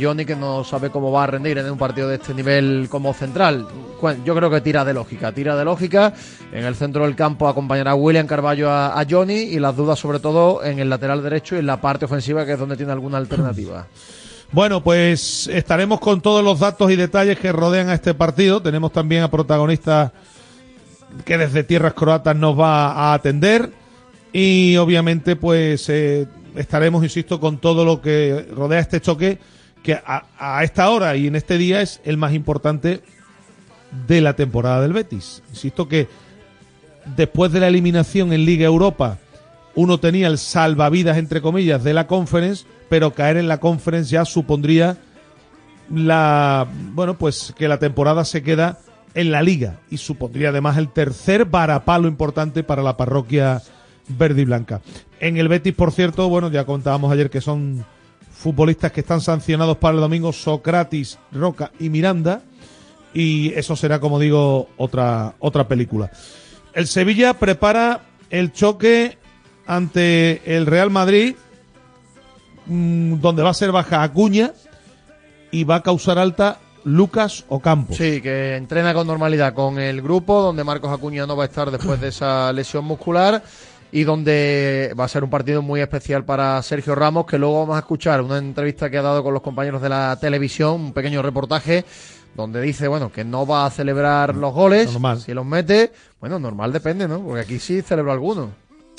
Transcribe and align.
Johnny 0.00 0.24
que 0.24 0.36
no 0.36 0.64
sabe 0.64 0.90
cómo 0.90 1.10
va 1.10 1.24
a 1.24 1.26
rendir 1.26 1.58
en 1.58 1.70
un 1.70 1.78
partido 1.78 2.08
de 2.08 2.16
este 2.16 2.34
nivel 2.34 2.88
como 2.90 3.12
central. 3.14 3.66
Yo 4.24 4.34
creo 4.34 4.50
que 4.50 4.60
tira 4.60 4.84
de 4.84 4.94
lógica, 4.94 5.32
tira 5.32 5.56
de 5.56 5.64
lógica. 5.64 6.12
En 6.52 6.64
el 6.64 6.74
centro 6.74 7.04
del 7.04 7.16
campo 7.16 7.48
acompañará 7.48 7.94
William 7.94 8.26
Carballo 8.26 8.70
a, 8.70 9.04
Johnny 9.08 9.34
y 9.34 9.58
las 9.58 9.76
dudas 9.76 9.98
sobre 9.98 10.20
todo 10.20 10.64
en 10.64 10.78
el 10.78 10.88
lateral 10.88 11.22
derecho 11.22 11.56
y 11.56 11.58
en 11.58 11.66
la 11.66 11.80
parte 11.80 12.04
ofensiva 12.04 12.46
que 12.46 12.52
es 12.52 12.58
donde 12.58 12.76
tiene 12.76 12.92
alguna 12.92 13.18
alternativa. 13.18 13.86
Bueno, 14.50 14.82
pues 14.82 15.46
estaremos 15.48 16.00
con 16.00 16.20
todos 16.20 16.42
los 16.42 16.60
datos 16.60 16.90
y 16.90 16.96
detalles 16.96 17.38
que 17.38 17.52
rodean 17.52 17.88
a 17.90 17.94
este 17.94 18.14
partido. 18.14 18.62
Tenemos 18.62 18.92
también 18.92 19.22
a 19.22 19.30
protagonistas 19.30 20.12
que 21.24 21.36
desde 21.36 21.64
tierras 21.64 21.94
croatas 21.94 22.36
nos 22.36 22.58
va 22.58 22.92
a 22.92 23.14
atender 23.14 23.72
y 24.32 24.76
obviamente 24.76 25.36
pues 25.36 25.88
eh, 25.88 26.26
estaremos, 26.54 27.02
insisto, 27.02 27.40
con 27.40 27.58
todo 27.58 27.84
lo 27.84 28.00
que 28.00 28.46
rodea 28.54 28.80
este 28.80 29.00
choque, 29.00 29.38
que 29.82 29.94
a, 29.94 30.62
esta 30.62 30.90
hora 30.90 31.16
y 31.16 31.26
en 31.26 31.36
este 31.36 31.58
día 31.58 31.80
es 31.80 32.00
el 32.04 32.16
más 32.16 32.34
importante 32.34 33.02
de 34.06 34.20
la 34.20 34.34
temporada 34.34 34.82
del 34.82 34.92
Betis. 34.92 35.42
Insisto 35.50 35.88
que 35.88 36.08
después 37.16 37.52
de 37.52 37.60
la 37.60 37.68
eliminación 37.68 38.32
en 38.32 38.44
Liga 38.44 38.66
Europa, 38.66 39.18
uno 39.74 39.98
tenía 39.98 40.26
el 40.26 40.38
salvavidas, 40.38 41.16
entre 41.16 41.40
comillas, 41.40 41.84
de 41.84 41.94
la 41.94 42.06
Conference, 42.06 42.66
pero 42.88 43.14
caer 43.14 43.36
en 43.36 43.48
la 43.48 43.58
Conference 43.60 44.10
ya 44.10 44.24
supondría 44.24 44.98
la, 45.94 46.66
bueno, 46.92 47.16
pues 47.16 47.54
que 47.56 47.68
la 47.68 47.78
temporada 47.78 48.24
se 48.24 48.42
queda 48.42 48.78
en 49.14 49.30
la 49.30 49.42
Liga 49.42 49.78
y 49.90 49.96
supondría 49.96 50.50
además 50.50 50.76
el 50.76 50.90
tercer 50.90 51.44
varapalo 51.44 52.08
importante 52.08 52.62
para 52.62 52.82
la 52.82 52.96
parroquia 52.96 53.62
verde 54.08 54.42
y 54.42 54.44
blanca. 54.44 54.80
En 55.20 55.36
el 55.36 55.48
Betis, 55.48 55.74
por 55.74 55.92
cierto, 55.92 56.28
bueno, 56.28 56.50
ya 56.50 56.64
contábamos 56.64 57.10
ayer 57.12 57.30
que 57.30 57.40
son 57.40 57.84
futbolistas 58.38 58.92
que 58.92 59.00
están 59.00 59.20
sancionados 59.20 59.78
para 59.78 59.96
el 59.96 60.00
domingo, 60.00 60.32
Socrates, 60.32 61.18
Roca 61.32 61.72
y 61.80 61.88
Miranda, 61.88 62.42
y 63.12 63.52
eso 63.54 63.74
será, 63.74 63.98
como 63.98 64.20
digo, 64.20 64.68
otra, 64.76 65.34
otra 65.40 65.66
película. 65.66 66.10
El 66.72 66.86
Sevilla 66.86 67.34
prepara 67.34 68.02
el 68.30 68.52
choque 68.52 69.18
ante 69.66 70.56
el 70.56 70.66
Real 70.66 70.90
Madrid, 70.90 71.34
mm, 72.66 73.14
donde 73.20 73.42
va 73.42 73.50
a 73.50 73.54
ser 73.54 73.72
baja 73.72 74.04
Acuña 74.04 74.52
y 75.50 75.64
va 75.64 75.76
a 75.76 75.82
causar 75.82 76.18
alta 76.18 76.58
Lucas 76.84 77.44
Ocampo. 77.48 77.92
Sí, 77.92 78.20
que 78.20 78.54
entrena 78.54 78.94
con 78.94 79.08
normalidad 79.08 79.52
con 79.52 79.80
el 79.80 80.00
grupo, 80.00 80.40
donde 80.42 80.62
Marcos 80.62 80.92
Acuña 80.92 81.26
no 81.26 81.36
va 81.36 81.42
a 81.42 81.46
estar 81.46 81.72
después 81.72 82.00
de 82.00 82.08
esa 82.08 82.52
lesión 82.52 82.84
muscular 82.84 83.42
y 83.90 84.04
donde 84.04 84.94
va 84.98 85.04
a 85.04 85.08
ser 85.08 85.24
un 85.24 85.30
partido 85.30 85.62
muy 85.62 85.80
especial 85.80 86.24
para 86.24 86.62
Sergio 86.62 86.94
Ramos, 86.94 87.26
que 87.26 87.38
luego 87.38 87.60
vamos 87.60 87.76
a 87.76 87.80
escuchar 87.80 88.20
una 88.20 88.38
entrevista 88.38 88.90
que 88.90 88.98
ha 88.98 89.02
dado 89.02 89.22
con 89.22 89.32
los 89.32 89.42
compañeros 89.42 89.80
de 89.80 89.88
la 89.88 90.18
televisión, 90.20 90.80
un 90.80 90.92
pequeño 90.92 91.22
reportaje 91.22 91.84
donde 92.34 92.60
dice, 92.60 92.86
bueno, 92.86 93.10
que 93.10 93.24
no 93.24 93.46
va 93.46 93.66
a 93.66 93.70
celebrar 93.70 94.36
los 94.36 94.52
goles, 94.52 94.90
si 95.24 95.34
los 95.34 95.44
mete, 95.44 95.92
bueno, 96.20 96.38
normal 96.38 96.72
depende, 96.72 97.08
¿no? 97.08 97.20
Porque 97.20 97.40
aquí 97.40 97.58
sí 97.58 97.82
celebro 97.82 98.12
alguno. 98.12 98.50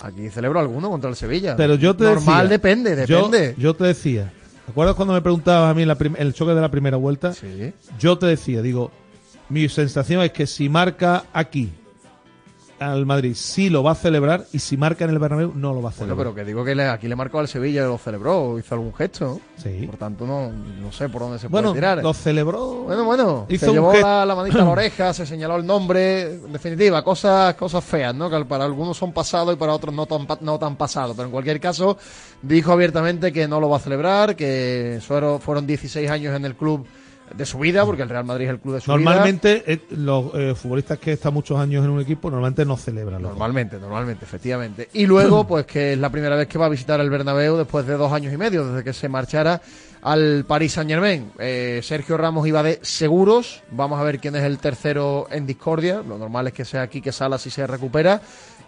Aquí 0.02 0.30
celebro 0.30 0.60
alguno 0.60 0.90
contra 0.90 1.10
el 1.10 1.16
Sevilla. 1.16 1.56
Pero 1.56 1.76
yo 1.76 1.96
te 1.96 2.06
Normal 2.06 2.50
depende, 2.50 2.96
depende. 2.96 3.56
Yo, 3.58 3.74
te 3.76 3.84
decía, 3.84 4.32
¿te 4.66 4.72
acuerdas 4.72 4.96
cuando 4.96 5.14
me 5.14 5.22
preguntabas 5.22 5.72
a 5.72 5.74
mí 5.74 5.84
el 6.18 6.34
choque 6.34 6.54
de 6.54 6.62
la 6.62 6.72
primera 6.72 6.98
vuelta? 6.98 7.34
Sí. 7.34 7.74
Yo 8.00 8.18
te 8.18 8.26
decía, 8.26 8.62
digo, 8.62 8.92
mi 9.50 9.68
sensación 9.70 10.22
es 10.22 10.32
que 10.32 10.48
si 10.48 10.70
marca 10.70 11.26
aquí 11.34 11.72
al 12.80 13.06
Madrid 13.06 13.34
sí 13.36 13.70
lo 13.70 13.84
va 13.84 13.92
a 13.92 13.96
celebrar 13.96 14.46
y 14.54 14.60
si 14.60 14.78
marca 14.78 15.04
en 15.06 15.12
el 15.12 15.20
Bernabéu 15.20 15.54
no 15.56 15.74
lo 15.74 15.82
va 15.82 15.90
a 15.90 15.92
celebrar. 15.92 16.16
Bueno, 16.16 16.32
pero 16.32 16.36
que 16.36 16.48
digo 16.48 16.64
que 16.64 16.82
aquí 16.82 17.08
le 17.08 17.16
marcó 17.16 17.40
al 17.40 17.48
Sevilla 17.48 17.84
y 17.84 17.86
lo 17.86 17.98
celebró, 17.98 18.58
hizo 18.58 18.76
algún 18.76 18.94
gesto. 18.94 19.40
Sí. 19.58 19.86
Por 19.86 19.98
tanto, 19.98 20.26
no, 20.26 20.52
no 20.52 20.92
sé 20.92 21.10
por 21.10 21.22
dónde 21.22 21.40
se 21.40 21.50
puede 21.50 21.74
tirar. 21.74 22.02
lo 22.02 22.14
celebró. 22.14 22.84
Bueno, 22.84 23.04
bueno, 23.04 23.46
hizo 23.50 23.68
se 23.68 23.72
llevó 23.74 23.94
la, 23.94 24.26
la, 24.26 24.36
manita 24.36 24.62
a 24.62 24.66
la 24.66 24.72
oreja, 24.72 25.14
se 25.14 25.26
señaló 25.26 25.58
el 25.58 25.66
nombre. 25.66 26.36
En 26.36 26.54
definitiva, 26.54 27.04
cosas, 27.04 27.56
cosas 27.56 27.84
feas, 27.84 28.16
¿no? 28.16 28.30
Que 28.30 28.46
para 28.46 28.66
algunos 28.66 28.98
son 28.98 29.12
pasados 29.12 29.54
y 29.54 29.58
para 29.58 29.74
otros 29.74 29.94
no 29.94 30.06
tan, 30.06 30.28
no 30.42 30.58
tan 30.58 30.76
pasados. 30.76 31.16
Pero 31.16 31.26
en 31.26 31.32
cualquier 31.32 31.60
caso, 31.60 31.98
dijo 32.42 32.72
abiertamente 32.72 33.32
que 33.32 33.48
no 33.48 33.60
lo 33.60 33.70
va 33.70 33.78
a 33.78 33.82
celebrar, 33.82 34.36
que 34.36 35.00
fueron 35.42 35.68
16 35.68 36.10
años 36.10 36.36
en 36.36 36.46
el 36.46 36.56
club 36.56 36.86
de 37.36 37.46
su 37.46 37.60
vida, 37.60 37.86
porque 37.86 38.04
el 38.04 38.10
Real 38.10 38.26
Madrid 38.26 38.46
es 38.46 38.52
el 38.52 38.60
club 38.60 38.76
de 38.76 38.82
su 38.82 38.92
normalmente, 38.92 39.56
vida. 39.56 39.64
Normalmente, 39.66 39.94
eh, 39.94 39.96
los 39.98 40.34
eh, 40.34 40.56
futbolistas 40.56 40.98
que 41.00 41.14
están 41.14 41.34
muchos 41.34 41.60
años 41.60 41.84
en 41.84 41.92
un 41.92 42.02
equipo, 42.02 42.30
normalmente 42.30 42.66
no 42.66 42.78
celebran. 42.78 43.22
Normalmente, 43.22 43.80
normalmente, 43.80 44.26
efectivamente. 44.26 44.90
Y 44.94 45.06
luego, 45.06 45.44
pues 45.48 45.66
que 45.66 45.94
es 45.94 46.00
la 46.00 46.10
primera 46.10 46.36
vez 46.36 46.48
que 46.48 46.58
va 46.58 46.66
a 46.66 46.70
visitar 46.70 47.00
el 47.00 47.10
Bernabéu 47.10 47.58
después 47.58 47.86
de 47.86 47.96
dos 47.96 48.12
años 48.12 48.34
y 48.34 48.38
medio, 48.38 48.66
desde 48.66 48.84
que 48.84 48.94
se 48.94 49.10
marchara 49.10 49.62
al 50.02 50.46
Paris 50.48 50.74
Saint 50.74 50.90
Germain. 50.90 51.32
Eh, 51.40 51.82
Sergio 51.84 52.18
Ramos 52.18 52.48
iba 52.48 52.64
de 52.64 52.80
seguros. 52.82 53.64
Vamos 53.72 54.00
a 54.00 54.04
ver 54.04 54.20
quién 54.20 54.36
es 54.36 54.44
el 54.44 54.58
tercero 54.60 55.28
en 55.32 55.46
discordia. 55.46 56.02
Lo 56.08 56.18
normal 56.18 56.48
es 56.48 56.54
que 56.54 56.66
sea 56.66 56.84
aquí 56.84 57.02
que 57.02 57.12
Sala 57.12 57.38
si 57.38 57.50
se 57.50 57.68
recupera 57.68 58.22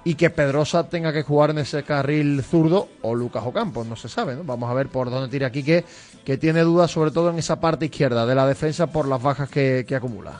y 0.03 0.16
que 0.16 0.29
Pedrosa 0.29 0.89
tenga 0.89 1.13
que 1.13 1.23
jugar 1.23 1.51
en 1.51 1.59
ese 1.59 1.83
carril 1.83 2.43
zurdo 2.43 2.89
o 3.01 3.13
Lucas 3.13 3.43
Ocampos, 3.45 3.85
no 3.85 3.95
se 3.95 4.09
sabe, 4.09 4.35
¿no? 4.35 4.43
Vamos 4.43 4.69
a 4.69 4.73
ver 4.73 4.88
por 4.88 5.09
dónde 5.09 5.29
tira 5.29 5.51
Quique, 5.51 5.85
que 6.26 6.38
tiene 6.38 6.62
dudas 6.62 6.92
sobre 6.92 7.12
todo 7.12 7.30
en 7.30 7.40
esa 7.40 7.59
parte 7.59 7.86
izquierda 7.86 8.26
de 8.26 8.36
la 8.36 8.46
defensa 8.46 8.88
por 8.88 9.08
las 9.08 9.22
bajas 9.22 9.50
que, 9.50 9.86
acumula. 9.96 10.40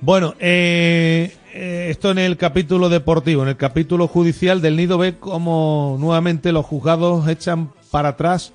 Bueno, 0.00 0.34
eh, 0.38 1.34
eh, 1.54 1.88
esto 1.90 2.10
en 2.10 2.18
el 2.18 2.36
capítulo 2.36 2.88
deportivo, 2.88 3.42
en 3.42 3.48
el 3.48 3.56
capítulo 3.56 4.08
judicial 4.08 4.60
del 4.60 4.76
Nido 4.76 4.98
ve 4.98 5.18
como 5.18 5.96
nuevamente 5.98 6.52
los 6.52 6.66
juzgados 6.66 7.26
echan 7.28 7.70
para 7.90 8.10
atrás 8.10 8.52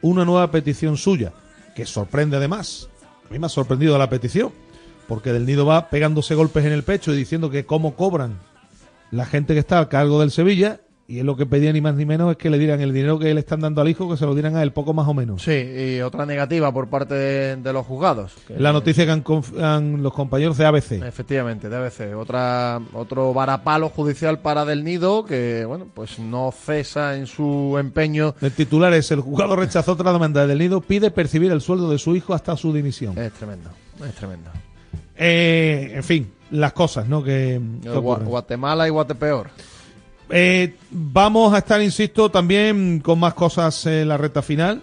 una 0.00 0.24
nueva 0.24 0.50
petición 0.50 0.96
suya, 0.96 1.32
que 1.74 1.84
sorprende 1.84 2.36
además. 2.36 2.88
A 3.28 3.32
mí 3.32 3.38
me 3.38 3.46
ha 3.46 3.50
sorprendido 3.50 3.98
la 3.98 4.08
petición, 4.08 4.52
porque 5.06 5.32
del 5.32 5.44
Nido 5.44 5.66
va 5.66 5.90
pegándose 5.90 6.34
golpes 6.34 6.64
en 6.64 6.72
el 6.72 6.84
pecho 6.84 7.12
y 7.12 7.16
diciendo 7.18 7.50
que 7.50 7.66
cómo 7.66 7.94
cobran 7.94 8.38
la 9.10 9.26
gente 9.26 9.54
que 9.54 9.60
está 9.60 9.78
al 9.78 9.88
cargo 9.88 10.20
del 10.20 10.30
Sevilla 10.30 10.80
y 11.10 11.20
es 11.20 11.24
lo 11.24 11.36
que 11.36 11.46
pedía 11.46 11.72
ni 11.72 11.80
más 11.80 11.94
ni 11.94 12.04
menos 12.04 12.30
es 12.30 12.36
que 12.36 12.50
le 12.50 12.58
dieran 12.58 12.82
el 12.82 12.92
dinero 12.92 13.18
que 13.18 13.32
le 13.32 13.40
están 13.40 13.60
dando 13.60 13.80
al 13.80 13.88
hijo, 13.88 14.10
que 14.10 14.18
se 14.18 14.26
lo 14.26 14.34
dieran 14.34 14.56
a 14.56 14.62
él 14.62 14.72
poco 14.72 14.92
más 14.92 15.08
o 15.08 15.14
menos. 15.14 15.40
Sí, 15.42 15.52
y 15.52 16.00
otra 16.02 16.26
negativa 16.26 16.70
por 16.70 16.88
parte 16.88 17.14
de, 17.14 17.72
los 17.72 17.86
juzgados. 17.86 18.34
la 18.50 18.74
noticia 18.74 19.06
que 19.06 19.32
han, 19.62 20.02
los 20.02 20.12
compañeros 20.12 20.58
de 20.58 20.66
ABC. 20.66 21.02
Efectivamente, 21.02 21.70
de 21.70 21.76
ABC. 21.76 22.14
Otra, 22.14 22.82
otro 22.92 23.32
varapalo 23.32 23.88
judicial 23.88 24.40
para 24.40 24.66
Del 24.66 24.84
Nido, 24.84 25.24
que 25.24 25.64
bueno, 25.64 25.86
pues 25.94 26.18
no 26.18 26.52
cesa 26.52 27.16
en 27.16 27.26
su 27.26 27.78
empeño. 27.80 28.34
El 28.42 28.52
titular 28.52 28.92
es, 28.92 29.10
el 29.10 29.20
juzgado 29.20 29.56
rechazó 29.56 29.92
otra 29.92 30.12
demanda 30.12 30.42
de 30.42 30.48
Del 30.48 30.58
Nido, 30.58 30.82
pide 30.82 31.10
percibir 31.10 31.50
el 31.52 31.62
sueldo 31.62 31.88
de 31.88 31.96
su 31.96 32.14
hijo 32.16 32.34
hasta 32.34 32.54
su 32.54 32.70
dimisión. 32.74 33.16
Es 33.16 33.32
tremendo, 33.32 33.70
es 34.06 34.14
tremendo. 34.14 34.50
Eh, 35.16 35.92
en 35.94 36.04
fin, 36.04 36.30
las 36.50 36.74
cosas, 36.74 37.08
¿no? 37.08 37.22
Que, 37.22 37.58
Guatemala 37.82 38.86
y 38.86 38.90
Guatepeor. 38.90 39.48
Eh, 40.30 40.74
vamos 40.90 41.54
a 41.54 41.58
estar, 41.58 41.80
insisto, 41.80 42.30
también 42.30 43.00
con 43.00 43.18
más 43.18 43.34
cosas 43.34 43.86
en 43.86 44.08
la 44.08 44.16
recta 44.16 44.42
final. 44.42 44.82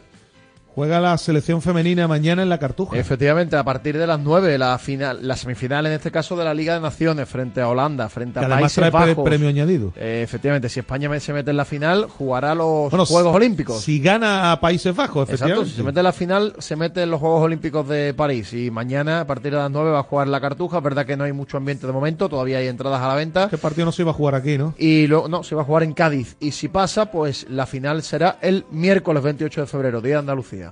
Juega 0.75 0.99
la 0.99 1.17
selección 1.17 1.61
femenina 1.61 2.05
mañana 2.05 2.43
en 2.43 2.49
la 2.49 2.59
Cartuja. 2.59 2.97
Efectivamente, 2.97 3.55
a 3.55 3.63
partir 3.63 3.97
de 3.97 4.05
las 4.05 4.19
9, 4.19 4.57
la 4.57 4.77
final, 4.77 5.19
la 5.25 5.37
semifinal 5.37 5.85
en 5.85 5.93
este 5.93 6.11
caso 6.11 6.35
de 6.35 6.43
la 6.43 6.53
Liga 6.53 6.73
de 6.73 6.81
Naciones 6.81 7.29
frente 7.29 7.61
a 7.61 7.69
Holanda, 7.69 8.09
frente 8.09 8.39
a 8.39 8.41
que 8.41 8.45
además 8.47 8.61
Países 8.75 8.91
trae 8.91 8.91
Bajos. 8.91 9.23
premio 9.23 9.47
añadido. 9.47 9.93
Eh, 9.95 10.19
efectivamente, 10.21 10.67
si 10.67 10.81
España 10.81 11.09
se 11.21 11.31
mete 11.31 11.51
en 11.51 11.55
la 11.57 11.63
final, 11.63 12.07
jugará 12.09 12.53
los 12.53 12.89
Bueno, 12.91 13.05
Juegos 13.05 13.31
si- 13.31 13.35
Olímpicos. 13.37 13.81
Si 13.81 13.99
gana 14.01 14.51
a 14.51 14.59
Países 14.59 14.93
Bajos, 14.93 15.29
Exacto, 15.29 15.45
efectivamente. 15.45 15.69
si 15.71 15.77
se 15.77 15.83
mete 15.83 15.99
en 16.01 16.03
la 16.03 16.11
final, 16.11 16.53
se 16.59 16.75
mete 16.75 17.03
en 17.03 17.09
los 17.11 17.21
Juegos 17.21 17.43
Olímpicos 17.43 17.87
de 17.87 18.13
París. 18.13 18.51
Y 18.51 18.69
mañana, 18.69 19.21
a 19.21 19.25
partir 19.27 19.53
de 19.53 19.59
las 19.59 19.71
9, 19.71 19.91
va 19.91 19.99
a 19.99 20.03
jugar 20.03 20.27
la 20.27 20.41
Cartuja. 20.41 20.79
Es 20.79 20.83
verdad 20.83 21.05
que 21.05 21.15
no 21.15 21.23
hay 21.23 21.31
mucho 21.31 21.55
ambiente 21.55 21.87
de 21.87 21.93
momento, 21.93 22.27
todavía 22.27 22.57
hay 22.57 22.67
entradas 22.67 22.99
a 23.01 23.07
la 23.07 23.15
venta. 23.15 23.45
Este 23.45 23.57
partido 23.57 23.85
no 23.85 23.93
se 23.93 24.01
iba 24.01 24.11
a 24.11 24.13
jugar 24.13 24.35
aquí, 24.35 24.57
¿no? 24.57 24.73
Y 24.77 25.07
luego, 25.07 25.29
no, 25.29 25.41
se 25.43 25.55
va 25.55 25.61
a 25.61 25.65
jugar 25.65 25.83
en 25.83 25.93
Cádiz. 25.93 26.35
Y 26.41 26.51
si 26.51 26.67
pasa, 26.67 27.05
pues 27.11 27.45
la 27.49 27.65
final 27.65 28.03
será 28.03 28.39
el 28.41 28.65
miércoles 28.71 29.23
28 29.23 29.61
de 29.61 29.67
febrero, 29.67 30.01
Día 30.01 30.15
de 30.15 30.19
Andalucía. 30.19 30.64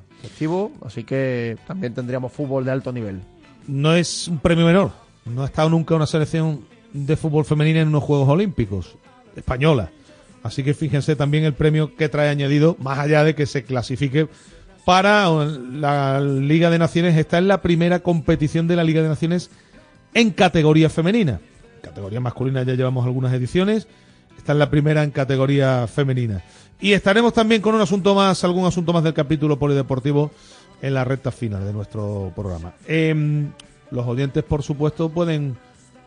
Así 0.85 1.03
que 1.03 1.57
también 1.67 1.93
tendríamos 1.93 2.31
fútbol 2.31 2.65
de 2.65 2.71
alto 2.71 2.91
nivel. 2.91 3.21
No 3.67 3.95
es 3.95 4.27
un 4.27 4.39
premio 4.39 4.65
menor. 4.65 4.91
No 5.25 5.43
ha 5.43 5.45
estado 5.45 5.69
nunca 5.69 5.95
una 5.95 6.05
selección 6.05 6.61
de 6.91 7.15
fútbol 7.15 7.45
femenina 7.45 7.81
en 7.81 7.87
unos 7.87 8.03
Juegos 8.03 8.29
Olímpicos. 8.29 8.95
Española. 9.35 9.91
Así 10.43 10.63
que 10.63 10.73
fíjense 10.73 11.15
también 11.15 11.45
el 11.45 11.53
premio 11.53 11.95
que 11.95 12.09
trae 12.09 12.29
añadido, 12.29 12.75
más 12.79 12.99
allá 12.99 13.23
de 13.23 13.33
que 13.33 13.45
se 13.45 13.63
clasifique 13.63 14.27
para 14.85 15.29
la 15.29 16.19
Liga 16.19 16.69
de 16.69 16.79
Naciones. 16.79 17.15
Está 17.15 17.37
en 17.37 17.47
la 17.47 17.61
primera 17.61 17.99
competición 17.99 18.67
de 18.67 18.75
la 18.75 18.83
Liga 18.83 19.01
de 19.01 19.07
Naciones 19.07 19.49
en 20.13 20.31
categoría 20.31 20.89
femenina. 20.89 21.39
Categoría 21.81 22.19
masculina 22.19 22.63
ya 22.63 22.73
llevamos 22.73 23.05
algunas 23.05 23.33
ediciones. 23.33 23.87
Está 24.37 24.51
en 24.51 24.59
la 24.59 24.69
primera 24.69 25.03
en 25.03 25.11
categoría 25.11 25.87
femenina. 25.87 26.43
Y 26.79 26.93
estaremos 26.93 27.33
también 27.33 27.61
con 27.61 27.75
un 27.75 27.81
asunto 27.81 28.13
más, 28.13 28.43
algún 28.43 28.65
asunto 28.65 28.91
más 28.93 29.03
del 29.03 29.13
capítulo 29.13 29.57
polideportivo 29.57 30.31
en 30.81 30.93
la 30.93 31.05
recta 31.05 31.31
final 31.31 31.65
de 31.65 31.73
nuestro 31.73 32.31
programa. 32.35 32.73
Em, 32.87 33.51
los 33.91 34.05
oyentes, 34.05 34.43
por 34.43 34.63
supuesto, 34.63 35.09
pueden 35.09 35.55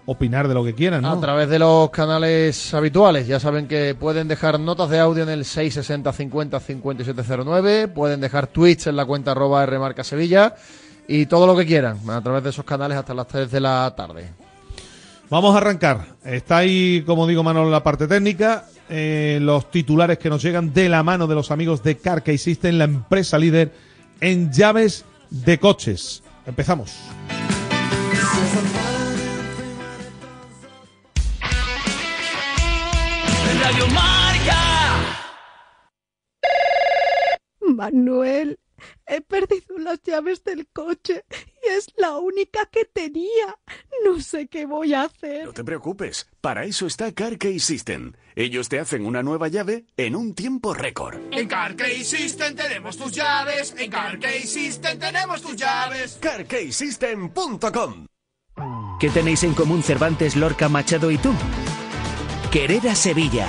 opinar 0.07 0.49
de 0.49 0.55
lo 0.55 0.65
que 0.65 0.75
quieran, 0.75 1.03
¿no? 1.03 1.13
A 1.13 1.21
través 1.21 1.49
de 1.49 1.59
los 1.59 1.91
canales 1.91 2.73
habituales. 2.73 3.27
Ya 3.27 3.41
saben 3.41 3.67
que 3.67 3.95
pueden 3.95 4.29
dejar 4.29 4.61
notas 4.61 4.89
de 4.91 5.01
audio 5.01 5.25
en 5.25 5.29
el 5.29 5.45
660 5.45 6.13
50 6.13 6.61
5709. 6.61 7.89
Pueden 7.89 8.21
dejar 8.21 8.47
tweets 8.47 8.87
en 8.87 8.97
la 8.97 9.05
cuenta 9.05 9.33
arroba 9.33 9.67
Rmarca 9.67 10.05
Sevilla. 10.05 10.55
Y 11.09 11.27
todo 11.27 11.47
lo 11.47 11.57
que 11.57 11.67
quieran 11.67 11.99
a 12.09 12.21
través 12.21 12.43
de 12.43 12.51
esos 12.51 12.65
canales 12.65 12.99
hasta 12.99 13.15
las 13.15 13.27
3 13.29 13.51
de 13.51 13.61
la 13.61 13.95
tarde. 13.97 14.29
Vamos 15.29 15.55
a 15.55 15.59
arrancar. 15.59 16.05
Está 16.25 16.59
ahí, 16.59 17.03
como 17.07 17.27
digo, 17.27 17.43
Manolo, 17.43 17.71
la 17.71 17.83
parte 17.83 18.07
técnica. 18.07 18.65
Eh, 18.89 19.39
los 19.41 19.71
titulares 19.71 20.19
que 20.19 20.31
nos 20.31 20.43
llegan 20.43 20.73
de 20.73 20.89
la 20.89 21.03
mano 21.03 21.27
de 21.27 21.35
los 21.35 21.51
amigos 21.51 21.83
de 21.83 21.97
Carkey 21.97 22.39
System, 22.39 22.77
la 22.77 22.85
empresa 22.85 23.39
líder 23.39 23.73
en 24.21 24.53
llaves 24.53 25.05
de 25.31 25.59
coches. 25.59 26.23
Empezamos. 26.47 26.97
Radio 33.61 33.87
Marca. 33.89 35.27
Manuel, 37.61 38.61
he 39.07 39.21
perdido 39.21 39.79
las 39.79 40.01
llaves 40.03 40.45
del 40.45 40.69
coche 40.69 41.25
y 41.65 41.71
es 41.71 41.89
la 41.97 42.17
única 42.17 42.67
que 42.67 42.85
tenía. 42.85 43.59
No 44.05 44.21
sé 44.21 44.47
qué 44.47 44.67
voy 44.67 44.95
a 44.95 45.03
hacer. 45.03 45.47
No 45.47 45.53
te 45.53 45.65
preocupes, 45.65 46.29
para 46.41 46.65
eso 46.65 46.87
está 46.87 47.13
CarKey 47.13 47.59
System. 47.59 48.13
Ellos 48.39 48.69
te 48.69 48.79
hacen 48.79 49.07
una 49.07 49.23
nueva 49.23 49.49
llave 49.49 49.87
en 49.97 50.15
un 50.15 50.35
tiempo 50.35 50.75
récord. 50.75 51.17
En 51.33 51.49
CarKey 51.49 52.05
System 52.05 52.55
tenemos 52.55 52.99
tus 52.99 53.11
llaves. 53.13 53.75
En 53.79 53.91
CarKey 53.91 54.43
System 54.43 54.99
tenemos 54.99 55.41
tus 55.41 55.57
llaves. 55.57 56.19
CarKeySystem.com 56.21 58.07
¿Qué 59.01 59.09
tenéis 59.09 59.43
en 59.43 59.55
común 59.55 59.83
Cervantes, 59.83 60.37
Lorca, 60.37 60.69
Machado 60.69 61.11
y 61.11 61.17
tú? 61.17 61.33
Querer 62.53 62.87
a 62.91 62.95
Sevilla. 62.95 63.49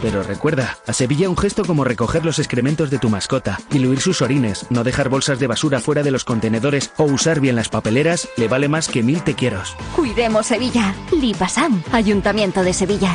Pero 0.00 0.22
recuerda, 0.22 0.78
a 0.86 0.92
Sevilla 0.92 1.28
un 1.28 1.36
gesto 1.36 1.64
como 1.64 1.82
recoger 1.82 2.24
los 2.24 2.38
excrementos 2.38 2.88
de 2.88 2.98
tu 2.98 3.08
mascota, 3.08 3.58
diluir 3.68 4.00
sus 4.00 4.22
orines, 4.22 4.64
no 4.70 4.84
dejar 4.84 5.08
bolsas 5.08 5.40
de 5.40 5.48
basura 5.48 5.80
fuera 5.80 6.04
de 6.04 6.12
los 6.12 6.24
contenedores 6.24 6.92
o 6.98 7.04
usar 7.04 7.40
bien 7.40 7.56
las 7.56 7.68
papeleras 7.68 8.28
le 8.36 8.46
vale 8.46 8.68
más 8.68 8.88
que 8.88 9.02
mil 9.02 9.24
te 9.24 9.34
quieros. 9.34 9.76
Cuidemos 9.96 10.46
Sevilla. 10.46 10.94
Lipasam, 11.12 11.82
Ayuntamiento 11.92 12.62
de 12.62 12.72
Sevilla. 12.72 13.14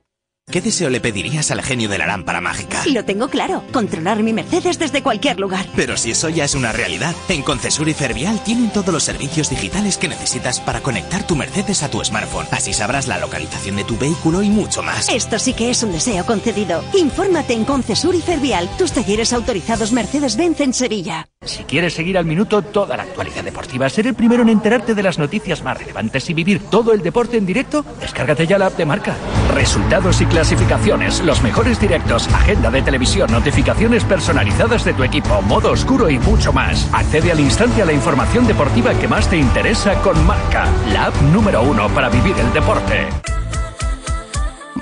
¿Qué 0.49 0.59
deseo 0.59 0.89
le 0.89 0.99
pedirías 0.99 1.49
al 1.51 1.61
genio 1.61 1.87
de 1.87 1.97
la 1.97 2.07
lámpara 2.07 2.41
mágica? 2.41 2.83
Lo 2.87 3.05
tengo 3.05 3.29
claro. 3.29 3.63
Controlar 3.71 4.21
mi 4.21 4.33
Mercedes 4.33 4.77
desde 4.77 5.01
cualquier 5.01 5.39
lugar. 5.39 5.65
Pero 5.77 5.95
si 5.95 6.11
eso 6.11 6.27
ya 6.27 6.43
es 6.43 6.55
una 6.55 6.73
realidad, 6.73 7.15
en 7.29 7.41
Concesur 7.41 7.87
y 7.87 7.93
Fervial 7.93 8.43
tienen 8.43 8.69
todos 8.69 8.93
los 8.93 9.03
servicios 9.03 9.49
digitales 9.49 9.97
que 9.97 10.09
necesitas 10.09 10.59
para 10.59 10.81
conectar 10.81 11.25
tu 11.25 11.37
Mercedes 11.37 11.83
a 11.83 11.89
tu 11.89 12.03
smartphone. 12.03 12.47
Así 12.51 12.73
sabrás 12.73 13.07
la 13.07 13.17
localización 13.19 13.77
de 13.77 13.85
tu 13.85 13.97
vehículo 13.97 14.43
y 14.43 14.49
mucho 14.49 14.83
más. 14.83 15.07
Esto 15.07 15.39
sí 15.39 15.53
que 15.53 15.69
es 15.69 15.83
un 15.83 15.93
deseo 15.93 16.25
concedido. 16.25 16.83
Infórmate 16.95 17.53
en 17.53 17.63
Concesur 17.63 18.13
y 18.13 18.21
Fervial, 18.21 18.69
tus 18.77 18.91
talleres 18.91 19.31
autorizados 19.31 19.93
Mercedes-Benz 19.93 20.59
en 20.59 20.73
Sevilla. 20.73 21.29
Si 21.45 21.63
quieres 21.63 21.93
seguir 21.93 22.17
al 22.17 22.25
minuto 22.25 22.61
toda 22.61 22.97
la 22.97 23.03
actualidad 23.03 23.43
deportiva, 23.43 23.89
ser 23.89 24.05
el 24.05 24.15
primero 24.15 24.43
en 24.43 24.49
enterarte 24.49 24.93
de 24.93 25.01
las 25.03 25.17
noticias 25.17 25.63
más 25.63 25.77
relevantes 25.77 26.29
y 26.29 26.33
vivir 26.33 26.61
todo 26.69 26.93
el 26.93 27.01
deporte 27.01 27.37
en 27.37 27.45
directo, 27.45 27.85
descárgate 27.99 28.45
ya 28.45 28.59
la 28.59 28.67
app 28.67 28.77
de 28.77 28.85
marca. 28.85 29.15
Resultados 29.55 30.21
y 30.21 30.25
clasificaciones, 30.31 31.21
los 31.21 31.43
mejores 31.43 31.79
directos, 31.79 32.27
agenda 32.33 32.71
de 32.71 32.81
televisión, 32.81 33.31
notificaciones 33.31 34.03
personalizadas 34.03 34.83
de 34.83 34.93
tu 34.93 35.03
equipo, 35.03 35.41
modo 35.43 35.71
oscuro 35.71 36.09
y 36.09 36.17
mucho 36.19 36.51
más. 36.53 36.89
Accede 36.93 37.31
al 37.31 37.39
instante 37.39 37.81
a 37.81 37.85
la 37.85 37.93
información 37.93 38.47
deportiva 38.47 38.93
que 38.93 39.07
más 39.07 39.29
te 39.29 39.37
interesa 39.37 39.95
con 40.01 40.25
Marca, 40.25 40.65
la 40.91 41.07
app 41.07 41.21
número 41.33 41.61
uno 41.61 41.89
para 41.89 42.09
vivir 42.09 42.35
el 42.39 42.51
deporte. 42.53 43.40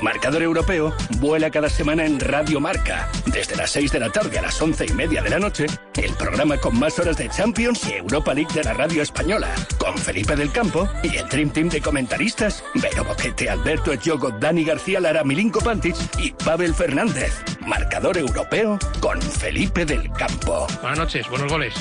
Marcador 0.01 0.42
Europeo 0.44 0.94
vuela 1.19 1.51
cada 1.51 1.69
semana 1.69 2.06
en 2.06 2.19
Radio 2.19 2.60
Marca. 2.60 3.10
Desde 3.25 3.56
las 3.56 3.72
6 3.72 3.92
de 3.92 4.00
la 4.00 4.10
tarde 4.10 4.40
a 4.40 4.42
las 4.42 4.62
11 4.62 4.86
y 4.86 4.94
media 4.94 5.22
de 5.22 5.30
la 5.30 5.40
noche, 5.40 5.66
el 5.98 6.13
programa 6.13 6.57
con 6.57 6.80
más 6.80 6.98
horas 7.00 7.18
de 7.18 7.30
Champions 7.30 7.86
y 7.88 7.94
Europa 7.94 8.34
League 8.34 8.54
de 8.54 8.63
la 8.63 8.74
radio 8.74 9.01
española. 9.01 9.50
Con 9.78 9.98
Felipe 9.98 10.36
del 10.36 10.51
Campo 10.51 10.88
y 11.04 11.18
el 11.18 11.28
Dream 11.28 11.50
Team 11.51 11.69
de 11.69 11.81
comentaristas: 11.81 12.63
Vero 12.75 13.04
Boquete, 13.04 13.50
Alberto 13.50 13.92
Echogo, 13.92 14.31
Dani 14.31 14.63
García 14.63 15.00
Lara, 15.00 15.24
Milinko 15.24 15.60
Pantic 15.60 15.95
y 16.18 16.31
Pavel 16.31 16.73
Fernández. 16.73 17.44
Marcador 17.66 18.18
Europeo 18.18 18.80
con 19.00 19.21
Felipe 19.21 19.85
del 19.85 20.12
Campo. 20.14 20.66
Buenas 20.81 21.00
noches, 21.00 21.30
buenos 21.30 21.52
goles. 21.52 21.73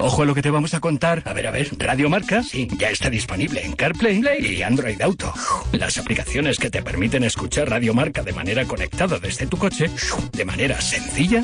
Ojo 0.00 0.22
a 0.22 0.24
lo 0.24 0.34
que 0.34 0.42
te 0.42 0.50
vamos 0.50 0.72
a 0.74 0.80
contar. 0.80 1.22
A 1.26 1.32
ver, 1.32 1.46
a 1.46 1.50
ver, 1.50 1.68
Radio 1.78 2.08
Marca, 2.08 2.42
sí, 2.42 2.66
ya 2.78 2.88
está 2.88 3.10
disponible 3.10 3.64
en 3.64 3.74
CarPlay 3.74 4.22
y 4.40 4.62
Android 4.62 5.00
Auto. 5.02 5.32
Las 5.72 5.98
aplicaciones 5.98 6.58
que 6.58 6.70
te 6.70 6.82
permiten 6.82 7.22
escuchar 7.22 7.68
Radio 7.68 7.92
Marca 7.92 8.22
de 8.22 8.32
manera 8.32 8.64
conectada 8.64 9.18
desde 9.18 9.46
tu 9.46 9.58
coche, 9.58 9.90
de 10.32 10.44
manera 10.44 10.80
sencilla 10.80 11.42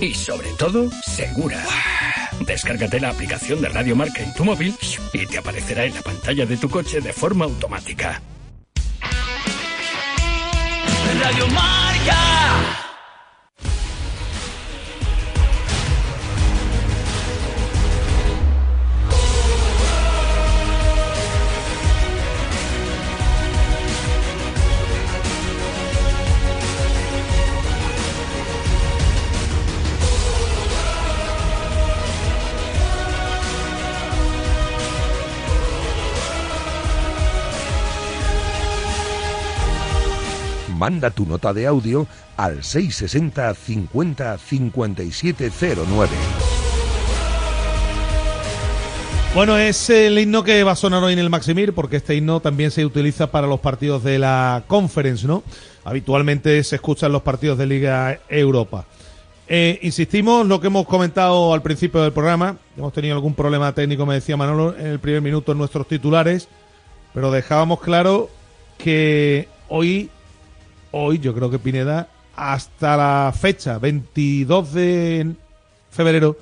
y 0.00 0.14
sobre 0.14 0.48
todo 0.58 0.90
segura. 1.02 1.62
Descárgate 2.46 2.98
la 2.98 3.10
aplicación 3.10 3.60
de 3.60 3.68
Radio 3.68 3.94
Marca 3.94 4.22
en 4.22 4.32
tu 4.32 4.44
móvil 4.44 4.74
y 5.12 5.26
te 5.26 5.38
aparecerá 5.38 5.84
en 5.84 5.94
la 5.94 6.02
pantalla 6.02 6.46
de 6.46 6.56
tu 6.56 6.70
coche 6.70 7.00
de 7.00 7.12
forma 7.12 7.44
automática. 7.44 8.22
Radio. 11.20 11.46
Manda 40.78 41.10
tu 41.10 41.26
nota 41.26 41.52
de 41.52 41.66
audio 41.66 42.06
al 42.36 42.62
660 42.62 43.52
50 43.52 44.38
5709. 44.38 46.10
Bueno, 49.34 49.58
es 49.58 49.90
el 49.90 50.18
himno 50.20 50.44
que 50.44 50.62
va 50.62 50.72
a 50.72 50.76
sonar 50.76 51.02
hoy 51.02 51.14
en 51.14 51.18
el 51.18 51.30
Maximir, 51.30 51.74
porque 51.74 51.96
este 51.96 52.14
himno 52.14 52.38
también 52.38 52.70
se 52.70 52.86
utiliza 52.86 53.32
para 53.32 53.48
los 53.48 53.58
partidos 53.58 54.04
de 54.04 54.20
la 54.20 54.62
Conference, 54.68 55.26
¿no? 55.26 55.42
Habitualmente 55.84 56.62
se 56.62 56.76
escuchan 56.76 57.10
los 57.10 57.22
partidos 57.22 57.58
de 57.58 57.66
Liga 57.66 58.20
Europa. 58.28 58.84
Eh, 59.48 59.80
insistimos, 59.82 60.46
lo 60.46 60.60
que 60.60 60.68
hemos 60.68 60.86
comentado 60.86 61.54
al 61.54 61.62
principio 61.62 62.02
del 62.02 62.12
programa, 62.12 62.56
hemos 62.76 62.92
tenido 62.92 63.16
algún 63.16 63.34
problema 63.34 63.72
técnico, 63.74 64.06
me 64.06 64.14
decía 64.14 64.36
Manolo, 64.36 64.76
en 64.78 64.86
el 64.86 65.00
primer 65.00 65.22
minuto 65.22 65.52
en 65.52 65.58
nuestros 65.58 65.88
titulares, 65.88 66.48
pero 67.14 67.32
dejábamos 67.32 67.80
claro 67.80 68.30
que 68.76 69.48
hoy, 69.68 70.10
hoy 70.92 71.18
yo 71.18 71.34
creo 71.34 71.50
que 71.50 71.58
Pineda, 71.58 72.08
hasta 72.36 72.96
la 72.96 73.32
fecha, 73.38 73.78
22 73.78 74.72
de 74.72 75.32
febrero 75.90 76.36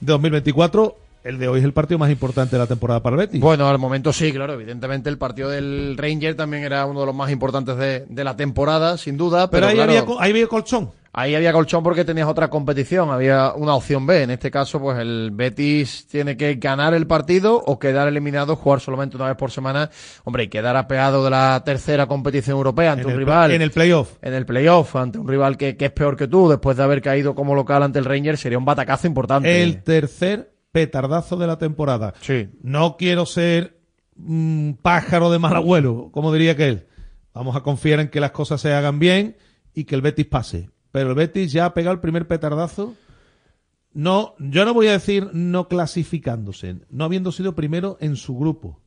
de 0.00 0.12
2024, 0.12 0.96
el 1.24 1.38
de 1.38 1.48
hoy 1.48 1.58
es 1.58 1.64
el 1.64 1.72
partido 1.72 1.98
más 1.98 2.10
importante 2.10 2.54
de 2.54 2.60
la 2.60 2.68
temporada 2.68 3.02
para 3.02 3.14
el 3.14 3.18
Betis. 3.18 3.40
Bueno, 3.40 3.68
al 3.68 3.78
momento 3.78 4.12
sí, 4.12 4.32
claro. 4.32 4.52
Evidentemente 4.52 5.08
el 5.10 5.18
partido 5.18 5.48
del 5.48 5.96
Ranger 5.96 6.36
también 6.36 6.62
era 6.62 6.86
uno 6.86 7.00
de 7.00 7.06
los 7.06 7.14
más 7.14 7.30
importantes 7.32 7.76
de, 7.76 8.06
de 8.08 8.24
la 8.24 8.36
temporada, 8.36 8.96
sin 8.96 9.16
duda. 9.16 9.50
Pero, 9.50 9.66
Pero, 9.66 9.66
ahí, 9.66 9.74
claro, 9.74 9.92
había, 9.92 10.24
ahí 10.24 10.30
había 10.30 10.46
colchón. 10.46 10.92
Ahí 11.16 11.34
había 11.34 11.52
colchón 11.52 11.82
porque 11.82 12.04
tenías 12.04 12.28
otra 12.28 12.48
competición, 12.48 13.10
había 13.10 13.54
una 13.54 13.74
opción 13.74 14.06
B. 14.06 14.22
En 14.22 14.30
este 14.30 14.50
caso, 14.50 14.78
pues 14.78 14.98
el 14.98 15.30
Betis 15.32 16.06
tiene 16.06 16.36
que 16.36 16.54
ganar 16.56 16.92
el 16.94 17.06
partido 17.06 17.56
o 17.66 17.78
quedar 17.78 18.06
eliminado, 18.06 18.54
jugar 18.54 18.80
solamente 18.80 19.16
una 19.16 19.26
vez 19.28 19.36
por 19.36 19.50
semana. 19.50 19.90
Hombre, 20.24 20.44
y 20.44 20.48
quedar 20.48 20.76
apeado 20.76 21.24
de 21.24 21.30
la 21.30 21.62
tercera 21.64 22.06
competición 22.06 22.58
europea 22.58 22.92
ante 22.92 23.02
En 23.02 23.06
un 23.08 23.12
el, 23.14 23.18
rival. 23.18 23.50
en 23.50 23.62
el 23.62 23.70
playoff. 23.70 24.18
en 24.20 24.34
el 24.34 24.44
playoff, 24.44 24.94
ante 24.94 25.18
un 25.18 25.26
rival 25.26 25.56
que, 25.56 25.76
que 25.76 25.86
es 25.86 25.92
peor 25.92 26.16
que 26.16 26.28
tú, 26.28 26.48
después 26.50 26.76
de 26.76 26.82
haber 26.82 27.00
caído 27.00 27.34
como 27.34 27.54
local 27.54 27.82
ante 27.82 27.98
el 27.98 28.04
Ranger, 28.04 28.36
sería 28.36 28.58
un 28.58 28.66
batacazo 28.66 29.06
importante. 29.06 29.62
El 29.62 29.82
tercer 29.82 30.52
petardazo 30.70 31.36
de 31.38 31.46
la 31.46 31.56
temporada. 31.56 32.12
Sí. 32.20 32.50
No 32.62 32.98
quiero 32.98 33.24
ser 33.24 33.80
mm, 34.16 34.72
pájaro 34.82 35.30
de 35.30 35.38
mal 35.38 35.56
agüero, 35.56 36.10
como 36.12 36.30
diría 36.30 36.52
aquel. 36.52 36.88
Vamos 37.32 37.56
a 37.56 37.62
confiar 37.62 38.00
en 38.00 38.08
que 38.08 38.20
las 38.20 38.32
cosas 38.32 38.60
se 38.60 38.74
hagan 38.74 38.98
bien 38.98 39.38
y 39.72 39.84
que 39.84 39.94
el 39.94 40.02
Betis 40.02 40.26
pase. 40.26 40.68
Pero 40.96 41.10
el 41.10 41.14
Betis 41.14 41.52
ya 41.52 41.66
ha 41.66 41.74
pegado 41.74 41.92
el 41.92 42.00
primer 42.00 42.26
petardazo. 42.26 42.94
No, 43.92 44.34
yo 44.38 44.64
no 44.64 44.72
voy 44.72 44.86
a 44.86 44.92
decir 44.92 45.28
no 45.34 45.68
clasificándose, 45.68 46.76
no 46.88 47.04
habiendo 47.04 47.32
sido 47.32 47.54
primero 47.54 47.98
en 48.00 48.16
su 48.16 48.34
grupo. 48.38 48.80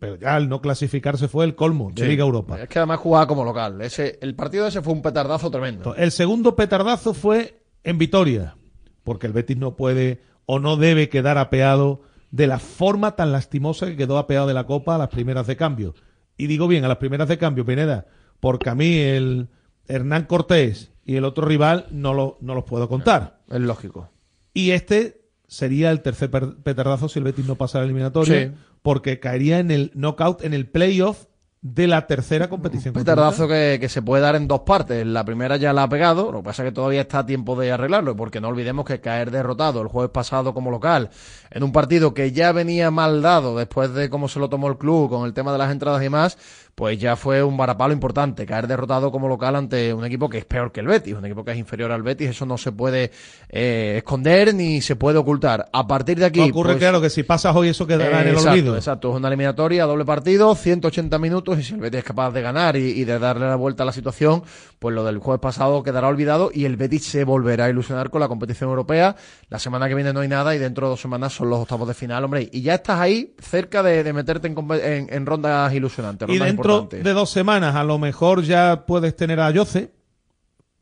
Pero 0.00 0.16
ya 0.16 0.36
el 0.36 0.48
no 0.48 0.60
clasificarse 0.60 1.28
fue 1.28 1.44
el 1.44 1.54
colmo 1.54 1.92
de 1.94 2.02
Sí. 2.02 2.08
Liga 2.08 2.24
Europa. 2.24 2.60
Es 2.60 2.68
que 2.68 2.80
además 2.80 2.98
jugaba 2.98 3.28
como 3.28 3.44
local. 3.44 3.80
Ese, 3.82 4.18
el 4.20 4.34
partido 4.34 4.66
ese 4.66 4.82
fue 4.82 4.94
un 4.94 5.00
petardazo 5.02 5.48
tremendo. 5.48 5.94
El 5.94 6.10
segundo 6.10 6.56
petardazo 6.56 7.14
fue 7.14 7.62
en 7.84 7.98
Vitoria, 7.98 8.56
porque 9.04 9.28
el 9.28 9.32
Betis 9.32 9.56
no 9.58 9.76
puede 9.76 10.22
o 10.44 10.58
no 10.58 10.76
debe 10.76 11.08
quedar 11.08 11.38
apeado 11.38 12.00
de 12.32 12.48
la 12.48 12.58
forma 12.58 13.14
tan 13.14 13.30
lastimosa 13.30 13.86
que 13.86 13.96
quedó 13.96 14.18
apeado 14.18 14.48
de 14.48 14.54
la 14.54 14.66
Copa 14.66 14.96
a 14.96 14.98
las 14.98 15.08
primeras 15.10 15.46
de 15.46 15.54
cambio. 15.54 15.94
Y 16.36 16.48
digo 16.48 16.66
bien, 16.66 16.84
a 16.84 16.88
las 16.88 16.96
primeras 16.96 17.28
de 17.28 17.38
cambio, 17.38 17.64
Pineda, 17.64 18.06
porque 18.40 18.70
a 18.70 18.74
mí 18.74 18.98
el 18.98 19.50
Hernán 19.86 20.24
Cortés 20.24 20.91
y 21.04 21.16
el 21.16 21.24
otro 21.24 21.46
rival 21.46 21.86
no, 21.90 22.14
lo, 22.14 22.38
no 22.40 22.54
los 22.54 22.64
puedo 22.64 22.88
contar. 22.88 23.40
Es 23.50 23.60
lógico. 23.60 24.08
Y 24.54 24.70
este 24.72 25.22
sería 25.48 25.90
el 25.90 26.00
tercer 26.00 26.30
petardazo 26.30 27.08
si 27.08 27.18
el 27.18 27.24
Betis 27.24 27.46
no 27.46 27.56
pasa 27.56 27.78
la 27.78 27.84
eliminatoria, 27.84 28.48
Sí. 28.48 28.52
porque 28.82 29.20
caería 29.20 29.58
en 29.58 29.70
el 29.70 29.90
knockout, 29.94 30.42
en 30.44 30.54
el 30.54 30.66
playoff 30.68 31.24
de 31.64 31.86
la 31.86 32.08
tercera 32.08 32.48
competición. 32.48 32.92
petardazo 32.92 33.46
que, 33.46 33.78
que 33.80 33.88
se 33.88 34.02
puede 34.02 34.20
dar 34.20 34.34
en 34.34 34.48
dos 34.48 34.62
partes. 34.62 35.06
La 35.06 35.24
primera 35.24 35.56
ya 35.58 35.72
la 35.72 35.84
ha 35.84 35.88
pegado, 35.88 36.32
lo 36.32 36.38
que 36.38 36.44
pasa 36.46 36.64
es 36.64 36.70
que 36.70 36.74
todavía 36.74 37.02
está 37.02 37.20
a 37.20 37.26
tiempo 37.26 37.54
de 37.54 37.70
arreglarlo, 37.70 38.16
porque 38.16 38.40
no 38.40 38.48
olvidemos 38.48 38.84
que 38.84 39.00
caer 39.00 39.30
derrotado 39.30 39.80
el 39.80 39.86
jueves 39.86 40.10
pasado 40.10 40.54
como 40.54 40.72
local, 40.72 41.10
en 41.52 41.62
un 41.62 41.70
partido 41.70 42.14
que 42.14 42.32
ya 42.32 42.50
venía 42.50 42.90
mal 42.90 43.22
dado 43.22 43.56
después 43.56 43.94
de 43.94 44.10
cómo 44.10 44.26
se 44.26 44.40
lo 44.40 44.48
tomó 44.48 44.66
el 44.68 44.76
club 44.76 45.08
con 45.08 45.24
el 45.24 45.34
tema 45.34 45.52
de 45.52 45.58
las 45.58 45.70
entradas 45.70 46.02
y 46.02 46.08
más, 46.08 46.36
pues 46.74 46.98
ya 46.98 47.16
fue 47.16 47.42
un 47.42 47.56
varapalo 47.56 47.92
importante. 47.92 48.46
Caer 48.46 48.66
derrotado 48.66 49.12
como 49.12 49.28
local 49.28 49.56
ante 49.56 49.92
un 49.92 50.04
equipo 50.04 50.28
que 50.28 50.38
es 50.38 50.44
peor 50.46 50.72
que 50.72 50.80
el 50.80 50.86
Betis, 50.86 51.14
un 51.14 51.24
equipo 51.24 51.44
que 51.44 51.52
es 51.52 51.58
inferior 51.58 51.92
al 51.92 52.02
Betis, 52.02 52.30
eso 52.30 52.46
no 52.46 52.56
se 52.56 52.72
puede 52.72 53.10
eh, 53.50 53.94
esconder 53.98 54.54
ni 54.54 54.80
se 54.80 54.96
puede 54.96 55.18
ocultar. 55.18 55.68
A 55.72 55.86
partir 55.86 56.18
de 56.18 56.24
aquí... 56.26 56.40
No 56.40 56.46
ocurre, 56.46 56.72
pues, 56.72 56.78
claro, 56.78 57.00
que 57.00 57.10
si 57.10 57.22
pasas 57.22 57.54
hoy 57.54 57.68
eso 57.68 57.86
quedará 57.86 58.22
en 58.22 58.28
el 58.28 58.34
exacto, 58.34 58.50
olvido. 58.52 58.76
Exacto, 58.76 59.10
es 59.10 59.16
una 59.16 59.28
eliminatoria, 59.28 59.84
doble 59.84 60.04
partido, 60.04 60.54
180 60.54 61.18
minutos 61.18 61.58
y 61.58 61.62
si 61.62 61.74
el 61.74 61.80
Betis 61.80 61.98
es 61.98 62.04
capaz 62.04 62.30
de 62.30 62.40
ganar 62.42 62.76
y, 62.76 62.90
y 62.90 63.04
de 63.04 63.18
darle 63.18 63.46
la 63.46 63.56
vuelta 63.56 63.82
a 63.82 63.86
la 63.86 63.92
situación, 63.92 64.42
pues 64.78 64.94
lo 64.94 65.04
del 65.04 65.18
jueves 65.18 65.40
pasado 65.40 65.82
quedará 65.82 66.08
olvidado 66.08 66.50
y 66.52 66.64
el 66.64 66.76
Betis 66.76 67.04
se 67.04 67.24
volverá 67.24 67.66
a 67.66 67.70
ilusionar 67.70 68.10
con 68.10 68.20
la 68.20 68.28
competición 68.28 68.70
europea. 68.70 69.14
La 69.50 69.58
semana 69.58 69.88
que 69.88 69.94
viene 69.94 70.12
no 70.12 70.20
hay 70.20 70.28
nada 70.28 70.54
y 70.54 70.58
dentro 70.58 70.86
de 70.86 70.90
dos 70.92 71.00
semanas 71.00 71.34
son 71.34 71.50
los 71.50 71.60
octavos 71.60 71.86
de 71.86 71.94
final, 71.94 72.24
hombre. 72.24 72.48
Y 72.50 72.62
ya 72.62 72.74
estás 72.76 72.98
ahí 72.98 73.34
cerca 73.38 73.82
de, 73.82 74.02
de 74.02 74.12
meterte 74.12 74.48
en, 74.48 74.56
en- 74.82 75.12
en 75.12 75.26
rondas 75.26 75.72
ilusionantes, 75.74 76.26
rondas 76.38 76.48
dentro 76.62 76.88
de 77.02 77.12
dos 77.12 77.30
semanas 77.30 77.74
a 77.74 77.84
lo 77.84 77.98
mejor 77.98 78.42
ya 78.42 78.84
puedes 78.86 79.14
tener 79.16 79.40
a 79.40 79.50
Yoce, 79.50 79.92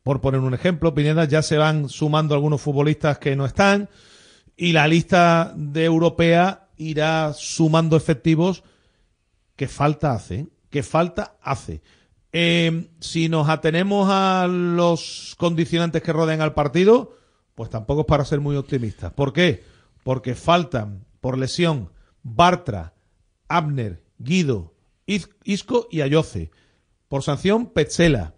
por 0.03 0.21
poner 0.21 0.41
un 0.41 0.55
ejemplo, 0.55 0.95
Pineda, 0.95 1.25
ya 1.25 1.43
se 1.43 1.59
van 1.59 1.89
sumando 1.89 2.35
algunos 2.35 2.61
futbolistas 2.61 3.19
que 3.19 3.37
no 3.37 3.47
están 3.47 3.89
y 4.57 4.73
la 4.73 4.87
lista 4.89 5.53
de 5.57 5.85
europea 5.85 6.69
irá 6.77 7.33
sumando 7.35 7.97
efectivos 7.97 8.63
que 9.57 9.69
falta 9.69 10.13
hace, 10.13 10.49
que 10.71 10.83
falta 10.83 11.37
hace. 11.43 11.83
Eh, 12.33 12.91
si 13.01 13.29
nos 13.29 13.49
atenemos 13.49 14.09
a 14.11 14.47
los 14.49 15.35
condicionantes 15.39 16.03
que 16.03 16.13
rodean 16.13 16.41
al 16.41 16.55
partido, 16.55 17.17
pues 17.55 17.71
tampoco 17.71 18.03
es 18.03 18.07
para 18.07 18.25
ser 18.25 18.41
muy 18.41 18.57
optimistas. 18.57 19.13
¿Por 19.13 19.33
qué? 19.33 19.65
Porque 20.03 20.35
faltan 20.35 21.05
por 21.21 21.37
lesión 21.37 21.91
Bartra, 22.23 22.95
Abner, 23.49 24.03
Guido, 24.19 24.75
Isco 25.45 25.89
y 25.91 26.03
Ayoce. 26.03 26.51
Por 27.09 27.23
sanción, 27.23 27.67
Petzela. 27.67 28.35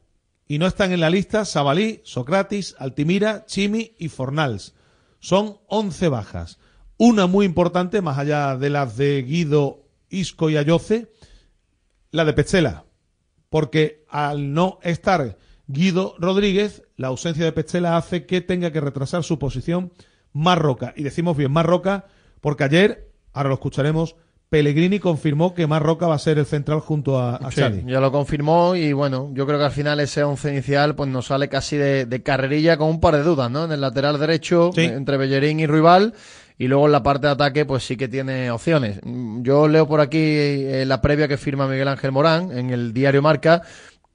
Y 0.46 0.58
no 0.58 0.66
están 0.66 0.92
en 0.92 1.00
la 1.00 1.10
lista 1.10 1.44
Sabalí, 1.44 2.00
Socratis, 2.04 2.74
Altimira, 2.78 3.44
Chimi 3.46 3.94
y 3.98 4.08
Fornals. 4.08 4.74
Son 5.20 5.58
11 5.68 6.08
bajas. 6.08 6.58
Una 6.96 7.26
muy 7.26 7.46
importante, 7.46 8.00
más 8.00 8.18
allá 8.18 8.56
de 8.56 8.70
las 8.70 8.96
de 8.96 9.22
Guido, 9.22 9.84
Isco 10.08 10.50
y 10.50 10.56
Ayoce, 10.56 11.10
la 12.10 12.24
de 12.24 12.32
Petzela. 12.32 12.84
Porque 13.48 14.04
al 14.08 14.52
no 14.52 14.78
estar 14.82 15.38
Guido 15.66 16.14
Rodríguez, 16.18 16.82
la 16.96 17.08
ausencia 17.08 17.44
de 17.44 17.52
Petzela 17.52 17.96
hace 17.96 18.26
que 18.26 18.40
tenga 18.40 18.72
que 18.72 18.80
retrasar 18.80 19.24
su 19.24 19.38
posición 19.38 19.92
Marroca. 20.32 20.92
Y 20.96 21.02
decimos 21.02 21.36
bien 21.36 21.52
Marroca 21.52 22.06
porque 22.40 22.64
ayer, 22.64 23.12
ahora 23.32 23.50
lo 23.50 23.54
escucharemos, 23.54 24.16
Pellegrini 24.52 24.98
confirmó 24.98 25.54
que 25.54 25.66
Marroca 25.66 26.06
va 26.06 26.16
a 26.16 26.18
ser 26.18 26.38
el 26.38 26.44
central 26.44 26.80
junto 26.80 27.18
a, 27.18 27.36
a 27.36 27.50
Sí, 27.50 27.62
Xavi. 27.62 27.84
ya 27.86 28.00
lo 28.00 28.12
confirmó 28.12 28.76
y 28.76 28.92
bueno, 28.92 29.30
yo 29.32 29.46
creo 29.46 29.58
que 29.58 29.64
al 29.64 29.70
final 29.72 29.98
ese 29.98 30.22
once 30.24 30.50
inicial 30.52 30.94
pues 30.94 31.08
nos 31.08 31.24
sale 31.28 31.48
casi 31.48 31.78
de, 31.78 32.04
de 32.04 32.22
carrerilla 32.22 32.76
con 32.76 32.90
un 32.90 33.00
par 33.00 33.16
de 33.16 33.22
dudas, 33.22 33.50
¿no? 33.50 33.64
En 33.64 33.72
el 33.72 33.80
lateral 33.80 34.20
derecho, 34.20 34.70
Sí. 34.74 34.82
entre 34.82 35.16
Bellerín 35.16 35.58
y 35.58 35.66
Rival, 35.66 36.12
y 36.58 36.68
luego 36.68 36.84
en 36.84 36.92
la 36.92 37.02
parte 37.02 37.28
de 37.28 37.32
ataque 37.32 37.64
pues 37.64 37.82
sí 37.86 37.96
que 37.96 38.08
tiene 38.08 38.50
opciones. 38.50 39.00
Yo 39.40 39.68
leo 39.68 39.88
por 39.88 40.00
aquí 40.02 40.18
eh, 40.20 40.84
la 40.86 41.00
previa 41.00 41.28
que 41.28 41.38
firma 41.38 41.66
Miguel 41.66 41.88
Ángel 41.88 42.12
Morán 42.12 42.52
en 42.56 42.68
el 42.68 42.92
diario 42.92 43.22
Marca, 43.22 43.62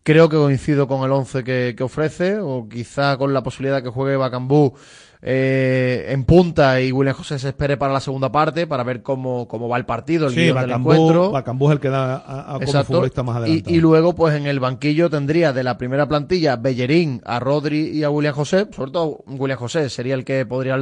creo 0.04 0.30
que 0.30 0.38
coincido 0.38 0.88
con 0.88 1.04
el 1.04 1.12
once 1.12 1.44
que, 1.44 1.74
que 1.76 1.84
ofrece, 1.84 2.38
o 2.40 2.70
quizá 2.70 3.18
con 3.18 3.34
la 3.34 3.42
posibilidad 3.42 3.78
de 3.78 3.84
que 3.84 3.90
juegue 3.90 4.16
Bacambú 4.16 4.76
eh, 5.22 6.06
en 6.10 6.24
punta 6.26 6.80
y 6.82 6.92
William 6.92 7.16
José 7.16 7.40
se 7.40 7.50
espere 7.50 7.76
para 7.78 7.92
la 7.94 8.00
segunda 8.00 8.32
parte 8.32 8.68
para 8.68 8.84
ver 8.84 9.02
cómo, 9.02 9.48
cómo 9.48 9.68
va 9.68 9.78
el 9.78 9.86
partido, 9.86 10.28
el 10.28 10.34
Sí, 10.34 10.42
guion 10.42 10.56
del 10.58 10.66
Bacambú, 10.68 10.92
encuentro. 10.94 11.32
Bacambú 11.32 11.68
es 11.70 11.74
el 11.74 11.80
que 11.80 11.90
da 11.90 12.16
a, 12.18 12.56
a 12.56 12.60
como 12.60 12.84
futbolista 12.84 13.24
más 13.24 13.36
Y, 13.36 13.40
adelante. 13.40 13.72
y 13.74 13.80
luego, 13.80 14.14
pues 14.16 14.36
en 14.36 14.46
el 14.48 14.60
banquillo 14.60 15.10
tendría 15.10 15.54
de 15.54 15.64
la 15.64 15.78
primera 15.78 16.08
plantilla 16.08 16.56
Bellerín, 16.56 17.22
a 17.26 17.40
Rodri 17.40 17.90
y 17.90 18.04
a 18.04 18.10
William 18.10 18.34
José. 18.36 18.68
Sobre 18.76 18.92
todo 18.92 19.20
William 19.28 19.58
José 19.60 19.90
sería 19.90 20.14
el 20.14 20.24
que 20.24 20.46
podría 20.46 20.76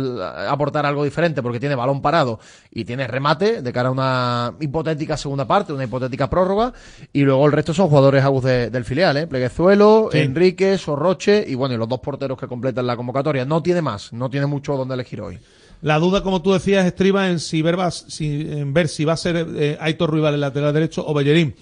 aportar 0.50 0.86
algo 0.86 1.04
diferente 1.04 1.42
porque 1.42 1.60
tiene 1.60 1.76
balón 1.76 2.02
parado 2.02 2.40
y 2.72 2.86
tiene 2.86 3.08
remate 3.08 3.62
de 3.62 3.74
cara 3.74 3.90
a 3.90 3.92
una 3.92 4.54
hipotética 4.60 5.18
segunda 5.18 5.46
parte, 5.46 5.74
una 5.74 5.84
hipotética 5.86 6.30
prórroga. 6.30 6.74
Y 7.14 7.22
luego 7.22 7.46
el 7.46 7.52
resto 7.52 7.74
son 7.74 7.88
jugadores 7.88 8.24
agus 8.24 8.44
de- 8.44 8.70
del 8.70 8.84
filial, 8.86 9.18
¿eh? 9.18 9.28
Pleguezuelo, 9.28 10.10
Sí. 10.12 10.20
Enrique, 10.20 10.78
Sorroche 10.78 11.44
y 11.48 11.56
bueno, 11.56 11.76
y 11.76 11.78
los 11.78 11.88
dos 11.88 12.00
porteros 12.00 12.38
que 12.38 12.48
completan 12.48 12.86
la 12.86 12.96
convocatoria. 12.98 13.46
No 13.46 13.62
tiene 13.64 13.82
más, 13.82 14.12
no 14.14 14.25
tiene 14.30 14.46
mucho 14.46 14.76
donde 14.76 14.94
elegir 14.96 15.22
hoy. 15.22 15.38
La 15.82 16.00
duda, 16.00 16.24
como 16.24 16.42
tú 16.42 16.54
decías, 16.54 16.86
estriba 16.86 17.30
en 17.30 17.40
si 17.40 17.62
ver, 17.62 17.78
va- 17.80 17.92
si, 17.92 18.42
en 18.50 18.74
ver 18.74 18.88
si 18.88 19.06
va 19.06 19.14
a 19.14 19.18
ser 19.18 19.48
eh, 19.56 19.78
Aitor 19.80 20.10
Ruibal 20.10 20.34
el 20.34 20.42
lateral 20.42 20.74
derecho 20.74 21.06
o 21.06 21.14
Bellerín. 21.14 21.56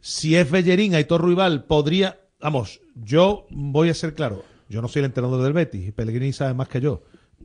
Si 0.00 0.34
es 0.36 0.50
Bellerín, 0.50 0.94
Aitor 0.94 1.20
Ruibal 1.20 1.64
podría. 1.64 2.18
Vamos, 2.40 2.80
yo 2.94 3.46
voy 3.50 3.90
a 3.90 3.94
ser 3.94 4.14
claro. 4.14 4.44
Yo 4.68 4.82
no 4.82 4.88
soy 4.88 5.00
el 5.00 5.06
entrenador 5.06 5.42
del 5.42 5.52
Betis 5.52 5.88
y 5.88 5.92
Pellegrini 5.92 6.32
sabe 6.32 6.54
más 6.54 6.68
que 6.68 6.80
yo. 6.80 7.02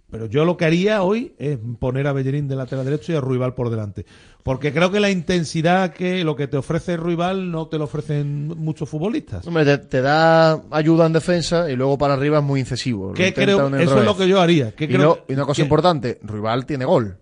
Pero 0.10 0.28
yo 0.28 0.46
lo 0.46 0.58
que 0.58 0.66
haría 0.66 1.02
hoy 1.02 1.34
es 1.40 1.58
poner 1.80 2.06
a 2.06 2.14
Bellerín 2.14 2.48
de 2.48 2.56
lateral 2.56 2.86
derecho 2.86 3.12
y 3.12 3.16
a 3.16 3.22
Ruibal 3.22 3.56
por 3.56 3.70
delante. 3.72 4.06
Porque 4.44 4.72
creo 4.72 4.92
que 4.92 5.00
la 5.00 5.10
intensidad 5.10 5.92
que 5.94 6.24
lo 6.24 6.36
que 6.36 6.48
te 6.48 6.58
ofrece 6.58 6.98
Ruibal 6.98 7.50
no 7.50 7.68
te 7.68 7.78
lo 7.80 7.86
ofrecen 7.86 8.48
muchos 8.50 8.88
futbolistas. 8.90 9.48
Hombre, 9.48 9.66
te, 9.66 9.78
te 9.80 10.02
da 10.02 10.62
ayuda 10.70 11.08
en 11.08 11.14
defensa 11.14 11.72
y 11.72 11.76
luego 11.76 11.98
para 11.98 12.14
arriba 12.14 12.38
es 12.40 12.44
muy 12.44 12.60
incisivo. 12.60 13.10
Intenta 13.10 13.42
creo, 13.42 13.76
eso 13.78 14.00
es 14.00 14.06
lo 14.06 14.16
que 14.16 14.28
yo 14.28 14.40
haría. 14.40 14.68
Y, 14.68 14.72
creo 14.74 14.98
no- 15.00 15.18
y 15.28 15.34
una 15.34 15.46
cosa 15.46 15.58
que- 15.58 15.64
importante, 15.64 16.20
Rival 16.22 16.66
tiene 16.68 16.86
gol. 16.86 17.18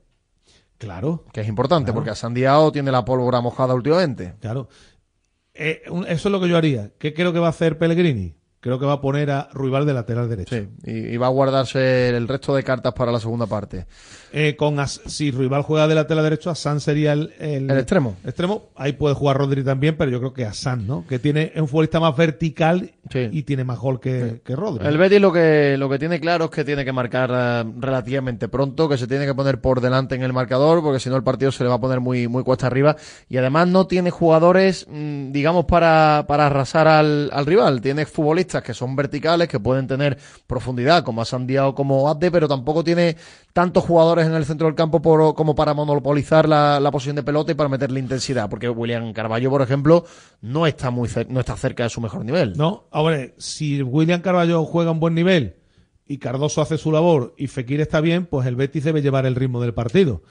Claro. 0.77 1.25
Que 1.31 1.41
es 1.41 1.47
importante, 1.47 1.85
Claro. 1.85 1.95
porque 1.95 2.09
a 2.09 2.15
Sandiao 2.15 2.71
tiene 2.71 2.91
la 2.91 3.05
pólvora 3.05 3.39
mojada 3.39 3.73
últimamente. 3.75 4.33
Claro. 4.41 4.67
Eh, 5.53 5.83
eso 6.07 6.27
es 6.27 6.31
lo 6.31 6.41
que 6.41 6.49
yo 6.49 6.57
haría. 6.57 6.91
¿Qué 6.97 7.13
creo 7.13 7.31
que 7.31 7.39
va 7.39 7.47
a 7.47 7.51
hacer 7.51 7.77
Pellegrini? 7.77 8.35
Creo 8.61 8.77
que 8.79 8.85
va 8.85 8.93
a 8.93 9.01
poner 9.01 9.31
a 9.31 9.49
Ruibal 9.53 9.85
de 9.87 9.93
lateral 9.93 10.29
derecho. 10.29 10.55
Sí, 10.55 10.67
y, 10.85 10.91
y 11.13 11.17
va 11.17 11.25
a 11.27 11.29
guardarse 11.31 12.09
el 12.09 12.27
resto 12.27 12.53
de 12.55 12.63
cartas 12.63 12.93
para 12.93 13.11
la 13.11 13.19
segunda 13.19 13.47
parte. 13.47 13.87
Eh, 14.33 14.55
con 14.55 14.79
As- 14.79 15.01
si 15.07 15.31
Ruibal 15.31 15.63
juega 15.63 15.87
de 15.87 15.95
lateral 15.95 16.23
derecho, 16.23 16.51
Asan 16.51 16.79
sería 16.79 17.13
el, 17.13 17.33
El 17.39 17.69
extremo. 17.71 18.17
extremo. 18.23 18.69
Ahí 18.75 18.93
puede 18.93 19.15
jugar 19.15 19.37
Rodri 19.37 19.63
también, 19.63 19.97
pero 19.97 20.11
yo 20.11 20.19
creo 20.19 20.33
que 20.33 20.45
Asan, 20.45 20.85
¿no? 20.87 21.05
Que 21.07 21.17
tiene 21.19 21.51
es 21.55 21.59
un 21.61 21.67
futbolista 21.67 21.99
más 21.99 22.15
vertical 22.15 22.91
Sí. 23.09 23.27
y 23.31 23.43
tiene 23.43 23.63
más 23.65 23.77
gol 23.79 23.99
que, 23.99 24.41
que 24.45 24.55
Rodri. 24.55 24.85
El 24.87 24.97
Betis 24.97 25.19
lo 25.19 25.33
que, 25.33 25.75
lo 25.77 25.89
que 25.89 25.99
tiene 25.99 26.19
claro 26.21 26.45
es 26.45 26.51
que 26.51 26.63
tiene 26.63 26.85
que 26.85 26.93
marcar 26.93 27.29
eh, 27.33 27.71
relativamente 27.79 28.47
pronto, 28.47 28.87
que 28.87 28.97
se 28.97 29.07
tiene 29.07 29.25
que 29.25 29.33
poner 29.33 29.59
por 29.59 29.81
delante 29.81 30.15
en 30.15 30.21
el 30.21 30.31
marcador, 30.33 30.81
porque 30.81 30.99
si 30.99 31.09
no 31.09 31.15
el 31.17 31.23
partido 31.23 31.51
se 31.51 31.63
le 31.63 31.69
va 31.69 31.75
a 31.75 31.81
poner 31.81 31.99
muy, 31.99 32.27
muy 32.29 32.43
cuesta 32.43 32.67
arriba. 32.67 32.95
Y 33.27 33.37
además 33.37 33.67
no 33.67 33.87
tiene 33.87 34.11
jugadores, 34.11 34.85
mm, 34.89 35.31
digamos, 35.31 35.65
para, 35.65 36.25
para 36.27 36.45
arrasar 36.45 36.87
al, 36.87 37.29
al 37.33 37.45
rival. 37.47 37.81
Tiene 37.81 38.05
futbolistas 38.05 38.50
que 38.59 38.73
son 38.73 38.95
verticales, 38.97 39.47
que 39.47 39.59
pueden 39.61 39.87
tener 39.87 40.17
profundidad, 40.47 41.03
como 41.05 41.21
a 41.21 41.25
Sandiao 41.25 41.69
o 41.69 41.75
como 41.75 42.09
Abde, 42.09 42.29
pero 42.29 42.49
tampoco 42.49 42.83
tiene 42.83 43.15
tantos 43.53 43.85
jugadores 43.85 44.27
en 44.27 44.33
el 44.33 44.43
centro 44.45 44.67
del 44.67 44.75
campo 44.75 45.01
por- 45.01 45.33
como 45.35 45.55
para 45.55 45.73
monopolizar 45.73 46.49
la, 46.49 46.89
posición 46.91 47.15
de 47.15 47.23
pelota 47.23 47.53
y 47.53 47.55
para 47.55 47.69
meterle 47.69 48.01
intensidad. 48.01 48.49
Porque 48.49 48.67
William 48.67 49.13
Carballo, 49.13 49.49
por 49.49 49.61
ejemplo, 49.61 50.03
no 50.41 50.67
está 50.67 50.91
muy 50.91 51.07
no 51.29 51.39
está 51.39 51.55
cerca 51.55 51.83
de 51.83 51.89
su 51.89 52.01
mejor 52.01 52.25
nivel. 52.25 52.53
No, 52.57 52.87
ahora, 52.91 53.27
si 53.37 53.81
William 53.81 54.19
Carballo 54.21 54.65
juega 54.65 54.91
un 54.91 54.99
buen 54.99 55.15
nivel 55.15 55.55
y 56.05 56.17
Cardoso 56.17 56.61
hace 56.61 56.77
su 56.77 56.91
labor 56.91 57.33
y 57.37 57.47
Fekir 57.47 57.79
está 57.79 58.01
bien, 58.01 58.25
pues 58.25 58.45
el 58.45 58.57
Betis 58.57 58.83
debe 58.83 59.01
llevar 59.01 59.25
el 59.25 59.35
ritmo 59.35 59.61
del 59.61 59.73
partido. 59.73 60.23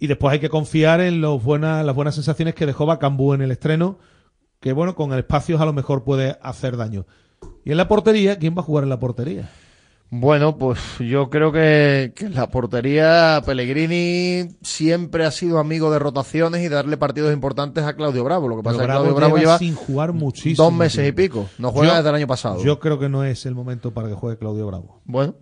Y 0.00 0.06
después 0.06 0.32
hay 0.32 0.38
que 0.38 0.48
confiar 0.48 1.00
en 1.00 1.20
los 1.20 1.42
buenas, 1.42 1.84
las 1.84 1.94
buenas 1.94 2.14
sensaciones 2.14 2.54
que 2.54 2.66
dejó 2.66 2.86
Bacambú 2.86 3.34
en 3.34 3.42
el 3.42 3.50
estreno, 3.50 3.98
que 4.60 4.72
bueno, 4.72 4.94
con 4.94 5.12
el 5.12 5.18
espacio 5.20 5.60
a 5.60 5.64
lo 5.66 5.72
mejor 5.72 6.04
puede 6.04 6.38
hacer 6.42 6.76
daño. 6.76 7.06
Y 7.64 7.70
en 7.70 7.76
la 7.76 7.88
portería, 7.88 8.38
¿quién 8.38 8.54
va 8.56 8.60
a 8.60 8.64
jugar 8.64 8.84
en 8.84 8.90
la 8.90 8.98
portería? 8.98 9.50
Bueno, 10.10 10.56
pues 10.56 10.78
yo 11.00 11.28
creo 11.28 11.52
que, 11.52 12.14
que 12.16 12.24
en 12.26 12.34
la 12.34 12.48
portería 12.48 13.42
Pellegrini 13.44 14.48
siempre 14.62 15.26
ha 15.26 15.30
sido 15.30 15.58
amigo 15.58 15.90
de 15.90 15.98
rotaciones 15.98 16.62
y 16.64 16.68
darle 16.70 16.96
partidos 16.96 17.30
importantes 17.30 17.84
a 17.84 17.94
Claudio 17.94 18.24
Bravo. 18.24 18.48
Lo 18.48 18.56
que 18.56 18.62
pasa 18.62 18.78
Pero 18.78 18.84
es 18.84 18.88
que 18.88 18.94
Claudio 19.02 19.14
Bravo 19.14 19.36
lleva 19.36 19.58
sin 19.58 19.74
jugar 19.74 20.14
muchísimo. 20.14 20.64
dos 20.64 20.72
meses 20.72 21.06
y 21.06 21.12
pico. 21.12 21.50
No 21.58 21.72
juega 21.72 21.92
Yo- 21.92 21.96
desde 21.98 22.08
el 22.08 22.14
año 22.14 22.26
pasado. 22.26 22.64
Yo 22.64 22.78
creo 22.80 22.98
que 22.98 23.10
no 23.10 23.22
es 23.22 23.44
el 23.44 23.54
momento 23.54 23.92
para 23.92 24.08
que 24.08 24.14
juegue 24.14 24.38
Claudio 24.38 24.66
Bravo. 24.66 25.02
Bueno, 25.04 25.34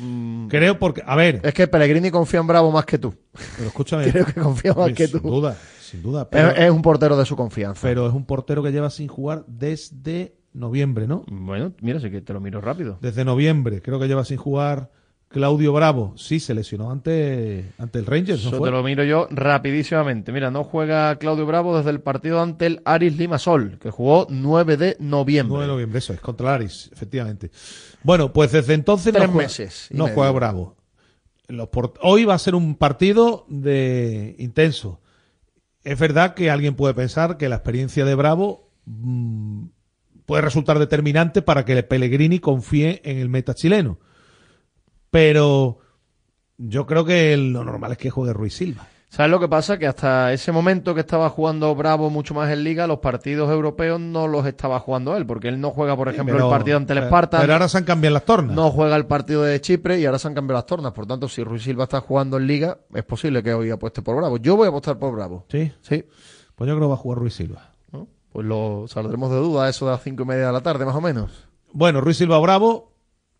mm, 0.00 0.46
Creo 0.48 0.78
porque, 0.78 1.02
a 1.04 1.14
ver, 1.14 1.42
es 1.44 1.52
que 1.52 1.68
Pellegrini 1.68 2.10
confía 2.10 2.40
en 2.40 2.46
Bravo 2.46 2.70
más 2.70 2.86
que 2.86 2.96
tú. 2.96 3.12
pero 3.56 3.68
escúchame. 3.68 4.04
Creo 4.10 4.24
que 4.24 4.40
confía 4.40 4.72
más 4.72 4.92
que 4.94 5.08
sin 5.08 5.20
tú. 5.20 5.28
duda, 5.28 5.58
sin 5.82 6.02
duda. 6.02 6.26
Pero, 6.30 6.52
Es, 6.52 6.60
es 6.60 6.70
un 6.70 6.80
portero 6.80 7.18
de 7.18 7.26
su 7.26 7.36
confianza. 7.36 7.82
pero 7.82 8.06
es 8.08 8.14
un 8.14 8.24
portero 8.24 8.62
que 8.62 8.72
lleva 8.72 8.88
sin 8.88 9.08
jugar 9.08 9.44
desde 9.46 10.35
noviembre, 10.56 11.06
¿no? 11.06 11.24
Bueno, 11.28 11.72
mira, 11.80 12.00
sí 12.00 12.10
que 12.10 12.20
te 12.20 12.32
lo 12.32 12.40
miro 12.40 12.60
rápido. 12.60 12.98
Desde 13.00 13.24
noviembre, 13.24 13.82
creo 13.82 14.00
que 14.00 14.08
lleva 14.08 14.24
sin 14.24 14.38
jugar 14.38 14.90
Claudio 15.28 15.72
Bravo. 15.72 16.14
Sí, 16.16 16.40
se 16.40 16.54
lesionó 16.54 16.90
ante, 16.90 17.72
ante 17.78 17.98
el 17.98 18.06
Rangers, 18.06 18.44
¿no 18.44 18.50
Eso 18.50 18.60
te 18.60 18.70
lo 18.70 18.82
miro 18.82 19.04
yo 19.04 19.28
rapidísimamente. 19.30 20.32
Mira, 20.32 20.50
no 20.50 20.64
juega 20.64 21.16
Claudio 21.16 21.46
Bravo 21.46 21.76
desde 21.76 21.90
el 21.90 22.00
partido 22.00 22.40
ante 22.40 22.66
el 22.66 22.82
Aris 22.84 23.16
Limasol, 23.16 23.78
que 23.78 23.90
jugó 23.90 24.26
9 24.30 24.76
de 24.76 24.96
noviembre. 25.00 25.50
9 25.50 25.66
de 25.66 25.72
noviembre, 25.72 25.98
eso 25.98 26.12
es, 26.12 26.20
contra 26.20 26.48
el 26.48 26.54
Aris, 26.54 26.90
efectivamente. 26.92 27.50
Bueno, 28.02 28.32
pues 28.32 28.52
desde 28.52 28.74
entonces 28.74 29.12
Tres 29.12 29.26
no 29.26 29.32
juega, 29.32 29.46
meses 29.48 29.88
no 29.90 30.04
medio. 30.04 30.14
juega 30.14 30.32
Bravo. 30.32 30.76
Los 31.48 31.68
Hoy 32.02 32.24
va 32.24 32.34
a 32.34 32.38
ser 32.38 32.54
un 32.54 32.74
partido 32.76 33.44
de 33.48 34.34
intenso. 34.38 35.00
Es 35.84 35.98
verdad 35.98 36.34
que 36.34 36.50
alguien 36.50 36.74
puede 36.74 36.94
pensar 36.94 37.36
que 37.36 37.48
la 37.48 37.56
experiencia 37.56 38.04
de 38.04 38.14
Bravo 38.16 38.70
mm, 38.86 39.66
puede 40.26 40.42
resultar 40.42 40.78
determinante 40.78 41.40
para 41.40 41.64
que 41.64 41.82
Pellegrini 41.82 42.38
confíe 42.40 43.00
en 43.04 43.18
el 43.18 43.28
meta 43.28 43.54
chileno. 43.54 43.98
Pero 45.10 45.78
yo 46.58 46.86
creo 46.86 47.04
que 47.04 47.36
lo 47.36 47.64
normal 47.64 47.92
es 47.92 47.98
que 47.98 48.10
juegue 48.10 48.32
Ruiz 48.32 48.54
Silva. 48.54 48.86
¿Sabes 49.08 49.30
lo 49.30 49.40
que 49.40 49.48
pasa? 49.48 49.78
Que 49.78 49.86
hasta 49.86 50.32
ese 50.32 50.52
momento 50.52 50.92
que 50.94 51.00
estaba 51.00 51.30
jugando 51.30 51.74
Bravo 51.74 52.10
mucho 52.10 52.34
más 52.34 52.50
en 52.50 52.64
Liga, 52.64 52.86
los 52.86 52.98
partidos 52.98 53.50
europeos 53.50 53.98
no 53.98 54.26
los 54.26 54.44
estaba 54.44 54.78
jugando 54.80 55.16
él, 55.16 55.24
porque 55.24 55.48
él 55.48 55.58
no 55.60 55.70
juega, 55.70 55.96
por 55.96 56.08
ejemplo, 56.08 56.34
Pero- 56.34 56.46
el 56.46 56.50
partido 56.50 56.76
ante 56.76 56.92
el 56.92 56.98
Esparta, 56.98 57.40
Pero 57.40 57.52
ahora 57.54 57.68
se 57.68 57.78
han 57.78 57.84
cambiado 57.84 58.12
las 58.14 58.24
tornas. 58.24 58.54
no 58.54 58.70
juega 58.70 58.96
el 58.96 59.06
partido 59.06 59.42
de 59.42 59.58
Chipre 59.60 60.00
y 60.00 60.04
ahora 60.04 60.18
se 60.18 60.28
han 60.28 60.34
cambiado 60.34 60.58
las 60.58 60.66
tornas. 60.66 60.92
Por 60.92 61.06
tanto, 61.06 61.28
si 61.28 61.42
Ruiz 61.44 61.62
Silva 61.62 61.84
está 61.84 62.00
jugando 62.00 62.36
en 62.36 62.46
Liga, 62.46 62.78
es 62.92 63.04
posible 63.04 63.42
que 63.42 63.54
hoy 63.54 63.70
apueste 63.70 64.02
por 64.02 64.16
Bravo. 64.16 64.36
Yo 64.38 64.56
voy 64.56 64.66
a 64.66 64.68
apostar 64.70 64.98
por 64.98 65.14
Bravo. 65.14 65.46
Sí, 65.48 65.72
Sí. 65.80 66.04
pues 66.54 66.68
yo 66.68 66.74
creo 66.74 66.80
que 66.80 66.86
va 66.88 66.94
a 66.94 66.98
jugar 66.98 67.18
Ruiz 67.20 67.34
Silva. 67.34 67.70
Pues 68.36 68.46
lo 68.46 68.84
saldremos 68.86 69.30
de 69.30 69.38
duda, 69.38 69.66
eso 69.66 69.86
de 69.86 69.92
las 69.92 70.02
cinco 70.02 70.24
y 70.24 70.26
media 70.26 70.48
de 70.48 70.52
la 70.52 70.60
tarde, 70.60 70.84
más 70.84 70.94
o 70.94 71.00
menos. 71.00 71.48
Bueno, 71.72 72.02
Ruiz 72.02 72.18
Silva 72.18 72.38
Bravo. 72.38 72.92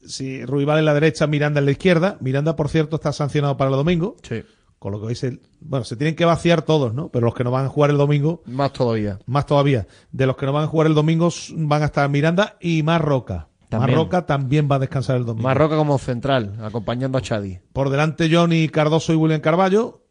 Si 0.07 0.43
Ruibal 0.47 0.79
en 0.79 0.87
la 0.87 0.95
derecha, 0.95 1.27
Miranda 1.27 1.59
en 1.61 1.67
la 1.67 1.73
izquierda. 1.73 2.17
Miranda, 2.23 2.57
por 2.57 2.71
cierto, 2.71 2.97
está 2.97 3.13
sancionado 3.13 3.59
para 3.59 3.69
el 3.71 3.77
domingo. 3.77 4.17
Sí. 4.23 4.43
Con 4.79 4.93
lo 4.93 5.01
que 5.01 5.09
hoy 5.09 5.15
se. 5.15 5.39
Bueno, 5.61 5.85
se 5.85 5.97
tienen 5.97 6.17
que 6.17 6.25
vaciar 6.25 6.63
todos, 6.63 6.95
¿no? 6.95 7.11
Pero 7.11 7.27
los 7.27 7.35
que 7.35 7.45
no 7.45 7.51
van 7.51 7.67
a 7.67 7.69
jugar 7.69 7.91
el 7.91 7.99
domingo, 7.99 8.43
Más 8.47 8.73
todavía. 8.73 9.19
más 9.27 9.45
todavía. 9.45 9.87
De 10.13 10.27
los 10.27 10.39
que 10.39 10.47
no 10.47 10.55
van 10.55 10.65
a 10.65 10.69
jugar 10.69 10.87
el 10.87 10.95
domingo 10.95 11.29
van 11.57 11.83
a 11.83 11.85
estar 11.85 12.09
Miranda 12.09 12.57
y 12.59 12.83
Marroca. 12.83 13.49
También. 13.69 13.99
Marroca 13.99 14.25
también 14.25 14.67
va 14.73 14.77
a 14.77 14.79
descansar 14.79 15.19
el 15.19 15.27
domingo. 15.27 15.47
Marroca 15.47 15.77
como 15.77 15.99
central, 15.99 16.57
acompañando 16.63 17.19
a 17.19 17.21
Chadi. 17.21 17.59
Por 17.75 17.91
delante 17.91 18.35
Johnny 18.35 18.71
Cardoso 18.71 19.13
y 19.13 19.17
William 19.17 19.43
Carballo. 19.43 20.07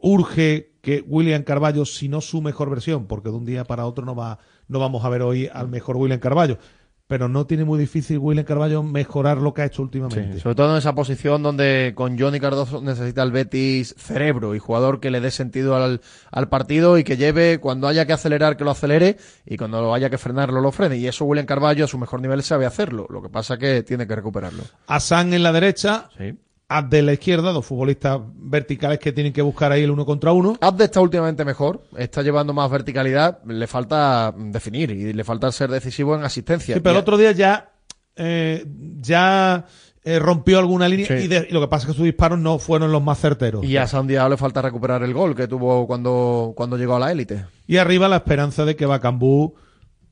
Urge 0.00 0.73
que 0.84 1.02
William 1.08 1.42
Carballo, 1.42 1.84
si 1.84 2.08
no 2.08 2.20
su 2.20 2.40
mejor 2.42 2.70
versión, 2.70 3.06
porque 3.06 3.30
de 3.30 3.34
un 3.36 3.44
día 3.44 3.64
para 3.64 3.86
otro 3.86 4.04
no 4.04 4.14
va, 4.14 4.38
no 4.68 4.78
vamos 4.78 5.04
a 5.04 5.08
ver 5.08 5.22
hoy 5.22 5.48
al 5.52 5.66
mejor 5.68 5.96
William 5.96 6.20
Carballo. 6.20 6.58
Pero 7.06 7.28
no 7.28 7.46
tiene 7.46 7.64
muy 7.64 7.78
difícil 7.78 8.18
William 8.18 8.46
Carballo 8.46 8.82
mejorar 8.82 9.36
lo 9.36 9.52
que 9.52 9.60
ha 9.60 9.66
hecho 9.66 9.82
últimamente. 9.82 10.34
Sí, 10.34 10.40
sobre 10.40 10.54
todo 10.54 10.72
en 10.72 10.78
esa 10.78 10.94
posición 10.94 11.42
donde 11.42 11.92
con 11.94 12.18
Johnny 12.18 12.40
Cardoso 12.40 12.80
necesita 12.80 13.22
el 13.22 13.30
Betis 13.30 13.94
cerebro 13.98 14.54
y 14.54 14.58
jugador 14.58 15.00
que 15.00 15.10
le 15.10 15.20
dé 15.20 15.30
sentido 15.30 15.76
al, 15.76 16.00
al 16.30 16.48
partido 16.48 16.96
y 16.96 17.04
que 17.04 17.18
lleve 17.18 17.58
cuando 17.60 17.88
haya 17.88 18.06
que 18.06 18.14
acelerar 18.14 18.56
que 18.56 18.64
lo 18.64 18.70
acelere 18.70 19.18
y 19.44 19.58
cuando 19.58 19.92
haya 19.92 20.08
que 20.08 20.16
frenarlo 20.16 20.62
lo 20.62 20.72
frene. 20.72 20.96
Y 20.96 21.06
eso 21.06 21.26
William 21.26 21.44
Carballo 21.44 21.84
a 21.84 21.88
su 21.88 21.98
mejor 21.98 22.22
nivel 22.22 22.42
sabe 22.42 22.64
hacerlo. 22.64 23.06
Lo 23.10 23.20
que 23.20 23.28
pasa 23.28 23.58
que 23.58 23.82
tiene 23.82 24.06
que 24.06 24.16
recuperarlo. 24.16 24.62
Asan 24.86 25.34
en 25.34 25.42
la 25.42 25.52
derecha, 25.52 26.08
Sí. 26.16 26.38
Abde 26.68 27.00
en 27.00 27.06
la 27.06 27.12
izquierda, 27.12 27.52
dos 27.52 27.66
futbolistas 27.66 28.20
verticales 28.36 28.98
que 28.98 29.12
tienen 29.12 29.32
que 29.32 29.42
buscar 29.42 29.70
ahí 29.70 29.82
el 29.82 29.90
uno 29.90 30.06
contra 30.06 30.32
uno. 30.32 30.56
Abde 30.60 30.84
está 30.86 31.00
últimamente 31.00 31.44
mejor, 31.44 31.84
está 31.96 32.22
llevando 32.22 32.52
más 32.54 32.70
verticalidad, 32.70 33.42
le 33.44 33.66
falta 33.66 34.34
definir 34.36 34.90
y 34.90 35.12
le 35.12 35.24
falta 35.24 35.52
ser 35.52 35.70
decisivo 35.70 36.14
en 36.16 36.24
asistencia. 36.24 36.74
Sí, 36.74 36.80
pero 36.80 36.94
Y- 36.94 36.96
el 36.96 37.00
otro 37.02 37.16
día 37.18 37.32
ya, 37.32 37.72
eh, 38.16 38.64
ya 39.00 39.66
eh, 40.06 40.18
rompió 40.18 40.58
alguna 40.58 40.86
línea 40.88 41.06
Sí. 41.06 41.14
y, 41.14 41.28
de- 41.28 41.46
y 41.48 41.52
lo 41.52 41.60
que 41.62 41.68
pasa 41.68 41.84
es 41.86 41.92
que 41.92 41.96
sus 41.96 42.04
disparos 42.04 42.38
no 42.38 42.58
fueron 42.58 42.92
los 42.92 43.02
más 43.02 43.18
certeros. 43.20 43.64
Y 43.64 43.76
a 43.78 43.86
Sandiao 43.86 44.28
le 44.28 44.36
falta 44.36 44.60
recuperar 44.60 45.02
el 45.02 45.14
gol 45.14 45.34
que 45.34 45.48
tuvo 45.48 45.86
cuando, 45.86 46.52
cuando 46.56 46.76
llegó 46.76 46.96
a 46.96 46.98
la 46.98 47.10
élite. 47.12 47.44
Y 47.66 47.76
arriba 47.78 48.06
la 48.08 48.16
esperanza 48.16 48.64
de 48.66 48.76
que 48.76 48.84
Bacambú 48.84 49.54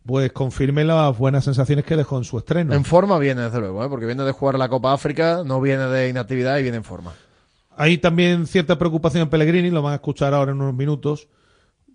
pues 0.04 0.32
confirme 0.32 0.84
las 0.84 1.16
buenas 1.16 1.44
sensaciones 1.44 1.84
que 1.84 1.96
dejó 1.96 2.18
en 2.18 2.24
su 2.24 2.38
estreno. 2.38 2.74
En 2.74 2.84
forma 2.84 3.18
viene, 3.18 3.42
desde 3.42 3.60
luego, 3.60 3.84
¿eh? 3.84 3.88
porque 3.88 4.06
viene 4.06 4.24
de 4.24 4.32
jugar 4.32 4.58
la 4.58 4.68
Copa 4.68 4.92
África, 4.92 5.42
no 5.44 5.60
viene 5.60 5.86
de 5.86 6.08
inactividad 6.08 6.58
y 6.58 6.62
viene 6.62 6.78
en 6.78 6.84
forma. 6.84 7.12
Hay 7.76 7.98
también 7.98 8.46
cierta 8.46 8.78
preocupación 8.78 9.22
en 9.22 9.30
Pellegrini, 9.30 9.70
lo 9.70 9.82
van 9.82 9.92
a 9.92 9.96
escuchar 9.96 10.34
ahora 10.34 10.52
en 10.52 10.60
unos 10.60 10.74
minutos, 10.74 11.28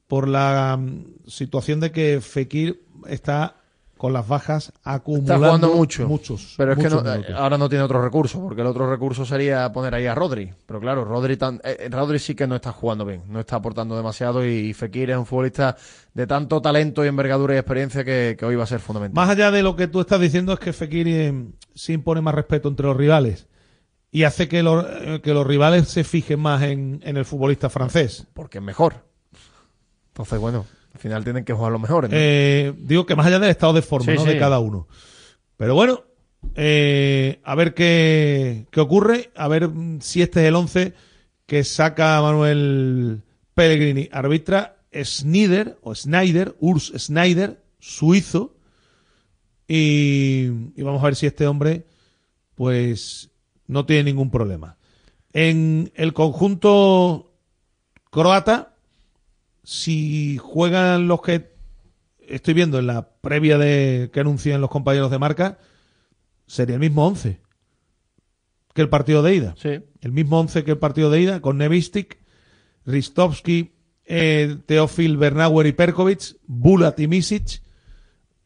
por 0.08 0.28
la 0.28 0.78
mm, 0.80 1.28
situación 1.28 1.80
de 1.80 1.91
que 1.91 2.22
Fekir 2.22 2.82
está 3.08 3.56
con 3.98 4.14
las 4.14 4.28
bajas 4.28 4.72
acumulando 4.84 5.34
Está 5.34 5.46
jugando 5.48 5.74
mucho. 5.74 6.08
muchos. 6.08 6.54
Pero 6.58 6.74
es 6.74 6.78
que 6.80 6.90
no- 6.90 7.02
minutos. 7.02 7.36
ahora 7.36 7.58
no 7.58 7.68
tiene 7.68 7.84
otro 7.84 8.02
recurso, 8.02 8.40
porque 8.42 8.62
el 8.62 8.68
otro 8.68 8.90
recurso 8.90 9.26
sería 9.26 9.72
poner 9.74 9.94
ahí 9.96 10.06
a 10.06 10.16
Rodri. 10.16 10.54
Pero 10.66 10.80
claro, 10.80 11.04
Rodri, 11.04 11.36
tan- 11.38 11.60
eh, 11.64 11.90
Rodri 11.92 12.20
sí 12.20 12.36
que 12.36 12.48
no 12.48 12.56
está 12.56 12.72
jugando 12.72 13.04
bien, 13.06 13.24
no 13.28 13.40
está 13.40 13.58
aportando 13.58 13.96
demasiado 13.98 14.46
y 14.46 14.74
Fekir 14.74 15.10
es 15.12 15.18
un 15.18 15.26
futbolista 15.26 15.76
de 16.14 16.26
tanto 16.28 16.62
talento 16.62 17.04
y 17.04 17.08
envergadura 17.08 17.56
y 17.56 17.58
experiencia 17.58 18.04
que, 18.06 18.36
que 18.40 18.46
hoy 18.46 18.56
va 18.56 18.64
a 18.64 18.68
ser 18.68 18.80
fundamental. 18.80 19.16
Más 19.16 19.30
allá 19.30 19.52
de 19.52 19.64
lo 19.64 19.76
que 19.76 19.88
tú 19.88 20.00
estás 20.02 20.20
diciendo 20.22 20.54
es 20.54 20.60
que 20.60 20.74
Fekir 20.74 21.08
eh, 21.08 21.46
sí 21.76 21.94
impone 21.94 22.22
más 22.22 22.34
respeto 22.36 22.70
entre 22.70 22.86
los 22.88 22.96
rivales 22.98 23.48
y 24.10 24.24
hace 24.24 24.48
que 24.48 24.64
los, 24.64 24.86
eh, 25.02 25.22
que 25.22 25.34
los 25.34 25.46
rivales 25.46 25.88
se 25.90 26.04
fijen 26.04 26.40
más 26.40 26.64
en, 26.64 27.02
en 27.04 27.18
el 27.18 27.26
futbolista 27.26 27.70
francés. 27.70 28.26
Porque 28.34 28.60
es 28.60 28.64
mejor. 28.64 29.04
Entonces, 30.10 30.40
bueno, 30.40 30.66
al 30.98 31.02
final 31.02 31.24
tienen 31.24 31.46
que 31.46 31.54
jugar 31.54 31.72
los 31.72 31.80
mejores. 31.82 32.10
¿no? 32.10 32.18
Eh, 32.20 32.74
digo 32.80 33.06
que 33.06 33.16
más 33.16 33.28
allá 33.28 33.38
del 33.38 33.52
estado 33.52 33.74
de 33.74 33.84
forma 33.84 34.12
Sí, 34.12 34.18
¿no? 34.18 34.24
sí. 34.24 34.30
de 34.30 34.40
cada 34.40 34.58
uno. 34.60 34.88
Pero 35.56 35.76
bueno, 35.76 36.04
eh, 36.56 37.40
a 37.44 37.54
ver 37.54 37.76
qué, 37.76 38.66
qué 38.72 38.80
ocurre, 38.80 39.30
a 39.36 39.48
ver 39.48 39.70
si 40.00 40.24
este 40.24 40.42
es 40.42 40.48
el 40.48 40.56
11 40.56 40.94
que 41.46 41.64
saca 41.64 42.20
Manuel 42.22 43.22
Pellegrini. 43.54 44.10
Arbitra 44.12 44.78
Snyder, 45.04 45.78
o 45.82 45.94
Snyder, 45.94 46.56
Urs 46.60 46.92
Snyder, 46.98 47.62
suizo. 47.80 48.56
Y, 49.68 50.48
y 50.76 50.82
vamos 50.82 51.02
a 51.04 51.06
ver 51.06 51.16
si 51.16 51.28
este 51.28 51.46
hombre, 51.46 51.86
pues, 52.56 53.30
no 53.68 53.86
tiene 53.86 54.06
ningún 54.06 54.32
problema. 54.32 54.78
En 55.32 55.92
el 55.96 56.14
conjunto 56.14 57.34
croata. 58.10 58.74
Si 59.70 60.38
juegan 60.38 61.10
los 61.10 61.22
que 61.22 61.52
estoy 62.26 62.54
viendo 62.54 62.80
en 62.80 62.88
la 62.88 63.10
previa 63.20 63.58
de 63.58 64.10
que 64.14 64.22
anuncian 64.22 64.62
los 64.62 64.70
compañeros 64.70 65.12
de 65.12 65.20
marca, 65.20 65.58
sería 66.46 66.76
el 66.76 66.80
mismo 66.80 67.06
11 67.06 67.42
que 68.74 68.82
el 68.82 68.88
partido 68.88 69.22
de 69.24 69.36
ida. 69.36 69.56
Sí. 69.58 69.82
El 70.00 70.14
mismo 70.14 70.40
11 70.40 70.64
que 70.64 70.72
el 70.72 70.78
partido 70.78 71.10
de 71.10 71.20
ida, 71.20 71.42
con 71.42 71.58
Nevistic, 71.58 72.18
Ristovski, 72.86 73.74
eh, 74.06 74.56
Teofil 74.66 75.18
Bernauer 75.18 75.68
y 75.68 75.74
Perkovic, 75.74 76.38
Bulat 76.46 76.98
y 77.02 77.10
Misic, 77.10 77.62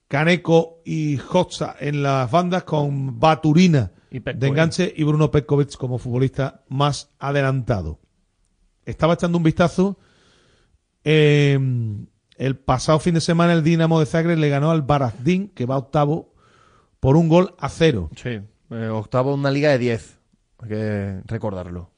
Kaneko 0.08 0.82
y 0.84 1.20
Hotza 1.20 1.76
en 1.80 2.02
las 2.02 2.32
bandas, 2.32 2.64
con 2.64 3.20
Baturina 3.20 3.92
Y 4.10 4.22
de 4.22 4.48
enganche 4.48 4.92
y 4.98 5.04
Bruno 5.04 5.30
Petkovic 5.30 5.78
como 5.78 6.00
futbolista 6.00 6.64
más 6.68 7.12
adelantado. 7.20 8.00
Estaba 8.86 9.14
echando 9.14 9.38
un 9.38 9.44
vistazo. 9.44 10.00
Eh, 11.04 11.60
el 12.38 12.58
pasado 12.58 13.00
fin 13.00 13.14
de 13.14 13.22
semana 13.22 13.54
el 13.54 13.64
Dinamo 13.64 14.00
de 14.00 14.06
Zagreb 14.06 14.38
le 14.38 14.50
ganó 14.50 14.72
al 14.72 14.82
Barazdin, 14.82 15.50
que 15.50 15.66
va 15.66 15.78
octavo, 15.78 16.34
por 17.00 17.16
un 17.16 17.30
gol 17.30 17.56
a 17.60 17.70
cero. 17.70 18.10
Sí, 18.16 18.40
eh, 18.70 18.88
octavo 18.88 19.34
en 19.34 19.40
una 19.42 19.52
liga 19.52 19.70
de 19.70 19.78
10. 19.78 20.20
Hay 20.60 20.70
que 20.70 21.22
recordarlo. 21.26 21.92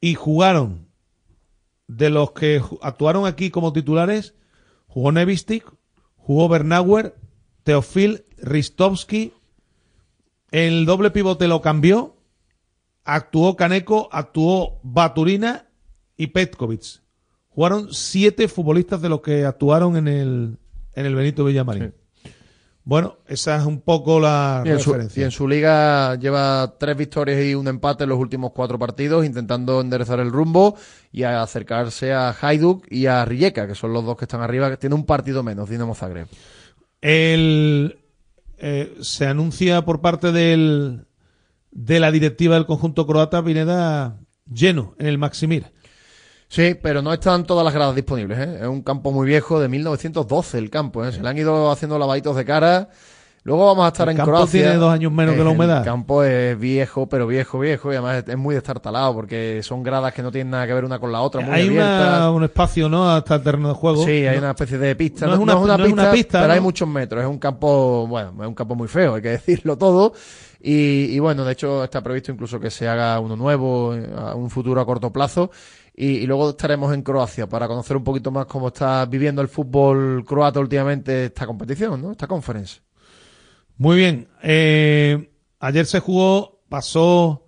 y 0.00 0.14
jugaron 0.14 0.86
de 1.88 2.10
los 2.10 2.32
que 2.32 2.62
actuaron 2.82 3.26
aquí 3.26 3.50
como 3.50 3.72
titulares, 3.72 4.34
jugó 4.86 5.10
Nevistic, 5.10 5.64
jugó 6.16 6.48
Bernauer, 6.48 7.16
Teofil, 7.64 8.24
Ristovski, 8.36 9.32
el 10.50 10.86
doble 10.86 11.10
pivote 11.10 11.48
lo 11.48 11.60
cambió, 11.60 12.16
actuó 13.04 13.56
Kaneko, 13.56 14.08
actuó 14.12 14.80
Baturina 14.82 15.68
y 16.16 16.28
Petkovic. 16.28 17.02
Jugaron 17.58 17.92
siete 17.92 18.46
futbolistas 18.46 19.02
de 19.02 19.08
los 19.08 19.20
que 19.20 19.44
actuaron 19.44 19.96
en 19.96 20.06
el, 20.06 20.58
en 20.94 21.06
el 21.06 21.14
Benito 21.16 21.44
Villamarín. 21.44 21.92
Bueno, 22.84 23.16
esa 23.26 23.56
es 23.56 23.64
un 23.64 23.80
poco 23.80 24.20
la 24.20 24.62
Y 24.64 24.78
su, 24.78 24.92
referencia. 24.92 25.20
y 25.20 25.24
en 25.24 25.32
su 25.32 25.48
liga 25.48 26.14
lleva 26.14 26.76
tres 26.78 26.96
victorias 26.96 27.44
y 27.44 27.56
un 27.56 27.66
empate 27.66 28.04
en 28.04 28.10
los 28.10 28.18
últimos 28.20 28.52
cuatro 28.52 28.78
partidos, 28.78 29.26
intentando 29.26 29.80
enderezar 29.80 30.20
el 30.20 30.30
rumbo 30.30 30.76
y 31.10 31.24
a 31.24 31.42
acercarse 31.42 32.12
a 32.12 32.30
Hajduk 32.30 32.86
y 32.92 33.06
a 33.06 33.24
Rijeka, 33.24 33.66
que 33.66 33.74
son 33.74 33.92
los 33.92 34.04
dos 34.04 34.16
que 34.16 34.26
están 34.26 34.40
arriba, 34.40 34.70
que 34.70 34.76
tiene 34.76 34.94
un 34.94 35.04
partido 35.04 35.42
menos, 35.42 35.68
Dinamo 35.68 35.96
Zagreb. 35.96 36.28
El, 37.00 37.98
eh, 38.58 38.96
se 39.00 39.26
anuncia 39.26 39.84
por 39.84 40.00
parte 40.00 40.30
del, 40.30 41.06
de 41.72 41.98
la 41.98 42.12
directiva 42.12 42.54
del 42.54 42.66
conjunto 42.66 43.04
croata 43.04 43.42
Pineda 43.42 44.20
lleno 44.48 44.94
en 45.00 45.08
el 45.08 45.18
Maximir. 45.18 45.76
Sí, 46.48 46.74
pero 46.80 47.02
no 47.02 47.12
están 47.12 47.44
todas 47.44 47.64
las 47.64 47.74
gradas 47.74 47.94
disponibles. 47.94 48.38
¿eh? 48.38 48.58
Es 48.62 48.66
un 48.66 48.82
campo 48.82 49.12
muy 49.12 49.26
viejo, 49.26 49.60
de 49.60 49.68
1912 49.68 50.58
el 50.58 50.70
campo. 50.70 51.04
¿eh? 51.04 51.12
Se 51.12 51.22
le 51.22 51.28
han 51.28 51.36
ido 51.36 51.70
haciendo 51.70 51.98
lavaditos 51.98 52.34
de 52.36 52.44
cara. 52.44 52.88
Luego 53.44 53.66
vamos 53.66 53.84
a 53.84 53.88
estar 53.88 54.08
El 54.08 54.12
en 54.12 54.16
campo 54.16 54.32
Croacia. 54.32 54.62
tiene 54.62 54.76
dos 54.76 54.92
años 54.92 55.12
menos 55.12 55.34
que 55.34 55.44
la 55.44 55.50
humedad. 55.50 55.78
El 55.78 55.84
campo 55.84 56.22
es 56.24 56.58
viejo, 56.58 57.06
pero 57.08 57.26
viejo, 57.26 57.58
viejo. 57.58 57.90
Y 57.92 57.96
además 57.96 58.24
es 58.26 58.36
muy 58.36 58.54
destartalado 58.54 59.14
porque 59.14 59.60
son 59.62 59.82
gradas 59.82 60.12
que 60.12 60.22
no 60.22 60.30
tienen 60.32 60.50
nada 60.50 60.66
que 60.66 60.74
ver 60.74 60.84
una 60.84 60.98
con 60.98 61.12
la 61.12 61.20
otra. 61.22 61.40
Muy 61.42 61.54
Hay 61.54 61.68
una, 61.68 62.30
un 62.30 62.44
espacio, 62.44 62.88
¿no? 62.88 63.08
Hasta 63.10 63.36
el 63.36 63.42
terreno 63.42 63.68
de 63.68 63.74
juego. 63.74 64.04
Sí, 64.04 64.10
hay 64.26 64.36
No- 64.36 64.42
una 64.42 64.50
especie 64.50 64.76
de 64.78 64.94
pista. 64.96 65.26
no 65.26 65.34
es 65.34 65.38
una- 65.38 65.54
no 65.54 65.84
es 65.84 65.92
una 65.92 66.10
pista, 66.10 66.40
pero 66.40 66.52
hay 66.52 66.58
¿no? 66.58 66.64
muchos 66.64 66.88
metros. 66.88 67.22
Es 67.22 67.28
un 67.28 67.38
campo, 67.38 68.06
bueno, 68.06 68.32
es 68.40 68.48
un 68.48 68.54
campo 68.54 68.74
muy 68.74 68.88
feo, 68.88 69.14
hay 69.14 69.22
que 69.22 69.28
decirlo 69.38 69.78
todo. 69.78 70.12
Y, 70.60 71.04
y 71.14 71.18
bueno, 71.20 71.44
de 71.44 71.52
hecho 71.52 71.84
está 71.84 72.02
previsto 72.02 72.32
incluso 72.32 72.58
que 72.58 72.70
se 72.70 72.88
haga 72.88 73.18
uno 73.20 73.36
nuevo 73.36 73.94
eh, 73.94 74.10
a 74.16 74.34
un 74.34 74.50
futuro 74.50 74.80
a 74.80 74.84
corto 74.86 75.12
plazo. 75.12 75.50
Y, 76.00 76.28
luego 76.28 76.50
estaremos 76.50 76.94
en 76.94 77.02
Croacia 77.02 77.48
para 77.48 77.66
conocer 77.66 77.96
un 77.96 78.04
poquito 78.04 78.30
más 78.30 78.46
cómo 78.46 78.68
está 78.68 79.04
viviendo 79.06 79.42
el 79.42 79.48
fútbol 79.48 80.24
croata 80.24 80.60
últimamente 80.60 81.24
esta 81.24 81.44
competición, 81.44 82.00
¿no? 82.00 82.12
Esta 82.12 82.28
conferencia. 82.28 82.80
Muy 83.78 83.96
bien. 83.96 84.28
Eh, 84.40 85.28
ayer 85.58 85.86
se 85.86 85.98
jugó, 85.98 86.62
pasó 86.68 87.46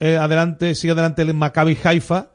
eh, 0.00 0.16
adelante, 0.16 0.74
sigue 0.74 0.92
adelante 0.92 1.22
el 1.22 1.34
Maccabi 1.34 1.78
Haifa, 1.84 2.32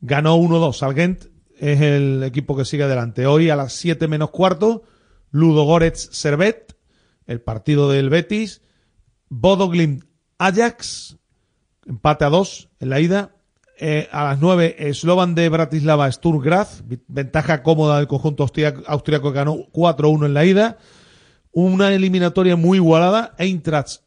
ganó 0.00 0.38
1-2 0.38 0.82
al 0.82 0.94
Gent, 0.94 1.26
es 1.58 1.82
el 1.82 2.22
equipo 2.22 2.56
que 2.56 2.64
sigue 2.64 2.84
adelante. 2.84 3.26
Hoy 3.26 3.50
a 3.50 3.56
las 3.56 3.74
7 3.74 4.08
menos 4.08 4.30
cuarto, 4.30 4.84
Ludogorets 5.32 6.08
Servet, 6.12 6.78
el 7.26 7.42
partido 7.42 7.90
del 7.90 8.08
Betis, 8.08 8.62
Bodo 9.28 9.68
Glimt 9.68 10.04
Ajax, 10.38 11.18
empate 11.86 12.24
a 12.24 12.30
2 12.30 12.70
en 12.80 12.88
la 12.88 13.00
ida. 13.00 13.36
Eh, 13.84 14.08
a 14.12 14.22
las 14.22 14.38
9, 14.40 14.94
Slovan 14.94 15.34
de 15.34 15.48
Bratislava 15.48 16.10
Sturm 16.12 16.38
Graz, 16.40 16.82
vi- 16.86 17.00
ventaja 17.08 17.64
cómoda 17.64 17.96
del 17.98 18.06
conjunto 18.06 18.44
austria- 18.44 18.74
austriaco 18.86 19.32
que 19.32 19.38
ganó 19.38 19.56
4-1 19.72 20.24
en 20.26 20.34
la 20.34 20.44
ida. 20.44 20.78
Una 21.50 21.92
eliminatoria 21.92 22.54
muy 22.54 22.78
igualada, 22.78 23.34
Eintracht 23.38 24.02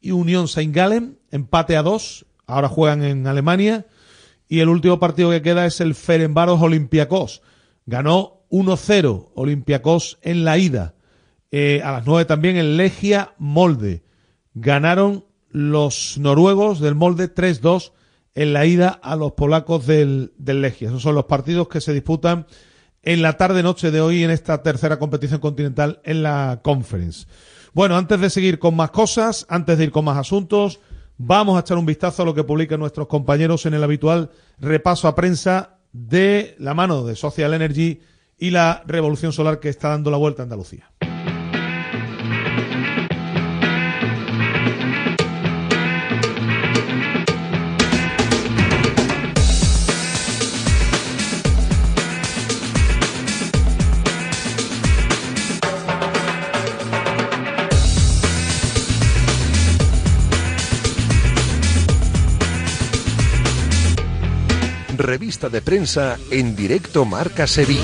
y 0.00 0.10
Unión 0.10 0.48
Saint 0.48 0.74
Gallen, 0.74 1.20
empate 1.30 1.76
a 1.76 1.82
2, 1.84 2.26
ahora 2.46 2.68
juegan 2.68 3.04
en 3.04 3.26
Alemania. 3.28 3.86
Y 4.48 4.58
el 4.58 4.68
último 4.68 4.98
partido 4.98 5.30
que 5.30 5.42
queda 5.42 5.64
es 5.64 5.80
el 5.80 5.94
Ferenbaros 5.94 6.60
Olympiacos. 6.60 7.40
Ganó 7.86 8.40
1-0 8.50 9.30
Olympiacos 9.36 10.18
en 10.22 10.44
la 10.44 10.58
ida. 10.58 10.94
Eh, 11.52 11.82
a 11.84 11.92
las 11.92 12.04
9 12.04 12.24
también 12.24 12.56
el 12.56 12.76
Legia 12.76 13.32
Molde. 13.38 14.02
Ganaron 14.54 15.24
los 15.50 16.18
noruegos 16.18 16.80
del 16.80 16.96
Molde 16.96 17.28
3-2 17.32 17.92
en 18.34 18.52
la 18.52 18.66
ida 18.66 18.88
a 18.88 19.16
los 19.16 19.32
polacos 19.32 19.86
del, 19.86 20.32
Legia. 20.38 20.88
Esos 20.88 21.02
son 21.02 21.14
los 21.14 21.24
partidos 21.24 21.68
que 21.68 21.80
se 21.80 21.92
disputan 21.92 22.46
en 23.02 23.22
la 23.22 23.36
tarde-noche 23.36 23.90
de 23.90 24.00
hoy 24.00 24.24
en 24.24 24.30
esta 24.30 24.62
tercera 24.62 24.98
competición 24.98 25.40
continental 25.40 26.00
en 26.04 26.22
la 26.22 26.60
Conference. 26.62 27.26
Bueno, 27.72 27.96
antes 27.96 28.20
de 28.20 28.30
seguir 28.30 28.58
con 28.58 28.76
más 28.76 28.90
cosas, 28.90 29.46
antes 29.48 29.78
de 29.78 29.84
ir 29.84 29.90
con 29.90 30.04
más 30.04 30.16
asuntos, 30.16 30.80
vamos 31.18 31.56
a 31.56 31.60
echar 31.60 31.76
un 31.76 31.86
vistazo 31.86 32.22
a 32.22 32.24
lo 32.24 32.34
que 32.34 32.44
publican 32.44 32.80
nuestros 32.80 33.08
compañeros 33.08 33.66
en 33.66 33.74
el 33.74 33.84
habitual 33.84 34.30
repaso 34.58 35.08
a 35.08 35.14
prensa 35.14 35.78
de 35.92 36.56
la 36.58 36.74
mano 36.74 37.04
de 37.04 37.14
Social 37.14 37.54
Energy 37.54 38.00
y 38.38 38.50
la 38.50 38.82
revolución 38.86 39.32
solar 39.32 39.60
que 39.60 39.68
está 39.68 39.90
dando 39.90 40.10
la 40.10 40.16
vuelta 40.16 40.42
a 40.42 40.44
Andalucía. 40.44 40.90
Revista 64.98 65.48
de 65.48 65.62
prensa 65.62 66.18
en 66.30 66.54
directo 66.56 67.04
Marca 67.04 67.46
Sevilla. 67.46 67.82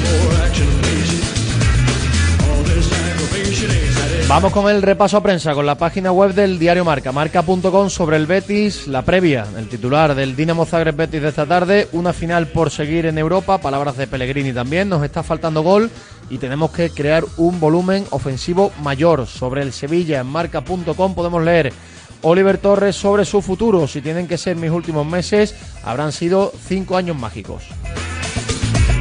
Vamos 4.28 4.52
con 4.52 4.70
el 4.70 4.80
repaso 4.80 5.16
a 5.16 5.22
prensa, 5.22 5.54
con 5.54 5.66
la 5.66 5.74
página 5.74 6.12
web 6.12 6.34
del 6.34 6.60
diario 6.60 6.84
Marca, 6.84 7.10
marca.com 7.10 7.90
sobre 7.90 8.16
el 8.16 8.26
Betis, 8.26 8.86
la 8.86 9.02
previa, 9.02 9.44
el 9.58 9.68
titular 9.68 10.14
del 10.14 10.36
Dinamo 10.36 10.64
Zagreb 10.64 10.94
Betis 10.94 11.20
de 11.20 11.28
esta 11.30 11.46
tarde, 11.46 11.88
una 11.90 12.12
final 12.12 12.46
por 12.46 12.70
seguir 12.70 13.06
en 13.06 13.18
Europa, 13.18 13.58
palabras 13.58 13.96
de 13.96 14.06
Pellegrini 14.06 14.52
también, 14.52 14.88
nos 14.88 15.02
está 15.02 15.24
faltando 15.24 15.62
gol 15.62 15.90
y 16.30 16.38
tenemos 16.38 16.70
que 16.70 16.90
crear 16.90 17.24
un 17.38 17.58
volumen 17.58 18.06
ofensivo 18.10 18.70
mayor. 18.84 19.26
Sobre 19.26 19.62
el 19.62 19.72
Sevilla 19.72 20.20
en 20.20 20.28
marca.com 20.28 21.14
podemos 21.14 21.42
leer 21.42 21.72
Oliver 22.22 22.58
Torres 22.58 22.96
sobre 22.96 23.24
su 23.24 23.40
futuro, 23.42 23.86
si 23.86 24.00
tienen 24.00 24.28
que 24.28 24.38
ser 24.38 24.56
mis 24.56 24.70
últimos 24.70 25.06
meses, 25.06 25.54
habrán 25.84 26.12
sido 26.12 26.52
cinco 26.66 26.96
años 26.96 27.16
mágicos. 27.16 27.64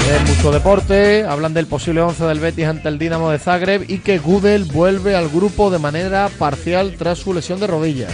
Es 0.10 0.38
mucho 0.38 0.52
deporte, 0.52 1.24
hablan 1.24 1.54
del 1.54 1.68
posible 1.68 2.02
11 2.02 2.24
del 2.26 2.40
Betis 2.40 2.66
ante 2.66 2.88
el 2.88 2.98
Dinamo 2.98 3.30
de 3.30 3.38
Zagreb 3.38 3.86
y 3.88 4.00
que 4.00 4.18
Gudel 4.18 4.64
vuelve 4.64 5.16
al 5.16 5.30
grupo 5.30 5.70
de 5.70 5.78
manera 5.78 6.30
parcial 6.40 6.96
tras 6.98 7.20
su 7.20 7.34
lesión 7.34 7.60
de 7.60 7.68
rodilla. 7.68 8.08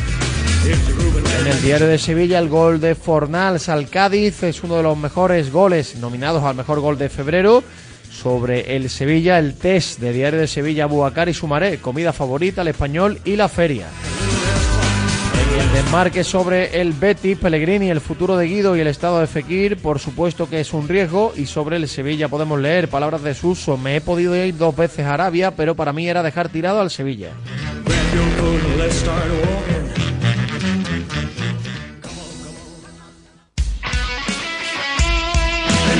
En 1.39 1.47
el 1.47 1.61
diario 1.61 1.87
de 1.87 1.97
Sevilla 1.97 2.39
el 2.39 2.49
gol 2.49 2.81
de 2.81 2.95
Fornals 2.95 3.69
al 3.69 3.87
Cádiz 3.87 4.43
es 4.43 4.63
uno 4.63 4.75
de 4.77 4.83
los 4.83 4.97
mejores 4.97 5.51
goles 5.51 5.95
nominados 5.97 6.43
al 6.43 6.55
mejor 6.55 6.79
gol 6.79 6.97
de 6.97 7.07
febrero. 7.07 7.63
Sobre 8.11 8.75
el 8.75 8.89
Sevilla, 8.89 9.37
el 9.39 9.55
test 9.55 9.99
de 9.99 10.11
diario 10.11 10.39
de 10.39 10.47
Sevilla, 10.47 10.87
Buacar 10.87 11.29
y 11.29 11.33
Sumaré, 11.33 11.77
comida 11.79 12.13
favorita, 12.13 12.61
el 12.61 12.69
español 12.69 13.19
y 13.25 13.35
la 13.35 13.47
feria. 13.47 13.87
El 15.59 15.71
desmarque 15.71 16.23
sobre 16.23 16.81
el 16.81 16.91
Betis, 16.91 17.37
Pellegrini, 17.37 17.89
el 17.89 18.01
futuro 18.01 18.35
de 18.35 18.45
Guido 18.47 18.75
y 18.75 18.81
el 18.81 18.87
estado 18.87 19.19
de 19.19 19.27
Fekir, 19.27 19.77
por 19.77 19.99
supuesto 19.99 20.49
que 20.49 20.59
es 20.59 20.73
un 20.73 20.87
riesgo. 20.87 21.33
Y 21.35 21.45
sobre 21.45 21.77
el 21.77 21.87
Sevilla 21.87 22.27
podemos 22.27 22.59
leer 22.59 22.89
palabras 22.89 23.23
de 23.23 23.33
Suso. 23.33 23.77
Me 23.77 23.95
he 23.95 24.01
podido 24.01 24.35
ir 24.35 24.57
dos 24.57 24.75
veces 24.75 25.05
a 25.05 25.13
Arabia, 25.13 25.51
pero 25.51 25.75
para 25.75 25.93
mí 25.93 26.09
era 26.09 26.23
dejar 26.23 26.49
tirado 26.49 26.81
al 26.81 26.91
Sevilla. 26.91 27.31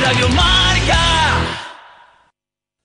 Radio 0.01 0.29
Marca. 0.29 1.64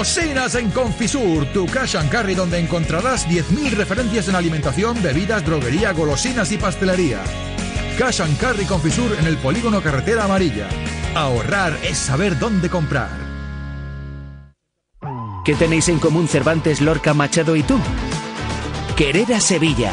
Golosinas 0.00 0.54
en 0.54 0.70
Confisur, 0.70 1.44
tu 1.52 1.66
cash 1.66 1.94
and 1.94 2.08
carry 2.08 2.34
donde 2.34 2.58
encontrarás 2.58 3.28
10.000 3.28 3.72
referencias 3.72 4.28
en 4.28 4.34
alimentación, 4.34 4.96
bebidas, 5.02 5.44
droguería, 5.44 5.92
golosinas 5.92 6.50
y 6.52 6.56
pastelería. 6.56 7.22
Cash 7.98 8.22
and 8.22 8.38
Carry 8.38 8.64
Confisur 8.64 9.14
en 9.18 9.26
el 9.26 9.36
polígono 9.36 9.82
Carretera 9.82 10.24
Amarilla. 10.24 10.70
Ahorrar 11.14 11.78
es 11.82 11.98
saber 11.98 12.38
dónde 12.38 12.70
comprar. 12.70 13.10
¿Qué 15.44 15.54
tenéis 15.54 15.90
en 15.90 15.98
común 15.98 16.28
Cervantes, 16.28 16.80
Lorca, 16.80 17.12
Machado 17.12 17.54
y 17.54 17.62
tú? 17.62 17.78
Querer 18.96 19.34
a 19.34 19.40
Sevilla. 19.40 19.92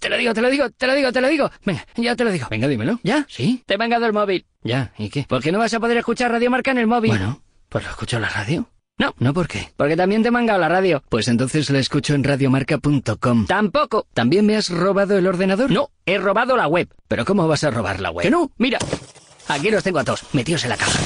Te 0.00 0.08
lo 0.08 0.16
digo, 0.16 0.32
te 0.34 0.40
lo 0.40 0.50
digo, 0.50 0.70
te 0.70 0.86
lo 0.86 0.94
digo, 0.94 1.12
te 1.12 1.20
lo 1.20 1.28
digo. 1.28 1.50
Venga, 1.64 1.86
ya 1.96 2.16
te 2.16 2.24
lo 2.24 2.32
digo. 2.32 2.46
Venga, 2.50 2.66
dímelo. 2.68 2.98
¿Ya? 3.02 3.26
¿Sí? 3.28 3.62
Te 3.66 3.74
he 3.74 3.78
mangado 3.78 4.06
el 4.06 4.12
móvil. 4.14 4.46
Ya, 4.62 4.92
¿y 4.98 5.10
qué? 5.10 5.24
¿Por 5.28 5.42
qué 5.42 5.52
no 5.52 5.58
vas 5.58 5.74
a 5.74 5.80
poder 5.80 5.98
escuchar 5.98 6.32
Radio 6.32 6.50
Marca 6.50 6.70
en 6.70 6.78
el 6.78 6.86
móvil? 6.86 7.10
Bueno, 7.10 7.42
pues 7.68 7.84
lo 7.84 7.90
escucho 7.90 8.16
en 8.16 8.22
la 8.22 8.30
radio. 8.30 8.68
No, 8.98 9.14
no, 9.18 9.32
¿por 9.32 9.46
qué? 9.46 9.72
Porque 9.76 9.96
también 9.96 10.22
te 10.22 10.28
he 10.28 10.30
mangado 10.30 10.58
la 10.58 10.68
radio. 10.68 11.02
Pues 11.08 11.28
entonces 11.28 11.70
la 11.70 11.78
escucho 11.78 12.14
en 12.14 12.24
radiomarca.com. 12.24 13.46
Tampoco. 13.46 14.06
¿También 14.12 14.44
me 14.46 14.56
has 14.56 14.68
robado 14.70 15.16
el 15.16 15.26
ordenador? 15.26 15.70
No, 15.70 15.90
he 16.06 16.18
robado 16.18 16.56
la 16.56 16.66
web. 16.66 16.88
¿Pero 17.08 17.24
cómo 17.24 17.46
vas 17.46 17.64
a 17.64 17.70
robar 17.70 18.00
la 18.00 18.10
web? 18.10 18.24
Que 18.24 18.30
no, 18.30 18.50
mira. 18.58 18.78
Aquí 19.48 19.70
los 19.70 19.82
tengo 19.82 19.98
a 19.98 20.04
todos, 20.04 20.24
metidos 20.32 20.64
en 20.64 20.70
la 20.70 20.76
caja. 20.76 20.98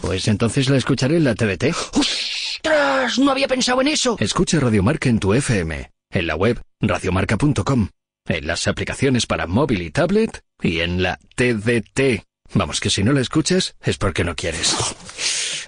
Pues 0.00 0.28
entonces 0.28 0.68
la 0.70 0.76
escucharé 0.76 1.16
en 1.16 1.24
la 1.24 1.34
TVT. 1.34 1.74
¡Ostras! 1.94 3.18
No 3.18 3.30
había 3.32 3.48
pensado 3.48 3.80
en 3.80 3.88
eso. 3.88 4.16
Escucha 4.20 4.60
Radio 4.60 4.82
Marca 4.82 5.08
en 5.08 5.18
tu 5.18 5.34
FM, 5.34 5.90
en 6.16 6.26
la 6.26 6.36
web 6.36 6.60
radiomarca.com, 6.80 7.88
en 8.28 8.46
las 8.46 8.66
aplicaciones 8.66 9.26
para 9.26 9.46
móvil 9.46 9.82
y 9.82 9.90
tablet 9.90 10.42
y 10.60 10.80
en 10.80 11.02
la 11.02 11.18
TDT. 11.36 12.24
Vamos, 12.54 12.80
que 12.80 12.90
si 12.90 13.02
no 13.02 13.12
la 13.12 13.20
escuchas 13.20 13.74
es 13.82 13.98
porque 13.98 14.24
no 14.24 14.34
quieres. 14.34 14.76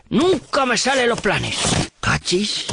Nunca 0.09 0.65
me 0.65 0.79
salen 0.79 1.09
los 1.09 1.21
planes. 1.21 1.59
Cachis. 2.01 2.67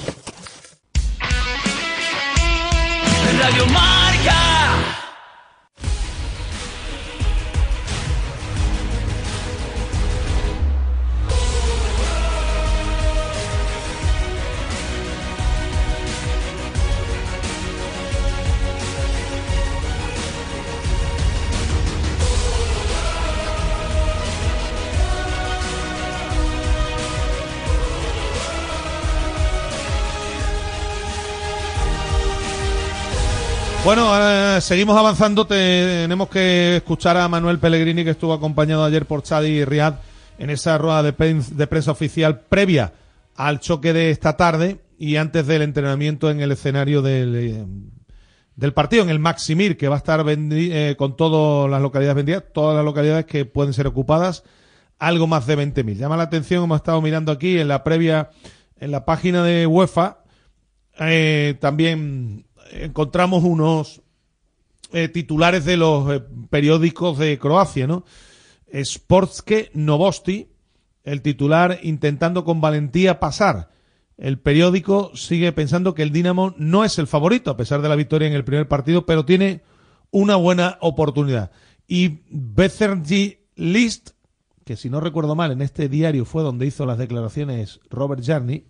Radio 3.39 3.65
Marca. 3.67 5.04
Bueno, 33.85 34.59
seguimos 34.61 34.97
avanzando. 34.97 35.45
Tenemos 35.45 36.27
que 36.29 36.77
escuchar 36.77 37.17
a 37.17 37.29
Manuel 37.29 37.59
Pellegrini, 37.59 38.03
que 38.03 38.09
estuvo 38.09 38.33
acompañado 38.33 38.83
ayer 38.83 39.05
por 39.05 39.21
Chadi 39.21 39.49
y 39.49 39.63
Riad 39.63 39.93
en 40.39 40.49
esa 40.49 40.79
rueda 40.79 41.03
de, 41.03 41.11
de 41.11 41.67
prensa 41.67 41.91
oficial 41.91 42.39
previa 42.39 42.93
al 43.35 43.59
choque 43.59 43.93
de 43.93 44.09
esta 44.09 44.35
tarde 44.37 44.79
y 44.97 45.17
antes 45.17 45.45
del 45.45 45.61
entrenamiento 45.61 46.31
en 46.31 46.39
el 46.39 46.51
escenario 46.51 47.03
del, 47.03 47.35
eh, 47.35 47.65
del 48.55 48.73
partido, 48.73 49.03
en 49.03 49.11
el 49.11 49.19
Maximir, 49.19 49.77
que 49.77 49.87
va 49.87 49.95
a 49.95 49.99
estar 49.99 50.25
eh, 50.27 50.95
con 50.97 51.15
todas 51.15 51.69
las 51.69 51.79
localidades 51.79 52.15
vendidas, 52.15 52.43
todas 52.55 52.75
las 52.75 52.83
localidades 52.83 53.25
que 53.25 53.45
pueden 53.45 53.73
ser 53.73 53.85
ocupadas, 53.85 54.43
algo 54.97 55.27
más 55.27 55.45
de 55.45 55.59
20.000. 55.59 55.95
Llama 55.95 56.17
la 56.17 56.23
atención, 56.23 56.63
hemos 56.63 56.77
estado 56.77 57.03
mirando 57.03 57.31
aquí 57.31 57.59
en 57.59 57.67
la 57.67 57.83
previa, 57.83 58.31
en 58.79 58.89
la 58.89 59.05
página 59.05 59.43
de 59.43 59.67
UEFA, 59.67 60.23
eh, 60.99 61.55
también 61.59 62.44
encontramos 62.71 63.43
unos 63.43 64.01
eh, 64.91 65.07
titulares 65.07 65.65
de 65.65 65.77
los 65.77 66.13
eh, 66.13 66.23
periódicos 66.49 67.17
de 67.17 67.37
Croacia, 67.39 67.87
¿no? 67.87 68.05
Sportske 68.83 69.71
Novosti, 69.73 70.49
el 71.03 71.21
titular 71.21 71.79
intentando 71.83 72.43
con 72.43 72.61
valentía 72.61 73.19
pasar. 73.19 73.69
El 74.17 74.39
periódico 74.39 75.11
sigue 75.15 75.51
pensando 75.51 75.93
que 75.93 76.03
el 76.03 76.11
Dinamo 76.11 76.55
no 76.57 76.83
es 76.83 76.97
el 76.99 77.07
favorito, 77.07 77.51
a 77.51 77.57
pesar 77.57 77.81
de 77.81 77.89
la 77.89 77.95
victoria 77.95 78.27
en 78.27 78.33
el 78.33 78.45
primer 78.45 78.67
partido, 78.67 79.05
pero 79.05 79.25
tiene 79.25 79.61
una 80.11 80.35
buena 80.35 80.77
oportunidad. 80.81 81.51
Y 81.87 82.21
Bezergi 82.29 83.39
List, 83.55 84.11
que 84.63 84.77
si 84.77 84.89
no 84.89 84.99
recuerdo 84.99 85.35
mal, 85.35 85.51
en 85.51 85.61
este 85.61 85.89
diario 85.89 86.25
fue 86.25 86.43
donde 86.43 86.65
hizo 86.65 86.85
las 86.85 86.97
declaraciones 86.97 87.81
Robert 87.89 88.23
Jarni, 88.25 88.65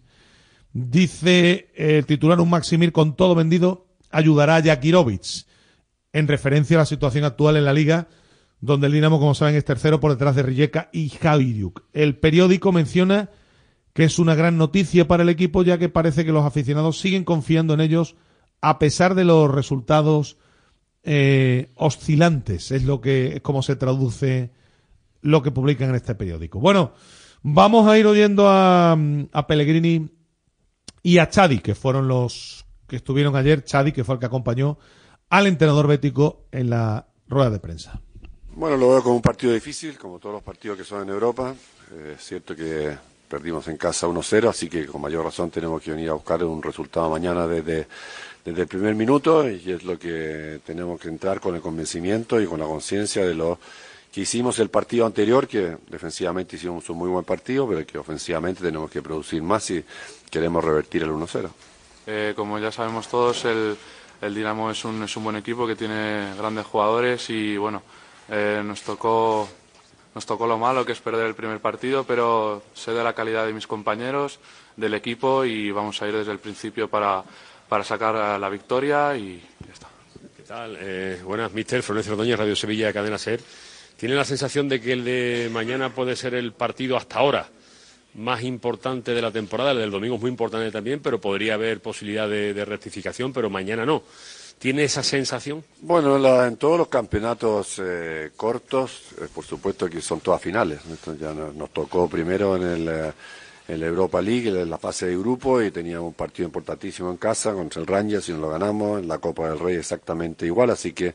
dice 0.73 1.69
eh, 1.75 1.97
el 1.97 2.05
titular 2.05 2.39
un 2.41 2.49
Maximir 2.49 2.91
con 2.91 3.15
todo 3.15 3.35
vendido 3.35 3.84
ayudará 4.15 4.55
a 4.55 4.63
Jakirovic, 4.63 5.45
en 6.13 6.27
referencia 6.27 6.77
a 6.77 6.79
la 6.79 6.85
situación 6.85 7.25
actual 7.25 7.57
en 7.57 7.65
la 7.65 7.73
liga, 7.73 8.07
donde 8.61 8.87
el 8.87 8.93
Dinamo, 8.93 9.19
como 9.19 9.35
saben, 9.35 9.55
es 9.55 9.65
tercero 9.65 9.99
por 9.99 10.11
detrás 10.11 10.35
de 10.35 10.43
Rijeka 10.43 10.89
y 10.93 11.09
Javiuk. 11.09 11.83
El 11.91 12.17
periódico 12.17 12.71
menciona 12.71 13.29
que 13.93 14.05
es 14.05 14.17
una 14.17 14.33
gran 14.33 14.57
noticia 14.57 15.05
para 15.07 15.23
el 15.23 15.29
equipo, 15.29 15.63
ya 15.63 15.77
que 15.77 15.89
parece 15.89 16.23
que 16.23 16.31
los 16.31 16.45
aficionados 16.45 16.97
siguen 16.99 17.25
confiando 17.25 17.73
en 17.73 17.81
ellos 17.81 18.15
a 18.61 18.79
pesar 18.79 19.15
de 19.15 19.25
los 19.25 19.51
resultados 19.51 20.37
eh, 21.03 21.71
oscilantes. 21.75 22.71
Es 22.71 22.85
lo 22.85 23.01
que 23.01 23.35
es 23.35 23.41
como 23.41 23.61
se 23.61 23.75
traduce 23.75 24.51
lo 25.21 25.43
que 25.43 25.51
publican 25.51 25.89
en 25.89 25.95
este 25.95 26.15
periódico. 26.15 26.59
Bueno, 26.59 26.93
vamos 27.43 27.87
a 27.87 27.97
ir 27.97 28.07
oyendo 28.07 28.47
a, 28.47 28.97
a 29.33 29.47
Pellegrini 29.47 30.09
y 31.03 31.17
a 31.17 31.29
Chadi, 31.29 31.59
que 31.59 31.75
fueron 31.75 32.07
los 32.07 32.64
que 32.87 32.95
estuvieron 32.95 33.35
ayer. 33.35 33.63
Chadi, 33.63 33.91
que 33.91 34.03
fue 34.03 34.15
el 34.15 34.19
que 34.19 34.25
acompañó 34.25 34.77
al 35.29 35.47
entrenador 35.47 35.87
bético 35.87 36.45
en 36.51 36.69
la 36.69 37.07
rueda 37.27 37.49
de 37.49 37.59
prensa. 37.59 38.01
Bueno, 38.55 38.77
lo 38.77 38.89
veo 38.89 39.03
como 39.03 39.15
un 39.15 39.21
partido 39.21 39.53
difícil, 39.53 39.97
como 39.97 40.19
todos 40.19 40.35
los 40.35 40.43
partidos 40.43 40.77
que 40.77 40.83
son 40.83 41.03
en 41.03 41.09
Europa. 41.09 41.53
Eh, 41.91 42.15
es 42.15 42.23
cierto 42.23 42.55
que 42.55 42.95
perdimos 43.27 43.67
en 43.67 43.77
casa 43.77 44.07
1-0, 44.07 44.49
así 44.49 44.69
que 44.69 44.85
con 44.85 45.01
mayor 45.01 45.25
razón 45.25 45.49
tenemos 45.49 45.81
que 45.81 45.91
venir 45.91 46.09
a 46.09 46.13
buscar 46.13 46.43
un 46.43 46.61
resultado 46.61 47.09
mañana 47.09 47.47
desde, 47.47 47.87
desde 48.45 48.61
el 48.61 48.67
primer 48.67 48.95
minuto 48.95 49.49
y 49.49 49.71
es 49.71 49.83
lo 49.83 49.97
que 49.97 50.61
tenemos 50.65 50.99
que 50.99 51.09
entrar 51.09 51.39
con 51.39 51.55
el 51.55 51.61
convencimiento 51.61 52.39
y 52.39 52.45
con 52.45 52.59
la 52.59 52.65
conciencia 52.65 53.25
de 53.25 53.33
lo 53.33 53.59
que 54.11 54.21
hicimos 54.21 54.59
el 54.59 54.69
partido 54.69 55.05
anterior, 55.05 55.47
que 55.47 55.75
defensivamente 55.89 56.55
hicimos 56.55 56.89
un 56.89 56.97
muy 56.97 57.09
buen 57.09 57.25
partido, 57.25 57.67
pero 57.67 57.85
que 57.85 57.97
ofensivamente 57.97 58.63
tenemos 58.63 58.89
que 58.89 59.01
producir 59.01 59.43
más 59.43 59.65
si 59.65 59.83
queremos 60.29 60.63
revertir 60.63 61.03
el 61.03 61.09
1-0. 61.09 61.49
Eh, 62.07 62.33
como 62.35 62.59
ya 62.59 62.71
sabemos 62.71 63.07
todos, 63.07 63.45
el, 63.45 63.77
Dinamo 64.21 64.71
es 64.71 64.85
un, 64.85 65.03
es 65.03 65.15
un 65.17 65.23
buen 65.23 65.35
equipo 65.35 65.67
que 65.67 65.75
tiene 65.75 66.33
grandes 66.37 66.65
jugadores 66.65 67.29
y 67.29 67.57
bueno, 67.57 67.83
eh, 68.29 68.61
nos 68.63 68.81
tocó 68.81 69.47
nos 70.15 70.25
tocó 70.25 70.47
lo 70.47 70.57
malo 70.57 70.85
que 70.85 70.93
es 70.93 71.01
perder 71.01 71.25
el 71.25 71.35
primer 71.35 71.59
partido, 71.59 72.05
pero 72.05 72.63
sé 72.73 72.91
de 72.91 73.03
la 73.03 73.13
calidad 73.13 73.45
de 73.45 73.51
mis 73.51 73.67
compañeros, 73.67 74.39
del 74.77 74.93
equipo 74.93 75.43
y 75.43 75.71
vamos 75.71 76.01
a 76.01 76.07
ir 76.07 76.15
desde 76.15 76.31
el 76.31 76.39
principio 76.39 76.87
para, 76.87 77.21
para 77.67 77.83
sacar 77.83 78.39
la 78.39 78.49
victoria 78.49 79.15
y 79.17 79.43
ya 79.67 79.73
está. 79.73 79.87
¿Qué 80.37 80.43
tal? 80.43 80.77
Eh, 80.79 81.19
buenas, 81.21 81.51
mister. 81.51 81.83
Florencio 81.83 82.13
Ordóñez, 82.13 82.39
Radio 82.39 82.55
Sevilla, 82.55 82.93
Cadena 82.93 83.17
Ser. 83.17 83.41
¿Tiene 83.97 84.15
la 84.15 84.23
sensación 84.23 84.69
de 84.69 84.79
que 84.79 84.93
el 84.93 85.03
de 85.03 85.49
mañana 85.51 85.89
puede 85.89 86.15
ser 86.15 86.33
el 86.33 86.53
partido 86.53 86.95
hasta 86.95 87.19
ahora 87.19 87.49
más 88.15 88.43
importante 88.43 89.13
de 89.13 89.21
la 89.21 89.31
temporada? 89.31 89.71
El 89.71 89.79
del 89.79 89.91
domingo 89.91 90.15
es 90.15 90.21
muy 90.21 90.31
importante 90.31 90.71
también, 90.71 90.99
pero 91.01 91.19
podría 91.21 91.55
haber 91.55 91.81
posibilidad 91.81 92.27
de, 92.29 92.53
de 92.53 92.65
rectificación, 92.65 93.33
pero 93.33 93.49
mañana 93.49 93.85
no. 93.85 94.03
¿Tiene 94.57 94.85
esa 94.85 95.03
sensación? 95.03 95.63
Bueno, 95.81 96.17
la- 96.17 96.47
en 96.47 96.55
todos 96.55 96.77
los 96.77 96.87
campeonatos 96.87 97.75
eh, 97.83 98.31
cortos, 98.37 99.01
eh, 99.21 99.27
por 99.33 99.43
supuesto 99.43 99.89
que 99.89 99.99
son 100.01 100.21
todas 100.21 100.41
finales. 100.41 100.79
Esto 100.91 101.13
ya 101.15 101.33
no- 101.33 101.51
nos 101.51 101.71
tocó 101.71 102.07
primero 102.09 102.55
en 102.55 102.63
el, 102.63 102.87
eh, 102.87 103.77
la 103.77 103.85
Europa 103.85 104.21
League, 104.21 104.47
en 104.47 104.69
la 104.69 104.77
fase 104.77 105.07
de 105.07 105.17
grupo, 105.17 105.61
y 105.61 105.71
teníamos 105.71 106.07
un 106.07 106.13
partido 106.13 106.45
importantísimo 106.47 107.11
en 107.11 107.17
casa 107.17 107.51
contra 107.53 107.81
el 107.81 107.87
Rangers 107.87 108.29
y 108.29 108.31
nos 108.31 108.41
lo 108.41 108.49
ganamos. 108.49 109.01
En 109.01 109.09
la 109.09 109.17
Copa 109.17 109.49
del 109.49 109.59
Rey 109.59 109.75
exactamente 109.75 110.45
igual, 110.45 110.69
así 110.69 110.93
que 110.93 111.13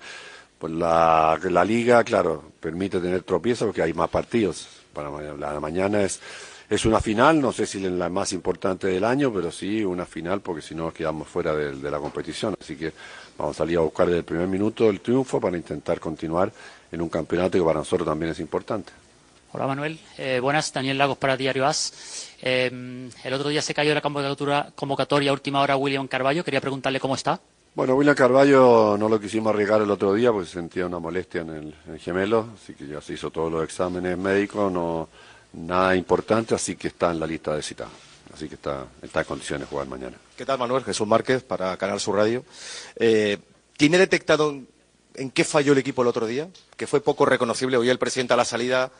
pues 0.59 0.75
la, 0.75 1.39
la 1.43 1.65
liga, 1.65 2.05
claro, 2.05 2.53
permite 2.61 3.01
tener 3.01 3.23
tropiezos 3.23 3.69
porque 3.69 3.81
hay 3.81 3.95
más 3.95 4.11
partidos. 4.11 4.69
Para 4.93 5.09
la 5.39 5.61
mañana 5.61 6.03
es, 6.03 6.21
es 6.71 6.85
una 6.85 7.01
final, 7.01 7.41
no 7.41 7.51
sé 7.51 7.67
si 7.67 7.81
la 7.81 8.09
más 8.09 8.33
importante 8.33 8.87
del 8.87 9.05
año, 9.05 9.33
pero 9.35 9.51
sí 9.51 9.85
una 9.85 10.07
final 10.07 10.41
porque 10.41 10.63
si 10.63 10.77
no 10.77 10.93
quedamos 10.93 11.27
fuera 11.27 11.53
de, 11.53 11.75
de 11.75 11.91
la 11.91 11.99
competición. 11.99 12.55
Así 12.59 12.77
que 12.77 12.93
vamos 13.37 13.57
a 13.57 13.59
salir 13.59 13.77
a 13.79 13.81
buscar 13.81 14.07
desde 14.07 14.21
el 14.21 14.25
primer 14.25 14.47
minuto 14.47 14.89
el 14.89 15.01
triunfo 15.01 15.41
para 15.41 15.57
intentar 15.57 15.99
continuar 15.99 16.53
en 16.93 17.03
un 17.03 17.09
campeonato 17.09 17.59
que 17.59 17.65
para 17.65 17.81
nosotros 17.81 18.07
también 18.07 18.31
es 18.31 18.39
importante. 18.39 18.93
Hola 19.53 19.67
Manuel, 19.67 19.99
Eh, 20.17 20.39
buenas, 20.41 20.73
Daniel 20.73 20.97
Lagos 20.97 21.19
para 21.19 21.37
Diario 21.37 21.67
As. 21.67 22.31
Eh, 22.41 22.71
el 23.25 23.33
otro 23.33 23.49
día 23.49 23.63
se 23.63 23.75
cayó 23.75 23.91
de 23.91 23.97
la 23.97 24.01
convocatoria, 24.01 24.71
convocatoria 24.77 25.33
última 25.33 25.61
hora 25.63 25.77
William 25.77 26.07
Carballo, 26.07 26.45
quería 26.45 26.61
preguntarle 26.61 27.01
cómo 27.01 27.17
está. 27.17 27.41
Bueno, 27.75 27.97
William 27.97 28.15
Carballo 28.15 28.97
no 28.97 29.09
lo 29.09 29.19
quisimos 29.19 29.53
arriesgar 29.53 29.83
el 29.83 29.91
otro 29.91 30.15
día 30.15 30.31
porque 30.31 30.49
sentía 30.49 30.87
una 30.87 31.01
molestia 31.01 31.41
en 31.41 31.51
el, 31.51 31.75
en 31.89 31.95
el 31.95 31.99
gemelo, 31.99 32.47
así 32.55 32.75
que 32.75 32.87
ya 32.87 33.01
se 33.01 33.15
hizo 33.15 33.31
todos 33.31 33.51
los 33.51 33.65
exámenes 33.65 34.17
médicos, 34.17 34.71
no 34.71 35.09
nada 35.53 35.95
importante, 35.97 36.55
así 36.55 36.77
que 36.77 36.89
está 36.89 37.11
en 37.11 37.21
la 37.21 37.27
lista 37.27 37.55
de 37.55 37.63
citados. 37.63 37.93
Así 38.33 38.49
que 38.49 38.55
está, 38.55 38.87
está 39.03 39.21
en 39.21 39.27
condiciones 39.27 39.67
de 39.67 39.71
jugar 39.71 39.89
mañana. 39.89 40.17
¿Qué 40.37 40.47
tal, 40.47 40.59
Manuel? 40.59 40.85
Jesús 40.85 41.07
Márquez 41.07 41.43
para 41.43 41.77
Canal 41.77 41.99
Sur 41.99 42.17
Radio. 42.17 42.45
Eh, 42.97 43.39
¿Tiene 43.77 43.99
detectado 43.99 44.55
en, 45.15 45.31
qué 45.33 45.43
falló 45.45 45.73
el 45.73 45.79
equipo 45.79 46.03
el 46.03 46.09
otro 46.09 46.27
día? 46.27 46.49
Que 46.77 46.87
fue 46.87 47.01
poco 47.01 47.25
reconocible. 47.27 47.77
Hoy 47.77 47.89
el 47.89 47.99
presidente 47.99 48.35
a 48.35 48.37
la 48.37 48.45
salida 48.45 48.93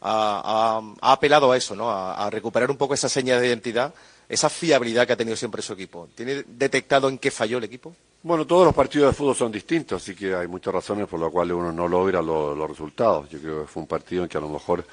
ha, 0.00 0.78
ha- 0.80 0.94
ha 1.00 1.12
apelado 1.12 1.52
a 1.52 1.56
eso, 1.56 1.76
¿no? 1.76 1.90
A, 1.90 2.14
a 2.26 2.30
recuperar 2.30 2.70
un 2.70 2.78
poco 2.78 2.94
esa 2.94 3.08
seña 3.10 3.38
de 3.38 3.48
identidad, 3.48 3.92
esa 4.28 4.48
fiabilidad 4.48 5.06
que 5.06 5.12
ha 5.12 5.16
tenido 5.16 5.36
siempre 5.36 5.60
su 5.60 5.74
equipo. 5.74 6.08
¿Tiene 6.14 6.44
detectado 6.46 7.08
en 7.10 7.18
qué 7.18 7.30
falló 7.30 7.58
el 7.58 7.64
equipo? 7.64 7.94
Bueno, 8.22 8.46
todos 8.46 8.64
los 8.64 8.74
partidos 8.74 9.10
de 9.12 9.16
fútbol 9.16 9.36
son 9.36 9.52
distintos, 9.52 10.02
así 10.02 10.14
que 10.14 10.34
hay 10.34 10.46
muchas 10.48 10.72
razones 10.72 11.06
por 11.08 11.20
las 11.20 11.30
cuales 11.30 11.54
uno 11.54 11.72
no 11.72 11.86
logra 11.86 12.22
lo- 12.22 12.54
los 12.54 12.68
resultados. 12.70 13.28
Yo 13.28 13.38
creo 13.38 13.60
que 13.62 13.68
fue 13.68 13.82
un 13.82 13.86
partido 13.86 14.22
en 14.22 14.28
que 14.30 14.38
a 14.38 14.40
lo 14.40 14.48
mejor 14.48 14.84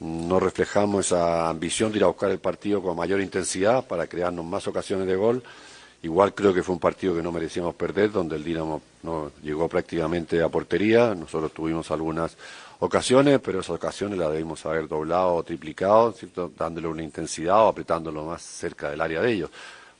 no 0.00 0.38
reflejamos 0.38 1.06
esa 1.06 1.48
ambición 1.48 1.90
de 1.90 1.98
ir 1.98 2.04
a 2.04 2.08
buscar 2.08 2.30
el 2.30 2.38
partido 2.38 2.82
con 2.82 2.96
mayor 2.96 3.20
intensidad 3.20 3.86
para 3.86 4.06
crearnos 4.06 4.44
más 4.44 4.66
ocasiones 4.68 5.06
de 5.06 5.16
gol. 5.16 5.42
Igual 6.00 6.32
creo 6.32 6.54
que 6.54 6.62
fue 6.62 6.74
un 6.74 6.80
partido 6.80 7.16
que 7.16 7.22
no 7.22 7.32
merecíamos 7.32 7.74
perder, 7.74 8.12
donde 8.12 8.36
el 8.36 8.44
Dinamo 8.44 8.80
no 9.02 9.32
llegó 9.42 9.68
prácticamente 9.68 10.40
a 10.40 10.48
portería. 10.48 11.12
Nosotros 11.14 11.52
tuvimos 11.52 11.90
algunas 11.90 12.36
ocasiones, 12.78 13.40
pero 13.40 13.60
esas 13.60 13.74
ocasiones 13.76 14.16
las 14.16 14.30
debimos 14.30 14.64
haber 14.64 14.86
doblado 14.86 15.34
o 15.34 15.42
triplicado, 15.42 16.14
dándole 16.56 16.86
una 16.86 17.02
intensidad 17.02 17.64
o 17.64 17.68
apretándolo 17.68 18.24
más 18.24 18.42
cerca 18.42 18.90
del 18.90 19.00
área 19.00 19.20
de 19.20 19.32
ellos. 19.32 19.50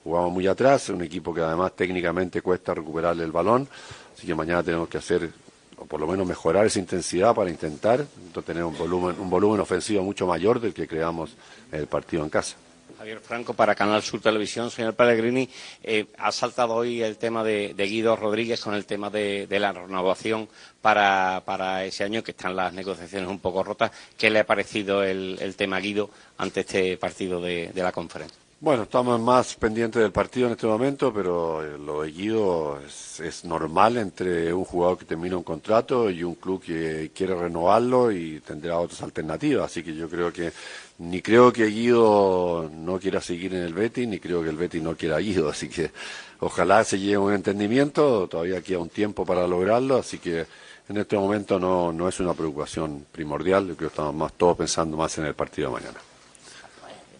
Jugamos 0.05 0.33
muy 0.33 0.47
atrás, 0.47 0.89
un 0.91 1.03
equipo 1.03 1.35
que 1.35 1.41
además 1.41 1.73
técnicamente 1.75 2.41
cuesta 2.41 2.73
recuperarle 2.73 3.25
el 3.25 3.33
balón, 3.33 3.69
así 4.15 4.27
que 4.27 4.35
mañana 4.35 4.63
tenemos 4.63 4.89
que 4.89 4.99
hacer, 4.99 5.31
o 5.79 5.87
por 5.87 6.01
lo 6.01 6.07
menos 6.07 6.27
mejorar 6.27 6.67
esa 6.67 6.79
intensidad 6.79 7.35
para 7.35 7.51
intentar 7.51 8.07
tener 8.45 8.65
un 8.65 8.77
volumen, 8.77 9.17
un 9.19 9.31
volumen 9.31 9.61
ofensivo 9.61 10.03
mucho 10.03 10.27
mayor 10.27 10.61
del 10.61 10.75
que 10.75 10.87
creamos 10.87 11.31
el 11.73 11.87
partido 11.87 12.23
en 12.23 12.31
casa. 12.31 12.57
Javier 12.99 13.21
Franco 13.21 13.55
para 13.55 13.77
Canal 13.77 14.03
Sur 14.03 14.21
Televisión. 14.21 14.73
Señor 14.73 14.95
Pellegrini, 14.95 15.49
eh, 15.85 16.07
ha 16.19 16.33
saltado 16.33 16.75
hoy 16.75 17.01
el 17.01 17.17
tema 17.17 17.45
de, 17.45 17.73
Guido 17.77 18.17
Rodríguez 18.17 18.61
con 18.61 18.75
el 18.75 18.87
tema 18.87 19.09
de, 19.09 19.47
la 19.51 19.73
renovación 19.73 20.49
para, 20.83 21.43
para 21.45 21.85
ese 21.85 22.03
año, 22.03 22.25
que 22.25 22.33
están 22.33 22.57
las 22.57 22.73
negociaciones 22.73 23.29
un 23.29 23.39
poco 23.39 23.63
rotas. 23.63 23.93
¿Qué 24.17 24.31
le 24.31 24.41
ha 24.41 24.47
parecido 24.47 25.05
el, 25.05 25.55
tema 25.57 25.79
Guido 25.79 26.11
ante 26.39 26.61
este 26.61 26.97
partido 26.97 27.41
de 27.41 27.71
la 27.73 27.93
conferencia? 27.93 28.48
Bueno, 28.61 28.83
estamos 28.83 29.21
más 29.21 29.55
pendientes 29.55 30.03
del 30.03 30.11
partido 30.11 30.49
en 30.49 30.55
este 30.55 30.67
momento, 30.67 31.13
pero 31.15 31.65
eh, 31.65 31.79
lo 31.79 32.03
de 32.03 32.11
Guido 32.11 32.81
es, 32.81 33.45
normal 33.45 33.97
entre 33.99 34.53
un 34.53 34.65
jugador 34.65 34.99
que 34.99 35.05
termina 35.05 35.37
un 35.37 35.45
contrato 35.45 36.11
y 36.11 36.25
un 36.25 36.35
club 36.35 36.61
que 36.61 37.13
quiere 37.15 37.37
renovarlo 37.37 38.11
y 38.11 38.41
tendrá 38.41 38.81
otras 38.81 39.01
alternativas. 39.03 39.67
Así 39.71 39.85
que 39.85 39.95
yo 39.95 40.09
creo 40.09 40.33
que 40.33 40.53
ni 40.99 41.23
creo 41.23 41.53
que 41.53 41.67
Guido 41.67 42.69
no 42.75 42.99
quiera 42.99 43.21
seguir 43.21 43.55
en 43.55 43.63
el 43.63 43.75
Betis, 43.75 44.09
ni 44.09 44.19
creo 44.19 44.43
que 44.43 44.49
el 44.49 44.57
Betis 44.57 44.83
no 44.83 44.97
quiera 44.97 45.19
Guido. 45.19 45.49
Así 45.51 45.69
que 45.69 45.93
ojalá 46.41 46.83
se 46.83 46.99
llegue 46.99 47.15
a 47.15 47.21
un 47.21 47.35
entendimiento, 47.35 48.27
todavía 48.27 48.61
queda 48.61 48.81
un 48.81 48.89
tiempo 48.89 49.25
para 49.25 49.47
lograrlo, 49.47 49.99
así 49.99 50.19
que 50.19 50.47
en 50.89 50.97
este 50.97 51.17
momento 51.17 51.61
no, 51.61 51.93
no 51.93 52.09
es 52.09 52.19
una 52.19 52.35
preocupación 52.35 53.07
primordial, 53.13 53.69
yo 53.69 53.77
creo 53.77 53.89
que 53.91 53.95
estamos 53.95 54.17
más 54.17 54.33
todos 54.33 54.57
pensando 54.57 54.97
más 54.97 55.17
en 55.19 55.27
el 55.27 55.35
partido 55.35 55.69
de 55.69 55.75
mañana. 55.75 56.08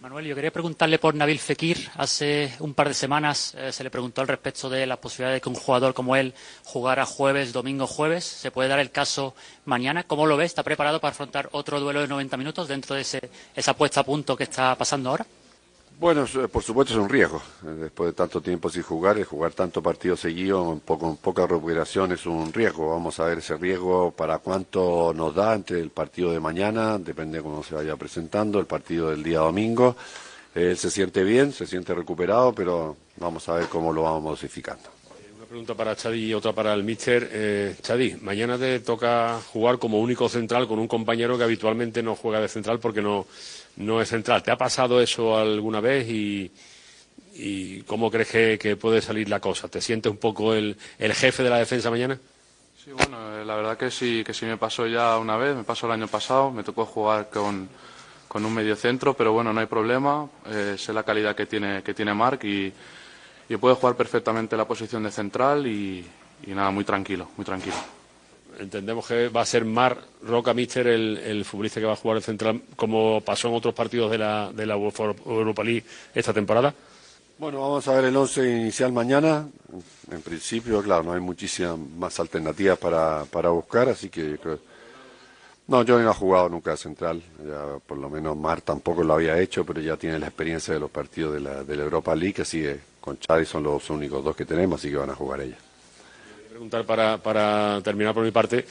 Manuel, 0.01 0.27
yo 0.27 0.35
quería 0.35 0.51
preguntarle 0.51 0.97
por 0.97 1.13
Nabil 1.13 1.39
Fekir. 1.39 1.89
Hace 1.95 2.53
un 2.59 2.73
par 2.73 2.87
de 2.87 2.93
semanas 2.93 3.53
eh, 3.55 3.73
se 3.73 3.83
le 3.83 3.89
preguntó 3.89 4.21
al 4.21 4.29
respecto 4.29 4.69
de 4.69 4.85
la 4.85 4.95
posibilidad 4.95 5.33
de 5.33 5.41
que 5.41 5.49
un 5.49 5.55
jugador 5.55 5.93
como 5.93 6.15
él 6.15 6.33
jugara 6.63 7.05
jueves, 7.05 7.51
domingo, 7.51 7.85
jueves. 7.85 8.23
¿Se 8.23 8.49
puede 8.49 8.69
dar 8.69 8.79
el 8.79 8.91
caso 8.91 9.35
mañana? 9.65 10.03
¿Cómo 10.05 10.25
lo 10.25 10.37
ve? 10.37 10.45
¿Está 10.45 10.63
preparado 10.63 11.01
para 11.01 11.11
afrontar 11.11 11.49
otro 11.51 11.81
duelo 11.81 11.99
de 11.99 12.07
90 12.07 12.37
minutos 12.37 12.69
dentro 12.69 12.95
de 12.95 13.01
ese, 13.01 13.29
esa 13.53 13.75
puesta 13.75 13.99
a 13.99 14.03
punto 14.05 14.37
que 14.37 14.43
está 14.43 14.73
pasando 14.75 15.09
ahora? 15.09 15.25
Bueno, 15.99 16.23
es- 16.23 16.37
por 16.49 16.63
supuesto 16.63 16.93
es 16.93 16.99
un 16.99 17.09
riesgo. 17.09 17.41
Eh, 17.65 17.71
Después 17.81 18.07
de 18.09 18.13
tanto 18.13 18.39
tiempo 18.41 18.69
sin 18.69 18.83
jugar, 18.83 19.17
el 19.17 19.25
jugar 19.25 19.51
tanto 19.51 19.81
partido 19.83 20.15
seguido, 20.15 20.71
en 20.71 20.79
poco, 20.79 21.17
poca 21.21 21.45
recuperación 21.45 22.13
es 22.13 22.25
un 22.25 22.53
riesgo. 22.53 22.89
Vamos 22.91 23.19
a 23.19 23.25
ver 23.25 23.39
ese 23.39 23.57
riesgo 23.57 24.11
para 24.11 24.37
cuánto 24.39 25.13
nos 25.13 25.35
da 25.35 25.53
entre 25.55 25.79
el 25.81 25.89
partido 25.89 26.31
de 26.31 26.39
mañana, 26.39 26.97
depende 26.97 27.39
de 27.39 27.43
cómo 27.43 27.63
se 27.63 27.75
vaya 27.75 27.97
presentando, 27.97 28.59
el 28.59 28.65
partido 28.65 29.09
del 29.09 29.23
día 29.23 29.39
domingo. 29.39 29.95
Él 30.55 30.77
se 30.77 30.89
siente 30.89 31.23
bien, 31.23 31.51
se 31.51 31.67
siente 31.67 31.93
recuperado, 31.93 32.53
pero 32.53 32.95
vamos 33.17 33.47
a 33.49 33.55
ver 33.55 33.67
cómo 33.67 33.91
lo 33.91 34.03
vamos 34.03 34.23
modificando. 34.23 34.89
Pregunta 35.49 35.73
para 35.73 35.95
Chadi 35.95 36.25
y 36.25 36.33
otra 36.35 36.53
para 36.53 36.75
el 36.75 36.83
míster. 36.83 37.27
Eh, 37.31 37.75
Chadi, 37.81 38.15
mañana 38.21 38.55
te 38.55 38.81
toca 38.81 39.41
jugar 39.51 39.79
como 39.79 39.99
único 39.99 40.29
central 40.29 40.67
con 40.67 40.77
un 40.77 40.87
compañero 40.87 41.39
que 41.39 41.43
habitualmente 41.43 42.03
no 42.03 42.15
juega 42.15 42.39
de 42.39 42.47
central 42.47 42.79
porque 42.79 43.01
no, 43.01 43.25
no 43.77 43.99
es 43.99 44.09
central. 44.09 44.43
¿Te 44.43 44.51
ha 44.51 44.57
pasado 44.59 45.01
eso 45.01 45.35
alguna 45.35 45.81
vez 45.81 46.07
y, 46.07 46.51
cómo 47.87 48.11
crees 48.11 48.59
que, 48.59 48.77
puede 48.77 49.01
salir 49.01 49.27
la 49.27 49.39
cosa? 49.39 49.67
¿Te 49.67 49.81
sientes 49.81 50.11
un 50.11 50.19
poco 50.19 50.53
el, 50.53 50.77
el 50.99 51.15
jefe 51.15 51.41
de 51.41 51.49
la 51.49 51.57
defensa 51.57 51.89
mañana? 51.89 52.19
Sí, 52.85 52.91
bueno, 52.91 53.41
eh, 53.41 53.43
la 53.43 53.55
verdad 53.55 53.75
que 53.75 53.89
sí, 53.89 54.23
que 54.23 54.35
sí 54.35 54.45
me 54.45 54.57
pasó 54.57 54.85
ya 54.85 55.17
una 55.17 55.35
vez, 55.35 55.55
me 55.55 55.63
pasó 55.63 55.87
el 55.87 55.93
año 55.93 56.07
pasado, 56.07 56.51
me 56.51 56.61
tocó 56.63 56.85
jugar 56.85 57.31
con, 57.31 57.69
con 58.27 58.45
un 58.45 58.53
mediocentro, 58.53 59.15
pero 59.15 59.33
bueno, 59.33 59.51
no 59.51 59.59
hay 59.61 59.65
problema, 59.65 60.29
eh, 60.45 60.75
sé 60.77 60.93
la 60.93 61.01
calidad 61.01 61.35
que 61.35 61.47
tiene, 61.47 61.81
que 61.81 61.95
y, 62.47 62.71
y 63.49 63.57
puede 63.57 63.75
jugar 63.75 63.95
perfectamente 63.95 64.55
la 64.55 64.65
posición 64.65 65.03
de 65.03 65.11
central 65.11 65.67
y, 65.67 66.05
y 66.45 66.51
nada, 66.51 66.71
muy 66.71 66.85
tranquilo, 66.85 67.27
muy 67.35 67.43
tranquilo. 67.43 67.75
Entendemos 68.59 69.07
que 69.07 69.29
va 69.29 69.41
a 69.41 69.45
ser 69.45 69.65
Mar 69.65 69.97
Roca 70.21 70.53
Mister 70.53 70.85
el, 70.87 71.17
el 71.17 71.45
futbolista 71.45 71.79
que 71.79 71.85
va 71.85 71.93
a 71.93 71.95
jugar 71.95 72.17
el 72.17 72.23
central, 72.23 72.61
como 72.75 73.21
pasó 73.21 73.47
en 73.47 73.55
otros 73.55 73.73
partidos 73.73 74.11
de 74.11 74.17
la, 74.17 74.51
de 74.51 74.65
la 74.65 74.77
UEFA 74.77 75.15
Europa 75.25 75.63
League 75.63 75.83
esta 76.13 76.33
temporada. 76.33 76.73
Bueno, 77.37 77.61
vamos 77.61 77.87
a 77.87 77.93
ver 77.93 78.05
el 78.05 78.15
once 78.17 78.41
inicial 78.47 78.91
mañana. 78.91 79.47
En 80.11 80.21
principio, 80.21 80.81
claro, 80.83 81.03
no 81.03 81.13
hay 81.13 81.21
muchísimas 81.21 81.77
más 81.77 82.19
alternativas 82.19 82.77
para, 82.77 83.23
para 83.31 83.49
buscar, 83.49 83.87
así 83.87 84.09
que 84.09 84.31
yo 84.31 84.37
creo 84.37 84.59
No, 85.67 85.83
yo 85.83 85.99
no 85.99 86.09
he 86.09 86.13
jugado 86.13 86.49
nunca 86.49 86.71
de 86.71 86.77
central, 86.77 87.21
ya 87.47 87.77
por 87.85 87.97
lo 87.97 88.09
menos 88.09 88.35
Mar 88.35 88.59
tampoco 88.59 89.03
lo 89.03 89.13
había 89.13 89.39
hecho, 89.39 89.63
pero 89.63 89.79
ya 89.79 89.95
tiene 89.95 90.19
la 90.19 90.25
experiencia 90.25 90.73
de 90.73 90.79
los 90.79 90.89
partidos 90.89 91.35
de 91.35 91.39
la, 91.39 91.63
de 91.63 91.75
la 91.77 91.83
Europa 91.83 92.13
League, 92.15 92.41
así 92.41 92.61
que 92.61 92.79
con 92.99 93.19
Chadi 93.19 93.45
son 93.45 93.63
los 93.63 93.89
únicos 93.89 94.23
dos 94.23 94.35
que 94.35 94.45
tenemos, 94.45 94.79
así 94.79 94.89
que 94.89 94.97
van 94.97 95.09
a 95.09 95.15
jugar 95.15 95.41
ellas. 95.41 95.59
preguntar 96.49 96.85
para, 96.85 97.17
para 97.17 97.81
terminar 97.81 98.13
por 98.13 98.23
mi 98.23 98.31
parte, 98.31 98.65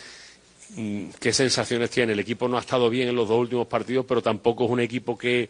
mm, 0.76 1.10
¿qué 1.18 1.32
sensaciones 1.32 1.90
tiene? 1.90 2.12
El 2.12 2.20
equipo 2.20 2.48
no 2.48 2.56
ha 2.56 2.60
estado 2.60 2.90
bien 2.90 3.08
en 3.08 3.16
los 3.16 3.28
dos 3.28 3.38
últimos 3.38 3.66
partidos, 3.66 4.04
pero 4.06 4.22
tampoco 4.22 4.64
es 4.64 4.70
un 4.70 4.80
equipo 4.80 5.16
que, 5.16 5.48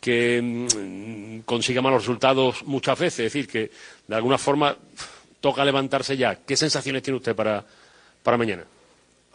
que 0.00 0.40
mm, 0.42 1.40
consiga 1.40 1.82
malos 1.82 2.02
resultados 2.02 2.62
muchas 2.64 2.98
veces. 2.98 3.26
Es 3.26 3.32
decir, 3.32 3.48
que 3.48 3.70
de 4.06 4.14
alguna 4.14 4.38
forma 4.38 4.76
toca 5.40 5.64
levantarse 5.64 6.16
ya. 6.16 6.36
¿Qué 6.36 6.56
sensaciones 6.56 7.02
tiene 7.02 7.16
usted 7.18 7.34
para, 7.34 7.64
para 8.22 8.36
mañana? 8.36 8.64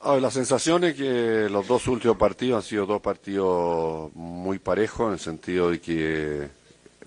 A 0.04 0.14
ver, 0.14 0.22
la 0.22 0.30
sensación 0.30 0.84
es 0.84 0.94
que 0.96 1.48
los 1.50 1.68
dos 1.68 1.88
últimos 1.88 2.18
partidos 2.18 2.64
han 2.64 2.70
sido 2.70 2.86
dos 2.86 3.02
partidos 3.02 4.14
muy 4.14 4.60
parejos, 4.60 5.08
en 5.08 5.14
el 5.14 5.20
sentido 5.20 5.72
de 5.72 5.82
que 5.82 6.48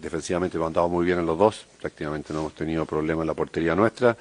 defensivamente 0.00 0.56
hemos 0.56 0.90
muy 0.90 1.04
bien 1.04 1.18
en 1.18 1.26
los 1.26 1.38
dos, 1.38 1.66
prácticamente 1.80 2.32
no 2.32 2.40
hemos 2.40 2.54
tenido 2.54 2.86
problemas 2.86 3.22
en 3.22 3.28
la 3.28 3.34
portería 3.34 3.74
nuestra, 3.74 4.16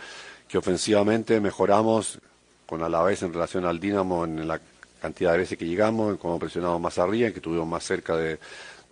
que 0.47 0.57
ofensivamente 0.57 1.39
mejoramos 1.39 2.19
con 2.65 2.81
Alavés 2.83 3.23
en 3.23 3.33
relación 3.33 3.65
al 3.65 3.79
Dinamo 3.79 4.25
en 4.25 4.47
la 4.47 4.59
cantidad 5.01 5.31
de 5.33 5.39
veces 5.39 5.57
que 5.57 5.65
llegamos, 5.65 6.11
en 6.11 6.17
cómo 6.17 6.39
presionamos 6.39 6.81
más 6.81 6.97
arriba, 6.97 7.27
en 7.27 7.33
que 7.33 7.39
estuvimos 7.39 7.67
más 7.67 7.83
cerca 7.83 8.15
de, 8.15 8.39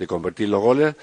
convertir 0.07 0.49
los 0.49 0.61
goles. 0.61 0.95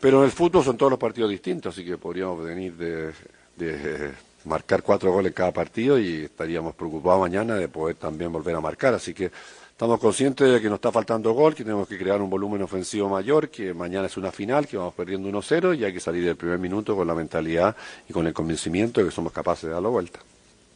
Pero 0.00 0.18
en 0.18 0.24
el 0.24 0.30
fútbol 0.30 0.64
son 0.64 0.76
todos 0.76 0.90
los 0.90 0.98
partidos 0.98 1.30
distintos, 1.30 1.74
así 1.74 1.84
que 1.84 1.98
podríamos 1.98 2.42
venir 2.44 2.74
de, 2.74 3.12
de 3.56 4.12
marcar 4.44 4.82
cuatro 4.82 5.12
goles 5.12 5.32
cada 5.32 5.52
partido 5.52 5.98
y 5.98 6.24
estaríamos 6.24 6.74
preocupados 6.74 7.20
mañana 7.20 7.54
de 7.54 7.68
poder 7.68 7.96
también 7.96 8.32
volver 8.32 8.56
a 8.56 8.60
marcar. 8.60 8.94
Así 8.94 9.14
que 9.14 9.30
estamos 9.74 9.98
conscientes 9.98 10.48
de 10.52 10.60
que 10.60 10.68
nos 10.68 10.76
está 10.76 10.92
faltando 10.92 11.32
gol, 11.32 11.52
que 11.54 11.64
tenemos 11.64 11.88
que 11.88 11.98
crear 11.98 12.22
un 12.22 12.30
volumen 12.30 12.62
ofensivo 12.62 13.08
mayor, 13.08 13.48
que 13.48 13.74
mañana 13.74 14.06
es 14.06 14.16
una 14.16 14.30
final, 14.30 14.68
que 14.68 14.76
vamos 14.76 14.94
perdiendo 14.94 15.28
1-0 15.28 15.76
y 15.76 15.84
hay 15.84 15.92
que 15.92 15.98
salir 15.98 16.24
del 16.24 16.36
primer 16.36 16.58
minuto 16.60 16.94
con 16.94 17.06
la 17.08 17.14
mentalidad 17.14 17.74
y 18.08 18.12
con 18.12 18.24
el 18.26 18.32
convencimiento 18.32 19.00
de 19.00 19.06
que 19.08 19.12
somos 19.14 19.32
capaces 19.32 19.64
de 19.64 19.70
dar 19.70 19.82
la 19.82 19.88
vuelta. 19.88 20.20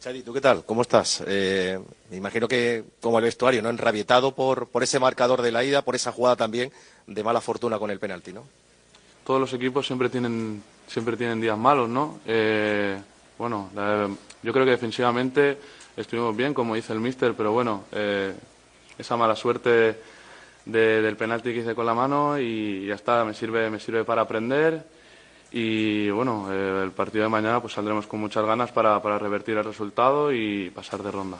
Chadi, 0.01 0.21
¿tú 0.21 0.33
qué 0.33 0.41
tal? 0.41 0.65
¿Cómo 0.65 0.81
estás? 0.81 1.23
Eh, 1.27 1.79
me 2.11 2.17
imagino 2.17 2.47
que 2.47 2.83
como 3.01 3.17
el 3.19 3.23
vestuario, 3.25 3.61
¿no? 3.61 3.69
Enrabietado 3.69 4.33
por, 4.35 4.67
por 4.67 4.83
ese 4.83 4.99
marcador 4.99 5.41
de 5.41 5.51
la 5.51 5.63
ida, 5.63 5.81
por 5.81 5.95
esa 5.95 6.11
jugada 6.11 6.35
también 6.35 6.71
de 7.07 7.23
mala 7.23 7.39
fortuna 7.41 7.79
con 7.79 7.91
el 7.91 7.99
penalti, 7.99 8.33
¿no? 8.33 8.43
Todos 9.25 9.39
los 9.39 9.53
equipos 9.53 9.85
siempre 9.87 10.09
tienen, 10.09 10.61
siempre 10.87 11.15
tienen 11.15 11.39
días 11.41 11.57
malos, 11.57 11.89
¿no? 11.89 12.19
Eh, 12.25 12.97
bueno, 13.37 13.69
la- 13.75 14.09
yo 14.43 14.53
creo 14.53 14.65
que 14.65 14.71
defensivamente 14.71 15.57
estuvimos 15.97 16.35
bien, 16.35 16.53
como 16.53 16.75
dice 16.75 16.91
el 16.93 16.99
míster, 16.99 17.33
pero 17.35 17.51
bueno, 17.51 17.83
eh, 17.91 18.33
esa 18.99 19.17
mala 19.17 19.35
suerte 19.35 19.97
de- 20.65 21.01
del 21.01 21.15
penalti 21.17 21.51
que 21.53 21.59
hice 21.61 21.73
con 21.73 21.85
la 21.87 21.93
mano 21.95 22.37
y 22.37 22.85
ya 22.85 22.93
está, 22.95 23.23
me 23.25 23.33
sirve, 23.33 23.69
me 23.71 23.79
sirve 23.79 24.03
para 24.03 24.21
aprender 24.21 24.83
y 25.51 26.09
bueno, 26.11 26.47
eh, 26.51 26.83
el 26.83 26.91
partido 26.91 27.23
de 27.23 27.29
mañana 27.29 27.59
pues 27.59 27.73
saldremos 27.73 28.05
con 28.05 28.19
muchas 28.19 28.45
ganas 28.45 28.71
para, 28.71 29.01
para 29.01 29.17
revertir 29.17 29.57
el 29.57 29.63
resultado 29.63 30.31
y 30.31 30.69
pasar 30.69 31.01
de 31.01 31.09
ronda. 31.11 31.37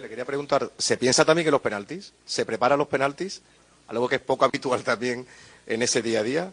Le 0.00 0.08
quería 0.08 0.24
preguntar, 0.24 0.68
¿se 0.76 0.96
piensa 0.96 1.24
también 1.24 1.46
en 1.46 1.52
los 1.52 1.60
penaltis? 1.60 2.12
¿Se 2.24 2.44
preparan 2.44 2.78
los 2.78 2.88
penaltis? 2.88 3.40
Algo 3.88 4.08
que 4.08 4.16
es 4.16 4.20
poco 4.22 4.44
habitual 4.44 4.82
también 4.82 5.24
en 5.66 5.82
ese 5.82 6.02
día 6.02 6.20
a 6.20 6.22
día. 6.24 6.52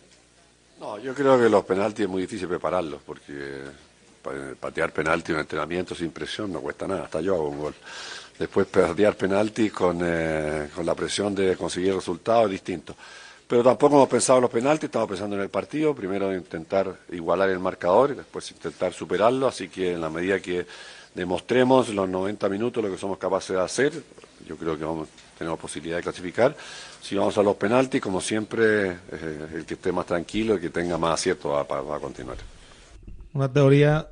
No, 0.80 1.00
yo 1.00 1.14
creo 1.16 1.40
que 1.40 1.50
los 1.50 1.66
penaltis 1.66 2.04
es 2.04 2.10
muy 2.10 2.22
difícil 2.22 2.48
prepararlos, 2.48 3.02
porque 3.06 3.62
pa- 4.22 4.32
patear 4.60 4.92
penalti 4.92 5.32
en 5.32 5.38
un 5.38 5.42
entrenamiento 5.42 5.96
sin 5.96 6.12
presión 6.12 6.52
no 6.54 6.60
cuesta 6.62 6.88
nada, 6.88 7.06
hasta 7.06 7.22
yo 7.22 7.34
hago 7.34 7.50
un 7.50 7.60
gol. 7.60 7.76
Después 8.40 8.68
patear 8.68 9.18
penaltis 9.18 9.72
con, 9.74 10.00
eh, 10.02 10.70
con 10.74 10.86
la 10.86 10.96
presión 10.96 11.36
de 11.36 11.58
conseguir 11.58 11.94
resultados 11.94 12.46
es 12.46 12.52
distinto. 12.52 12.96
Pero 13.50 13.64
tampoco 13.64 13.96
hemos 13.96 14.08
pensado 14.08 14.38
en 14.38 14.44
los 14.44 14.52
penaltis, 14.52 14.86
estamos 14.86 15.10
pensando 15.10 15.36
en 15.36 15.42
el 15.42 15.50
partido, 15.50 15.94
primero 15.94 16.34
intentar 16.34 16.96
igualar 17.12 17.50
el 17.50 17.60
marcador 17.60 18.12
y 18.12 18.14
después 18.14 18.50
intentar 18.52 18.94
superarlo, 18.94 19.48
así 19.48 19.68
que 19.68 19.94
en 19.94 20.02
la 20.02 20.10
medida 20.10 20.40
que 20.40 20.66
demostremos 21.16 21.90
los 21.90 22.08
90 22.08 22.48
minutos 22.48 22.84
lo 22.84 22.92
que 22.92 22.98
somos 22.98 23.18
capaces 23.18 23.56
de 23.56 23.62
hacer, 23.62 23.94
yo 24.48 24.56
creo 24.56 24.78
que 24.78 24.86
vamos, 24.86 25.10
tenemos 25.38 25.60
posibilidad 25.60 25.98
de 25.98 26.04
clasificar. 26.04 26.56
Si 27.02 27.16
vamos 27.16 27.38
a 27.40 27.44
los 27.44 27.56
penaltis, 27.56 28.00
como 28.00 28.22
siempre, 28.22 28.92
eh, 28.92 29.48
el 29.56 29.66
que 29.66 29.74
esté 29.74 29.92
más 29.92 30.06
tranquilo, 30.06 30.54
el 30.54 30.62
que 30.62 30.70
tenga 30.70 30.98
más 30.98 31.16
acierto 31.16 31.50
va 31.50 31.62
a 31.62 32.00
continuar. 32.00 32.38
Una 33.34 33.52
teoría 33.52 34.10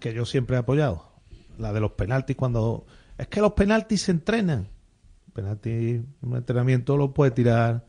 que 0.00 0.12
yo 0.12 0.26
siempre 0.26 0.56
he 0.56 0.58
apoyado, 0.58 1.04
la 1.58 1.72
de 1.72 1.80
los 1.80 1.92
penaltis 1.92 2.36
cuando... 2.36 2.84
Es 3.20 3.28
que 3.28 3.40
los 3.40 3.52
penaltis 3.52 4.02
se 4.02 4.12
entrenan. 4.12 4.66
Penalti, 5.34 6.00
un 6.22 6.36
entrenamiento 6.36 6.96
lo 6.96 7.12
puedes 7.12 7.34
tirar 7.34 7.84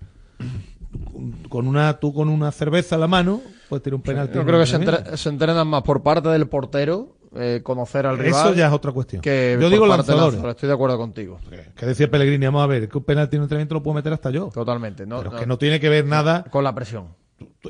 con- 1.50 1.68
una 1.68 2.00
tú 2.00 2.14
con 2.14 2.30
una 2.30 2.52
cerveza 2.52 2.96
en 2.96 3.02
la 3.02 3.08
mano, 3.08 3.42
puedes 3.70 3.84
tirar 3.84 3.96
un 3.96 4.02
penalti. 4.02 4.36
Yo 4.36 4.46
creo 4.46 4.60
que 4.60 4.66
se, 4.66 4.76
entrenamiento. 4.76 5.08
entre- 5.10 5.18
se 5.18 5.30
entrenan 5.30 5.68
más 5.68 5.84
por 5.84 6.04
parte 6.04 6.30
del 6.30 6.48
portero, 6.48 7.16
eh, 7.34 7.62
conocer 7.64 8.06
al 8.06 8.16
Eso 8.20 8.24
rival. 8.26 8.56
ya 8.56 8.68
es 8.68 8.74
otra 8.74 8.92
cuestión. 8.92 9.22
Que 9.22 9.58
Yo 9.60 9.70
digo 9.70 9.88
lanzadores. 9.88 10.34
lanzador, 10.34 10.50
Estoy 10.52 10.68
de 10.68 10.74
acuerdo 10.74 10.98
contigo. 10.98 11.40
Que 11.76 11.86
decía 11.86 12.12
Pellegrini, 12.12 12.46
vamos 12.46 12.64
a 12.64 12.68
ver, 12.68 12.90
que 12.90 12.98
un 12.98 13.04
penalti 13.06 13.38
en 13.38 13.42
un 13.42 13.46
entrenamiento 13.46 13.76
lo 13.76 13.84
puedo 13.84 13.96
meter 13.96 14.12
hasta 14.14 14.30
yo. 14.32 14.50
Totalmente. 14.54 15.06
No, 15.06 15.20
Pero 15.20 15.36
es 15.36 15.40
que 15.40 15.48
no 15.48 15.58
tiene 15.58 15.80
que 15.80 15.88
ver 15.90 16.06
nada 16.06 16.44
Con 16.44 16.64
la 16.66 16.76
presión. 16.76 17.08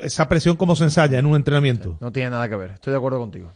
esa 0.02 0.28
presión 0.28 0.56
como 0.58 0.76
se 0.76 0.86
ensaya 0.86 1.20
en 1.20 1.26
un 1.28 1.36
entrenamiento. 1.36 1.98
No 2.02 2.12
tiene 2.12 2.32
nada 2.32 2.50
que 2.50 2.56
ver. 2.56 2.72
Estoy 2.72 2.92
de 2.92 2.98
acuerdo 2.98 3.20
contigo. 3.20 3.52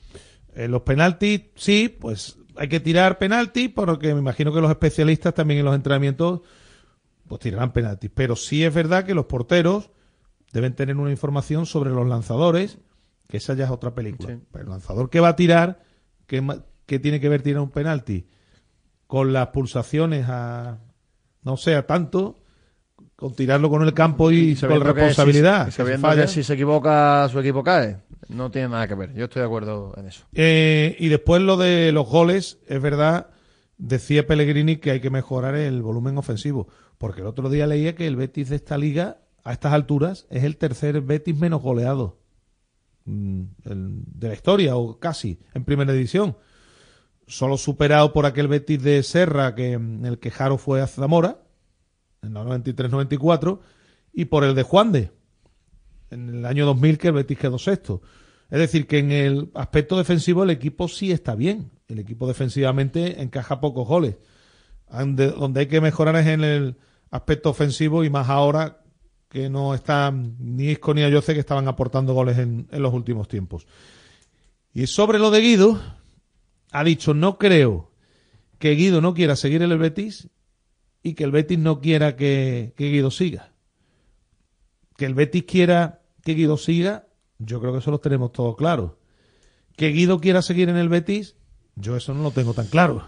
En 0.53 0.71
los 0.71 0.83
penaltis, 0.83 1.41
sí, 1.55 1.89
pues 1.89 2.37
hay 2.57 2.67
que 2.69 2.79
tirar 2.79 3.17
penaltis, 3.17 3.69
porque 3.73 4.13
me 4.13 4.19
imagino 4.19 4.53
que 4.53 4.61
los 4.61 4.69
especialistas 4.71 5.33
también 5.33 5.59
en 5.59 5.65
los 5.65 5.75
entrenamientos 5.75 6.41
pues 7.27 7.41
tirarán 7.41 7.73
penaltis. 7.73 8.11
Pero 8.13 8.35
sí 8.35 8.63
es 8.63 8.73
verdad 8.73 9.03
que 9.05 9.13
los 9.15 9.25
porteros 9.25 9.89
deben 10.53 10.73
tener 10.75 10.95
una 10.97 11.11
información 11.11 11.65
sobre 11.65 11.89
los 11.91 12.07
lanzadores, 12.07 12.77
que 13.27 13.37
esa 13.37 13.53
ya 13.55 13.65
es 13.65 13.71
otra 13.71 13.93
película. 13.95 14.37
Pero 14.51 14.63
el 14.63 14.69
lanzador 14.69 15.09
que 15.09 15.19
va 15.19 15.29
a 15.29 15.35
tirar, 15.35 15.81
¿qué, 16.27 16.45
qué 16.85 16.99
tiene 16.99 17.19
que 17.19 17.29
ver 17.29 17.41
tirar 17.41 17.61
un 17.61 17.71
penalti? 17.71 18.27
Con 19.07 19.33
las 19.33 19.47
pulsaciones 19.47 20.25
a, 20.29 20.79
no 21.43 21.57
sé, 21.57 21.75
a 21.75 21.85
tanto, 21.85 22.39
con 23.15 23.33
tirarlo 23.35 23.69
con 23.69 23.81
el 23.83 23.93
campo 23.93 24.31
y, 24.31 24.51
con 24.53 24.61
sabiendo 24.61 24.85
que 24.85 24.93
responsabilidad. 24.93 25.65
si- 25.65 25.71
se 25.71 25.77
sabiendo 25.77 26.07
falla. 26.07 26.21
que 26.23 26.27
si 26.27 26.43
se 26.43 26.53
equivoca, 26.53 27.27
su 27.29 27.39
equipo 27.39 27.63
cae. 27.63 27.97
No 28.29 28.51
tiene 28.51 28.69
nada 28.69 28.87
que 28.87 28.95
ver. 28.95 29.13
Yo 29.13 29.25
estoy 29.25 29.41
de 29.41 29.45
acuerdo 29.45 29.93
en 29.97 30.07
eso. 30.07 30.25
Eh, 30.33 30.95
y 30.99 31.09
después 31.09 31.41
lo 31.41 31.57
de 31.57 31.91
los 31.91 32.07
goles, 32.07 32.59
es 32.67 32.81
verdad, 32.81 33.29
decía 33.77 34.25
Pellegrini 34.25 34.77
que 34.77 34.91
hay 34.91 34.99
que 34.99 35.09
mejorar 35.09 35.55
el 35.55 35.81
volumen 35.81 36.17
ofensivo, 36.17 36.67
porque 36.97 37.21
el 37.21 37.27
otro 37.27 37.49
día 37.49 37.67
leía 37.67 37.95
que 37.95 38.07
el 38.07 38.15
Betis 38.15 38.49
de 38.49 38.55
esta 38.55 38.77
liga, 38.77 39.19
a 39.43 39.53
estas 39.53 39.73
alturas, 39.73 40.25
es 40.29 40.43
el 40.43 40.57
tercer 40.57 41.01
Betis 41.01 41.37
menos 41.37 41.61
goleado 41.61 42.19
mm, 43.05 43.43
de 43.63 44.27
la 44.27 44.33
historia, 44.33 44.75
o 44.75 44.99
casi, 44.99 45.39
en 45.53 45.63
primera 45.63 45.93
división. 45.93 46.37
Solo 47.27 47.57
superado 47.57 48.13
por 48.13 48.25
aquel 48.25 48.47
Betis 48.47 48.81
de 48.81 49.03
Serra, 49.03 49.55
que 49.55 49.73
en 49.73 50.05
el 50.05 50.19
que 50.19 50.31
Jaro 50.31 50.57
fue 50.57 50.81
a 50.81 50.87
Zamora, 50.87 51.41
en 52.21 52.33
la 52.33 52.43
93-94, 52.43 53.59
y 54.13 54.25
por 54.25 54.43
el 54.43 54.55
de 54.55 54.63
Juan 54.63 54.91
de, 54.91 55.11
en 56.09 56.29
el 56.29 56.45
año 56.45 56.65
2000 56.65 56.97
que 56.97 57.07
el 57.07 57.13
Betis 57.13 57.37
quedó 57.37 57.57
sexto. 57.57 58.01
Es 58.49 58.59
decir, 58.59 58.87
que 58.87 58.99
en 58.99 59.11
el 59.11 59.49
aspecto 59.55 59.97
defensivo 59.97 60.43
el 60.43 60.51
equipo 60.51 60.87
sí 60.87 61.11
está 61.11 61.35
bien. 61.35 61.71
El 61.87 61.99
equipo 61.99 62.27
defensivamente 62.27 63.21
encaja 63.21 63.59
pocos 63.59 63.87
goles. 63.87 64.17
Donde 64.89 65.59
hay 65.59 65.67
que 65.67 65.81
mejorar 65.81 66.15
es 66.15 66.27
en 66.27 66.43
el 66.43 66.77
aspecto 67.09 67.49
ofensivo 67.49 68.03
y 68.03 68.09
más 68.09 68.29
ahora 68.29 68.81
que 69.29 69.49
no 69.49 69.73
están 69.73 70.35
ni 70.39 70.69
Isco 70.69 70.93
ni 70.93 71.03
Ayoce 71.03 71.33
que 71.33 71.39
estaban 71.39 71.67
aportando 71.67 72.13
goles 72.13 72.37
en, 72.37 72.67
los 72.71 72.93
últimos 72.93 73.27
tiempos. 73.27 73.67
Y 74.73 74.87
sobre 74.87 75.19
lo 75.19 75.31
de 75.31 75.41
Guido, 75.41 75.81
ha 76.71 76.83
dicho, 76.83 77.13
no 77.13 77.37
creo 77.37 77.91
que 78.59 78.75
Guido 78.75 79.01
no 79.01 79.13
quiera 79.13 79.35
seguir 79.35 79.61
en 79.63 79.71
el 79.71 79.77
Betis 79.77 80.29
y 81.01 81.13
que 81.13 81.23
el 81.23 81.31
Betis 81.31 81.59
no 81.59 81.81
quiera 81.81 82.15
que 82.15 82.73
Guido 82.77 83.11
siga 83.11 83.54
que 84.97 85.05
el 85.05 85.13
Betis 85.13 85.43
quiera 85.43 86.01
que 86.23 86.33
Guido 86.33 86.57
siga, 86.57 87.07
yo 87.37 87.59
creo 87.59 87.73
que 87.73 87.79
eso 87.79 87.91
lo 87.91 87.99
tenemos 87.99 88.31
todo 88.31 88.55
claro. 88.55 88.97
Que 89.75 89.89
Guido 89.89 90.19
quiera 90.19 90.41
seguir 90.41 90.69
en 90.69 90.77
el 90.77 90.89
Betis, 90.89 91.35
yo 91.75 91.95
eso 91.97 92.13
no 92.13 92.23
lo 92.23 92.31
tengo 92.31 92.53
tan 92.53 92.67
claro. 92.67 93.05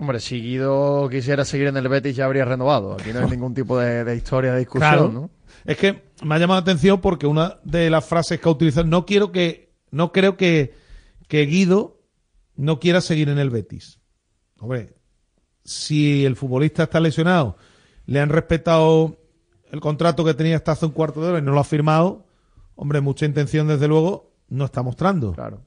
Hombre, 0.00 0.20
si 0.20 0.40
Guido 0.40 1.08
quisiera 1.10 1.44
seguir 1.44 1.66
en 1.66 1.76
el 1.76 1.88
Betis 1.88 2.16
ya 2.16 2.24
habría 2.24 2.44
renovado. 2.44 2.94
Aquí 2.94 3.12
no 3.12 3.20
hay 3.20 3.30
ningún 3.30 3.52
tipo 3.54 3.78
de, 3.78 4.04
de 4.04 4.16
historia, 4.16 4.52
de 4.52 4.60
discusión, 4.60 4.90
Claro. 4.90 5.08
¿no? 5.12 5.30
Es 5.64 5.76
que 5.76 6.04
me 6.24 6.34
ha 6.34 6.38
llamado 6.38 6.60
la 6.60 6.62
atención 6.62 7.00
porque 7.00 7.26
una 7.26 7.58
de 7.64 7.90
las 7.90 8.04
frases 8.04 8.40
que 8.40 8.48
ha 8.48 8.52
utilizado, 8.52 8.86
no 8.86 9.04
quiero 9.04 9.32
que, 9.32 9.72
no 9.90 10.12
creo 10.12 10.36
que, 10.36 10.74
que 11.26 11.44
Guido 11.46 12.00
no 12.56 12.78
quiera 12.80 13.00
seguir 13.00 13.28
en 13.28 13.38
el 13.38 13.50
Betis. 13.50 13.98
Hombre, 14.60 14.94
si 15.64 16.24
el 16.24 16.36
futbolista 16.36 16.84
está 16.84 17.00
lesionado, 17.00 17.56
le 18.06 18.20
han 18.20 18.30
respetado 18.30 19.18
el 19.70 19.80
contrato 19.80 20.24
que 20.24 20.34
tenía 20.34 20.56
hasta 20.56 20.72
hace 20.72 20.86
un 20.86 20.92
cuarto 20.92 21.20
de 21.20 21.28
hora 21.28 21.38
y 21.38 21.42
no 21.42 21.52
lo 21.52 21.60
ha 21.60 21.64
firmado, 21.64 22.26
hombre, 22.74 23.00
mucha 23.00 23.26
intención 23.26 23.68
desde 23.68 23.88
luego 23.88 24.32
no 24.48 24.64
está 24.64 24.82
mostrando. 24.82 25.32
Claro. 25.32 25.62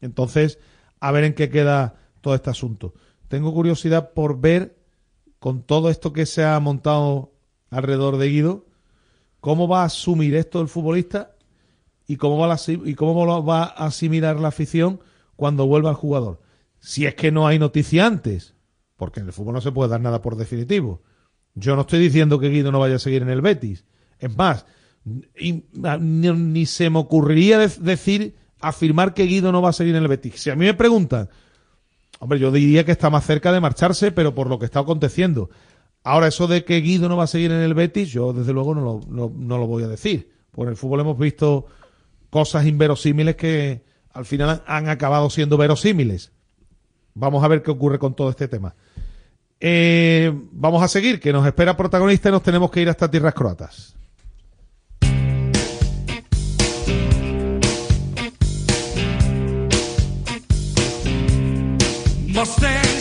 Entonces, 0.00 0.58
a 1.00 1.12
ver 1.12 1.24
en 1.24 1.34
qué 1.34 1.48
queda 1.48 1.96
todo 2.20 2.34
este 2.34 2.50
asunto. 2.50 2.94
Tengo 3.28 3.52
curiosidad 3.52 4.12
por 4.12 4.40
ver 4.40 4.76
con 5.38 5.62
todo 5.62 5.90
esto 5.90 6.12
que 6.12 6.26
se 6.26 6.44
ha 6.44 6.58
montado 6.60 7.32
alrededor 7.70 8.16
de 8.16 8.28
Guido, 8.28 8.66
¿cómo 9.40 9.68
va 9.68 9.82
a 9.82 9.86
asumir 9.86 10.34
esto 10.34 10.60
el 10.60 10.68
futbolista 10.68 11.36
y 12.06 12.16
cómo 12.16 12.38
va 12.38 12.52
a, 12.52 12.58
y 12.66 12.94
cómo 12.94 13.24
lo 13.26 13.44
va 13.44 13.64
a 13.64 13.86
asimilar 13.86 14.40
la 14.40 14.48
afición 14.48 15.00
cuando 15.36 15.66
vuelva 15.66 15.90
el 15.90 15.96
jugador? 15.96 16.40
Si 16.78 17.06
es 17.06 17.14
que 17.14 17.32
no 17.32 17.46
hay 17.46 17.58
noticia 17.58 18.06
antes, 18.06 18.54
porque 18.96 19.20
en 19.20 19.26
el 19.26 19.32
fútbol 19.32 19.54
no 19.54 19.60
se 19.60 19.72
puede 19.72 19.90
dar 19.90 20.00
nada 20.00 20.22
por 20.22 20.36
definitivo. 20.36 21.02
Yo 21.56 21.74
no 21.74 21.80
estoy 21.80 21.98
diciendo 21.98 22.38
que 22.38 22.50
Guido 22.50 22.70
no 22.70 22.78
vaya 22.78 22.96
a 22.96 23.00
seguir 23.00 23.22
en 23.22 23.30
el 23.30 23.40
Betis. 23.40 23.84
Es 24.18 24.34
más, 24.36 24.64
ni, 25.04 26.66
se 26.66 26.90
me 26.90 26.98
ocurriría 26.98 27.58
de- 27.58 27.68
decir, 27.80 28.36
afirmar 28.60 29.14
que 29.14 29.24
Guido 29.24 29.50
no 29.52 29.62
va 29.62 29.70
a 29.70 29.72
seguir 29.72 29.96
en 29.96 30.02
el 30.02 30.08
Betis. 30.08 30.40
Si 30.40 30.50
a 30.50 30.54
mí 30.56 30.66
me 30.66 30.74
preguntan, 30.74 31.28
hombre, 32.18 32.38
yo 32.38 32.50
diría 32.52 32.84
que 32.84 32.92
está 32.92 33.10
más 33.10 33.24
cerca 33.24 33.52
de 33.52 33.60
marcharse, 33.60 34.12
pero 34.12 34.34
por 34.34 34.48
lo 34.48 34.58
que 34.58 34.66
está 34.66 34.80
aconteciendo. 34.80 35.50
Ahora, 36.04 36.28
eso 36.28 36.46
de 36.46 36.64
que 36.64 36.80
Guido 36.80 37.08
no 37.08 37.16
va 37.16 37.24
a 37.24 37.28
seguir 37.28 37.50
en 37.50 37.62
el 37.62 37.74
Betis, 37.74 38.10
yo 38.10 38.32
desde 38.32 38.52
luego 38.52 38.74
no 38.74 39.00
lo, 39.10 39.66
voy 39.66 39.82
a 39.82 39.88
decir. 39.88 40.30
Por 40.52 40.68
el 40.68 40.76
fútbol 40.76 41.00
hemos 41.00 41.18
visto 41.18 41.66
cosas 42.30 42.66
inverosímiles 42.66 43.34
que 43.36 43.82
al 44.12 44.24
final 44.24 44.62
han 44.66 44.88
acabado 44.88 45.30
siendo 45.30 45.56
verosímiles. 45.56 46.32
Vamos 47.14 47.42
a 47.42 47.48
ver 47.48 47.62
qué 47.62 47.70
ocurre 47.70 47.98
con 47.98 48.14
todo 48.14 48.30
este 48.30 48.46
tema. 48.46 48.74
Eh, 49.60 50.32
vamos 50.52 50.82
a 50.82 50.88
seguir, 50.88 51.18
que 51.20 51.32
nos 51.32 51.46
espera 51.46 51.76
protagonista 51.76 52.28
y 52.28 52.32
nos 52.32 52.42
tenemos 52.42 52.70
que 52.70 52.82
ir 52.82 52.88
hasta 52.88 53.10
tierras 53.10 53.34
croatas. 53.34 53.94
Mustang 62.36 62.95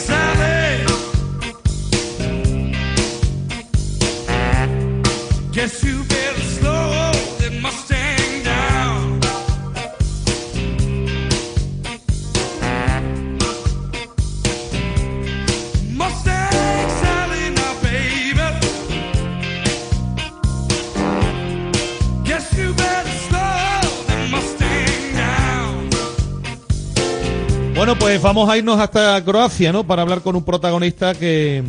vamos 28.35 28.49
a 28.49 28.57
irnos 28.57 28.77
hasta 28.81 29.23
Croacia, 29.23 29.71
¿no? 29.71 29.87
Para 29.87 30.01
hablar 30.01 30.19
con 30.19 30.35
un 30.35 30.43
protagonista 30.43 31.13
que, 31.15 31.63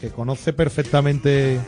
que 0.00 0.10
conoce 0.10 0.52
perfectamente 0.52 1.58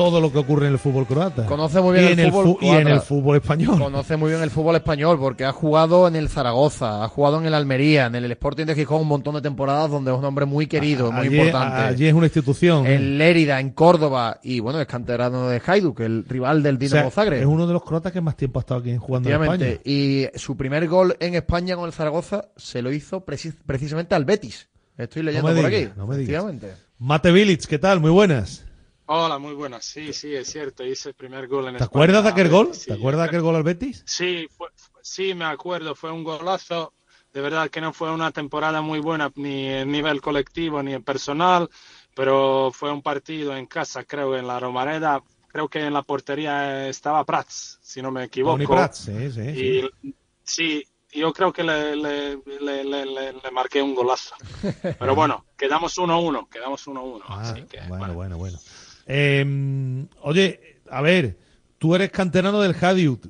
todo 0.00 0.20
lo 0.20 0.32
que 0.32 0.38
ocurre 0.38 0.66
en 0.66 0.72
el 0.72 0.78
fútbol 0.78 1.06
croata. 1.06 1.44
Conoce 1.44 1.78
muy 1.80 1.92
bien 1.98 2.04
y 2.08 2.12
el 2.12 2.18
en 2.20 2.32
fútbol 2.32 2.44
fu- 2.44 2.58
y 2.62 2.68
en 2.68 2.74
croata. 2.80 2.94
el 2.94 3.00
fútbol 3.02 3.36
español. 3.36 3.78
Conoce 3.78 4.16
muy 4.16 4.30
bien 4.30 4.42
el 4.42 4.50
fútbol 4.50 4.76
español 4.76 5.18
porque 5.20 5.44
ha 5.44 5.52
jugado 5.52 6.08
en 6.08 6.16
el 6.16 6.28
Zaragoza, 6.30 7.04
ha 7.04 7.08
jugado 7.08 7.38
en 7.38 7.46
el 7.46 7.52
Almería, 7.54 8.06
en 8.06 8.14
el 8.14 8.30
Sporting 8.32 8.64
de 8.64 8.74
Gijón 8.74 9.02
un 9.02 9.08
montón 9.08 9.34
de 9.34 9.42
temporadas 9.42 9.90
donde 9.90 10.10
es 10.10 10.16
un 10.16 10.24
hombre 10.24 10.46
muy 10.46 10.66
querido, 10.66 11.12
muy 11.12 11.26
allí, 11.26 11.36
importante. 11.38 11.76
allí 11.82 12.06
es 12.06 12.14
una 12.14 12.26
institución. 12.26 12.86
¿eh? 12.86 12.94
En 12.94 13.18
Lérida, 13.18 13.60
en 13.60 13.70
Córdoba 13.70 14.40
y 14.42 14.60
bueno, 14.60 14.80
es 14.80 14.86
canterano 14.86 15.48
de 15.48 15.60
Hajduk, 15.64 16.00
el 16.00 16.24
rival 16.26 16.62
del 16.62 16.76
O 16.76 16.78
sea, 16.78 16.88
Dinamo 16.88 17.10
Zagreb. 17.10 17.40
es 17.40 17.46
uno 17.46 17.66
de 17.66 17.72
los 17.74 17.82
croatas 17.84 18.12
que 18.12 18.20
más 18.22 18.36
tiempo 18.36 18.58
ha 18.58 18.62
estado 18.62 18.80
aquí 18.80 18.96
jugando 18.96 19.28
en. 19.28 19.42
España. 19.42 19.66
Y 19.84 20.26
su 20.34 20.56
primer 20.56 20.88
gol 20.88 21.14
en 21.20 21.34
España 21.34 21.76
con 21.76 21.84
el 21.86 21.92
Zaragoza 21.92 22.46
se 22.56 22.80
lo 22.80 22.90
hizo 22.90 23.24
preci- 23.26 23.54
precisamente 23.66 24.14
al 24.14 24.24
Betis. 24.24 24.68
Estoy 24.96 25.22
leyendo 25.22 25.50
No 25.50 25.56
por 25.56 25.66
aquí. 25.66 25.88
no 25.96 26.06
me 26.06 26.16
digas. 26.16 26.44
Mate 26.98 27.32
Vilic, 27.32 27.66
¿qué 27.66 27.78
tal? 27.78 28.00
Muy 28.00 28.10
buenas. 28.10 28.64
Hola, 29.12 29.38
muy 29.38 29.54
buenas. 29.54 29.84
Sí, 29.84 30.12
sí, 30.12 30.32
es 30.36 30.46
cierto. 30.52 30.84
Hice 30.84 31.08
el 31.08 31.14
primer 31.16 31.48
gol 31.48 31.66
en 31.66 31.76
¿Te 31.76 31.82
España. 31.82 31.88
acuerdas 31.88 32.22
de 32.22 32.30
aquel 32.30 32.48
gol? 32.48 32.68
¿Te 32.70 32.74
sí. 32.74 32.92
acuerdas 32.92 33.22
de 33.22 33.26
aquel 33.26 33.40
gol 33.42 33.56
al 33.56 33.64
Betis? 33.64 34.04
Sí, 34.06 34.46
fue- 34.56 34.68
sí, 35.02 35.34
me 35.34 35.46
acuerdo. 35.46 35.96
Fue 35.96 36.12
un 36.12 36.22
golazo. 36.22 36.94
De 37.32 37.40
verdad 37.40 37.68
que 37.70 37.80
no 37.80 37.92
fue 37.92 38.12
una 38.12 38.30
temporada 38.30 38.82
muy 38.82 39.00
buena 39.00 39.32
ni 39.34 39.66
en 39.66 39.90
nivel 39.90 40.20
colectivo 40.20 40.80
ni 40.80 40.94
en 40.94 41.02
personal, 41.02 41.68
pero 42.14 42.70
fue 42.72 42.92
un 42.92 43.02
partido 43.02 43.56
en 43.56 43.66
casa, 43.66 44.04
creo, 44.04 44.36
en 44.36 44.46
la 44.46 44.60
Romareda. 44.60 45.20
Creo 45.48 45.68
que 45.68 45.80
en 45.80 45.92
la 45.92 46.02
portería 46.02 46.86
estaba 46.88 47.24
Prats, 47.24 47.80
si 47.82 48.00
no 48.00 48.12
me 48.12 48.22
equivoco. 48.22 48.52
Toni 48.58 48.66
Prats, 48.68 48.98
sí, 48.98 49.30
sí, 49.32 49.42
sí. 49.54 49.60
Y 50.04 50.14
sí, 50.44 50.84
yo 51.12 51.32
creo 51.32 51.52
que 51.52 51.64
le, 51.64 51.96
le, 51.96 52.36
le, 52.60 52.84
le- 52.84 53.06
le- 53.06 53.32
le 53.32 53.50
marqué 53.50 53.82
un 53.82 53.92
golazo. 53.96 54.36
Pero 54.98 55.16
bueno, 55.16 55.46
quedamos 55.56 55.98
1-1, 55.98 56.48
quedamos 56.48 56.86
1-1. 56.86 57.24
Ah, 57.28 57.56
que, 57.68 57.80
bueno, 57.88 58.14
bueno, 58.14 58.38
bueno. 58.38 58.58
Eh, 59.12 60.06
oye, 60.22 60.78
a 60.88 61.02
ver, 61.02 61.36
tú 61.78 61.94
eres 61.96 62.10
canterano 62.10 62.60
del 62.60 62.74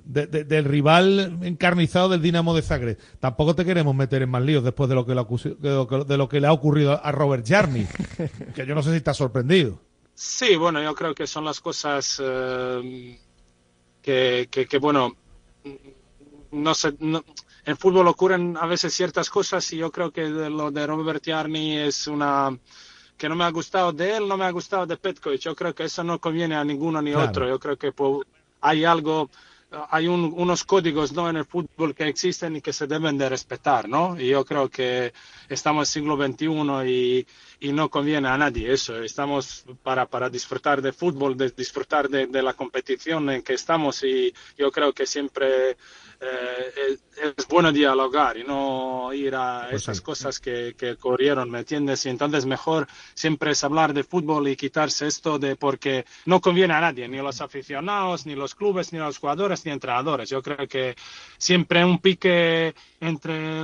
de- 0.05 0.27
de- 0.27 0.45
del 0.45 0.65
rival 0.67 1.39
encarnizado 1.43 2.11
del 2.11 2.21
Dinamo 2.21 2.55
de 2.55 2.61
Zagreb. 2.63 2.99
Tampoco 3.19 3.55
te 3.55 3.65
queremos 3.65 3.95
meter 3.95 4.21
en 4.23 4.29
más 4.29 4.43
líos 4.43 4.63
después 4.63 4.89
de 4.91 4.95
lo 4.95 5.07
que 5.07 5.15
le, 5.15 5.25
de 5.25 5.71
lo 5.71 5.87
que- 5.89 6.05
le 6.41 6.47
ha 6.49 6.53
ocurrido 6.53 7.01
a 7.03 7.13
Robert 7.13 7.47
Jarni, 7.49 7.87
que 8.55 8.67
yo 8.67 8.75
no 8.75 8.83
sé 8.83 8.91
si 8.91 8.97
estás 8.97 9.17
sorprendido. 9.17 9.81
Sí, 10.15 10.55
bueno, 10.57 10.83
yo 10.83 10.95
creo 10.95 11.15
que 11.15 11.27
son 11.27 11.47
las 11.47 11.61
cosas 11.61 12.21
eh, 12.23 13.19
que, 14.03 14.49
que, 14.51 14.67
que, 14.67 14.79
bueno, 14.79 15.17
no 16.53 16.75
sé, 16.75 16.95
no- 16.99 17.25
en 17.65 17.77
fútbol 17.77 18.07
ocurren 18.09 18.57
a 18.61 18.67
veces 18.67 18.93
ciertas 18.93 19.31
cosas 19.31 19.73
y 19.73 19.79
yo 19.79 19.91
creo 19.91 20.11
que 20.11 20.23
de 20.23 20.51
lo 20.51 20.71
de 20.71 20.87
Robert 20.87 21.23
Jarni 21.25 21.79
es 21.79 22.07
una 22.07 22.59
que 23.21 23.29
no 23.29 23.37
me 23.37 23.45
ha 23.45 23.51
gustado 23.51 23.93
de 23.93 24.17
él, 24.17 24.27
no 24.27 24.39
me 24.39 24.47
ha 24.47 24.51
gustado 24.51 24.87
de 24.87 24.97
Petkovic. 24.97 25.43
Yo 25.43 25.55
creo 25.55 25.75
que 25.75 25.85
eso 25.85 26.03
no 26.03 26.19
conviene 26.19 26.57
a 26.57 26.65
ninguno 26.65 27.03
ni 27.03 27.13
Claro. 27.13 27.29
otro. 27.29 27.47
Yo 27.47 27.59
creo 27.61 27.77
que 27.77 27.93
pues, 27.93 28.27
hay 28.63 28.87
algo, 28.87 29.29
hay 29.91 30.09
un- 30.09 30.33
unos 30.37 30.65
códigos 30.65 31.13
¿no? 31.13 31.29
en 31.29 31.37
el 31.37 31.45
fútbol 31.45 31.95
que 31.95 32.09
existen 32.09 32.57
y 32.57 32.63
que 32.63 32.73
se 32.73 32.87
deben 32.87 33.19
de 33.19 33.29
respetar, 33.29 33.89
¿no? 33.91 34.19
Y 34.19 34.29
yo 34.29 34.43
creo 34.47 34.71
que 34.71 35.13
estamos 35.51 35.89
en 35.89 35.93
siglo 35.93 36.17
XXI 36.17 36.85
y, 36.89 37.27
y 37.61 37.73
no 37.73 37.91
conviene 37.91 38.29
a 38.29 38.39
nadie 38.39 38.73
eso. 38.73 39.03
Estamos 39.03 39.65
para, 39.83 40.07
para 40.07 40.31
disfrutar 40.31 40.81
de 40.81 40.93
fútbol, 40.93 41.37
de 41.37 41.51
disfrutar 41.51 42.09
de, 42.09 42.27
de 42.27 42.43
la 42.43 42.55
competición 42.55 43.29
en 43.31 43.43
que 43.43 43.55
estamos 43.55 44.03
y 44.03 44.33
yo 44.57 44.73
creo 44.73 44.93
que 44.95 45.07
siempre 45.07 45.77
eh, 46.23 46.73
es, 46.91 47.01
es 47.39 47.49
bueno 47.49 47.71
dialogar 47.73 48.37
y 48.37 48.45
no 48.45 49.11
ir 49.13 49.35
a 49.35 49.69
Pues 49.69 49.83
esas 49.83 49.99
sí. 49.99 50.03
cosas 50.03 50.39
que, 50.41 50.75
que 50.77 50.93
ocurrieron, 50.93 51.51
¿me 51.51 51.61
entiendes? 51.61 52.05
Y 52.07 52.11
entonces 52.11 52.45
mejor 52.47 52.87
siempre 53.15 53.53
es 53.53 53.65
hablar 53.65 53.95
de 53.95 54.05
fútbol 54.05 54.49
y 54.49 54.57
quitarse 54.57 55.07
esto 55.07 55.39
de 55.39 55.57
porque 55.57 56.05
no 56.27 56.41
conviene 56.41 56.75
a 56.75 56.81
nadie, 56.81 57.09
ni 57.09 57.19
a 57.19 57.23
los 57.23 57.41
aficionados, 57.41 58.27
ni 58.27 58.35
los 58.35 58.55
clubes, 58.55 58.93
ni 58.93 58.99
a 58.99 59.05
los 59.05 59.19
jugadores, 59.19 59.65
ni 59.65 59.73
entrenadores. 59.73 60.29
Yo 60.29 60.43
creo 60.43 60.67
que 60.69 60.95
siempre 61.39 61.85
un 61.85 61.99
pique 61.99 62.75
entre 63.01 63.63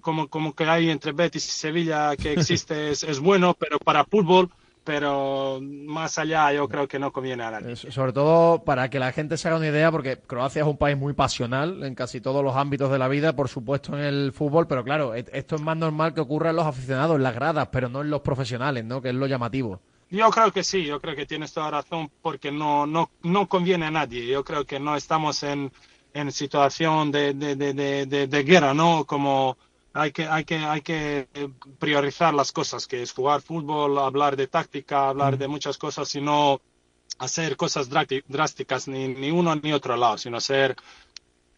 como, 0.00 0.28
como 0.28 0.54
que 0.54 0.64
hay 0.64 0.90
entre 0.90 1.12
Betis 1.12 1.46
y 1.46 1.50
Sevilla 1.52 2.16
que 2.16 2.32
existe 2.34 2.90
es, 2.90 3.04
es 3.04 3.20
bueno, 3.24 3.54
pero 3.58 3.78
para 3.78 4.04
fútbol, 4.04 4.50
pero 4.84 5.60
más 5.62 6.18
allá 6.18 6.52
yo 6.52 6.68
creo 6.68 6.86
que 6.86 6.98
no 6.98 7.10
conviene 7.10 7.42
a 7.42 7.50
nadie. 7.52 7.74
Sobre 7.76 8.12
todo 8.12 8.62
para 8.64 8.90
que 8.90 8.98
la 8.98 9.12
gente 9.12 9.36
se 9.38 9.48
haga 9.48 9.56
una 9.56 9.68
idea, 9.68 9.90
porque 9.90 10.18
Croacia 10.18 10.62
es 10.62 10.68
un 10.68 10.76
país 10.76 10.96
muy 10.96 11.14
pasional 11.14 11.82
en 11.84 11.94
casi 11.94 12.20
todos 12.20 12.44
los 12.44 12.54
ámbitos 12.54 12.90
de 12.90 12.98
la 12.98 13.08
vida, 13.08 13.34
por 13.34 13.48
supuesto 13.48 13.96
en 13.96 14.04
el 14.04 14.32
fútbol, 14.32 14.66
pero 14.66 14.84
claro, 14.84 15.14
e- 15.14 15.24
esto 15.32 15.56
es 15.56 15.62
más 15.62 15.76
normal 15.76 16.12
que 16.14 16.20
ocurra 16.20 16.50
en 16.50 16.56
los 16.56 16.66
aficionados, 16.66 17.16
en 17.16 17.22
las 17.22 17.34
gradas, 17.34 17.68
pero 17.72 17.88
no 17.88 18.02
en 18.02 18.10
los 18.10 18.20
profesionales, 18.20 18.84
¿no? 18.84 19.00
Que 19.00 19.08
es 19.08 19.14
lo 19.14 19.26
llamativo. 19.26 19.80
Yo 20.10 20.28
creo 20.30 20.52
que 20.52 20.62
sí, 20.62 20.84
yo 20.84 21.00
creo 21.00 21.16
que 21.16 21.26
tienes 21.26 21.52
toda 21.52 21.70
razón 21.70 22.10
porque 22.22 22.52
no, 22.52 22.86
no, 22.86 23.10
no 23.22 23.48
conviene 23.48 23.86
a 23.86 23.90
nadie. 23.90 24.26
Yo 24.28 24.44
creo 24.44 24.64
que 24.66 24.78
no 24.78 24.94
estamos 24.96 25.42
en, 25.42 25.72
en 26.12 26.30
situación 26.30 27.10
de, 27.10 27.32
de, 27.34 27.56
de, 27.56 27.72
de, 27.72 28.06
de- 28.06 28.26
de 28.28 28.42
guerra, 28.44 28.74
¿no? 28.74 29.04
Como 29.06 29.56
hay 29.94 30.12
que, 30.12 30.26
hay 30.26 30.44
que, 30.44 30.56
hay 30.56 30.80
que 30.82 31.28
eh, 31.32 31.48
priorizar 31.78 32.34
las 32.34 32.52
cosas, 32.52 32.86
que 32.86 33.02
es 33.02 33.12
jugar 33.12 33.40
fútbol, 33.40 33.98
hablar 33.98 34.36
de 34.36 34.48
táctica, 34.48 35.08
hablar 35.08 35.38
de 35.38 35.48
muchas 35.48 35.78
cosas 35.78 36.14
y 36.16 36.20
no 36.20 36.60
hacer 37.18 37.56
cosas 37.56 37.88
drásticas 37.88 38.88
ni, 38.88 39.08
ni 39.08 39.30
uno 39.30 39.54
ni 39.54 39.72
otro 39.72 39.96
lado, 39.96 40.18
sino 40.18 40.40
ser 40.40 40.76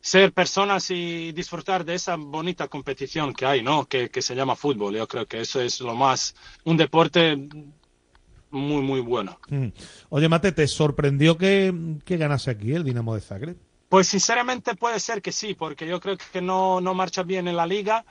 ser 0.00 0.32
personas 0.32 0.88
y 0.90 1.32
disfrutar 1.32 1.84
de 1.84 1.94
esa 1.94 2.14
bonita 2.14 2.68
competición 2.68 3.34
que 3.34 3.44
hay, 3.44 3.62
¿no? 3.62 3.86
Que, 3.86 4.08
que 4.08 4.22
se 4.22 4.36
llama 4.36 4.54
fútbol. 4.54 4.94
Yo 4.94 5.08
creo 5.08 5.26
que 5.26 5.40
eso 5.40 5.60
es 5.60 5.80
lo 5.80 5.96
más, 5.96 6.36
un 6.62 6.76
deporte 6.76 7.36
muy, 8.50 8.82
muy 8.82 9.00
bueno. 9.00 9.40
Oye, 10.10 10.28
Mate, 10.28 10.52
¿te 10.52 10.68
sorprendió 10.68 11.36
que, 11.36 11.74
que 12.04 12.18
ganase 12.18 12.52
aquí 12.52 12.72
el 12.72 12.84
Dinamo 12.84 13.16
de 13.16 13.20
Zagreb? 13.20 13.56
Pues 13.88 14.08
sinceramente 14.08 14.74
puede 14.74 15.00
ser 15.00 15.22
que 15.22 15.32
sí, 15.32 15.54
porque 15.54 15.86
yo 15.86 16.00
creo 16.00 16.16
que 16.16 16.40
no, 16.40 16.80
no 16.80 16.94
marcha 16.94 17.22
bien 17.22 17.48
en 17.48 17.56
la 17.56 17.66
liga. 17.66 18.04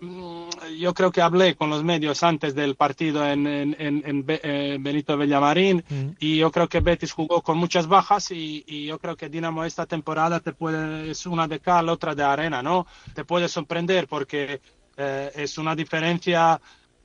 Mm, 0.00 0.48
Yo 0.78 0.92
creo 0.94 1.12
que 1.12 1.22
hablé 1.22 1.54
con 1.54 1.70
los 1.70 1.84
medios 1.84 2.22
antes 2.22 2.54
del 2.54 2.74
partido 2.74 3.26
en, 3.26 3.46
en, 3.46 3.76
en- 3.78 4.24
eh, 4.28 4.76
Benito 4.80 5.16
Villamarín 5.16 5.84
y 6.18 6.36
yo 6.38 6.50
creo 6.50 6.68
que 6.68 6.80
Betis 6.80 7.12
jugó 7.12 7.42
con 7.42 7.58
muchas 7.58 7.86
bajas 7.86 8.30
y, 8.32 8.64
y 8.66 8.86
yo 8.86 8.98
creo 8.98 9.16
que 9.16 9.28
Dinamo 9.28 9.64
esta 9.64 9.86
temporada 9.86 10.40
te 10.40 10.52
puede, 10.52 11.10
es 11.10 11.26
una 11.26 11.46
de 11.46 11.60
cal, 11.60 11.88
otra 11.88 12.14
de 12.14 12.22
arena, 12.24 12.62
¿no? 12.62 12.86
Te 13.14 13.24
puede 13.24 13.48
sorprender 13.48 14.08
porque 14.08 14.60
eh, 14.96 15.30
es 15.36 15.56
una 15.58 15.74
diferencia 15.76 16.60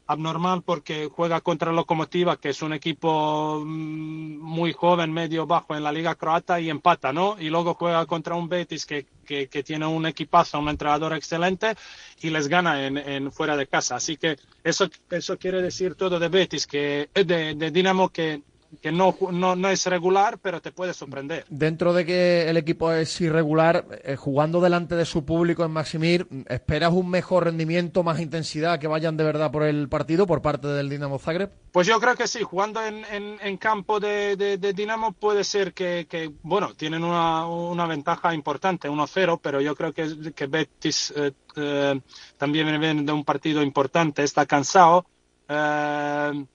abnormal 0.07 0.63
porque 0.63 1.09
juega 1.13 1.41
contra 1.41 1.71
Lokomotiva, 1.71 2.37
que 2.37 2.49
es 2.49 2.61
un 2.61 2.73
equipo 2.73 3.61
mm, 3.63 4.39
muy 4.39 4.73
joven, 4.73 5.11
medio 5.11 5.45
bajo 5.45 5.75
en 5.75 5.83
la 5.83 5.91
liga 5.91 6.15
croata 6.15 6.59
y 6.59 6.69
empata, 6.69 7.11
¿no? 7.13 7.35
Y 7.39 7.49
luego 7.49 7.73
juega 7.73 8.05
contra 8.05 8.35
un 8.35 8.47
Betis 8.47 8.85
que, 8.85 9.05
que, 9.25 9.63
tiene 9.63 9.85
un 9.85 10.05
equipazo, 10.05 10.59
un 10.59 10.69
entrenador 10.69 11.13
excelente 11.13 11.75
y 12.21 12.29
les 12.29 12.47
gana 12.47 12.87
en, 12.87 13.31
fuera 13.31 13.57
de 13.57 13.67
casa. 13.67 13.97
Así 13.97 14.15
que 14.17 14.37
eso, 14.63 14.89
eso 15.09 15.37
quiere 15.37 15.61
decir 15.61 15.95
todo 15.95 16.17
de 16.19 16.29
Betis, 16.29 16.65
que 16.65 17.09
de 17.13 17.71
Dinamo 17.71 18.09
que 18.09 18.41
que 18.81 18.91
no, 18.91 19.15
no, 19.31 19.55
no, 19.55 19.69
es 19.69 19.85
regular, 19.85 20.39
pero 20.39 20.61
te 20.61 20.71
puede 20.71 20.93
sorprender. 20.93 21.45
Dentro 21.49 21.93
de 21.93 22.05
que 22.05 22.49
el 22.49 22.57
equipo 22.57 22.91
es 22.91 23.19
irregular, 23.21 23.85
eh, 24.03 24.15
jugando 24.15 24.61
delante 24.61 24.95
de 24.95 25.05
su 25.05 25.25
público 25.25 25.63
en 25.63 25.71
Maximir, 25.71 26.27
¿esperas 26.47 26.93
un 26.93 27.09
mejor 27.09 27.45
rendimiento, 27.45 28.03
más 28.03 28.19
intensidad, 28.19 28.79
que 28.79 28.87
vayan 28.87 29.17
de 29.17 29.23
verdad 29.23 29.51
por 29.51 29.63
el 29.63 29.89
partido 29.89 30.27
por 30.27 30.41
parte 30.41 30.67
del 30.67 30.89
Dinamo 30.89 31.19
Zagreb? 31.19 31.51
Pues 31.71 31.87
yo 31.87 31.99
creo 31.99 32.15
que 32.15 32.27
sí, 32.27 32.43
jugando 32.43 32.85
en, 32.85 33.05
en, 33.11 33.37
en 33.41 33.57
campo 33.57 33.99
de, 33.99 34.35
de, 34.35 34.57
de, 34.57 34.73
Dinamo 34.73 35.13
puede 35.13 35.43
ser 35.43 35.73
que, 35.73 36.07
que 36.09 36.31
bueno, 36.41 36.73
tienen 36.73 37.03
una, 37.03 37.47
una 37.47 37.85
ventaja 37.85 38.33
importante, 38.33 38.89
1-0, 38.89 39.39
pero 39.41 39.61
yo 39.61 39.75
creo 39.75 39.93
que, 39.93 40.33
que 40.35 40.47
Betis 40.47 41.13
eh, 41.15 41.31
eh, 41.55 41.99
también 42.37 42.79
viene 42.79 43.03
de 43.03 43.11
un 43.11 43.23
partido 43.23 43.61
importante, 43.61 44.23
está 44.23 44.45
cansado. 44.45 45.05
Eh, 45.47 46.45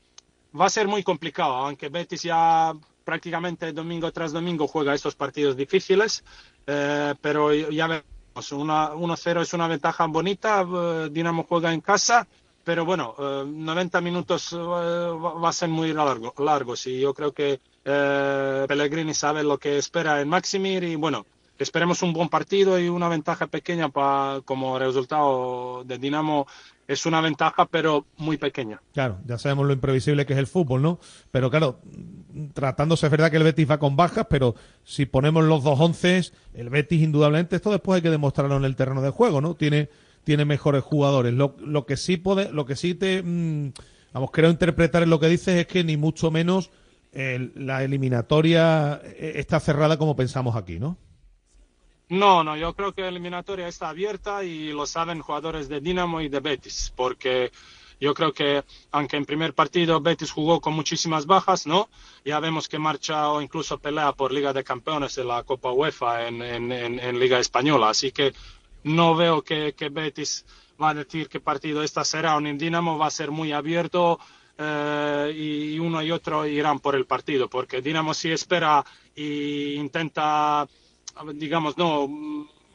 va 0.59 0.67
a 0.67 0.71
ser 0.71 0.89
muy 0.89 1.03
complicado, 1.03 1.55
aunque 1.55 1.89
Betis 1.89 2.23
ya 2.23 2.73
prácticamente 3.05 3.73
domingo 3.73 4.13
tras 4.13 4.33
domingo 4.33 4.69
juega 4.69 4.95
estos 4.95 5.15
partidos 5.15 5.57
difíciles, 5.57 6.25
eh, 6.67 7.15
pero 7.21 7.53
ya 7.53 7.87
vemos, 7.87 8.05
1-0 8.35 9.43
es 9.43 9.53
una 9.53 9.69
ventaja 9.69 10.07
bonita, 10.07 10.63
eh, 10.63 11.09
Dinamo 11.11 11.45
juega 11.49 11.73
en 11.73 11.81
casa, 11.81 12.27
pero 12.65 12.85
bueno, 12.85 13.15
eh, 13.19 13.45
90 13.47 14.01
minutos 14.01 14.53
eh, 14.53 14.57
va 14.57 15.49
a 15.49 15.53
ser 15.53 15.69
muy 15.69 15.93
largo, 15.93 16.35
largos 16.39 16.87
y 16.87 17.01
yo 17.01 17.13
creo 17.15 17.33
que 17.33 17.61
Pellegrini 17.85 19.13
sabe 19.13 19.43
lo 19.43 19.59
que 19.59 19.79
espera 19.79 20.21
en 20.21 20.29
Maximir 20.29 20.85
y 20.85 20.95
bueno, 20.95 21.27
esperemos 21.59 22.03
un 22.03 22.13
buen 22.13 22.29
partido 22.29 22.79
y 22.79 22.89
una 22.89 23.09
ventaja 23.09 23.49
pequeña 23.49 23.89
para 23.89 24.41
como 24.45 24.79
resultado 24.79 25.83
de 25.85 25.99
Dinamo 25.99 26.47
es 26.93 27.07
una 27.07 27.20
ventaja, 27.20 27.66
pero 27.66 28.07
muy 28.16 28.36
pequeña. 28.36 28.80
Claro, 28.93 29.18
ya 29.26 29.38
sabemos 29.38 29.66
lo 29.66 29.72
imprevisible 29.72 30.26
que 30.26 30.32
es 30.32 30.38
el 30.38 30.47
fútbol, 30.47 30.82
¿no? 30.82 30.99
Pero 31.30 31.51
claro, 31.51 31.80
tratándose, 32.55 33.07
es 33.07 33.11
verdad 33.11 33.30
que 33.30 33.36
el 33.36 33.43
Betis 33.43 33.70
va 33.70 33.78
con 33.78 33.97
bajas, 33.97 34.26
pero 34.28 34.55
si 34.84 35.07
ponemos 35.07 35.45
los 35.45 35.64
dos 35.64 35.78
once, 35.80 36.22
el 36.55 36.70
Betis 36.70 37.03
indudablemente, 37.03 37.57
esto 37.57 37.70
después 37.70 37.97
hay 37.97 38.03
que 38.03 38.11
demostrarlo 38.11 38.57
en 38.57 38.64
el 38.64 38.76
terreno 38.76 39.03
de 39.03 39.11
juego, 39.11 39.40
¿no? 39.40 39.55
Tiene, 39.55 39.88
tiene 40.24 40.45
mejores 40.45 40.82
jugadores. 40.82 41.32
Lo, 41.34 41.57
lo 41.59 41.86
que 41.86 41.97
sí 41.97 42.16
puede, 42.16 42.53
lo 42.53 42.66
que 42.66 42.76
sí 42.76 42.95
te, 42.95 43.22
mmm, 43.22 43.72
vamos, 44.12 44.30
creo 44.30 44.51
interpretar 44.51 45.03
en 45.03 45.11
lo 45.11 45.20
que 45.20 45.28
dices 45.28 45.57
es 45.57 45.66
que 45.66 45.84
ni 45.84 45.97
mucho 45.97 46.30
menos 46.30 46.70
la 47.12 47.84
eliminatoria 47.84 49.01
eh, 49.05 49.34
está 49.36 49.61
cerrada 49.61 49.99
como 49.99 50.16
pensamos 50.16 50.57
aquí, 50.57 50.78
¿no? 50.78 50.97
No, 52.13 52.45
no, 52.45 52.59
yo 52.59 52.75
creo 52.75 52.93
que 52.93 53.01
la 53.01 53.09
eliminatoria 53.09 53.69
está 53.69 53.89
abierta 53.89 54.45
y 54.45 54.71
lo 54.71 54.85
saben 54.85 55.23
jugadores 55.23 55.71
de 55.71 55.81
Dinamo 55.81 56.21
y 56.21 56.29
de 56.29 56.41
Betis, 56.41 56.93
porque 56.95 57.51
yo 57.99 58.13
creo 58.13 58.35
que 58.35 58.65
aunque 58.91 59.17
en 59.17 59.25
primer 59.25 59.55
partido 59.55 59.99
Betis 59.99 60.31
jugó 60.31 60.61
con 60.61 60.75
muchísimas 60.75 61.25
bajas, 61.25 61.67
¿no? 61.67 61.89
Ya 62.23 62.39
vemos 62.39 62.69
que 62.69 62.79
marcha 62.79 63.31
o 63.31 63.41
incluso 63.41 63.79
pelea 63.79 64.13
por 64.13 64.31
Liga 64.31 64.53
de 64.53 64.63
Campeones 64.63 65.17
en 65.17 65.29
la 65.29 65.43
Copa 65.45 65.73
UEFA 65.73 66.29
en, 66.29 67.19
Liga 67.19 67.39
Española, 67.39 67.89
así 67.89 68.13
que 68.13 68.35
no 68.85 69.17
veo 69.17 69.41
que, 69.41 69.75
Betis 69.91 70.45
va 70.79 70.91
a 70.91 70.95
decir 70.95 71.31
qué 71.31 71.41
partido 71.41 71.83
esta 71.83 72.05
será 72.05 72.37
en 72.37 72.59
Dinamo 72.59 72.99
va 72.99 73.07
a 73.07 73.11
ser 73.11 73.31
muy 73.31 73.53
abierto 73.53 74.21
eh, 74.59 75.33
y 75.35 75.79
uno 75.79 76.03
y 76.03 76.11
otro 76.11 76.45
irán 76.45 76.79
por 76.79 76.95
el 76.95 77.07
partido, 77.07 77.49
porque 77.49 77.81
Dinamo 77.81 78.13
sí 78.13 78.31
espera 78.31 78.85
e 79.17 79.77
intenta 79.79 80.69
digamos, 81.35 81.77
no 81.77 82.09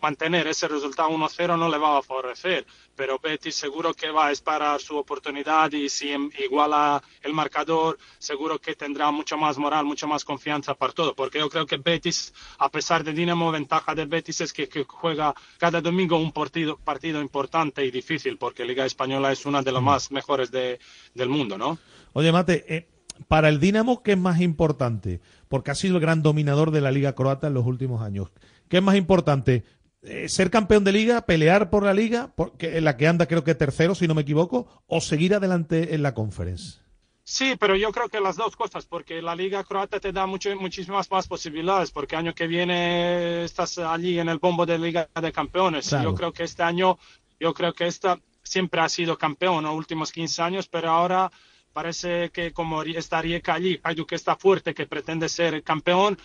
mantener 0.01 0.47
ese 0.47 0.67
resultado 0.67 1.09
1-0 1.09 1.57
no 1.57 1.69
le 1.69 1.77
va 1.77 1.97
a 1.97 2.01
favorecer, 2.01 2.65
pero 2.95 3.19
Betis 3.19 3.55
seguro 3.55 3.93
que 3.93 4.09
va 4.09 4.27
a 4.27 4.31
esperar 4.31 4.79
su 4.79 4.97
oportunidad 4.97 5.71
y 5.71 5.89
si 5.89 6.09
iguala 6.39 7.01
el 7.21 7.33
marcador, 7.33 7.97
seguro 8.17 8.59
que 8.59 8.75
tendrá 8.75 9.11
mucho 9.11 9.37
más 9.37 9.57
moral, 9.57 9.85
mucha 9.85 10.07
más 10.07 10.23
confianza 10.23 10.73
para 10.75 10.93
todo, 10.93 11.15
porque 11.15 11.39
yo 11.39 11.49
creo 11.49 11.65
que 11.65 11.77
Betis, 11.77 12.33
a 12.59 12.69
pesar 12.69 13.03
de 13.03 13.13
Dinamo, 13.13 13.51
ventaja 13.51 13.95
de 13.95 14.05
Betis 14.05 14.41
es 14.41 14.53
que, 14.53 14.67
que 14.67 14.85
juega 14.87 15.33
cada 15.57 15.81
domingo 15.81 16.17
un 16.17 16.31
partido, 16.31 16.77
partido 16.77 17.21
importante 17.21 17.85
y 17.85 17.91
difícil, 17.91 18.37
porque 18.37 18.65
Liga 18.65 18.85
Española 18.85 19.31
es 19.31 19.45
una 19.45 19.61
de 19.61 19.71
las 19.71 19.81
más 19.81 20.11
mejores 20.11 20.51
de, 20.51 20.79
del 21.13 21.29
mundo, 21.29 21.57
¿no? 21.57 21.77
Oye, 22.13 22.31
Mate, 22.31 22.65
eh, 22.67 22.87
para 23.27 23.49
el 23.49 23.59
Dinamo, 23.59 24.03
¿qué 24.03 24.13
es 24.13 24.17
más 24.17 24.41
importante? 24.41 25.21
Porque 25.47 25.71
ha 25.71 25.75
sido 25.75 25.95
el 25.95 26.01
gran 26.01 26.21
dominador 26.21 26.71
de 26.71 26.81
la 26.81 26.91
Liga 26.91 27.13
Croata 27.13 27.47
en 27.47 27.53
los 27.53 27.65
últimos 27.65 28.01
años. 28.01 28.29
¿Qué 28.69 28.77
es 28.77 28.83
más 28.83 28.95
importante? 28.95 29.63
Eh, 30.03 30.29
¿Ser 30.29 30.49
campeón 30.51 30.83
de 30.83 30.91
liga, 30.91 31.25
pelear 31.25 31.69
por 31.69 31.83
la 31.83 31.93
liga, 31.93 32.31
porque 32.35 32.77
en 32.77 32.85
la 32.85 32.97
que 32.97 33.07
anda 33.07 33.27
creo 33.27 33.43
que 33.43 33.55
tercero, 33.55 33.95
si 33.95 34.07
no 34.07 34.13
me 34.15 34.21
equivoco, 34.21 34.83
o 34.87 35.01
seguir 35.01 35.33
adelante 35.33 35.95
en 35.95 36.03
la 36.03 36.13
conference? 36.13 36.79
Sí, 37.23 37.55
pero 37.59 37.75
yo 37.75 37.91
creo 37.91 38.07
que 38.07 38.21
las 38.21 38.37
dos 38.37 38.55
cosas, 38.55 38.85
porque 38.85 39.21
la 39.21 39.35
Liga 39.35 39.61
Croata 39.65 39.99
te 39.99 40.13
da 40.13 40.25
mucho, 40.25 40.55
muchísimas 40.55 41.11
más 41.11 41.27
posibilidades, 41.27 41.91
porque 41.91 42.15
año 42.15 42.33
que 42.33 42.47
viene 42.47 43.43
estás 43.43 43.77
allí 43.79 44.17
en 44.17 44.29
el 44.29 44.39
bombo 44.39 44.65
de 44.65 44.79
Liga 44.79 45.09
de 45.21 45.33
Campeones. 45.33 45.89
Claro. 45.89 46.11
Yo 46.11 46.15
creo 46.15 46.31
que 46.31 46.43
este 46.43 46.63
año, 46.63 46.97
yo 47.37 47.53
creo 47.53 47.73
que 47.73 47.87
esta 47.87 48.17
siempre 48.43 48.79
ha 48.79 48.87
sido 48.87 49.17
campeón 49.17 49.65
los 49.65 49.75
últimos 49.75 50.13
15 50.13 50.41
años, 50.41 50.69
pero 50.69 50.89
ahora 50.89 51.29
parece 51.77 52.31
que 52.31 52.53
como 52.53 52.81
está 52.81 53.21
Rijeka 53.21 53.53
allí, 53.53 53.79
Hajduk 53.83 54.13
está 54.13 54.35
fuerte, 54.35 54.73
que 54.73 54.87
pretende 54.87 55.29
ser 55.29 55.61
campeón, 55.61 56.17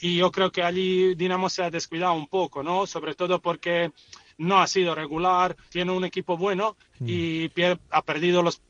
y 0.00 0.18
yo 0.18 0.30
creo 0.30 0.52
que 0.52 0.62
allí 0.62 1.16
Dinamo 1.16 1.48
se 1.48 1.64
ha 1.64 1.68
descuidado 1.68 2.14
un 2.14 2.28
poco, 2.28 2.62
¿no? 2.62 2.86
Sobre 2.86 3.16
todo 3.16 3.42
porque 3.42 3.90
no 4.38 4.60
ha 4.60 4.68
sido 4.68 4.94
regular, 4.94 5.56
tiene 5.68 5.90
un 5.90 6.04
equipo 6.04 6.36
bueno 6.36 6.76
mm. 7.00 7.08
y 7.08 7.50
ha 7.90 8.02
perdido 8.02 8.40
los 8.40 8.62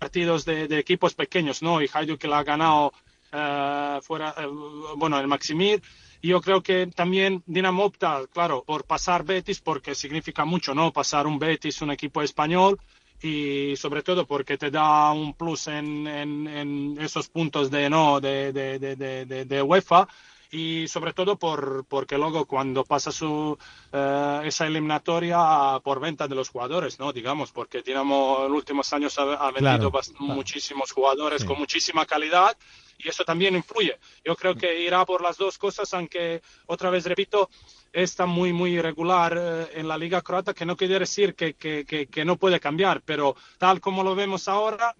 partidos 0.00 0.44
de, 0.44 0.66
de, 0.66 0.80
equipos 0.80 1.14
pequeños, 1.14 1.62
¿no? 1.62 1.80
Y 1.80 1.88
Hajduk 1.92 2.24
la 2.24 2.38
ha 2.40 2.42
ganado 2.42 2.92
uh, 3.32 4.02
fuera, 4.02 4.34
uh, 4.44 4.96
bueno, 4.96 5.20
el 5.20 5.28
Maximir. 5.28 5.80
Y 6.20 6.28
yo 6.30 6.40
creo 6.40 6.60
que 6.60 6.88
también 6.88 7.44
Dinamo 7.46 7.84
opta, 7.84 8.22
claro, 8.32 8.64
por 8.64 8.84
pasar 8.84 9.22
Betis 9.22 9.60
porque 9.60 9.94
significa 9.94 10.44
mucho, 10.44 10.74
¿no? 10.74 10.92
Pasar 10.92 11.28
un 11.28 11.38
Betis, 11.38 11.82
un 11.82 11.92
equipo 11.92 12.20
español, 12.20 12.80
y 13.22 13.76
sobre 13.76 14.02
todo 14.02 14.26
porque 14.26 14.58
te 14.58 14.70
da 14.70 15.12
un 15.12 15.34
plus 15.34 15.68
en, 15.68 16.06
en, 16.06 16.48
en 16.48 16.96
esos 17.00 17.28
puntos 17.28 17.70
de 17.70 17.88
no 17.88 18.20
de, 18.20 18.52
de, 18.52 18.78
de, 18.78 19.44
de, 19.44 19.62
UEFA 19.62 20.08
y 20.50 20.86
sobre 20.88 21.12
todo 21.12 21.36
por, 21.36 21.84
porque 21.88 22.18
luego 22.18 22.44
cuando 22.44 22.84
pasa 22.84 23.10
su, 23.10 23.56
uh, 23.92 24.42
esa 24.44 24.66
eliminatoria 24.66 25.80
por 25.82 25.98
venta 25.98 26.28
de 26.28 26.34
los 26.34 26.50
jugadores, 26.50 26.98
¿no? 26.98 27.10
Digamos, 27.10 27.52
porque 27.52 27.80
Dinamo 27.80 28.42
en 28.44 28.50
los 28.50 28.58
últimos 28.58 28.92
años 28.92 29.18
ha, 29.18 29.22
ha 29.22 29.50
vendido 29.50 29.90
claro, 29.90 29.90
claro. 29.90 30.34
muchísimos 30.34 30.92
jugadores 30.92 31.40
sí. 31.40 31.46
con 31.46 31.58
muchísima 31.58 32.04
calidad 32.04 32.54
y 33.02 33.08
eso 33.08 33.24
también 33.24 33.56
influye. 33.56 33.98
Yo 34.24 34.36
creo 34.36 34.54
que 34.54 34.80
irá 34.80 35.04
por 35.04 35.22
las 35.22 35.36
dos 35.36 35.58
cosas, 35.58 35.92
aunque 35.94 36.42
otra 36.66 36.90
vez 36.90 37.04
repito, 37.04 37.50
está 37.92 38.26
muy, 38.26 38.52
muy 38.52 38.74
irregular 38.74 39.36
eh, 39.36 39.66
en 39.74 39.88
la 39.88 39.98
Liga 39.98 40.22
Croata, 40.22 40.54
que 40.54 40.66
no 40.66 40.76
quiere 40.76 40.98
decir 40.98 41.34
que, 41.34 41.54
que, 41.54 41.84
que, 41.84 42.06
que, 42.06 42.24
no 42.24 42.36
puede 42.36 42.60
cambiar, 42.60 43.02
pero 43.02 43.36
tal 43.58 43.80
como 43.80 44.02
lo 44.02 44.14
vemos 44.14 44.48
ahora, 44.48 44.94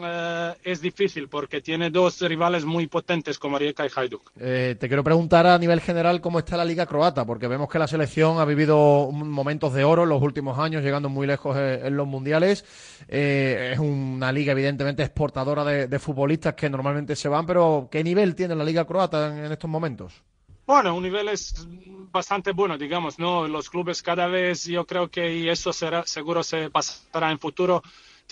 eh, 0.00 0.54
es 0.64 0.80
difícil 0.80 1.28
porque 1.28 1.60
tiene 1.60 1.90
dos 1.90 2.20
rivales 2.20 2.64
muy 2.64 2.86
potentes 2.86 3.38
como 3.38 3.58
Rijeka 3.58 3.86
y 3.86 3.90
Hajduk. 3.94 4.32
Eh, 4.38 4.76
te 4.78 4.88
quiero 4.88 5.04
preguntar 5.04 5.46
a 5.46 5.58
nivel 5.58 5.80
general 5.80 6.20
cómo 6.20 6.38
está 6.38 6.56
la 6.56 6.64
Liga 6.64 6.86
Croata, 6.86 7.26
porque 7.26 7.48
vemos 7.48 7.68
que 7.68 7.78
la 7.78 7.86
selección 7.86 8.38
ha 8.38 8.44
vivido 8.44 9.10
momentos 9.12 9.74
de 9.74 9.84
oro 9.84 10.04
en 10.04 10.08
los 10.08 10.22
últimos 10.22 10.58
años, 10.58 10.82
llegando 10.82 11.08
muy 11.08 11.26
lejos 11.26 11.56
en, 11.56 11.86
en 11.86 11.96
los 11.96 12.06
mundiales. 12.06 12.64
Eh, 13.08 13.72
es 13.74 13.78
una 13.78 14.32
liga 14.32 14.52
evidentemente 14.52 15.02
exportadora 15.02 15.64
de, 15.64 15.88
de, 15.88 15.98
futbolistas 15.98 16.54
que 16.54 16.70
normalmente 16.70 17.16
se 17.16 17.28
van, 17.28 17.46
pero 17.46 17.88
¿qué 17.90 18.02
nivel 18.02 18.34
tiene 18.34 18.54
la 18.54 18.64
Liga 18.64 18.86
Croata 18.86 19.28
en, 19.28 19.44
en 19.44 19.52
estos 19.52 19.68
momentos? 19.68 20.22
Bueno, 20.66 20.94
un 20.94 21.02
nivel 21.02 21.28
es 21.28 21.66
bastante 22.12 22.52
bueno, 22.52 22.78
digamos, 22.78 23.18
¿no? 23.18 23.48
Los 23.48 23.68
clubes 23.68 24.02
cada 24.02 24.28
vez, 24.28 24.64
yo 24.64 24.86
creo 24.86 25.10
que 25.10 25.34
y 25.34 25.48
eso 25.48 25.72
será, 25.72 26.06
seguro 26.06 26.42
se 26.42 26.70
pasará 26.70 27.32
en 27.32 27.38
futuro, 27.38 27.82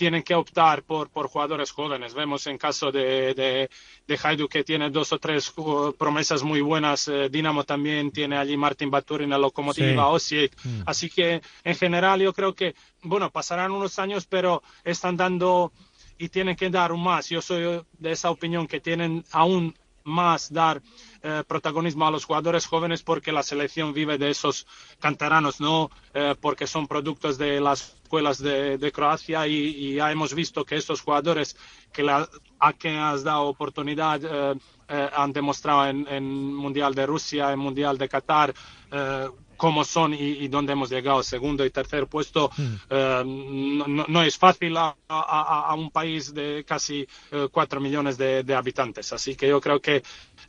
tienen 0.01 0.23
que 0.23 0.33
optar 0.33 0.81
por, 0.81 1.11
por 1.11 1.27
jugadores 1.27 1.69
jóvenes. 1.69 2.15
Vemos 2.15 2.47
en 2.47 2.57
caso 2.57 2.91
de, 2.91 3.35
de, 3.35 3.69
de 4.07 4.19
Haidu 4.23 4.47
que 4.47 4.63
tiene 4.63 4.89
dos 4.89 5.13
o 5.13 5.19
tres 5.19 5.53
promesas 5.95 6.41
muy 6.41 6.59
buenas. 6.61 7.07
Eh, 7.07 7.29
Dinamo 7.29 7.65
también 7.65 8.09
tiene 8.09 8.35
allí 8.35 8.57
Martin 8.57 8.89
Baturin, 8.89 9.29
la 9.29 9.37
locomotiva 9.37 10.09
sí. 10.17 10.49
Mm. 10.63 10.81
Así 10.87 11.07
que 11.07 11.43
en 11.63 11.75
general 11.75 12.19
yo 12.19 12.33
creo 12.33 12.55
que, 12.55 12.73
bueno, 13.03 13.29
pasarán 13.29 13.71
unos 13.71 13.99
años, 13.99 14.25
pero 14.25 14.63
están 14.83 15.15
dando 15.15 15.71
y 16.17 16.29
tienen 16.29 16.55
que 16.55 16.71
dar 16.71 16.91
un 16.91 17.03
más. 17.03 17.29
Yo 17.29 17.39
soy 17.39 17.83
de 17.99 18.11
esa 18.11 18.31
opinión 18.31 18.65
que 18.65 18.79
tienen 18.79 19.23
aún 19.31 19.75
más 20.03 20.51
dar 20.51 20.81
eh, 21.23 21.43
protagonismo 21.47 22.05
a 22.07 22.11
los 22.11 22.25
jugadores 22.25 22.65
jóvenes 22.65 23.03
porque 23.03 23.31
la 23.31 23.43
selección 23.43 23.93
vive 23.93 24.17
de 24.17 24.29
esos 24.29 24.65
canteranos, 24.99 25.59
no 25.59 25.89
eh, 26.13 26.35
porque 26.39 26.67
son 26.67 26.87
productos 26.87 27.37
de 27.37 27.59
las 27.61 27.95
escuelas 28.03 28.39
de, 28.39 28.77
de 28.77 28.91
Croacia 28.91 29.47
y, 29.47 29.53
y 29.55 29.95
ya 29.95 30.11
hemos 30.11 30.33
visto 30.33 30.65
que 30.65 30.75
estos 30.75 31.01
jugadores 31.01 31.55
que 31.93 32.03
la, 32.03 32.27
a 32.59 32.73
quien 32.73 32.97
has 32.97 33.23
dado 33.23 33.43
oportunidad 33.43 34.19
eh, 34.23 35.09
han 35.15 35.31
demostrado 35.31 35.87
en, 35.87 36.05
en 36.09 36.53
Mundial 36.53 36.93
de 36.93 37.05
Rusia, 37.05 37.53
en 37.53 37.59
Mundial 37.59 37.97
de 37.97 38.09
Qatar, 38.09 38.53
cómo 39.55 39.83
son 39.85 40.13
y, 40.13 40.17
y 40.17 40.47
dónde 40.47 40.73
hemos 40.73 40.89
llegado, 40.89 41.21
segundo 41.23 41.63
y 41.65 41.69
tercer 41.69 42.07
puesto. 42.07 42.49
Eh, 42.89 43.23
no, 43.25 44.23
es 44.23 44.37
fácil 44.37 44.75
a, 44.75 44.95
a- 45.07 45.65
a 45.69 45.73
un 45.75 45.91
país 45.91 46.33
de 46.33 46.65
casi 46.67 47.07
cuatro 47.51 47.79
millones 47.79 48.17
de, 48.17 48.43
de 48.43 48.53
habitantes. 48.55 49.13
Así 49.13 49.35
que 49.35 49.47
yo 49.47 49.61
creo 49.61 49.79
que 49.79 50.03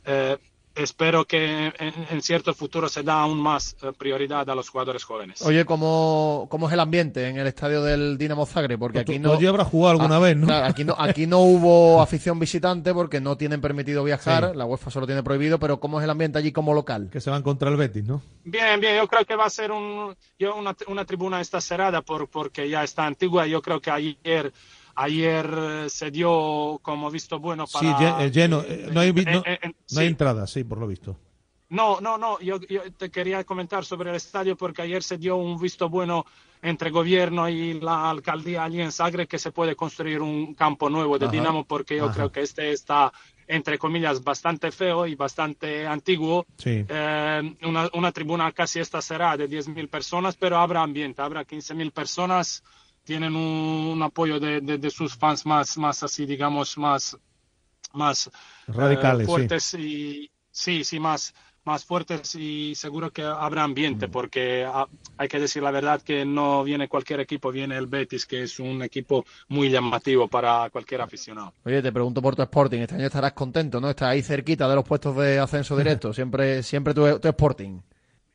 eh, 0.05 0.37
espero 0.75 1.25
que 1.25 1.67
en, 1.77 1.93
en 2.09 2.21
cierto 2.21 2.53
futuro 2.53 2.89
se 2.89 3.03
da 3.03 3.21
aún 3.21 3.39
más 3.39 3.75
eh, 3.81 3.91
prioridad 3.97 4.49
a 4.49 4.55
los 4.55 4.69
jugadores 4.69 5.03
jóvenes. 5.03 5.41
Oye, 5.43 5.65
¿cómo, 5.65 6.47
¿cómo 6.49 6.67
es 6.67 6.73
el 6.73 6.79
ambiente 6.79 7.27
en 7.27 7.37
el 7.37 7.47
estadio 7.47 7.83
del 7.83 8.17
Dinamo 8.17 8.45
Zagreb? 8.45 8.79
Porque 8.79 8.99
aquí 8.99 9.15
Tú- 9.17 9.21
no... 9.23 9.29
tú 9.31 9.37
allí 9.37 9.47
habrás 9.47 9.67
jugado 9.67 9.91
alguna 9.99 10.15
Ah, 10.15 10.19
vez, 10.19 10.37
¿no? 10.37 10.47
claro, 10.47 10.65
aquí 10.65 10.83
no, 10.83 10.95
aquí 10.97 11.27
no 11.27 11.39
hubo 11.41 12.01
afición 12.01 12.39
visitante 12.39 12.93
porque 12.93 13.21
no 13.21 13.37
tienen 13.37 13.61
permitido 13.61 14.03
viajar, 14.03 14.51
Sí. 14.51 14.57
la 14.57 14.65
UEFA 14.65 14.89
solo 14.91 15.05
tiene 15.05 15.23
prohibido, 15.23 15.59
pero 15.59 15.79
¿cómo 15.79 15.99
es 15.99 16.03
el 16.03 16.09
ambiente 16.09 16.37
allí 16.39 16.51
como 16.51 16.73
local? 16.73 17.09
Que 17.11 17.21
se 17.21 17.29
van 17.29 17.43
contra 17.43 17.69
el 17.69 17.77
Betis, 17.77 18.03
¿no? 18.03 18.21
Bien, 18.43 18.79
bien, 18.79 18.97
yo 18.97 19.07
creo 19.07 19.25
que 19.25 19.35
va 19.35 19.45
a 19.45 19.49
ser 19.49 19.71
un, 19.71 20.15
yo 20.39 20.55
una, 20.55 20.75
una 20.87 21.05
tribuna 21.05 21.39
está 21.41 21.61
cerrada 21.61 22.01
por, 22.01 22.27
porque 22.27 22.69
ya 22.69 22.83
está 22.83 23.05
antigua. 23.05 23.45
Yo 23.47 23.61
creo 23.61 23.79
que 23.79 23.91
ayer, 23.91 24.51
ayer 24.95 25.49
eh, 25.57 25.89
se 25.89 26.11
dio 26.11 26.79
como 26.81 27.09
visto 27.09 27.39
bueno 27.39 27.65
para... 27.67 27.97
Sí, 27.97 28.03
eh, 28.25 28.31
lleno. 28.31 28.61
eh, 28.61 28.89
no 28.91 28.99
hay, 28.99 29.11
no, 29.13 29.31
no 29.31 29.43
hay 29.45 29.73
sí. 29.85 30.03
entrada, 30.03 30.47
sí, 30.47 30.63
por 30.63 30.77
lo 30.77 30.87
visto. 30.87 31.17
No, 31.69 31.99
no, 32.01 32.19
no, 32.19 32.39
yo, 32.39 32.59
yo 32.61 32.81
te 32.93 33.09
quería 33.09 33.43
comentar 33.43 33.83
sobre 33.83 34.11
el 34.11 34.15
estadio 34.15 34.55
porque 34.55 34.83
ayer 34.83 35.01
se 35.01 35.17
dio 35.17 35.37
un 35.37 35.59
visto 35.59 35.89
bueno 35.89 36.23
entre 36.61 36.91
gobierno 36.91 37.49
y 37.49 37.79
la 37.79 38.11
alcaldía 38.11 38.63
allí 38.63 38.79
en 38.79 38.91
Zagreb 38.91 39.27
que 39.27 39.39
se 39.39 39.51
puede 39.51 39.75
construir 39.75 40.21
un 40.21 40.53
campo 40.53 40.89
nuevo 40.89 41.17
de 41.17 41.25
Ajá. 41.25 41.31
Dinamo 41.31 41.65
porque 41.65 41.97
yo 41.97 42.05
Ajá. 42.05 42.13
creo 42.13 42.31
que 42.31 42.41
este 42.41 42.71
está, 42.71 43.11
entre 43.47 43.79
comillas, 43.79 44.23
bastante 44.23 44.71
feo 44.71 45.07
y 45.07 45.15
bastante 45.15 45.87
antiguo. 45.87 46.45
Sí. 46.57 46.85
Eh, 46.87 47.55
una, 47.63 47.89
una 47.93 48.11
tribuna 48.11 48.51
casi 48.51 48.79
esta 48.79 49.01
será 49.01 49.35
de 49.35 49.49
10.000 49.49 49.89
personas, 49.89 50.37
pero 50.37 50.57
habrá 50.59 50.83
ambiente, 50.83 51.23
habrá 51.23 51.43
15.000 51.43 51.91
personas, 51.91 52.63
tienen 53.03 53.35
un, 53.35 53.43
un 53.93 54.03
apoyo 54.03 54.39
de, 54.39 54.61
de- 54.61 54.77
de 54.77 54.89
sus 54.91 55.15
fans 55.15 55.45
más, 55.45 55.77
más 55.77 56.03
así, 56.03 56.25
digamos, 56.25 56.77
más, 56.77 57.17
más 57.93 58.29
eh, 58.77 59.15
Radicales, 59.17 59.31
sí. 59.31 59.49
fuertes 59.49 59.73
y 59.75 60.31
sí, 60.51 60.83
sí, 60.83 60.99
más, 60.99 61.33
más 61.65 61.85
fuertes 61.85 62.35
y 62.35 62.75
seguro 62.75 63.11
que 63.11 63.23
habrá 63.23 63.63
Mm. 63.89 64.03
ambiente 64.03 64.09
porque 64.09 64.65
ah, 64.67 64.87
hay 65.17 65.27
que 65.27 65.39
decir 65.39 65.63
la 65.63 65.71
verdad 65.71 66.01
que 66.01 66.25
no 66.25 66.63
viene 66.63 66.89
cualquier 66.89 67.19
equipo, 67.21 67.51
viene 67.51 67.77
el 67.77 67.87
Betis, 67.87 68.25
que 68.25 68.43
es 68.43 68.59
un 68.59 68.81
equipo 68.83 69.25
muy 69.49 69.69
llamativo 69.69 70.27
para 70.27 70.69
cualquier 70.71 71.01
aficionado. 71.01 71.53
Oye, 71.65 71.81
te 71.81 71.91
pregunto 71.91 72.21
por 72.21 72.35
tu 72.35 72.41
Sporting, 72.41 72.79
este 72.81 72.95
año 72.95 73.05
estarás 73.07 73.33
contento, 73.33 73.79
¿no? 73.81 73.89
Estás 73.89 74.09
ahí 74.09 74.21
cerquita 74.21 74.67
de 74.67 74.75
los 74.75 74.83
puestos 74.85 75.15
de 75.17 75.39
ascenso 75.39 75.77
directo, 75.77 76.13
siempre, 76.13 76.61
siempre 76.63 76.93
tu, 76.93 77.19
tu 77.19 77.27
Sporting. 77.29 77.81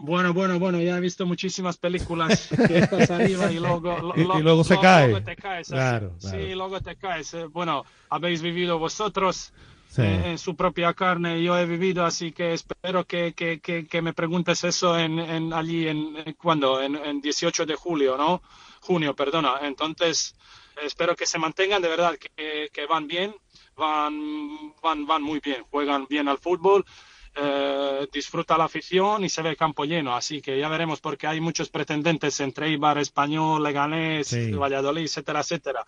Bueno, 0.01 0.33
bueno, 0.33 0.59
bueno, 0.61 0.81
ya 0.81 0.97
he 0.97 1.01
visto 1.01 1.27
muchísimas 1.27 1.77
películas 1.77 2.49
que 2.69 2.79
estás 2.79 3.11
arriba 3.11 3.51
y 3.51 3.59
luego, 3.59 3.99
lo- 3.99 4.17
Y- 4.17 4.21
y 4.21 4.25
lo- 4.25 4.39
luego 4.41 4.65
se 4.65 4.75
lo- 4.75 4.81
cae. 4.81 5.09
luego 5.09 5.25
te 5.25 5.35
caes. 5.37 5.69
Claro, 5.69 6.13
claro. 6.21 6.39
Sí, 6.39 6.55
luego 6.55 6.81
te 6.81 6.97
caes. 6.97 7.35
Eh, 7.35 7.47
Bueno, 7.47 7.85
habéis 8.11 8.41
vivido 8.41 8.79
vosotros 8.79 9.53
Sí. 9.91 10.03
eh, 10.03 10.23
en 10.33 10.39
su 10.39 10.55
propia 10.55 10.93
carne, 10.93 11.43
yo 11.43 11.57
he 11.59 11.65
vivido, 11.65 12.05
así 12.05 12.31
que 12.33 12.53
espero 12.53 13.05
que, 13.07 13.33
que, 13.33 13.59
que, 13.61 13.87
que 13.89 14.03
me 14.03 14.13
preguntes 14.13 14.63
eso 14.63 14.99
en, 14.99 15.19
en 15.19 15.53
allí, 15.55 15.89
en, 15.89 16.15
en 16.27 16.35
¿cuándo? 16.35 16.81
En, 16.83 16.95
en 16.95 17.21
18 17.23 17.65
de 17.67 17.75
julio, 17.75 18.17
¿no? 18.19 18.43
Junio, 18.81 19.17
perdona. 19.17 19.55
Entonces, 19.63 20.37
espero 20.83 21.17
que 21.17 21.25
se 21.27 21.39
mantengan, 21.39 21.81
de 21.83 21.89
verdad, 21.89 22.17
que, 22.19 22.69
que 22.73 22.87
van 22.87 23.07
bien, 23.09 23.35
van, 23.77 24.75
van, 24.83 25.07
van 25.07 25.23
muy 25.23 25.41
bien, 25.41 25.65
juegan 25.71 26.07
bien 26.09 26.29
al 26.29 26.39
fútbol 26.39 26.85
eh, 27.41 28.09
disfruta 28.13 28.57
la 28.59 28.65
afición 28.65 29.25
y 29.25 29.29
se 29.29 29.43
ve 29.43 29.51
el 29.51 29.57
campo 29.57 29.85
lleno. 29.85 30.15
Así 30.15 30.41
que 30.41 30.59
ya 30.59 30.69
veremos 30.69 31.01
porque 31.01 31.27
hay 31.27 31.41
muchos 31.41 31.69
pretendentes 31.69 32.41
entre 32.41 32.71
Ibar, 32.71 32.99
Español, 32.99 33.63
Leganés, 33.63 34.29
Sí. 34.29 34.53
Valladolid, 34.53 35.05
etcétera, 35.05 35.41
etcétera. 35.41 35.85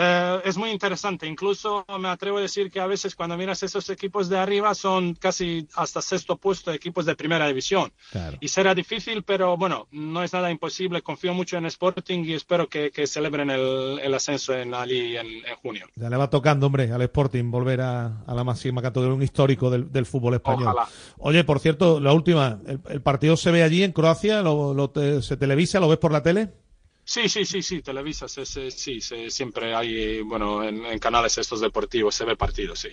Eh, 0.00 0.40
es 0.44 0.56
muy 0.56 0.70
interesante. 0.70 1.26
Incluso 1.26 1.84
me 1.98 2.08
atrevo 2.08 2.38
a 2.38 2.40
decir 2.40 2.70
que 2.70 2.78
a 2.78 2.86
veces 2.86 3.16
cuando 3.16 3.36
miras 3.36 3.64
esos 3.64 3.90
equipos 3.90 4.28
de 4.28 4.38
arriba 4.38 4.72
son 4.74 5.14
casi 5.14 5.66
hasta 5.74 6.00
sexto 6.00 6.36
puesto 6.36 6.72
equipos 6.72 7.04
de 7.04 7.16
primera 7.16 7.48
división. 7.48 7.92
Y 8.40 8.46
será 8.46 8.76
difícil, 8.76 9.24
pero 9.24 9.56
bueno, 9.56 9.88
no 9.90 10.22
es 10.22 10.32
nada 10.32 10.52
imposible. 10.52 11.02
Confío 11.02 11.34
mucho 11.34 11.56
en 11.56 11.66
Sporting 11.66 12.24
y 12.24 12.34
espero 12.34 12.68
que, 12.68 12.92
que 12.92 13.08
celebren 13.08 13.50
el, 13.50 13.98
el 14.00 14.14
ascenso 14.14 14.54
en, 14.54 14.72
allí 14.72 15.16
en, 15.16 15.26
en 15.26 15.56
junio. 15.60 15.86
Ya 15.96 16.08
le 16.08 16.16
va 16.16 16.30
tocando, 16.30 16.66
hombre, 16.66 16.92
al 16.92 17.02
Sporting 17.02 17.50
volver 17.50 17.80
a, 17.80 18.22
a 18.24 18.34
la 18.34 18.44
máxima 18.44 18.80
categoría, 18.80 19.14
un 19.14 19.22
histórico 19.24 19.68
del, 19.68 19.90
del 19.90 20.06
fútbol 20.06 20.34
español. 20.34 20.68
Ojalá. 20.68 20.88
Oye, 21.18 21.42
por 21.42 21.58
cierto, 21.58 21.98
la 21.98 22.12
última, 22.12 22.60
¿el, 22.66 22.80
el 22.88 23.02
partido 23.02 23.36
se 23.36 23.50
ve 23.50 23.64
allí 23.64 23.82
en 23.82 23.90
Croacia? 23.90 24.42
¿Lo, 24.42 24.74
lo 24.74 24.90
te- 24.90 25.22
¿Se 25.22 25.36
televisa? 25.36 25.80
¿Lo 25.80 25.88
ves 25.88 25.98
por 25.98 26.12
la 26.12 26.22
tele? 26.22 26.50
Sí, 27.08 27.26
sí, 27.30 27.46
sí, 27.46 27.62
sí, 27.62 27.80
Televisa, 27.80 28.28
sí, 28.28 28.44
se- 29.00 29.30
siempre 29.30 29.74
hay, 29.74 30.20
bueno, 30.20 30.62
en, 30.62 30.84
en 30.84 30.98
canales 30.98 31.38
estos 31.38 31.62
deportivos 31.62 32.14
se 32.14 32.26
ve 32.26 32.36
partido, 32.36 32.76
sí. 32.76 32.90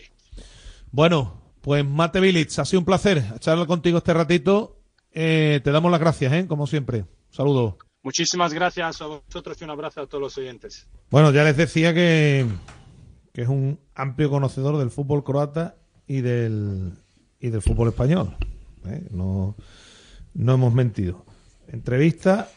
Bueno, 0.89 1.41
pues 1.59 1.84
Mate 1.86 2.22
Village, 2.22 2.61
ha 2.61 2.63
sido 2.63 2.80
un 2.80 2.86
placer 2.86 3.22
charlar 3.39 3.68
contigo 3.68 3.97
este 3.97 4.13
ratito. 4.13 4.80
Eh, 5.11 5.59
te 5.66 5.72
damos 5.72 5.91
las 5.91 5.99
gracias, 5.99 6.32
¿eh? 6.32 6.47
Como 6.47 6.66
siempre. 6.66 7.03
Saludos. 7.30 7.76
Muchísimas 8.03 8.53
gracias 8.53 9.01
a 9.01 9.07
vosotros 9.07 9.57
y 9.59 9.66
un 9.66 9.72
abrazo 9.72 9.99
a 9.99 10.07
todos 10.07 10.22
los 10.22 10.38
oyentes. 10.38 10.88
Bueno, 11.11 11.32
ya 11.34 11.43
les 11.43 11.57
decía 11.57 11.93
que, 11.93 12.45
que 13.34 13.41
es 13.41 13.49
un 13.49 13.82
amplio 13.95 14.30
conocedor 14.30 14.78
del 14.78 14.91
fútbol 14.91 15.26
croata 15.26 15.76
y 16.07 16.22
del, 16.22 16.93
y 17.41 17.49
del 17.49 17.61
fútbol 17.61 17.89
español. 17.89 18.38
¿eh? 18.86 19.07
No, 19.11 19.57
no 20.34 20.53
hemos 20.53 20.74
mentido. 20.74 21.26
Entrevista, 21.68 22.49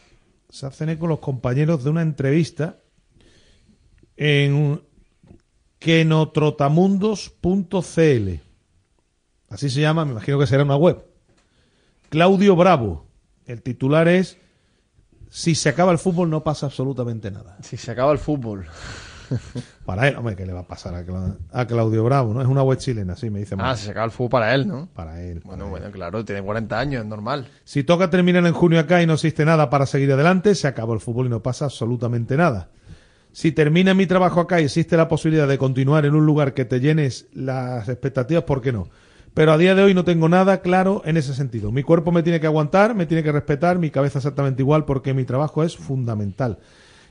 se 0.49 0.65
hacen 0.65 0.89
eco 0.89 1.07
los 1.07 1.19
compañeros 1.19 1.83
de 1.83 1.89
una 1.91 2.01
entrevista 2.01 2.79
en 4.17 4.53
un- 4.53 4.81
quenotrotamundos.cl. 5.79 8.39
Así 9.49 9.69
se 9.69 9.81
llama, 9.81 10.05
me 10.05 10.11
imagino 10.11 10.39
que 10.39 10.47
será 10.47 10.63
una 10.63 10.75
web. 10.75 11.03
Claudio 12.09 12.55
Bravo. 12.55 13.05
El 13.45 13.61
titular 13.61 14.07
es 14.07 14.37
Si 15.31 15.53
se 15.55 15.69
acaba 15.69 15.91
el 15.91 15.99
fútbol 15.99 16.29
no 16.29 16.43
pasa 16.43 16.65
absolutamente 16.65 17.29
nada. 17.31 17.57
Si 17.61 17.77
se 17.77 17.91
acaba 17.91 18.11
el 18.11 18.17
fútbol. 18.17 18.65
Para 19.85 20.07
él, 20.07 20.15
hombre, 20.15 20.35
¿qué 20.35 20.45
le 20.45 20.53
va 20.53 20.61
a 20.61 20.67
pasar 20.67 20.93
a, 20.95 21.05
Cla- 21.05 21.37
a 21.51 21.65
Claudio 21.65 22.03
Bravo? 22.03 22.33
¿no? 22.33 22.41
Es 22.41 22.47
una 22.47 22.63
web 22.63 22.77
chilena, 22.77 23.15
sí, 23.15 23.29
me 23.29 23.39
dice 23.39 23.55
Ah, 23.57 23.75
se 23.75 23.91
acaba 23.91 24.05
el 24.05 24.11
fútbol 24.11 24.29
para 24.29 24.53
él, 24.55 24.67
¿no? 24.67 24.87
Para 24.93 25.21
él. 25.21 25.41
Bueno, 25.43 25.67
bueno, 25.69 25.91
claro, 25.91 26.23
tiene 26.25 26.41
40 26.41 26.79
años, 26.79 27.01
es 27.03 27.07
normal. 27.07 27.47
Si 27.63 27.83
toca 27.83 28.09
terminar 28.09 28.45
en 28.45 28.53
junio 28.53 28.79
acá 28.79 29.01
y 29.01 29.07
no 29.07 29.13
existe 29.13 29.45
nada 29.45 29.69
para 29.69 29.85
seguir 29.85 30.11
adelante, 30.11 30.55
se 30.55 30.67
acabó 30.67 30.93
el 30.93 30.99
fútbol 30.99 31.27
y 31.27 31.29
no 31.29 31.41
pasa 31.41 31.65
absolutamente 31.65 32.37
nada. 32.37 32.69
Si 33.31 33.51
termina 33.51 33.93
mi 33.93 34.07
trabajo 34.07 34.41
acá 34.41 34.59
y 34.59 34.65
existe 34.65 34.97
la 34.97 35.07
posibilidad 35.07 35.47
de 35.47 35.57
continuar 35.59 36.05
en 36.05 36.15
un 36.15 36.25
lugar 36.25 36.53
que 36.53 36.65
te 36.65 36.79
llenes 36.79 37.27
las 37.33 37.87
expectativas, 37.87 38.43
¿por 38.43 38.61
qué 38.61 38.71
no? 38.71 38.89
Pero 39.35 39.51
a 39.51 39.57
día 39.59 39.75
de 39.75 39.83
hoy 39.83 39.93
no 39.93 40.03
tengo 40.03 40.27
nada 40.27 40.61
claro 40.61 41.03
en 41.05 41.15
ese 41.15 41.35
sentido. 41.35 41.71
Mi 41.71 41.83
cuerpo 41.83 42.11
me 42.11 42.23
tiene 42.23 42.39
que 42.39 42.47
aguantar, 42.47 42.95
me 42.95 43.05
tiene 43.05 43.21
que 43.23 43.31
respetar, 43.31 43.77
mi 43.77 43.91
cabeza 43.91 44.17
exactamente 44.17 44.63
igual, 44.63 44.85
porque 44.85 45.13
mi 45.13 45.23
trabajo 45.23 45.63
es 45.63 45.77
fundamental. 45.77 46.57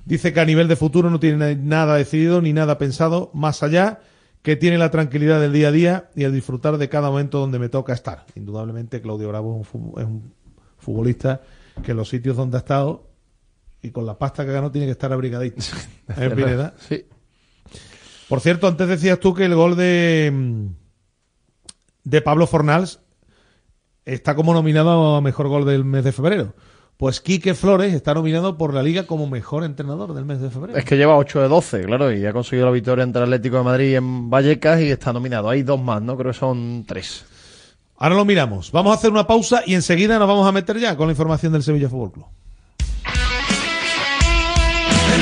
Dice 0.08 0.32
que 0.32 0.40
a 0.40 0.46
nivel 0.46 0.68
de 0.68 0.76
futuro 0.76 1.10
no 1.10 1.20
tiene 1.20 1.54
nada 1.54 1.96
decidido 1.96 2.40
ni 2.40 2.54
nada 2.54 2.78
pensado 2.78 3.30
más 3.34 3.62
allá, 3.62 4.00
que 4.40 4.56
tiene 4.56 4.78
la 4.78 4.90
tranquilidad 4.90 5.38
del 5.38 5.52
día 5.52 5.68
a 5.68 5.70
día 5.70 6.10
y 6.16 6.24
el 6.24 6.32
disfrutar 6.32 6.78
de 6.78 6.88
cada 6.88 7.10
momento 7.10 7.38
donde 7.40 7.58
me 7.58 7.68
toca 7.68 7.92
estar. 7.92 8.24
Indudablemente 8.34 9.02
Claudio 9.02 9.28
Bravo 9.28 9.60
es 9.60 9.74
un 9.74 10.32
futbolista 10.78 11.42
que 11.82 11.90
en 11.90 11.98
los 11.98 12.08
sitios 12.08 12.38
donde 12.38 12.56
ha 12.56 12.60
estado 12.60 13.10
y 13.82 13.90
con 13.90 14.06
la 14.06 14.16
pasta 14.16 14.46
que 14.46 14.52
ganó 14.52 14.72
tiene 14.72 14.86
que 14.86 14.92
estar 14.92 15.12
abrigadito. 15.12 15.62
¿Eh, 16.16 16.30
Pineda? 16.30 16.72
Sí. 16.78 17.04
Por 18.30 18.40
cierto, 18.40 18.66
antes 18.66 18.88
decías 18.88 19.20
tú 19.20 19.34
que 19.34 19.44
el 19.44 19.54
gol 19.54 19.76
de, 19.76 20.70
de 22.04 22.22
Pablo 22.22 22.46
Fornals 22.46 23.00
está 24.06 24.34
como 24.34 24.54
nominado 24.54 25.16
a 25.16 25.20
mejor 25.20 25.48
gol 25.48 25.66
del 25.66 25.84
mes 25.84 26.02
de 26.02 26.12
febrero. 26.12 26.54
Pues 26.98 27.20
Quique 27.20 27.54
Flores 27.54 27.94
está 27.94 28.12
nominado 28.12 28.58
por 28.58 28.74
la 28.74 28.82
liga 28.82 29.06
como 29.06 29.28
mejor 29.28 29.62
entrenador 29.62 30.14
del 30.14 30.24
mes 30.24 30.40
de 30.40 30.50
febrero. 30.50 30.76
Es 30.76 30.84
que 30.84 30.96
lleva 30.96 31.16
8 31.16 31.42
de 31.42 31.48
12, 31.48 31.84
claro, 31.84 32.12
y 32.12 32.26
ha 32.26 32.32
conseguido 32.32 32.66
la 32.66 32.72
victoria 32.72 33.04
entre 33.04 33.22
Atlético 33.22 33.58
de 33.58 33.62
Madrid 33.62 33.90
y 33.92 33.94
en 33.94 34.28
Vallecas 34.28 34.80
y 34.80 34.90
está 34.90 35.12
nominado. 35.12 35.48
Hay 35.48 35.62
dos 35.62 35.80
más, 35.80 36.02
¿no? 36.02 36.16
Creo 36.16 36.32
que 36.32 36.38
son 36.38 36.84
tres. 36.88 37.24
Ahora 37.98 38.16
lo 38.16 38.24
miramos. 38.24 38.72
Vamos 38.72 38.90
a 38.90 38.96
hacer 38.96 39.12
una 39.12 39.28
pausa 39.28 39.62
y 39.64 39.74
enseguida 39.74 40.18
nos 40.18 40.26
vamos 40.26 40.48
a 40.48 40.50
meter 40.50 40.76
ya 40.80 40.96
con 40.96 41.06
la 41.06 41.12
información 41.12 41.52
del 41.52 41.62
Sevilla 41.62 41.88
Fútbol 41.88 42.10
Club. 42.10 42.26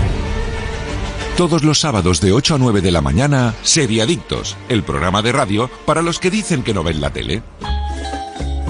Todos 1.41 1.63
los 1.63 1.79
sábados 1.79 2.21
de 2.21 2.33
8 2.33 2.53
a 2.53 2.57
9 2.59 2.81
de 2.81 2.91
la 2.91 3.01
mañana, 3.01 3.55
Seriadictos, 3.63 4.55
el 4.69 4.83
programa 4.83 5.23
de 5.23 5.31
radio 5.31 5.71
para 5.87 6.03
los 6.03 6.19
que 6.19 6.29
dicen 6.29 6.61
que 6.61 6.71
no 6.71 6.83
ven 6.83 7.01
la 7.01 7.09
tele. 7.09 7.41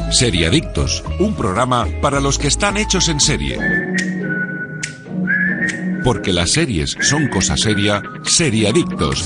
Seriadictos, 0.09 1.03
un 1.19 1.35
programa 1.35 1.85
para 2.01 2.21
los 2.21 2.39
que 2.39 2.47
están 2.47 2.77
hechos 2.77 3.09
en 3.09 3.19
serie. 3.19 3.59
Porque 6.05 6.31
las 6.31 6.51
series 6.51 6.95
son 7.01 7.27
cosa 7.27 7.57
seria, 7.57 8.01
Seriadictos. 8.23 9.25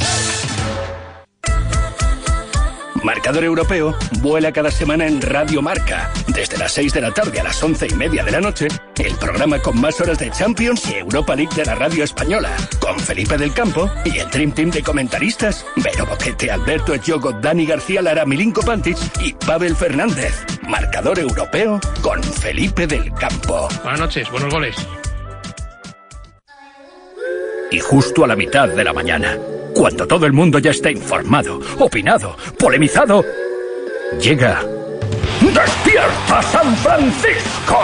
Marcador 3.05 3.43
Europeo 3.43 3.95
vuela 4.19 4.51
cada 4.51 4.71
semana 4.71 5.05
en 5.05 5.21
Radio 5.21 5.61
Marca. 5.61 6.11
Desde 6.27 6.57
las 6.57 6.73
6 6.73 6.91
de 6.91 7.01
la 7.01 7.11
tarde 7.11 7.39
a 7.39 7.43
las 7.43 7.61
11 7.61 7.87
y 7.91 7.93
media 7.93 8.23
de 8.23 8.31
la 8.31 8.41
noche, 8.41 8.67
el 8.97 9.15
programa 9.17 9.59
con 9.59 9.79
más 9.79 10.01
horas 10.01 10.17
de 10.17 10.31
Champions 10.31 10.89
y 10.89 10.95
Europa 10.95 11.35
League 11.35 11.55
de 11.55 11.65
la 11.65 11.75
radio 11.75 12.03
española. 12.03 12.49
Con 12.79 12.99
Felipe 12.99 13.37
del 13.37 13.53
Campo 13.53 13.87
y 14.05 14.17
el 14.17 14.29
Dream 14.31 14.51
Team 14.53 14.71
de 14.71 14.81
comentaristas. 14.81 15.63
Vero 15.75 16.07
Boquete, 16.07 16.49
Alberto 16.49 16.95
Echogo, 16.95 17.31
Dani 17.31 17.67
García 17.67 18.01
Lara, 18.01 18.25
Milinko 18.25 18.61
Pantic 18.63 18.97
y 19.21 19.33
Pavel 19.33 19.75
Fernández. 19.75 20.43
Marcador 20.67 21.19
Europeo 21.19 21.79
con 22.01 22.23
Felipe 22.23 22.87
del 22.87 23.13
Campo. 23.13 23.67
Buenas 23.83 23.99
noches, 23.99 24.31
buenos 24.31 24.51
goles. 24.51 24.75
Y 27.69 27.79
justo 27.79 28.23
a 28.23 28.27
la 28.27 28.35
mitad 28.35 28.67
de 28.67 28.83
la 28.83 28.93
mañana, 28.93 29.37
cuando 29.75 30.07
todo 30.07 30.25
el 30.25 30.33
mundo 30.33 30.57
ya 30.57 30.71
está 30.71 30.89
informado, 30.89 31.59
opinado, 31.79 32.35
polemizado, 32.57 33.23
llega 34.21 34.63
Despierta 35.41 36.41
San 36.41 36.75
Francisco. 36.77 37.77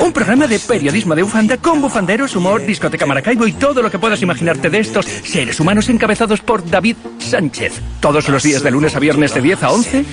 Un 0.00 0.12
programa 0.12 0.46
de 0.46 0.58
periodismo 0.58 1.14
de 1.14 1.22
bufanda 1.22 1.56
con 1.58 1.80
bufanderos, 1.80 2.34
humor, 2.34 2.64
discoteca 2.64 3.06
Maracaibo 3.06 3.46
y 3.46 3.52
todo 3.52 3.80
lo 3.80 3.90
que 3.90 3.98
puedas 3.98 4.20
imaginarte 4.22 4.70
de 4.70 4.80
estos 4.80 5.06
seres 5.06 5.60
humanos 5.60 5.88
encabezados 5.88 6.40
por 6.40 6.68
David 6.68 6.96
Sánchez. 7.18 7.80
Todos 8.00 8.28
los 8.28 8.42
días 8.42 8.62
de 8.62 8.70
lunes 8.70 8.96
a 8.96 8.98
viernes 8.98 9.34
de 9.34 9.40
10 9.40 9.62
a 9.62 9.70
11 9.70 10.04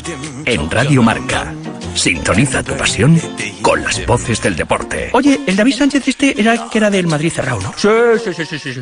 en 0.45 0.69
Radio 0.69 1.01
Marca. 1.01 1.53
Sintoniza 1.95 2.63
tu 2.63 2.73
pasión 2.73 3.19
con 3.61 3.81
las 3.81 4.05
voces 4.05 4.41
del 4.41 4.55
deporte. 4.55 5.09
Oye, 5.13 5.39
el 5.47 5.55
David 5.55 5.73
Sánchez 5.73 6.07
este 6.07 6.39
era 6.39 6.69
que 6.69 6.77
era 6.77 6.89
del 6.89 7.07
Madrid 7.07 7.31
cerrado, 7.31 7.61
¿no? 7.61 7.73
Sí, 7.75 7.89
sí, 8.23 8.33
sí, 8.33 8.59
sí, 8.59 8.73
sí. 8.73 8.81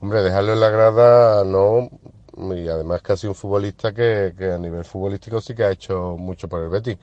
hombre, 0.00 0.24
dejarlo 0.24 0.54
en 0.54 0.60
la 0.60 0.70
grada 0.70 1.44
no. 1.44 1.88
Y 2.36 2.68
además 2.68 3.02
que 3.02 3.12
ha 3.12 3.16
sido 3.16 3.32
un 3.32 3.36
futbolista 3.36 3.92
que, 3.92 4.34
a 4.54 4.58
nivel 4.58 4.84
futbolístico 4.84 5.40
sí 5.40 5.54
que 5.54 5.64
ha 5.64 5.70
hecho 5.70 6.16
mucho 6.18 6.48
por 6.48 6.62
el 6.62 6.68
Betis. 6.68 6.98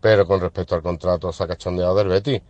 Pero 0.00 0.26
con 0.26 0.40
respecto 0.40 0.74
al 0.74 0.82
contrato 0.82 1.32
se 1.32 1.44
ha 1.44 1.48
cachondeado 1.48 1.94
del 1.96 2.08
Betis. 2.08 2.42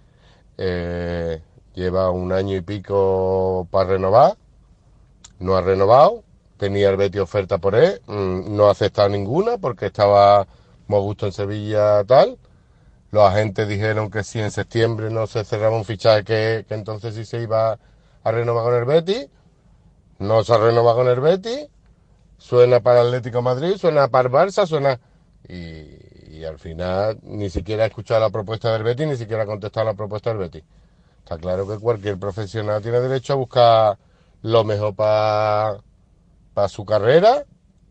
Eh, 0.59 1.43
lleva 1.75 2.11
un 2.11 2.33
año 2.33 2.57
y 2.57 2.63
pico 2.63 3.67
para 3.71 3.91
renovar. 3.91 4.37
No 5.39 5.57
ha 5.57 5.61
renovado. 5.63 6.23
Tenía 6.57 6.91
el 6.91 6.97
Betis 6.97 7.21
oferta 7.21 7.59
por 7.59 7.75
él. 7.75 8.01
mm, 8.07 8.57
No 8.57 8.67
ha 8.69 8.73
aceptado 8.73 9.09
ninguna 9.09 9.59
porque 9.59 9.87
estaba 9.87 10.47
muy 10.87 11.01
gusto 11.01 11.27
en 11.27 11.33
Sevilla 11.33 12.05
tal. 12.05 12.39
Los 13.13 13.25
agentes 13.25 13.69
dijeron 13.69 14.11
que 14.11 14.25
si 14.25 14.41
en 14.41 14.51
septiembre 14.51 15.11
no 15.11 15.27
se 15.27 15.45
cerraba 15.45 15.77
un 15.77 15.85
fichaje, 15.85 16.25
que, 16.25 16.65
que 16.69 16.75
entonces 16.75 17.15
sí 17.15 17.25
se 17.25 17.43
iba 17.43 17.79
a 18.25 18.33
renovar 18.33 18.65
con 18.65 18.75
el 18.77 18.85
Betis. 18.87 19.29
No 20.19 20.45
se 20.45 20.53
ha 20.55 20.59
renovado 20.59 20.99
con 20.99 21.09
el 21.09 21.21
Betis. 21.21 21.69
Suena 22.41 22.81
para 22.81 23.03
Atlético 23.03 23.43
Madrid, 23.43 23.77
suena 23.77 24.09
para 24.09 24.31
Barça, 24.31 24.67
suena... 24.67 24.99
Y, 25.47 26.39
y 26.39 26.45
al 26.45 26.59
final 26.59 27.19
ni 27.23 27.51
siquiera 27.51 27.85
ha 27.85 27.87
escuchado 27.89 28.19
la 28.19 28.31
propuesta 28.31 28.73
del 28.73 28.83
Betis, 28.83 29.07
ni 29.07 29.17
siquiera 29.17 29.43
ha 29.43 29.47
contestado 29.47 29.85
la 29.85 29.95
propuesta 29.95 30.31
del 30.31 30.39
Betis. 30.39 30.65
Está 31.19 31.37
claro 31.37 31.69
que 31.69 31.79
cualquier 31.79 32.19
profesional 32.19 32.81
tiene 32.81 32.99
derecho 32.99 33.35
a 33.35 33.37
buscar 33.37 33.99
lo 34.43 34.65
mejor 34.65 34.95
para 34.95 35.83
su 36.69 36.87
carrera, 36.87 37.45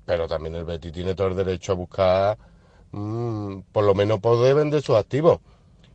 pero 0.03 0.27
también 0.27 0.55
el 0.55 0.65
Betis 0.65 0.91
tiene 0.91 1.13
todo 1.13 1.27
el 1.27 1.35
derecho 1.35 1.73
a 1.73 1.75
buscar 1.75 2.37
mm, 2.91 3.59
por 3.71 3.83
lo 3.83 3.93
menos 3.93 4.19
poder 4.19 4.55
vender 4.55 4.81
sus 4.81 4.95
activos. 4.95 5.39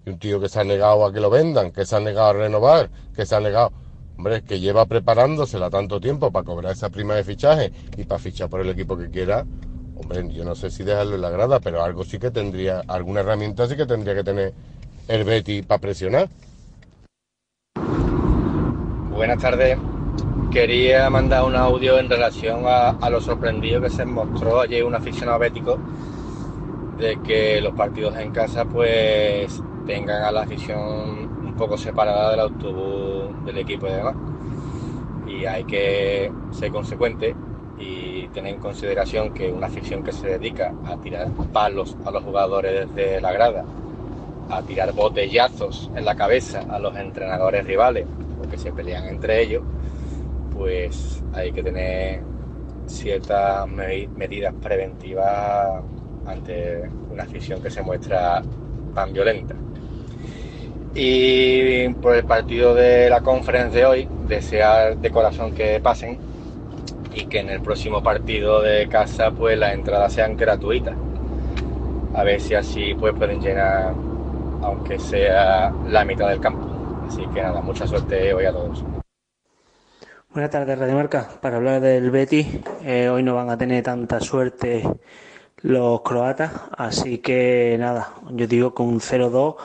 Y 0.06 0.10
un 0.10 0.18
tío 0.20 0.38
que 0.38 0.48
se 0.48 0.60
ha 0.60 0.64
negado 0.64 1.04
a 1.04 1.12
que 1.12 1.18
lo 1.18 1.28
vendan, 1.28 1.72
que 1.72 1.84
se 1.84 1.96
ha 1.96 2.00
negado 2.00 2.28
a 2.28 2.32
renovar, 2.34 2.88
que 3.16 3.26
se 3.26 3.34
ha 3.34 3.40
negado, 3.40 3.72
hombre, 4.16 4.42
que 4.42 4.60
lleva 4.60 4.86
preparándosela 4.86 5.70
tanto 5.70 6.00
tiempo 6.00 6.30
para 6.30 6.44
cobrar 6.44 6.72
esa 6.72 6.90
prima 6.90 7.14
de 7.14 7.24
fichaje 7.24 7.72
y 7.96 8.04
para 8.04 8.18
fichar 8.18 8.48
por 8.48 8.60
el 8.60 8.70
equipo 8.70 8.96
que 8.96 9.10
quiera, 9.10 9.44
hombre, 9.96 10.28
yo 10.32 10.44
no 10.44 10.54
sé 10.54 10.70
si 10.70 10.84
dejarlo 10.84 11.14
en 11.14 11.22
la 11.22 11.30
grada, 11.30 11.60
pero 11.60 11.82
algo 11.82 12.04
sí 12.04 12.18
que 12.18 12.30
tendría, 12.30 12.82
alguna 12.88 13.20
herramienta 13.20 13.66
sí 13.66 13.76
que 13.76 13.86
tendría 13.86 14.14
que 14.14 14.24
tener 14.24 14.52
el 15.08 15.24
Betis 15.24 15.66
para 15.66 15.80
presionar. 15.80 16.28
Buenas 19.10 19.38
tardes. 19.40 19.78
Quería 20.50 21.10
mandar 21.10 21.44
un 21.44 21.56
audio 21.56 21.98
en 21.98 22.08
relación 22.08 22.62
a, 22.66 22.90
a 22.90 23.10
lo 23.10 23.20
sorprendido 23.20 23.80
que 23.80 23.90
se 23.90 24.04
mostró 24.04 24.60
ayer 24.60 24.84
un 24.84 24.94
aficionado 24.94 25.38
bético 25.38 25.78
de 26.98 27.20
que 27.22 27.60
los 27.60 27.74
partidos 27.74 28.16
en 28.16 28.30
casa 28.30 28.64
pues 28.64 29.60
tengan 29.86 30.22
a 30.22 30.30
la 30.30 30.42
afición 30.42 31.33
poco 31.56 31.76
separada 31.76 32.30
del 32.32 32.40
autobús 32.40 33.44
del 33.44 33.58
equipo 33.58 33.86
y 33.86 33.92
demás. 33.92 34.16
Y 35.26 35.44
hay 35.46 35.64
que 35.64 36.32
ser 36.50 36.70
consecuente 36.70 37.34
y 37.78 38.28
tener 38.28 38.54
en 38.54 38.60
consideración 38.60 39.32
que 39.32 39.50
una 39.50 39.66
afición 39.66 40.02
que 40.02 40.12
se 40.12 40.28
dedica 40.28 40.74
a 40.84 40.96
tirar 40.96 41.28
palos 41.52 41.96
a 42.04 42.10
los 42.10 42.22
jugadores 42.22 42.94
desde 42.94 43.20
la 43.20 43.32
grada, 43.32 43.64
a 44.50 44.62
tirar 44.62 44.92
botellazos 44.92 45.90
en 45.96 46.04
la 46.04 46.14
cabeza 46.14 46.60
a 46.68 46.78
los 46.78 46.96
entrenadores 46.96 47.64
rivales, 47.66 48.06
porque 48.38 48.58
se 48.58 48.72
pelean 48.72 49.06
entre 49.06 49.42
ellos, 49.42 49.62
pues 50.52 51.22
hay 51.32 51.52
que 51.52 51.62
tener 51.62 52.22
ciertas 52.86 53.66
me- 53.68 54.08
medidas 54.16 54.54
preventivas 54.54 55.82
ante 56.26 56.82
una 57.10 57.24
afición 57.24 57.60
que 57.60 57.70
se 57.70 57.82
muestra 57.82 58.42
tan 58.94 59.12
violenta. 59.12 59.56
Y 60.94 61.88
por 61.94 62.14
el 62.14 62.24
partido 62.24 62.74
de 62.74 63.10
la 63.10 63.20
conferencia 63.20 63.80
de 63.80 63.86
hoy, 63.86 64.08
desear 64.28 64.96
de 64.96 65.10
corazón 65.10 65.52
que 65.52 65.80
pasen 65.80 66.18
y 67.12 67.26
que 67.26 67.40
en 67.40 67.50
el 67.50 67.60
próximo 67.60 68.02
partido 68.02 68.62
de 68.62 68.88
casa 68.88 69.30
pues 69.32 69.58
las 69.58 69.74
entradas 69.74 70.12
sean 70.12 70.36
gratuitas. 70.36 70.94
A 72.14 72.22
ver 72.22 72.40
si 72.40 72.54
así 72.54 72.94
pues 72.94 73.12
pueden 73.14 73.40
llenar 73.40 73.94
aunque 74.62 74.98
sea 74.98 75.72
la 75.88 76.04
mitad 76.04 76.28
del 76.28 76.40
campo. 76.40 76.66
Así 77.06 77.22
que 77.34 77.42
nada, 77.42 77.60
mucha 77.60 77.86
suerte 77.86 78.32
hoy 78.32 78.46
a 78.46 78.52
todos. 78.52 78.82
Buenas 80.30 80.50
tardes, 80.50 80.78
Radio 80.78 80.94
Marca. 80.94 81.28
Para 81.40 81.56
hablar 81.56 81.80
del 81.80 82.10
Betis, 82.10 82.46
eh, 82.82 83.08
hoy 83.08 83.22
no 83.22 83.34
van 83.34 83.50
a 83.50 83.58
tener 83.58 83.82
tanta 83.82 84.20
suerte 84.20 84.82
los 85.58 86.02
croatas, 86.02 86.52
así 86.76 87.18
que 87.18 87.76
nada, 87.78 88.14
yo 88.30 88.46
digo 88.46 88.74
con 88.74 88.88
un 88.88 89.00
0-2 89.00 89.56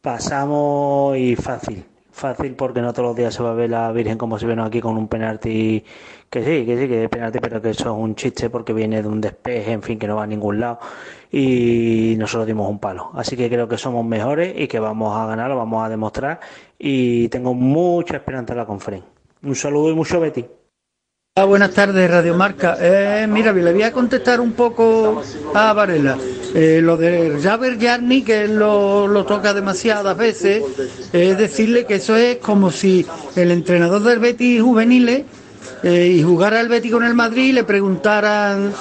pasamos 0.00 1.16
y 1.16 1.36
fácil. 1.36 1.84
Fácil 2.12 2.54
porque 2.54 2.82
no 2.82 2.92
todos 2.92 3.08
los 3.08 3.16
días 3.16 3.32
se 3.32 3.42
va 3.42 3.52
a 3.52 3.54
ver 3.54 3.70
la 3.70 3.92
Virgen 3.92 4.18
como 4.18 4.38
se 4.38 4.44
ve 4.44 4.60
aquí 4.60 4.80
con 4.80 4.96
un 4.96 5.08
penalti, 5.08 5.82
que 6.28 6.44
sí, 6.44 6.66
que 6.66 6.76
sí, 6.76 6.88
que 6.88 7.08
penalti, 7.08 7.38
pero 7.38 7.62
que 7.62 7.70
eso 7.70 7.84
es 7.84 7.96
un 7.98 8.14
chiste 8.14 8.50
porque 8.50 8.72
viene 8.72 9.00
de 9.00 9.08
un 9.08 9.20
despeje, 9.20 9.72
en 9.72 9.82
fin, 9.82 9.98
que 9.98 10.06
no 10.06 10.16
va 10.16 10.24
a 10.24 10.26
ningún 10.26 10.60
lado 10.60 10.80
y 11.30 12.16
nosotros 12.18 12.46
dimos 12.46 12.68
un 12.68 12.78
palo. 12.78 13.10
Así 13.14 13.36
que 13.36 13.48
creo 13.48 13.68
que 13.68 13.78
somos 13.78 14.04
mejores 14.04 14.54
y 14.56 14.66
que 14.66 14.80
vamos 14.80 15.16
a 15.16 15.26
ganar, 15.26 15.48
lo 15.48 15.56
vamos 15.56 15.84
a 15.84 15.88
demostrar 15.88 16.40
y 16.78 17.28
tengo 17.28 17.54
mucha 17.54 18.16
esperanza 18.16 18.52
en 18.52 18.58
la 18.58 18.66
conferencia. 18.66 19.08
Un 19.42 19.54
saludo 19.54 19.90
y 19.90 19.94
mucho 19.94 20.20
Betty. 20.20 20.44
Ah, 21.36 21.44
buenas 21.44 21.70
tardes, 21.70 22.10
Radio 22.10 22.34
Marca. 22.34 22.76
Eh, 22.80 23.26
mira, 23.28 23.52
le 23.52 23.72
voy 23.72 23.82
a 23.82 23.92
contestar 23.92 24.40
un 24.40 24.52
poco 24.52 25.22
a 25.54 25.72
Varela. 25.72 26.18
Eh, 26.54 26.80
lo 26.82 26.96
de 26.96 27.38
Javer 27.42 27.78
Yarni, 27.78 28.22
que 28.22 28.48
lo, 28.48 29.24
toca 29.26 29.54
demasiadas 29.54 30.16
veces, 30.16 30.62
es 31.12 31.38
decirle 31.38 31.86
que 31.86 31.96
eso 31.96 32.16
es 32.16 32.38
como 32.38 32.70
si 32.70 33.06
el 33.36 33.52
entrenador 33.52 34.02
del 34.02 34.18
Betis 34.18 34.60
juveniles 34.60 35.22
eh, 35.84 36.14
y 36.16 36.22
jugara 36.22 36.60
el 36.60 36.68
Betis 36.68 36.90
con 36.90 37.04
el 37.04 37.14
Madrid 37.14 37.50
y 37.50 37.52
le 37.52 37.64
preguntaran, 37.64 38.72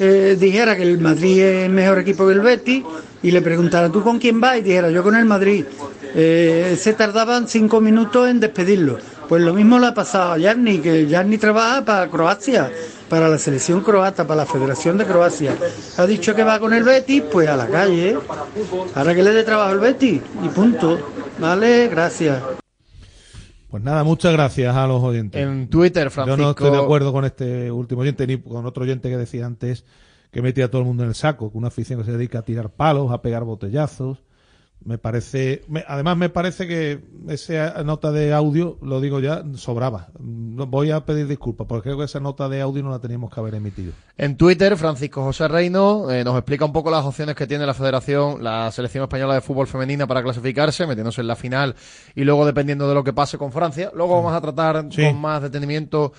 eh, 0.00 0.36
dijera 0.40 0.76
que 0.76 0.84
el 0.84 0.98
Madrid 0.98 1.42
es 1.42 1.70
mejor 1.70 1.98
equipo 1.98 2.26
que 2.26 2.32
el 2.32 2.40
Betis 2.40 2.82
y 3.22 3.30
le 3.30 3.42
preguntaran, 3.42 3.92
¿tú 3.92 4.02
con 4.02 4.18
quién 4.18 4.40
vas? 4.40 4.58
Y 4.58 4.62
dijera, 4.62 4.90
yo 4.90 5.02
con 5.02 5.14
el 5.16 5.24
Madrid. 5.24 5.64
Se 6.14 6.94
tardaban 6.96 7.46
cinco 7.46 7.80
minutos 7.80 8.28
en 8.28 8.40
despedirlo. 8.40 8.98
Pues 9.28 9.42
lo 9.42 9.52
mismo 9.52 9.78
le 9.78 9.88
ha 9.88 9.94
pasado 9.94 10.32
a 10.32 10.38
Yarni, 10.38 10.78
que 10.78 11.06
Yarni 11.06 11.36
trabaja 11.36 11.84
para 11.84 12.08
Croacia, 12.08 12.70
para 13.08 13.28
la 13.28 13.38
selección 13.38 13.80
croata, 13.80 14.26
para 14.26 14.44
la 14.44 14.46
Federación 14.46 14.98
de 14.98 15.04
Croacia. 15.06 15.56
Ha 15.96 16.06
dicho 16.06 16.34
que 16.34 16.44
va 16.44 16.58
con 16.60 16.72
el 16.72 16.84
Betis, 16.84 17.22
pues 17.32 17.48
a 17.48 17.56
la 17.56 17.66
calle. 17.66 18.10
¿eh? 18.10 18.18
Ahora 18.94 19.14
que 19.14 19.22
le 19.22 19.32
dé 19.32 19.44
trabajo 19.44 19.70
al 19.70 19.80
Betis 19.80 20.20
y 20.42 20.48
punto. 20.48 20.98
Vale, 21.38 21.88
gracias. 21.88 22.42
Pues 23.70 23.82
nada, 23.82 24.02
muchas 24.02 24.32
gracias 24.32 24.74
a 24.74 24.86
los 24.86 25.02
oyentes. 25.02 25.40
En 25.42 25.68
Twitter, 25.68 26.04
Yo 26.04 26.10
Francisco. 26.10 26.42
no 26.42 26.50
estoy 26.50 26.70
de 26.70 26.78
acuerdo 26.78 27.12
con 27.12 27.24
este 27.24 27.70
último 27.70 28.00
oyente 28.00 28.26
ni 28.26 28.38
con 28.38 28.64
otro 28.64 28.84
oyente 28.84 29.10
que 29.10 29.16
decía 29.16 29.44
antes 29.46 29.84
que 30.30 30.42
metía 30.42 30.66
a 30.66 30.68
todo 30.68 30.82
el 30.82 30.86
mundo 30.86 31.02
en 31.02 31.10
el 31.10 31.14
saco, 31.14 31.50
que 31.50 31.58
una 31.58 31.68
afición 31.68 31.98
que 31.98 32.04
se 32.06 32.12
dedica 32.12 32.40
a 32.40 32.42
tirar 32.42 32.70
palos, 32.70 33.10
a 33.12 33.22
pegar 33.22 33.44
botellazos. 33.44 34.18
Me 34.84 34.96
parece, 34.96 35.62
me- 35.68 35.84
además 35.86 36.16
me 36.16 36.28
parece 36.30 36.66
que 36.66 37.00
esa 37.28 37.82
nota 37.82 38.10
de 38.12 38.32
audio, 38.32 38.78
lo 38.80 39.00
digo 39.00 39.18
ya, 39.20 39.42
sobraba. 39.56 40.08
Voy 40.18 40.92
a 40.92 41.04
pedir 41.04 41.26
disculpas 41.26 41.66
porque 41.66 41.82
creo 41.88 41.98
que 41.98 42.04
esa 42.04 42.20
nota 42.20 42.48
de 42.48 42.60
audio 42.62 42.82
no 42.84 42.90
la 42.90 42.98
teníamos 43.00 43.30
que 43.34 43.40
haber 43.40 43.56
emitido. 43.56 43.92
En 44.16 44.36
Twitter, 44.36 44.76
Francisco 44.76 45.22
José 45.24 45.48
Reino 45.48 46.10
eh, 46.10 46.22
nos 46.24 46.36
explica 46.36 46.64
un 46.64 46.72
poco 46.72 46.90
las 46.90 47.04
opciones 47.04 47.34
que 47.34 47.46
tiene 47.46 47.66
la 47.66 47.74
Federación, 47.74 48.42
la 48.42 48.70
Selección 48.70 49.02
Española 49.02 49.34
de 49.34 49.40
Fútbol 49.40 49.66
Femenina 49.66 50.06
para 50.06 50.22
clasificarse, 50.22 50.86
metiéndose 50.86 51.20
en 51.20 51.26
la 51.26 51.36
final 51.36 51.74
y 52.14 52.22
luego 52.24 52.46
dependiendo 52.46 52.88
de 52.88 52.94
lo 52.94 53.02
que 53.04 53.12
pase 53.12 53.36
con 53.36 53.52
Francia. 53.52 53.90
Luego 53.94 54.14
vamos 54.22 54.32
a 54.32 54.40
tratar 54.40 54.86
Sí. 54.90 55.02
con 55.02 55.20
más 55.20 55.42
detenimiento 55.42 56.12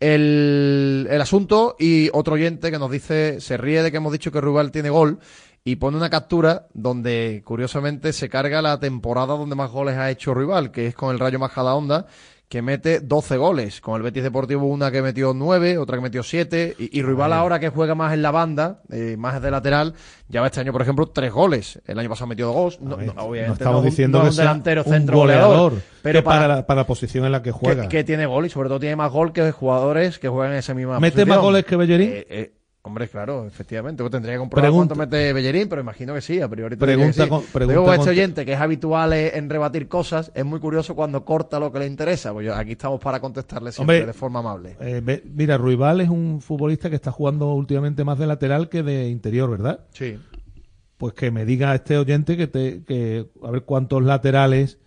el, 0.00 1.06
el 1.10 1.20
asunto 1.20 1.76
y 1.78 2.10
otro 2.12 2.34
oyente 2.34 2.70
que 2.70 2.78
nos 2.78 2.90
dice, 2.90 3.40
se 3.40 3.56
ríe 3.56 3.82
de 3.82 3.90
que 3.90 3.96
hemos 3.98 4.12
dicho 4.12 4.30
que 4.32 4.40
Rugal 4.40 4.70
tiene 4.70 4.90
gol 4.90 5.18
y 5.66 5.76
pone 5.76 5.96
una 5.96 6.10
captura 6.10 6.66
donde 6.74 7.40
curiosamente 7.44 8.12
se 8.12 8.28
carga 8.28 8.60
la 8.60 8.78
temporada 8.78 9.34
donde 9.34 9.56
más 9.56 9.70
goles 9.70 9.96
ha 9.96 10.10
hecho 10.10 10.34
Rival, 10.34 10.70
que 10.70 10.86
es 10.88 10.94
con 10.94 11.10
el 11.14 11.18
Rayo 11.18 11.38
Majadahonda, 11.38 12.06
que 12.50 12.60
mete 12.60 13.00
12 13.00 13.38
goles. 13.38 13.80
Con 13.80 13.96
el 13.96 14.02
Betis 14.02 14.22
Deportivo 14.22 14.66
una 14.66 14.90
que 14.90 15.00
metió 15.00 15.32
9, 15.32 15.78
otra 15.78 15.96
que 15.96 16.02
metió 16.02 16.22
7 16.22 16.76
y, 16.78 16.98
y 16.98 17.02
Rival 17.02 17.32
ahora 17.32 17.58
que 17.58 17.70
juega 17.70 17.94
más 17.94 18.12
en 18.12 18.20
la 18.20 18.30
banda, 18.30 18.82
eh, 18.90 19.16
más 19.18 19.40
de 19.40 19.50
lateral, 19.50 19.94
lleva 20.28 20.46
este 20.48 20.60
año 20.60 20.70
por 20.70 20.82
ejemplo 20.82 21.06
3 21.06 21.32
goles. 21.32 21.80
El 21.86 21.98
año 21.98 22.10
pasado 22.10 22.26
metió 22.26 22.52
2, 22.52 22.82
no, 22.82 22.98
no, 22.98 23.12
obviamente 23.22 23.46
no 23.48 23.52
estamos 23.54 23.78
es 23.78 23.84
un- 23.84 23.90
diciendo 23.90 24.18
no 24.18 24.24
que 24.24 24.28
es 24.30 24.34
un 24.36 24.42
delantero 24.44 24.82
un 24.84 24.92
centro 24.92 25.16
goleador, 25.16 25.72
pero 26.02 26.18
que 26.18 26.22
para, 26.22 26.40
para, 26.42 26.54
la, 26.56 26.66
para 26.66 26.80
la 26.82 26.86
posición 26.86 27.24
en 27.24 27.32
la 27.32 27.40
que 27.42 27.52
juega. 27.52 27.84
que, 27.84 27.88
que 27.88 28.04
tiene 28.04 28.26
gol 28.26 28.44
y 28.44 28.50
sobre 28.50 28.68
todo 28.68 28.78
tiene 28.80 28.96
más 28.96 29.10
gol 29.10 29.32
que 29.32 29.50
jugadores 29.50 30.18
que 30.18 30.28
juegan 30.28 30.52
en 30.52 30.58
esa 30.58 30.74
misma 30.74 31.00
¿Mete 31.00 31.12
posición. 31.22 31.28
más 31.30 31.38
goles 31.42 31.64
que 31.64 31.76
Bellerín? 31.76 32.10
Eh, 32.12 32.26
eh, 32.28 32.52
Hombre, 32.86 33.08
claro, 33.08 33.46
efectivamente. 33.46 34.02
Pues 34.02 34.10
tendría 34.12 34.34
que 34.34 34.40
comprobar 34.40 34.64
Pregunta- 34.70 34.94
cuánto 34.94 35.16
mete 35.16 35.32
Bellerín, 35.32 35.70
pero 35.70 35.80
imagino 35.80 36.12
que 36.12 36.20
sí, 36.20 36.42
a 36.42 36.48
priori 36.48 36.76
Pregunta 36.76 37.24
que 37.24 37.30
con- 37.30 37.42
pregunta 37.44 37.80
Digo, 37.80 37.94
este 37.94 38.10
oyente, 38.10 38.44
que 38.44 38.52
es 38.52 38.60
habitual 38.60 39.14
en 39.14 39.48
rebatir 39.48 39.88
cosas, 39.88 40.30
es 40.34 40.44
muy 40.44 40.60
curioso 40.60 40.94
cuando 40.94 41.24
corta 41.24 41.58
lo 41.58 41.72
que 41.72 41.78
le 41.78 41.86
interesa. 41.86 42.34
Pues 42.34 42.44
yo- 42.46 42.54
aquí 42.54 42.72
estamos 42.72 43.00
para 43.00 43.20
contestarle 43.20 43.72
siempre 43.72 43.96
Hombre, 44.00 44.06
de 44.08 44.12
forma 44.12 44.40
amable. 44.40 44.76
Eh, 44.80 45.00
ve- 45.02 45.22
mira, 45.34 45.56
Ruibal 45.56 46.02
es 46.02 46.10
un 46.10 46.42
futbolista 46.42 46.90
que 46.90 46.96
está 46.96 47.10
jugando 47.10 47.54
últimamente 47.54 48.04
más 48.04 48.18
de 48.18 48.26
lateral 48.26 48.68
que 48.68 48.82
de 48.82 49.08
interior, 49.08 49.48
¿verdad? 49.50 49.86
Sí. 49.92 50.18
Pues 50.98 51.14
que 51.14 51.30
me 51.30 51.46
diga 51.46 51.74
este 51.74 51.96
oyente 51.96 52.36
que 52.36 52.48
te 52.48 52.84
que 52.84 53.30
a 53.42 53.50
ver 53.50 53.62
cuántos 53.62 54.02
laterales. 54.02 54.78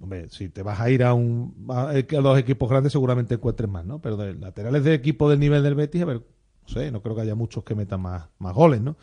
Hombre, 0.00 0.28
si 0.30 0.48
te 0.48 0.62
vas 0.62 0.78
a 0.80 0.88
ir 0.90 1.02
a 1.02 1.12
un 1.12 1.66
a, 1.70 1.90
a 1.90 2.20
los 2.20 2.38
equipos 2.38 2.70
grandes 2.70 2.92
seguramente 2.92 3.34
encuentres 3.34 3.68
más, 3.68 3.84
¿no? 3.84 4.00
Pero 4.00 4.16
de 4.16 4.32
laterales 4.34 4.84
de 4.84 4.94
equipo 4.94 5.28
del 5.28 5.40
nivel 5.40 5.64
del 5.64 5.74
Betis, 5.74 6.02
a 6.02 6.04
ver, 6.06 6.22
sé, 6.70 6.90
no 6.90 7.02
creo 7.02 7.14
que 7.14 7.22
haya 7.22 7.34
muchos 7.34 7.64
que 7.64 7.74
metan 7.74 8.00
más, 8.00 8.28
más 8.38 8.54
goles, 8.54 8.80
¿no? 8.80 8.96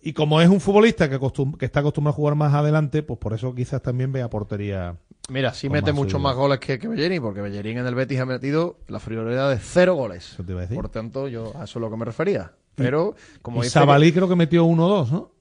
Y 0.00 0.12
como 0.12 0.40
es 0.40 0.48
un 0.48 0.60
futbolista 0.60 1.10
que, 1.10 1.18
está 1.60 1.80
acostumbrado 1.80 2.12
a 2.12 2.16
jugar 2.16 2.36
más 2.36 2.54
adelante, 2.54 3.02
pues 3.02 3.18
por 3.18 3.32
eso 3.32 3.52
quizás 3.54 3.82
también 3.82 4.12
vea 4.12 4.30
portería. 4.30 4.96
Mira, 5.28 5.52
sí 5.52 5.68
mete 5.68 5.92
muchos 5.92 6.20
más 6.20 6.36
goles 6.36 6.60
que, 6.60 6.78
que 6.78 6.86
Bellerín, 6.86 7.20
porque 7.20 7.40
Bellerín 7.40 7.78
en 7.78 7.86
el 7.86 7.96
Betis 7.96 8.20
ha 8.20 8.26
metido 8.26 8.78
la 8.86 9.00
friolera 9.00 9.48
de 9.48 9.58
cero 9.58 9.96
goles. 9.96 10.34
Eso 10.34 10.44
te 10.44 10.52
iba 10.52 10.60
a 10.60 10.62
decir. 10.62 10.76
Por 10.76 10.90
tanto, 10.90 11.26
yo 11.26 11.52
a 11.56 11.64
eso 11.64 11.78
es 11.78 11.80
lo 11.80 11.90
que 11.90 11.96
me 11.96 12.04
refería. 12.04 12.52
Pero, 12.76 13.16
como 13.42 13.62
y 13.62 13.64
dice 13.64 13.72
Sabalí 13.72 14.12
creo 14.12 14.28
que 14.28 14.36
metió 14.36 14.64
uno 14.64 14.86
o 14.86 14.88
dos, 14.88 15.10
¿no? 15.10 15.32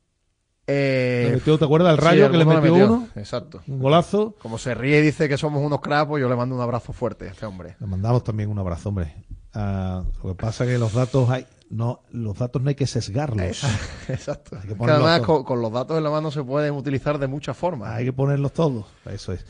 Eh, 0.67 1.29
metió, 1.31 1.59
¿te 1.59 1.65
acuerdas? 1.65 1.93
El 1.93 1.99
sí, 1.99 2.05
Rayo 2.05 2.31
que 2.31 2.37
le 2.37 2.45
metió, 2.45 2.73
uno. 2.73 3.07
Exacto. 3.15 3.61
Un 3.67 3.79
golazo. 3.79 4.35
Como 4.39 4.57
se 4.57 4.73
ríe 4.73 4.99
y 4.99 5.01
dice 5.03 5.29
que 5.29 5.37
somos 5.37 5.61
unos 5.61 5.81
cracks, 5.81 6.07
pues 6.07 6.21
yo 6.21 6.29
le 6.29 6.35
mando 6.35 6.55
un 6.55 6.61
abrazo 6.61 6.91
fuerte 6.91 7.27
a 7.27 7.31
este 7.31 7.45
hombre. 7.45 7.75
Le 7.79 7.85
mandamos 7.85 8.23
también 8.23 8.49
un 8.49 8.57
abrazo, 8.57 8.89
hombre. 8.89 9.13
Ah, 9.53 10.03
lo 10.23 10.29
que 10.31 10.35
pasa 10.35 10.63
es 10.63 10.71
que 10.71 10.77
los 10.79 10.93
datos 10.93 11.29
hay, 11.29 11.45
no, 11.69 12.01
los 12.11 12.37
datos 12.37 12.61
no 12.61 12.69
hay 12.69 12.75
que 12.75 12.87
sesgarlos. 12.87 13.63
Exacto. 14.09 14.55
Hay 14.55 14.61
que 14.63 14.67
Que 14.69 14.75
ponerlos 14.75 15.03
además 15.07 15.25
todos. 15.25 15.37
con, 15.39 15.43
con 15.45 15.61
los 15.61 15.71
datos 15.71 15.97
en 15.97 16.03
la 16.03 16.09
mano 16.09 16.31
se 16.31 16.43
pueden 16.43 16.73
utilizar 16.73 17.17
de 17.19 17.27
muchas 17.27 17.57
formas. 17.57 17.89
Hay 17.93 18.05
que 18.05 18.13
ponerlos 18.13 18.53
todos. 18.53 18.85
Eso 19.05 19.33
es. 19.33 19.45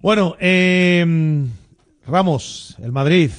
Bueno, 0.00 0.34
eh, 0.40 1.46
Ramos, 2.06 2.76
el 2.82 2.92
Madrid. 2.92 3.30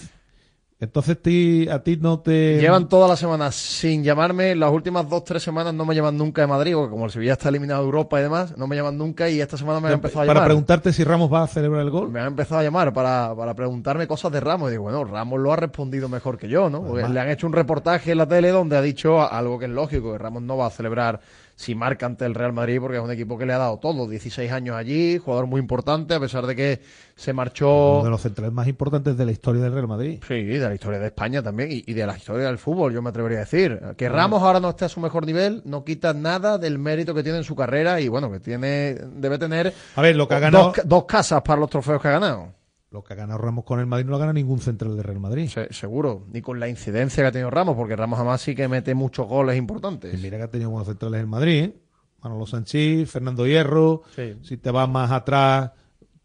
Entonces 0.82 1.22
ti- 1.22 1.70
a 1.70 1.84
ti 1.84 1.96
no 1.98 2.22
te... 2.22 2.60
Llevan 2.60 2.90
toda 2.90 3.08
la 3.08 3.16
semana 3.16 3.52
sin 3.52 4.04
llamarme. 4.04 4.56
Las 4.56 4.72
últimas 4.72 5.08
dos, 5.08 5.24
tres 5.24 5.44
semanas 5.44 5.76
no 5.76 5.86
me 5.86 5.94
llaman 5.94 6.18
nunca 6.18 6.42
de 6.42 6.48
Madrid, 6.48 6.74
porque 6.74 6.90
como 6.90 7.06
el 7.06 7.12
Sevilla 7.12 7.34
está 7.34 7.50
eliminado 7.50 7.82
de 7.82 7.86
Europa 7.86 8.20
y 8.20 8.24
demás, 8.24 8.58
no 8.58 8.66
me 8.66 8.76
llaman 8.76 8.98
nunca 8.98 9.30
y 9.30 9.40
esta 9.40 9.58
semana 9.58 9.80
me 9.80 9.90
han 9.90 9.94
empezado 9.94 10.24
a 10.24 10.26
para 10.26 10.40
llamar. 10.40 10.48
preguntarte 10.48 10.92
si 10.92 11.04
Ramos 11.04 11.32
va 11.32 11.44
a 11.44 11.48
celebrar 11.48 11.84
el 11.84 11.92
gol. 11.92 12.10
Me 12.10 12.20
han 12.20 12.28
empezado 12.28 12.62
a 12.62 12.64
llamar 12.64 12.92
para, 12.94 13.36
para 13.36 13.54
preguntarme 13.54 14.08
cosas 14.08 14.32
de 14.32 14.40
Ramos. 14.40 14.70
Y 14.70 14.72
digo, 14.72 14.84
bueno, 14.84 15.04
Ramos 15.04 15.40
lo 15.40 15.54
ha 15.54 15.56
respondido 15.56 16.10
mejor 16.10 16.40
que 16.40 16.50
yo, 16.50 16.68
¿no? 16.72 16.84
Porque 16.84 17.08
le 17.08 17.20
han 17.20 17.30
hecho 17.30 17.46
un 17.46 17.54
reportaje 17.54 18.14
en 18.14 18.18
la 18.18 18.28
tele 18.28 18.50
donde 18.50 18.76
ha 18.76 18.82
dicho 18.82 19.22
algo 19.22 19.60
que 19.60 19.66
es 19.66 19.72
lógico, 19.72 20.14
que 20.14 20.18
Ramos 20.18 20.42
no 20.42 20.58
va 20.58 20.66
a 20.66 20.72
celebrar 20.72 21.22
si 21.62 21.76
marca 21.76 22.06
ante 22.08 22.26
el 22.26 22.34
Real 22.34 22.54
Madrid, 22.54 22.80
porque 22.82 22.98
es 22.98 23.04
un 23.04 23.12
equipo 23.12 23.38
que 23.38 23.46
le 23.46 23.54
ha 23.54 23.58
dado 23.58 23.78
todo, 23.78 24.08
16 24.08 24.52
años 24.52 24.76
allí, 24.76 25.18
jugador 25.20 25.46
muy 25.48 25.60
importante, 25.62 26.16
a 26.16 26.20
pesar 26.20 26.48
de 26.48 26.56
que 26.56 26.82
se 27.16 27.34
marchó... 27.34 27.98
Uno 27.98 28.04
de 28.06 28.10
los 28.10 28.22
centrales 28.22 28.52
más 28.52 28.68
importantes 28.68 29.16
de 29.16 29.26
la 29.26 29.32
historia 29.32 29.62
del 29.62 29.74
Real 29.74 29.88
Madrid. 29.88 30.20
Sí, 30.28 30.44
de 30.44 30.60
la 30.60 30.74
historia 30.74 31.00
de 31.00 31.06
España 31.08 31.44
también 31.44 31.72
y, 31.72 31.84
y 31.86 31.94
de 31.94 32.06
la 32.08 32.18
historia 32.18 32.48
del 32.48 32.58
fútbol, 32.58 32.94
yo 32.94 33.02
me 33.02 33.10
atrevería 33.10 33.38
a 33.38 33.42
decir. 33.42 33.80
Que 33.96 34.10
Ramos 34.10 34.42
ahora 34.42 34.60
no 34.60 34.70
esté 34.70 34.86
a 34.86 34.90
su 34.90 35.00
mejor 35.00 35.26
nivel 35.26 35.62
no 35.66 35.84
quita 35.86 36.14
nada 36.14 36.58
del 36.58 36.80
mérito 36.80 37.14
que 37.14 37.22
tiene 37.24 37.38
en 37.38 37.44
su 37.44 37.56
carrera 37.56 38.02
y 38.02 38.08
bueno, 38.08 38.32
que 38.32 38.40
tiene 38.40 38.96
debe 39.16 39.38
tener 39.38 39.72
A 39.96 40.02
ver, 40.02 40.16
lo 40.16 40.28
que 40.28 40.34
ha 40.34 40.40
dos 40.40 40.52
ganado... 40.52 40.72
ca- 40.72 40.82
dos, 40.86 41.06
casas 41.06 41.42
para 41.44 41.60
los 41.60 41.70
trofeos 41.70 42.02
que 42.02 42.08
ha 42.08 42.12
ganado. 42.12 42.54
Lo 42.92 43.04
que 43.04 43.14
ha 43.14 43.16
ganado 43.16 43.40
Ramos 43.40 43.64
con 43.64 43.80
el 43.80 43.86
Madrid 43.86 44.06
no 44.06 44.12
lo 44.12 44.18
gana 44.20 44.34
ningún 44.34 44.60
central 44.60 44.96
del 44.98 45.04
Real 45.06 45.22
Madrid. 45.22 45.48
Se- 45.48 45.72
seguro, 45.72 46.26
ni 46.32 46.42
con 46.42 46.60
la 46.60 46.68
incidencia 46.68 47.24
que 47.24 47.28
ha 47.28 47.32
tenido 47.32 47.50
Ramos, 47.50 47.78
porque 47.78 47.96
Ramos 47.96 48.20
además 48.20 48.42
sí 48.42 48.54
que 48.54 48.68
mete 48.68 48.94
muchos 48.96 49.28
goles 49.28 49.58
importantes. 49.58 50.14
Y 50.14 50.18
mira 50.22 50.36
que 50.38 50.44
ha 50.44 50.50
tenido 50.50 50.70
buenos 50.72 50.90
centrales 50.90 51.22
en 51.22 51.30
Madrid, 51.30 51.64
¿eh? 51.64 51.74
Manolo 52.22 52.46
Sanchís, 52.46 53.10
Fernando 53.10 53.48
Hierro, 53.48 54.02
Sí. 54.14 54.36
si 54.44 54.58
te 54.58 54.72
vas 54.72 54.90
más 54.90 55.10
atrás, 55.10 55.72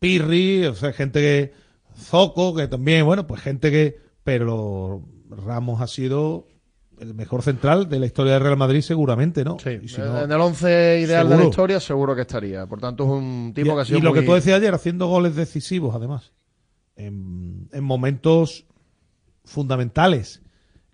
Pirri, 0.00 0.66
o 0.66 0.74
sea, 0.74 0.92
gente 0.92 1.20
que... 1.20 1.52
Zoco, 1.98 2.54
que 2.54 2.66
también, 2.68 3.06
bueno, 3.06 3.26
pues 3.26 3.40
gente 3.40 3.70
que... 3.70 3.96
Pero 4.24 5.02
Ramos 5.30 5.80
ha 5.80 5.86
sido 5.86 6.48
el 6.98 7.14
mejor 7.14 7.42
central 7.42 7.88
de 7.88 8.00
la 8.00 8.06
historia 8.06 8.32
del 8.34 8.42
Real 8.42 8.56
Madrid 8.58 8.80
seguramente, 8.82 9.44
¿no? 9.44 9.56
Sí, 9.60 9.78
Y 9.82 9.88
si 9.88 10.00
no- 10.00 10.20
en 10.22 10.30
el 10.32 10.40
once 10.40 10.98
ideal 11.00 11.28
de 11.28 11.36
la 11.38 11.44
historia 11.44 11.78
seguro 11.78 12.14
que 12.16 12.22
estaría. 12.22 12.66
Por 12.66 12.80
tanto, 12.80 13.04
es 13.04 13.10
un 13.10 13.52
tipo 13.54 13.70
y, 13.70 13.74
que 13.76 13.80
ha 13.80 13.84
sido 13.84 13.98
y 13.98 14.02
lo 14.02 14.10
muy- 14.10 14.18
que 14.20 14.26
tú 14.26 14.34
decías 14.34 14.56
ayer, 14.58 14.74
haciendo 14.74 15.06
goles 15.06 15.36
decisivos, 15.36 15.94
además. 15.94 16.32
En, 16.96 17.68
en 17.72 17.84
momentos 17.84 18.64
fundamentales, 19.44 20.42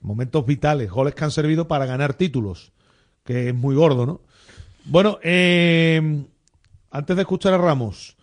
en 0.03 0.09
momentos 0.09 0.44
vitales, 0.44 0.90
goles 0.90 1.14
que 1.14 1.24
han 1.24 1.30
servido 1.30 1.68
para 1.68 1.86
ganar 1.86 2.14
títulos, 2.14 2.72
que 3.24 3.48
es 3.48 3.55
muy 3.55 3.74
gordo, 3.74 4.05
¿no? 4.05 4.20
Bueno, 4.84 5.18
eh, 5.22 6.24
antes 6.90 7.16
de 7.16 7.22
escuchar 7.22 7.55
a 7.55 7.59
Ramos, 7.59 8.16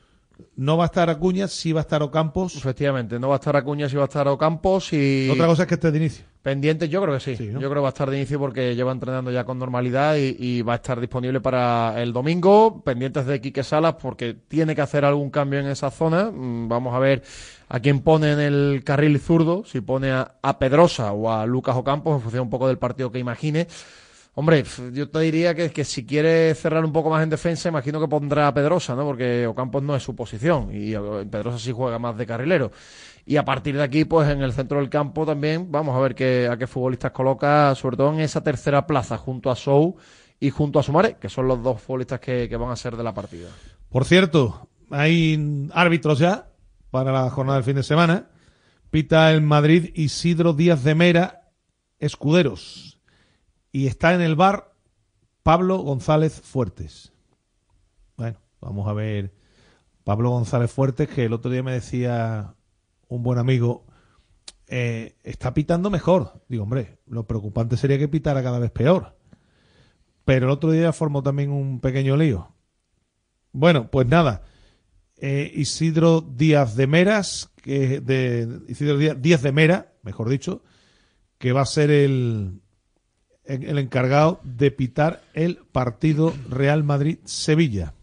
no 0.56 0.78
va 0.78 0.84
a 0.84 0.88
estar 0.88 1.10
Acuña, 1.10 1.48
sí 1.48 1.72
va 1.72 1.82
a 1.82 1.84
estar 1.84 2.04
Ocampos. 2.04 2.56
Efectivamente, 2.56 3.20
no 3.20 3.30
va 3.30 3.36
a 3.36 3.38
estar 3.38 3.56
Acuña, 3.56 3.90
sí 3.90 3.96
va 3.96 4.04
a 4.04 4.06
estar 4.06 4.28
Ocampos 4.28 4.94
y... 4.94 5.30
Otra 5.30 5.48
cosa 5.48 5.64
es 5.64 5.68
que 5.68 5.76
esté 5.76 5.92
de 5.92 5.98
inicio. 5.98 6.26
Pendiente, 6.42 6.88
yo 6.88 7.02
creo 7.02 7.14
que 7.14 7.20
sí. 7.20 7.36
Yo 7.36 7.58
creo 7.58 7.74
que 7.74 7.80
va 7.80 7.88
a 7.88 7.90
estar 7.90 8.10
de 8.10 8.18
inicio 8.18 8.40
porque 8.40 8.76
lleva 8.76 8.92
entrenando 8.92 9.32
ya 9.32 9.44
con 9.44 9.60
normalidad 9.60 10.16
y, 10.16 10.36
y 10.40 10.62
va 10.62 10.74
a 10.74 10.76
estar 10.78 11.00
disponible 11.00 11.42
para 11.42 12.02
el 12.02 12.14
domingo. 12.14 12.82
Pendientes 12.82 13.26
de 13.26 13.42
Quique 13.42 13.64
Salas 13.64 13.96
porque 14.02 14.34
tiene 14.34 14.76
que 14.76 14.82
hacer 14.82 15.04
algún 15.04 15.30
cambio 15.30 15.60
en 15.60 15.68
esa 15.68 15.92
zona. 15.92 16.32
Mm, 16.32 16.70
Vamos 16.70 16.96
a 16.96 17.00
ver 17.00 17.24
a 17.70 17.80
quién 17.80 18.02
pone 18.02 18.32
en 18.32 18.40
el 18.40 18.84
carril 18.84 19.20
zurdo, 19.20 19.64
si 19.64 19.80
pone 19.80 20.12
a, 20.12 20.60
Pedrosa 20.60 21.14
o 21.14 21.32
a 21.32 21.46
Lucas 21.46 21.76
Ocampos, 21.76 22.16
en 22.16 22.22
función 22.22 22.44
un 22.44 22.50
poco 22.50 22.68
del 22.68 22.80
partido 22.80 23.12
que 23.12 23.20
imagine. 23.20 23.68
Hombre, 24.34 24.64
yo 24.94 25.10
te 25.10 25.20
diría 25.20 25.54
que, 25.54 25.70
que 25.70 25.84
si 25.84 26.06
quiere 26.06 26.56
cerrar 26.56 26.84
un 26.84 26.92
poco 26.92 27.10
más 27.10 27.22
en 27.22 27.30
defensa, 27.30 27.70
imagino 27.70 28.00
que 28.00 28.08
pondrá 28.08 28.48
a 28.48 28.54
Pedrosa, 28.54 28.96
¿no? 28.96 29.06
Porque 29.06 29.46
Ocampos 29.46 29.84
no 29.84 29.96
es 29.96 30.02
su 30.02 30.16
posición 30.16 30.70
y 30.74 30.96
eh, 30.96 31.00
Pedrosa 31.30 31.60
sí 31.60 31.72
juega 31.72 32.00
más 32.00 32.18
de 32.18 32.26
carrilero. 32.26 32.72
Y 33.26 33.38
a 33.38 33.46
partir 33.46 33.76
de 33.76 33.84
aquí, 33.84 34.06
pues 34.06 34.30
en 34.30 34.42
el 34.42 34.54
centro 34.54 34.80
del 34.80 34.90
campo 34.90 35.26
también 35.26 35.72
vamos 35.72 35.96
a 35.96 36.00
ver 36.00 36.16
qué, 36.16 36.50
a 36.52 36.58
qué 36.58 36.66
futbolistas 36.66 37.12
coloca, 37.12 37.76
sobre 37.76 37.98
todo 37.98 38.14
en 38.14 38.22
esa 38.22 38.42
tercera 38.42 38.88
plaza, 38.88 39.18
junto 39.18 39.52
a 39.52 39.56
Sou 39.56 39.98
y 40.40 40.50
junto 40.50 40.80
a 40.80 40.84
Sumare, 40.84 41.18
que 41.20 41.30
son 41.30 41.48
los 41.48 41.62
dos 41.62 41.80
futbolistas 41.82 42.20
que, 42.20 42.50
que 42.50 42.58
van 42.58 42.72
a 42.72 42.76
ser 42.76 42.98
de 42.98 43.04
la 43.04 43.14
partida. 43.14 43.50
Por 43.90 44.06
cierto, 44.06 44.70
hay 44.90 45.70
árbitros 45.74 46.18
ya 46.18 46.49
para 46.92 47.12
la 47.12 47.30
jornada 47.30 47.58
del 47.58 47.66
fin 47.66 47.76
de 47.76 47.84
semana. 47.84 48.30
Pita 48.90 49.32
el 49.32 49.42
Madrid 49.42 49.92
Isidro 49.96 50.54
Díaz 50.54 50.84
de 50.84 50.96
Mera, 50.96 51.52
Escuderos. 52.00 53.00
Y 53.72 53.88
está 53.88 54.14
en 54.14 54.22
el 54.22 54.36
bar 54.36 54.74
Pablo 55.44 55.78
González 55.80 56.42
Fuertes. 56.42 57.14
Bueno, 58.18 58.40
vamos 58.62 58.88
a 58.88 58.94
ver. 58.94 59.34
Pablo 60.04 60.32
González 60.32 60.72
Fuertes, 60.72 61.08
que 61.08 61.26
el 61.26 61.34
otro 61.34 61.52
día 61.52 61.62
me 61.62 61.72
decía 61.72 62.56
un 63.08 63.24
buen 63.24 63.38
amigo, 63.38 63.86
eh, 64.68 65.18
está 65.24 65.54
pitando 65.54 65.90
mejor. 65.90 66.44
Digo, 66.48 66.64
hombre, 66.64 67.00
lo 67.06 67.28
preocupante 67.28 67.78
sería 67.78 67.98
que 67.98 68.08
pitara 68.08 68.44
cada 68.44 68.60
vez 68.60 68.72
peor. 68.72 69.18
Pero 70.26 70.46
el 70.46 70.52
otro 70.52 70.72
día 70.72 70.94
formó 70.94 71.24
también 71.24 71.52
un 71.52 71.80
pequeño 71.80 72.18
lío. 72.18 72.54
Bueno, 73.52 73.90
pues 73.90 74.08
nada. 74.08 74.44
Eh, 75.22 75.52
Isidro 75.56 76.22
Díaz 76.22 76.76
de 76.76 76.88
Meras, 76.88 77.52
que 77.62 78.00
de 78.00 78.62
Isidro 78.68 78.98
Díaz, 78.98 79.22
Díaz 79.22 79.42
de 79.42 79.52
Mera, 79.52 79.94
mejor 80.02 80.30
dicho, 80.30 80.64
que 81.38 81.52
va 81.52 81.62
a 81.62 81.66
ser 81.66 81.92
el, 81.92 82.62
el 83.44 83.78
encargado 83.78 84.40
de 84.44 84.72
pitar 84.72 85.22
el 85.34 85.58
partido 85.72 86.34
Real 86.50 86.84
Madrid-Sevilla. 86.84 87.94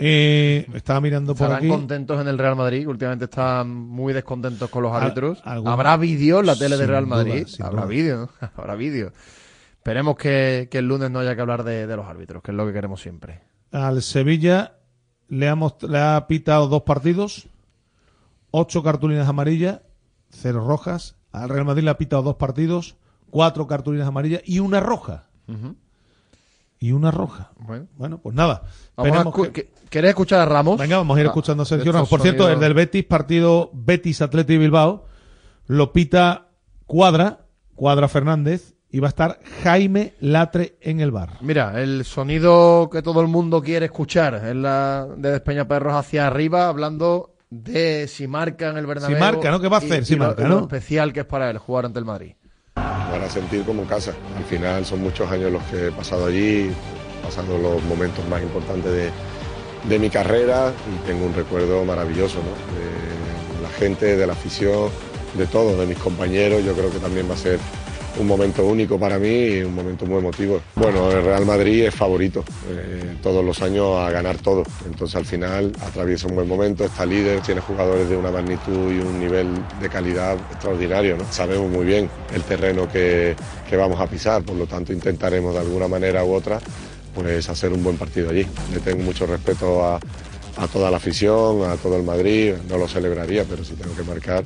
Eh, 0.00 0.66
estaba 0.74 1.00
mirando 1.00 1.34
por 1.34 1.46
Estarán 1.46 1.58
aquí. 1.58 1.68
contentos 1.68 2.20
en 2.20 2.28
el 2.28 2.38
Real 2.38 2.54
Madrid, 2.54 2.86
últimamente 2.86 3.24
están 3.24 3.68
muy 3.68 4.12
descontentos 4.12 4.70
con 4.70 4.84
los 4.84 4.92
árbitros. 4.92 5.40
Habrá 5.44 5.96
vídeo 5.96 6.40
en 6.40 6.46
la 6.46 6.56
tele 6.56 6.76
de 6.76 6.86
Real 6.86 7.06
Madrid, 7.06 7.46
habrá 7.60 7.84
vídeo, 7.84 8.16
¿no? 8.40 8.48
habrá 8.56 8.76
vídeo. 8.76 9.12
Esperemos 9.72 10.16
que, 10.16 10.68
que 10.70 10.78
el 10.78 10.86
lunes 10.86 11.10
no 11.10 11.18
haya 11.18 11.34
que 11.34 11.40
hablar 11.40 11.64
de, 11.64 11.86
de 11.88 11.96
los 11.96 12.06
árbitros, 12.06 12.42
que 12.42 12.52
es 12.52 12.56
lo 12.56 12.66
que 12.66 12.72
queremos 12.72 13.00
siempre. 13.00 13.40
Al 13.72 14.00
Sevilla 14.02 14.77
le 15.28 15.48
ha, 15.48 15.56
le 15.88 15.98
ha 16.00 16.26
pitado 16.26 16.68
dos 16.68 16.82
partidos, 16.82 17.48
ocho 18.50 18.82
cartulinas 18.82 19.28
amarillas, 19.28 19.80
cero 20.30 20.64
rojas. 20.66 21.16
Al 21.32 21.48
Real 21.48 21.64
Madrid 21.64 21.84
le 21.84 21.90
ha 21.90 21.98
pitado 21.98 22.22
dos 22.22 22.36
partidos, 22.36 22.96
cuatro 23.30 23.66
cartulinas 23.66 24.08
amarillas 24.08 24.42
y 24.44 24.58
una 24.60 24.80
roja. 24.80 25.24
Y 26.80 26.92
una 26.92 27.10
roja. 27.10 27.50
Bueno, 27.96 28.18
pues 28.18 28.34
nada. 28.34 28.62
Escu- 28.96 29.52
que- 29.52 29.70
¿Querés 29.90 30.10
escuchar 30.10 30.40
a 30.40 30.44
Ramos? 30.44 30.78
Venga, 30.78 30.98
vamos 30.98 31.16
a 31.16 31.20
ir 31.20 31.26
Ah, 31.26 31.30
escuchando 31.30 31.62
a 31.62 31.66
Sergio 31.66 31.90
Ramos. 31.92 32.08
Por 32.08 32.20
cierto, 32.20 32.48
el 32.48 32.60
del 32.60 32.74
Betis, 32.74 33.04
partido 33.04 33.70
Betis 33.72 34.20
Atleti 34.22 34.58
Bilbao, 34.58 35.06
lo 35.66 35.92
pita 35.92 36.48
Cuadra, 36.86 37.46
Cuadra 37.74 38.06
Fernández, 38.08 38.74
y 38.90 39.00
va 39.00 39.08
a 39.08 39.10
estar 39.10 39.38
Jaime 39.62 40.14
Latre 40.20 40.76
en 40.80 41.00
el 41.00 41.10
bar. 41.10 41.34
Mira, 41.40 41.80
el 41.82 42.04
sonido 42.04 42.88
que 42.90 43.02
todo 43.02 43.20
el 43.20 43.28
mundo 43.28 43.62
quiere 43.62 43.86
escuchar 43.86 44.34
es 44.46 44.54
la 44.56 45.06
de 45.16 45.30
Despeñaperros 45.32 45.94
hacia 45.94 46.26
arriba, 46.26 46.68
hablando 46.68 47.34
de 47.50 48.08
si 48.08 48.26
marca 48.26 48.68
en 48.70 48.76
el 48.78 48.86
Bernabéu. 48.86 49.16
Si 49.16 49.20
marca, 49.20 49.50
¿no? 49.50 49.60
¿Qué 49.60 49.68
va 49.68 49.76
a 49.76 49.80
hacer 49.80 50.02
y- 50.02 50.06
si 50.06 50.14
y 50.14 50.16
lo- 50.16 50.26
marca, 50.26 50.42
lo 50.42 50.48
no? 50.56 50.60
especial 50.62 51.12
que 51.12 51.20
es 51.20 51.26
para 51.26 51.50
él 51.50 51.58
jugar 51.58 51.84
ante 51.86 51.98
el 51.98 52.04
Madrid. 52.04 52.34
me 52.76 52.82
hará 53.16 53.28
sentir 53.30 53.62
como 53.64 53.82
en 53.82 53.88
casa. 53.88 54.12
Al 54.36 54.44
final 54.44 54.84
son 54.84 55.00
muchos 55.02 55.30
años 55.30 55.50
los 55.52 55.62
que 55.64 55.88
he 55.88 55.90
pasado 55.92 56.26
allí, 56.26 56.70
pasando 57.22 57.56
los 57.58 57.82
momentos 57.84 58.26
más 58.28 58.42
importantes 58.42 58.90
de, 58.92 59.10
de 59.88 59.98
mi 59.98 60.08
carrera 60.10 60.72
y 60.94 61.06
tengo 61.06 61.26
un 61.26 61.34
recuerdo 61.34 61.84
maravilloso 61.84 62.38
¿no? 62.38 63.56
de 63.56 63.62
la 63.62 63.68
gente, 63.70 64.16
de 64.16 64.26
la 64.26 64.34
afición, 64.34 64.90
de 65.36 65.46
todos, 65.46 65.78
de 65.78 65.86
mis 65.86 65.98
compañeros. 65.98 66.62
Yo 66.64 66.72
creo 66.74 66.90
que 66.90 66.98
también 66.98 67.28
va 67.28 67.34
a 67.34 67.38
ser 67.38 67.58
un 68.18 68.26
momento 68.26 68.66
único 68.66 68.98
para 68.98 69.18
mí 69.18 69.28
y 69.28 69.62
un 69.62 69.74
momento 69.74 70.06
muy 70.06 70.18
emotivo. 70.18 70.60
Bueno, 70.74 71.10
el 71.10 71.22
Real 71.22 71.46
Madrid 71.46 71.84
es 71.84 71.94
favorito 71.94 72.44
eh, 72.68 73.16
todos 73.22 73.44
los 73.44 73.60
años 73.62 73.96
a 73.96 74.10
ganar 74.10 74.38
todo. 74.38 74.64
Entonces 74.86 75.16
al 75.16 75.24
final 75.24 75.72
atraviesa 75.80 76.26
un 76.26 76.34
buen 76.34 76.48
momento, 76.48 76.84
está 76.84 77.06
líder, 77.06 77.40
tiene 77.40 77.60
jugadores 77.60 78.08
de 78.08 78.16
una 78.16 78.30
magnitud 78.30 78.92
y 78.92 79.00
un 79.00 79.20
nivel 79.20 79.48
de 79.80 79.88
calidad 79.88 80.36
extraordinario. 80.52 81.16
¿no? 81.16 81.24
Sabemos 81.30 81.70
muy 81.70 81.84
bien 81.84 82.10
el 82.34 82.42
terreno 82.42 82.88
que, 82.88 83.36
que 83.68 83.76
vamos 83.76 84.00
a 84.00 84.06
pisar, 84.06 84.42
por 84.42 84.56
lo 84.56 84.66
tanto 84.66 84.92
intentaremos 84.92 85.54
de 85.54 85.60
alguna 85.60 85.88
manera 85.88 86.24
u 86.24 86.32
otra 86.32 86.58
pues 87.14 87.48
hacer 87.48 87.72
un 87.72 87.82
buen 87.82 87.96
partido 87.96 88.30
allí. 88.30 88.46
Le 88.72 88.80
tengo 88.80 89.02
mucho 89.02 89.26
respeto 89.26 89.84
a, 89.84 89.96
a 89.96 90.68
toda 90.68 90.90
la 90.90 90.98
afición, 90.98 91.68
a 91.68 91.76
todo 91.76 91.96
el 91.96 92.02
Madrid, 92.02 92.54
no 92.68 92.78
lo 92.78 92.88
celebraría, 92.88 93.44
pero 93.44 93.64
si 93.64 93.74
tengo 93.74 93.94
que 93.94 94.02
marcar 94.02 94.44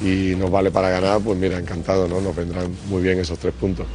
y 0.00 0.34
nos 0.36 0.50
vale 0.50 0.70
para 0.70 0.90
ganar, 0.90 1.20
pues 1.20 1.38
mira, 1.38 1.58
encantado, 1.58 2.06
¿no? 2.08 2.20
Nos 2.20 2.34
vendrán 2.36 2.72
muy 2.88 3.02
bien 3.02 3.18
esos 3.18 3.38
tres 3.38 3.54
puntos. 3.54 3.86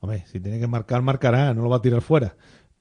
Hombre, 0.00 0.24
si 0.30 0.40
tiene 0.40 0.58
que 0.60 0.66
marcar, 0.66 1.02
marcará, 1.02 1.54
no 1.54 1.62
lo 1.62 1.68
va 1.70 1.76
a 1.76 1.82
tirar 1.82 2.00
fuera. 2.02 2.34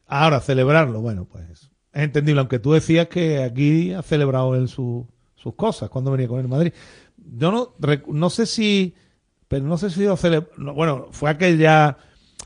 Ahora, 0.07 0.39
celebrarlo, 0.39 1.01
bueno, 1.01 1.25
pues 1.25 1.49
es 1.49 1.69
entendible, 1.93 2.39
aunque 2.41 2.59
tú 2.59 2.73
decías 2.73 3.07
que 3.07 3.43
aquí 3.43 3.93
ha 3.93 4.01
celebrado 4.01 4.55
él 4.55 4.67
su- 4.67 5.07
sus 5.35 5.55
cosas 5.55 5.89
cuando 5.89 6.11
venía 6.11 6.27
con 6.27 6.39
el 6.39 6.47
Madrid. 6.47 6.73
Yo 7.17 7.51
no, 7.51 7.73
no 8.07 8.29
sé 8.29 8.45
si, 8.45 8.93
pero 9.47 9.65
no 9.65 9.77
sé 9.77 9.89
si 9.89 10.03
lo 10.03 10.15
cele- 10.17 10.47
no, 10.57 10.73
bueno, 10.73 11.07
fue 11.11 11.29
aquel 11.29 11.57
ya, 11.57 11.97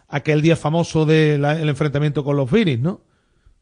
aquel 0.08 0.42
día 0.42 0.56
famoso 0.56 1.06
del 1.06 1.44
enfrentamiento 1.68 2.24
con 2.24 2.38
los 2.38 2.50
Viris, 2.50 2.80
¿no? 2.80 3.02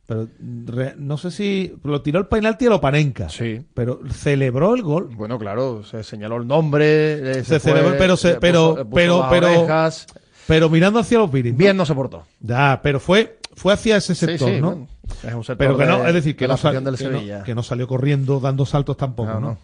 Pero 0.07 0.29
re- 0.65 0.95
no 0.97 1.17
sé 1.17 1.31
si 1.31 1.75
lo 1.83 2.01
tiró 2.01 2.17
el 2.19 2.27
penalti 2.27 2.65
a 2.65 2.69
lo 2.69 2.81
Panenka. 2.81 3.27
Sí. 3.29 3.61
Pero 3.73 3.99
celebró 4.09 4.73
el 4.73 4.81
gol. 4.81 5.09
Bueno, 5.13 5.37
claro, 5.37 5.83
se 5.83 6.01
señaló 6.03 6.37
el 6.37 6.47
nombre, 6.47 7.31
eh, 7.31 7.43
Se 7.43 7.59
fue, 7.59 7.73
celebró, 7.73 7.97
pero 7.97 8.15
se, 8.17 8.35
pero, 8.35 8.69
puso- 8.71 8.83
puso 8.85 9.27
pero, 9.29 9.67
las 9.67 10.05
pero, 10.07 10.21
pero 10.47 10.69
mirando 10.69 10.99
hacia 10.99 11.17
los 11.19 11.29
Viris. 11.29 11.55
Bien 11.57 11.75
no 11.75 11.85
se 11.85 11.93
portó. 11.93 12.23
Ya, 12.39 12.79
pero 12.81 13.01
fue, 13.01 13.37
fue 13.53 13.73
hacia 13.73 13.97
ese 13.97 14.15
sector, 14.15 14.49
sí, 14.49 14.61
¿no? 14.61 14.67
bueno, 14.71 14.87
es 15.23 15.33
un 15.33 15.43
sector 15.43 15.57
pero 15.57 15.77
que 15.77 15.85
no, 15.85 16.07
es 16.07 16.13
decir, 16.13 16.37
que 16.37 16.45
de 16.45 16.49
no, 16.49 16.57
sal- 16.57 16.75
que 16.75 16.81
no- 16.91 16.95
Sevilla. 16.97 17.43
que 17.43 17.53
no 17.53 17.61
salió 17.63 17.85
corriendo 17.87 18.39
dando 18.39 18.65
saltos 18.65 18.95
tampoco, 18.95 19.29
No, 19.33 19.39
¿no? 19.41 19.57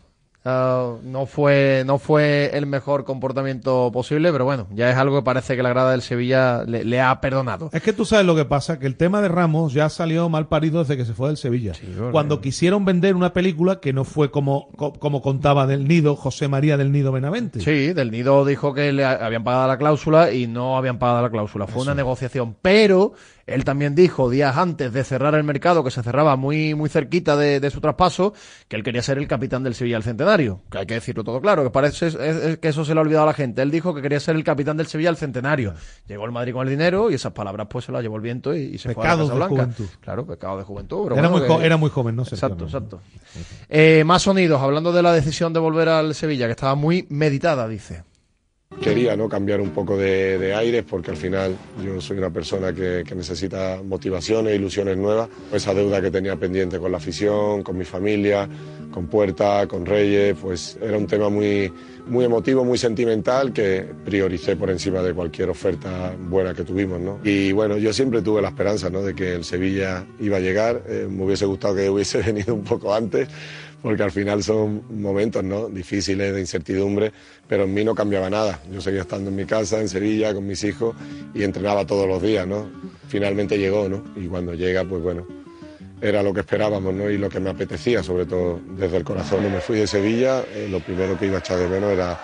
No. 0.45 0.51
Ah, 0.51 0.95
no 1.03 1.25
fue 1.25 1.83
no 1.85 1.97
fue 1.99 2.51
el 2.53 2.65
mejor 2.65 3.05
comportamiento 3.05 3.89
posible, 3.93 4.31
pero 4.31 4.45
bueno, 4.45 4.67
ya 4.73 4.89
es 4.91 4.97
algo 4.97 5.17
que 5.19 5.23
parece 5.23 5.55
que 5.55 5.63
la 5.63 5.69
grada 5.69 5.91
del 5.91 6.01
Sevilla 6.01 6.63
le, 6.65 6.83
le 6.83 7.01
ha 7.01 7.21
perdonado. 7.21 7.69
Es 7.73 7.81
que 7.81 7.93
tú 7.93 8.05
sabes 8.05 8.25
lo 8.25 8.35
que 8.35 8.45
pasa, 8.45 8.77
que 8.79 8.85
el 8.87 8.95
tema 8.97 9.21
de 9.21 9.29
Ramos 9.29 9.73
ya 9.73 9.89
salió 9.89 10.27
mal 10.29 10.47
parido 10.47 10.79
desde 10.79 10.97
que 10.97 11.05
se 11.05 11.13
fue 11.13 11.27
del 11.29 11.37
Sevilla. 11.37 11.73
Cuando 12.11 12.41
quisieron 12.41 12.85
vender 12.85 13.15
una 13.15 13.33
película 13.33 13.79
que 13.79 13.93
no 13.93 14.03
fue 14.03 14.31
como, 14.31 14.69
co- 14.75 14.93
como 14.93 15.21
contaba 15.21 15.65
del 15.67 15.87
Nido, 15.87 16.15
José 16.15 16.47
María 16.47 16.77
del 16.77 16.91
Nido 16.91 17.11
Benavente. 17.11 17.61
Sí, 17.61 17.93
Del 17.93 18.11
Nido 18.11 18.43
dijo 18.45 18.73
que 18.73 18.91
le 18.91 19.05
ha- 19.05 19.25
habían 19.25 19.43
pagado 19.43 19.67
la 19.67 19.77
cláusula 19.77 20.31
y 20.33 20.47
no 20.47 20.77
habían 20.77 20.99
pagado 20.99 21.21
la 21.21 21.29
cláusula. 21.29 21.67
Fue 21.67 21.81
una 21.81 21.95
negociación, 21.95 22.55
pero 22.61 23.13
él 23.45 23.63
también 23.65 23.93
dijo 23.95 24.29
días 24.29 24.55
antes 24.57 24.93
de 24.93 25.03
cerrar 25.03 25.35
el 25.35 25.43
mercado, 25.43 25.83
que 25.83 25.91
se 25.91 26.01
cerraba 26.01 26.35
muy, 26.37 26.75
muy 26.75 26.89
cerquita 26.89 27.35
de, 27.35 27.59
de 27.59 27.69
su 27.71 27.81
traspaso, 27.81 28.33
que 28.67 28.75
él 28.77 28.83
quería 28.83 29.01
ser 29.01 29.17
el 29.17 29.27
capitán 29.27 29.63
del 29.63 29.75
Sevilla 29.75 29.97
al 29.97 30.03
centenario. 30.03 30.61
Que 30.71 30.77
hay 30.79 30.85
que 30.85 30.93
decirlo 30.93 31.23
todo 31.23 31.41
claro, 31.41 31.63
que 31.63 31.69
parece 31.69 32.07
es- 32.07 32.15
es- 32.15 32.57
que 32.59 32.69
eso 32.69 32.85
se 32.85 32.93
le 32.93 32.99
ha 32.99 33.01
olvidado 33.01 33.23
a 33.23 33.27
la 33.27 33.33
gente. 33.33 33.61
Él 33.61 33.69
dijo 33.71 33.93
que 33.93 34.01
quería 34.01 34.19
ser 34.19 34.35
el 34.35 34.43
capitán 34.43 34.77
del 34.77 34.87
Sevilla 34.87 35.09
al 35.09 35.17
centenario. 35.17 35.73
Llegó 36.07 36.25
el 36.25 36.31
Madrid 36.31 36.53
con 36.53 36.67
el 36.67 36.69
dinero 36.69 37.11
y 37.11 37.15
esas 37.15 37.33
palabras 37.33 37.67
pues 37.69 37.85
se 37.85 37.91
las 37.91 38.01
llevó 38.01 38.15
el 38.15 38.21
viento 38.21 38.55
y, 38.55 38.61
y 38.75 38.77
se 38.77 38.93
fue 38.93 39.03
a 39.03 39.07
la 39.07 39.11
Casa 39.17 39.23
de 39.31 39.35
Blanca. 39.35 39.49
juventud. 39.49 39.85
Claro, 39.99 40.25
pecado 40.25 40.57
de 40.57 40.63
juventud. 40.63 41.03
pero 41.03 41.15
Era 41.17 41.27
bueno, 41.29 41.47
muy 41.47 41.57
que- 41.59 41.65
era 41.65 41.77
muy 41.77 41.89
joven, 41.89 42.15
¿no? 42.15 42.23
Exacto, 42.23 42.63
exacto. 42.65 43.01
Eh, 43.69 44.03
más 44.05 44.21
sonidos, 44.21 44.61
hablando 44.61 44.91
de 44.91 45.01
la 45.03 45.11
decisión 45.11 45.51
de 45.53 45.59
volver 45.59 45.89
al 45.89 46.15
Sevilla, 46.15 46.45
que 46.45 46.51
estaba 46.51 46.75
muy 46.75 47.05
meditada, 47.09 47.67
dice. 47.67 48.03
Quería 48.81 49.15
¿no? 49.15 49.29
cambiar 49.29 49.61
un 49.61 49.69
poco 49.69 49.97
de, 49.97 50.37
de 50.37 50.53
aires 50.53 50.83
porque 50.87 51.11
al 51.11 51.17
final 51.17 51.55
yo 51.83 52.01
soy 52.01 52.17
una 52.17 52.29
persona 52.29 52.73
que, 52.73 53.03
que 53.07 53.15
necesita 53.15 53.81
motivaciones, 53.83 54.55
ilusiones 54.55 54.97
nuevas. 54.97 55.29
Esa 55.51 55.73
deuda 55.73 56.01
que 56.01 56.11
tenía 56.11 56.35
pendiente 56.35 56.79
con 56.79 56.91
la 56.91 56.97
afición, 56.97 57.63
con 57.63 57.77
mi 57.77 57.85
familia, 57.85 58.47
con 58.93 59.07
Puerta, 59.07 59.67
con 59.67 59.85
Reyes, 59.85 60.35
pues 60.39 60.77
era 60.81 60.97
un 60.97 61.07
tema 61.07 61.29
muy, 61.29 61.71
muy 62.07 62.25
emotivo, 62.25 62.63
muy 62.63 62.77
sentimental 62.77 63.51
que 63.51 63.85
prioricé 64.05 64.55
por 64.55 64.69
encima 64.69 65.01
de 65.01 65.13
cualquier 65.13 65.49
oferta 65.49 66.13
buena 66.29 66.53
que 66.53 66.63
tuvimos. 66.63 66.99
¿no? 67.01 67.19
Y 67.23 67.51
bueno, 67.51 67.77
yo 67.77 67.91
siempre 67.91 68.21
tuve 68.21 68.41
la 68.41 68.49
esperanza 68.49 68.89
¿no? 68.89 69.01
de 69.01 69.15
que 69.15 69.33
el 69.33 69.43
Sevilla 69.43 70.05
iba 70.19 70.37
a 70.37 70.39
llegar. 70.39 70.83
Eh, 70.87 71.07
me 71.09 71.25
hubiese 71.25 71.45
gustado 71.45 71.75
que 71.75 71.89
hubiese 71.89 72.17
venido 72.25 72.53
un 72.53 72.63
poco 72.63 72.93
antes 72.93 73.27
porque 73.83 74.01
al 74.01 74.11
final 74.11 74.41
son 74.41 74.81
momentos 75.01 75.43
¿no? 75.43 75.67
difíciles 75.67 76.33
de 76.33 76.39
incertidumbre, 76.39 77.11
pero 77.45 77.65
en 77.65 77.73
mí 77.73 77.83
no 77.83 77.93
cambiaba 77.93 78.29
nada. 78.29 78.61
Yo 78.71 78.79
seguía 78.79 79.01
estando 79.01 79.29
en 79.29 79.35
mi 79.35 79.43
casa, 79.43 79.81
en 79.81 79.89
Sevilla, 79.89 80.33
con 80.33 80.47
mis 80.47 80.63
hijos 80.63 80.95
y 81.33 81.43
entrenaba 81.43 81.85
todos 81.85 82.07
los 82.07 82.21
días. 82.21 82.47
¿no? 82.47 82.65
Finalmente 83.09 83.59
llegó, 83.59 83.89
¿no? 83.89 84.01
y 84.15 84.27
cuando 84.27 84.53
llega, 84.53 84.85
pues 84.85 85.03
bueno, 85.03 85.27
era 86.01 86.23
lo 86.23 86.33
que 86.33 86.39
esperábamos 86.39 86.93
¿no? 86.93 87.09
y 87.09 87.17
lo 87.17 87.27
que 87.27 87.41
me 87.41 87.49
apetecía, 87.49 88.01
sobre 88.01 88.25
todo 88.25 88.61
desde 88.77 88.95
el 88.95 89.03
corazón. 89.03 89.51
Me 89.51 89.59
fui 89.59 89.77
de 89.77 89.85
Sevilla, 89.85 90.45
eh, 90.53 90.69
lo 90.71 90.79
primero 90.79 91.19
que 91.19 91.25
iba 91.25 91.35
a 91.35 91.39
echar 91.39 91.59
de 91.59 91.67
menos 91.67 91.91
era 91.91 92.17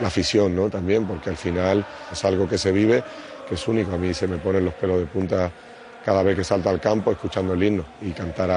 la 0.00 0.06
afición 0.06 0.56
¿no? 0.56 0.70
también, 0.70 1.06
porque 1.06 1.28
al 1.28 1.36
final 1.36 1.84
es 2.10 2.24
algo 2.24 2.48
que 2.48 2.56
se 2.56 2.72
vive, 2.72 3.04
que 3.46 3.56
es 3.56 3.68
único. 3.68 3.92
A 3.92 3.98
mí 3.98 4.14
se 4.14 4.26
me 4.26 4.38
ponen 4.38 4.64
los 4.64 4.72
pelos 4.72 4.98
de 4.98 5.04
punta 5.04 5.52
cada 6.06 6.22
vez 6.22 6.36
que 6.36 6.42
salta 6.42 6.70
al 6.70 6.80
campo 6.80 7.12
escuchando 7.12 7.52
el 7.52 7.62
himno 7.62 7.84
y 8.00 8.12
cantar 8.12 8.50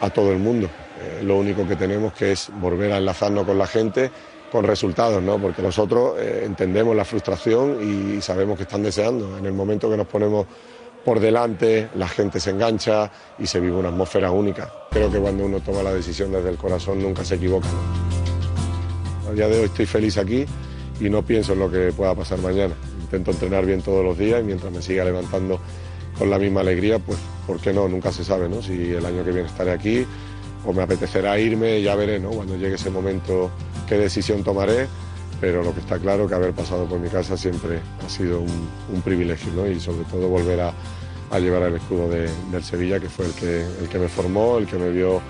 a 0.00 0.10
todo 0.10 0.32
el 0.32 0.38
mundo. 0.38 0.70
Eh, 1.00 1.22
lo 1.22 1.38
único 1.38 1.66
que 1.66 1.76
tenemos 1.76 2.12
que 2.12 2.32
es 2.32 2.50
volver 2.60 2.92
a 2.92 2.98
enlazarnos 2.98 3.46
con 3.46 3.56
la 3.56 3.66
gente 3.66 4.10
con 4.50 4.64
resultados, 4.64 5.22
¿no? 5.22 5.38
Porque 5.38 5.62
nosotros 5.62 6.18
eh, 6.18 6.42
entendemos 6.44 6.94
la 6.94 7.04
frustración 7.04 7.78
y 7.80 8.20
sabemos 8.20 8.56
que 8.56 8.64
están 8.64 8.82
deseando. 8.82 9.38
En 9.38 9.46
el 9.46 9.52
momento 9.52 9.88
que 9.88 9.96
nos 9.96 10.06
ponemos 10.06 10.46
por 11.04 11.20
delante, 11.20 11.88
la 11.94 12.08
gente 12.08 12.40
se 12.40 12.50
engancha 12.50 13.10
y 13.38 13.46
se 13.46 13.60
vive 13.60 13.76
una 13.76 13.88
atmósfera 13.88 14.30
única. 14.30 14.70
Creo 14.90 15.10
que 15.10 15.18
cuando 15.18 15.44
uno 15.44 15.60
toma 15.60 15.82
la 15.82 15.94
decisión 15.94 16.32
desde 16.32 16.50
el 16.50 16.56
corazón 16.56 17.02
nunca 17.02 17.24
se 17.24 17.36
equivoca. 17.36 17.68
¿no? 17.68 19.30
A 19.30 19.32
día 19.32 19.48
de 19.48 19.60
hoy 19.60 19.64
estoy 19.66 19.86
feliz 19.86 20.18
aquí 20.18 20.44
y 21.00 21.08
no 21.08 21.22
pienso 21.22 21.54
en 21.54 21.60
lo 21.60 21.70
que 21.70 21.92
pueda 21.92 22.14
pasar 22.14 22.38
mañana. 22.40 22.74
Intento 23.00 23.30
entrenar 23.30 23.64
bien 23.64 23.80
todos 23.80 24.04
los 24.04 24.18
días 24.18 24.40
y 24.42 24.44
mientras 24.44 24.70
me 24.72 24.82
siga 24.82 25.04
levantando 25.04 25.60
con 26.18 26.28
la 26.28 26.38
misma 26.38 26.60
alegría, 26.60 26.98
pues 26.98 27.18
¿por 27.46 27.60
qué 27.60 27.72
no? 27.72 27.88
Nunca 27.88 28.12
se 28.12 28.24
sabe, 28.24 28.48
¿no? 28.48 28.60
Si 28.60 28.92
el 28.92 29.06
año 29.06 29.24
que 29.24 29.32
viene 29.32 29.48
estaré 29.48 29.70
aquí 29.70 30.06
o 30.64 30.72
me 30.72 30.82
apetecerá 30.82 31.38
irme, 31.38 31.80
ya 31.82 31.94
veré, 31.94 32.18
¿no? 32.18 32.30
Cuando 32.30 32.56
llegue 32.56 32.74
ese 32.74 32.90
momento 32.90 33.50
qué 33.88 33.96
decisión 33.96 34.44
tomaré, 34.44 34.86
pero 35.40 35.62
lo 35.62 35.72
que 35.74 35.80
está 35.80 35.98
claro 35.98 36.28
que 36.28 36.34
haber 36.34 36.52
pasado 36.52 36.84
por 36.86 36.98
mi 36.98 37.08
casa 37.08 37.36
siempre 37.36 37.80
ha 38.04 38.08
sido 38.08 38.40
un, 38.40 39.02
privilegio, 39.02 39.52
¿no? 39.54 39.66
Y 39.66 39.80
sobre 39.80 40.04
todo 40.04 40.28
volver 40.28 40.60
a, 40.60 40.72
a 41.30 41.38
llevar 41.38 41.62
el 41.62 41.76
escudo 41.76 42.08
de- 42.08 42.28
del 42.52 42.62
Sevilla, 42.62 43.00
que 43.00 43.08
fue 43.08 43.26
el 43.26 43.32
que, 43.32 43.62
el 43.80 43.88
que 43.88 43.98
me 43.98 44.08
formó, 44.08 44.58
el 44.58 44.66
que 44.66 44.76
me 44.76 44.90
vio 44.90 45.20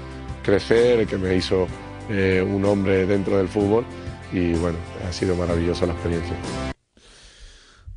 crecer, 0.42 1.00
el 1.00 1.06
que 1.06 1.16
me 1.16 1.34
hizo 1.36 1.66
eh, 2.08 2.44
un 2.46 2.64
hombre 2.64 3.06
dentro 3.06 3.36
del 3.36 3.48
fútbol 3.48 3.84
y 4.32 4.52
bueno, 4.54 4.78
ha 5.08 5.12
sido 5.12 5.36
maravillosa 5.36 5.86
la 5.86 5.92
experiencia. 5.92 6.34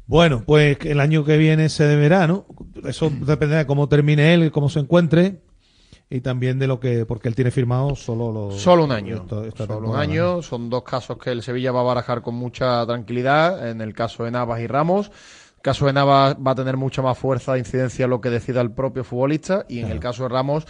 Bueno, 0.06 0.44
pues 0.46 0.78
el 0.84 1.00
año 1.00 1.24
que 1.24 1.38
viene 1.38 1.70
se 1.70 1.86
deberá, 1.86 2.28
¿no? 2.28 2.46
Eso 2.86 3.10
dependerá 3.10 3.60
de 3.60 3.66
cómo 3.66 3.88
termine 3.88 4.34
él, 4.34 4.52
cómo 4.52 4.70
se 4.70 4.80
encuentre 4.80 5.42
y 6.14 6.22
también 6.22 6.60
de 6.60 6.68
lo 6.68 6.80
que, 6.80 7.08
porque 7.08 7.28
él 7.28 7.34
tiene 7.34 7.50
firmado 7.50 7.96
solo 7.96 8.52
Solo 8.52 8.84
un 8.84 8.92
año. 8.92 9.26
Solo 9.58 9.90
un 9.90 9.96
año. 9.96 10.44
Son 10.44 10.70
dos 10.70 10.84
casos 10.84 11.18
que 11.18 11.32
el 11.32 11.42
Sevilla 11.42 11.72
va 11.72 11.80
a 11.80 11.84
barajar 11.84 12.22
con 12.22 12.36
mucha 12.36 12.86
tranquilidad. 12.86 13.68
En 13.68 13.82
el 13.82 13.96
caso 13.96 14.24
de 14.24 14.30
Navas 14.30 14.60
y 14.60 14.68
Ramos. 14.68 15.08
El 15.56 15.62
caso 15.64 15.88
de 15.88 15.94
Navas 15.94 16.36
va 16.36 16.52
a 16.52 16.56
tener 16.56 16.78
mucha 16.78 17.02
más 17.02 17.18
fuerza 17.18 17.54
de 17.54 17.60
incidencia 17.60 18.06
lo 18.06 18.22
que 18.22 18.30
decida 18.30 18.62
el 18.62 18.70
propio 18.70 19.04
futbolista. 19.04 19.66
Y 19.68 19.80
en 19.80 19.90
el 19.90 20.00
caso 20.00 20.22
de 20.22 20.30
Ramos, 20.30 20.68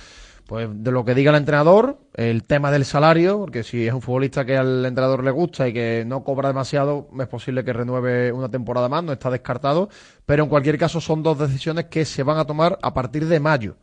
pues 0.47 0.69
de 0.71 0.91
lo 0.91 1.03
que 1.03 1.13
diga 1.13 1.31
el 1.31 1.37
entrenador, 1.37 1.97
el 2.13 2.45
tema 2.45 2.71
del 2.71 2.85
salario, 2.85 3.39
porque 3.39 3.63
si 3.63 3.85
es 3.85 3.93
un 3.93 4.01
futbolista 4.01 4.45
que 4.45 4.55
al 4.55 4.85
entrenador 4.85 5.25
le 5.25 5.31
gusta 5.31 5.67
y 5.67 5.73
que 5.73 6.05
no 6.07 6.23
cobra 6.23 6.47
demasiado, 6.47 7.09
es 7.19 7.27
posible 7.27 7.65
que 7.65 7.73
renueve 7.73 8.31
una 8.31 8.47
temporada 8.47 8.87
más, 8.87 9.03
no 9.03 9.11
está 9.11 9.29
descartado. 9.29 9.89
Pero 10.25 10.43
en 10.43 10.49
cualquier 10.49 10.77
caso 10.77 11.01
son 11.01 11.21
dos 11.21 11.37
decisiones 11.37 11.87
que 11.87 12.05
se 12.05 12.23
van 12.23 12.37
a 12.37 12.45
tomar 12.45 12.79
a 12.81 12.93
partir 12.93 13.27
de 13.27 13.41
mayo. 13.41 13.75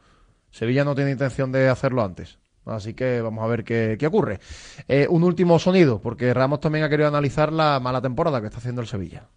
Sevilla 0.51 0.85
no 0.85 0.94
tiene 0.94 1.12
intención 1.12 1.52
de 1.52 1.68
hacerlo 1.68 2.05
antes. 2.05 2.39
Así 2.66 2.94
que 2.94 3.20
vamos 3.20 3.43
a 3.43 3.48
ver 3.48 3.64
qué, 3.64 3.97
qué 3.98 4.06
ocurre. 4.06 4.40
Eh, 4.86 5.06
un 5.09 5.24
último 5.24 5.59
sonido, 5.59 6.01
porque 6.01 6.32
Ramos 6.35 6.60
también 6.60 6.85
ha 6.85 6.89
querido 6.89 7.09
analizar 7.09 7.52
la 7.52 7.81
mala 7.81 8.01
temporada 8.01 8.40
que 8.40 8.47
está 8.47 8.59
haciendo 8.59 8.81
el 8.81 8.86
Sevilla. 8.86 9.28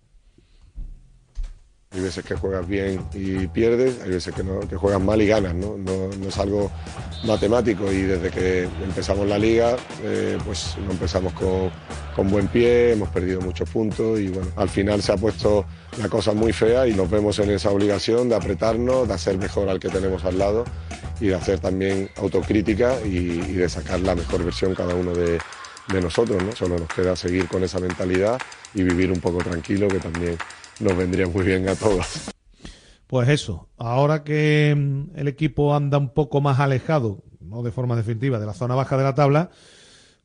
Hay 1.92 2.02
veces 2.02 2.26
que 2.26 2.34
juegas 2.34 2.68
bien 2.68 3.06
y 3.14 3.46
pierdes, 3.48 4.02
hay 4.02 4.10
veces 4.10 4.34
que, 4.34 4.44
no, 4.44 4.62
que 4.62 4.76
juegas 4.76 5.00
mal 5.00 5.22
y 5.22 5.28
ganas, 5.28 5.54
¿no? 5.54 5.78
No, 5.78 6.10
es 6.28 6.38
algo 6.40 6.72
matemático 7.24 7.92
y 7.92 8.02
desde 8.02 8.32
que 8.32 8.64
empezamos 8.84 9.28
la 9.28 9.38
liga, 9.38 9.76
eh, 10.02 10.40
pues 10.44 10.76
no 10.84 10.92
empezamos 10.92 11.34
con, 11.34 11.70
con 12.16 12.32
buen 12.32 12.48
pie, 12.48 12.94
hemos 12.94 13.10
perdido 13.10 13.42
muchos 13.42 13.70
puntos 13.70 14.20
y 14.20 14.30
bueno, 14.30 14.48
al 14.56 14.70
final 14.70 15.04
se 15.04 15.12
ha 15.12 15.18
puesto 15.18 15.66
la 16.00 16.10
cosa 16.10 16.34
muy 16.34 16.52
fea 16.52 16.88
y 16.88 16.96
nos 16.96 17.12
vemos 17.12 17.38
en 17.38 17.52
esa 17.52 17.70
obligación 17.70 18.28
de 18.28 18.38
apretarnos, 18.38 19.08
de 19.08 19.14
hacer 19.14 19.38
mejor 19.38 19.70
al 19.70 19.80
que 19.80 19.90
tenemos 19.90 20.26
al 20.26 20.40
lado 20.40 20.66
y 21.24 21.28
de 21.28 21.36
hacer 21.36 21.58
también 21.62 22.10
autocrítica 22.18 23.00
y, 23.06 23.54
de 23.54 23.70
sacar 23.70 24.02
la 24.02 24.14
mejor 24.14 24.44
versión 24.44 24.76
cada 24.76 24.94
uno 24.94 25.14
de, 25.14 25.40
de 25.88 26.02
nosotros, 26.02 26.44
¿no? 26.44 26.52
Solo 26.52 26.78
nos 26.78 26.90
queda 26.90 27.16
seguir 27.16 27.48
con 27.48 27.64
esa 27.64 27.80
mentalidad 27.80 28.38
y 28.74 28.84
vivir 28.84 29.10
un 29.10 29.22
poco 29.22 29.38
tranquilo 29.38 29.88
que 29.88 30.00
también 30.00 30.36
nos 30.82 30.98
vendría 30.98 31.26
muy 31.26 31.46
bien 31.46 31.70
a 31.70 31.76
todos. 31.76 32.30
Pues 33.08 33.30
eso, 33.30 33.70
ahora 33.78 34.26
que 34.26 34.76
mm, 34.76 35.18
el 35.18 35.30
equipo 35.30 35.74
anda 35.74 35.98
un 35.98 36.10
poco 36.10 36.42
más 36.42 36.60
alejado, 36.60 37.24
no 37.40 37.64
de 37.64 37.72
forma 37.72 37.96
definitiva, 37.96 38.38
de 38.38 38.46
la 38.46 38.54
zona 38.54 38.76
baja 38.76 38.98
de 38.98 39.04
la 39.04 39.16
tabla, 39.16 39.50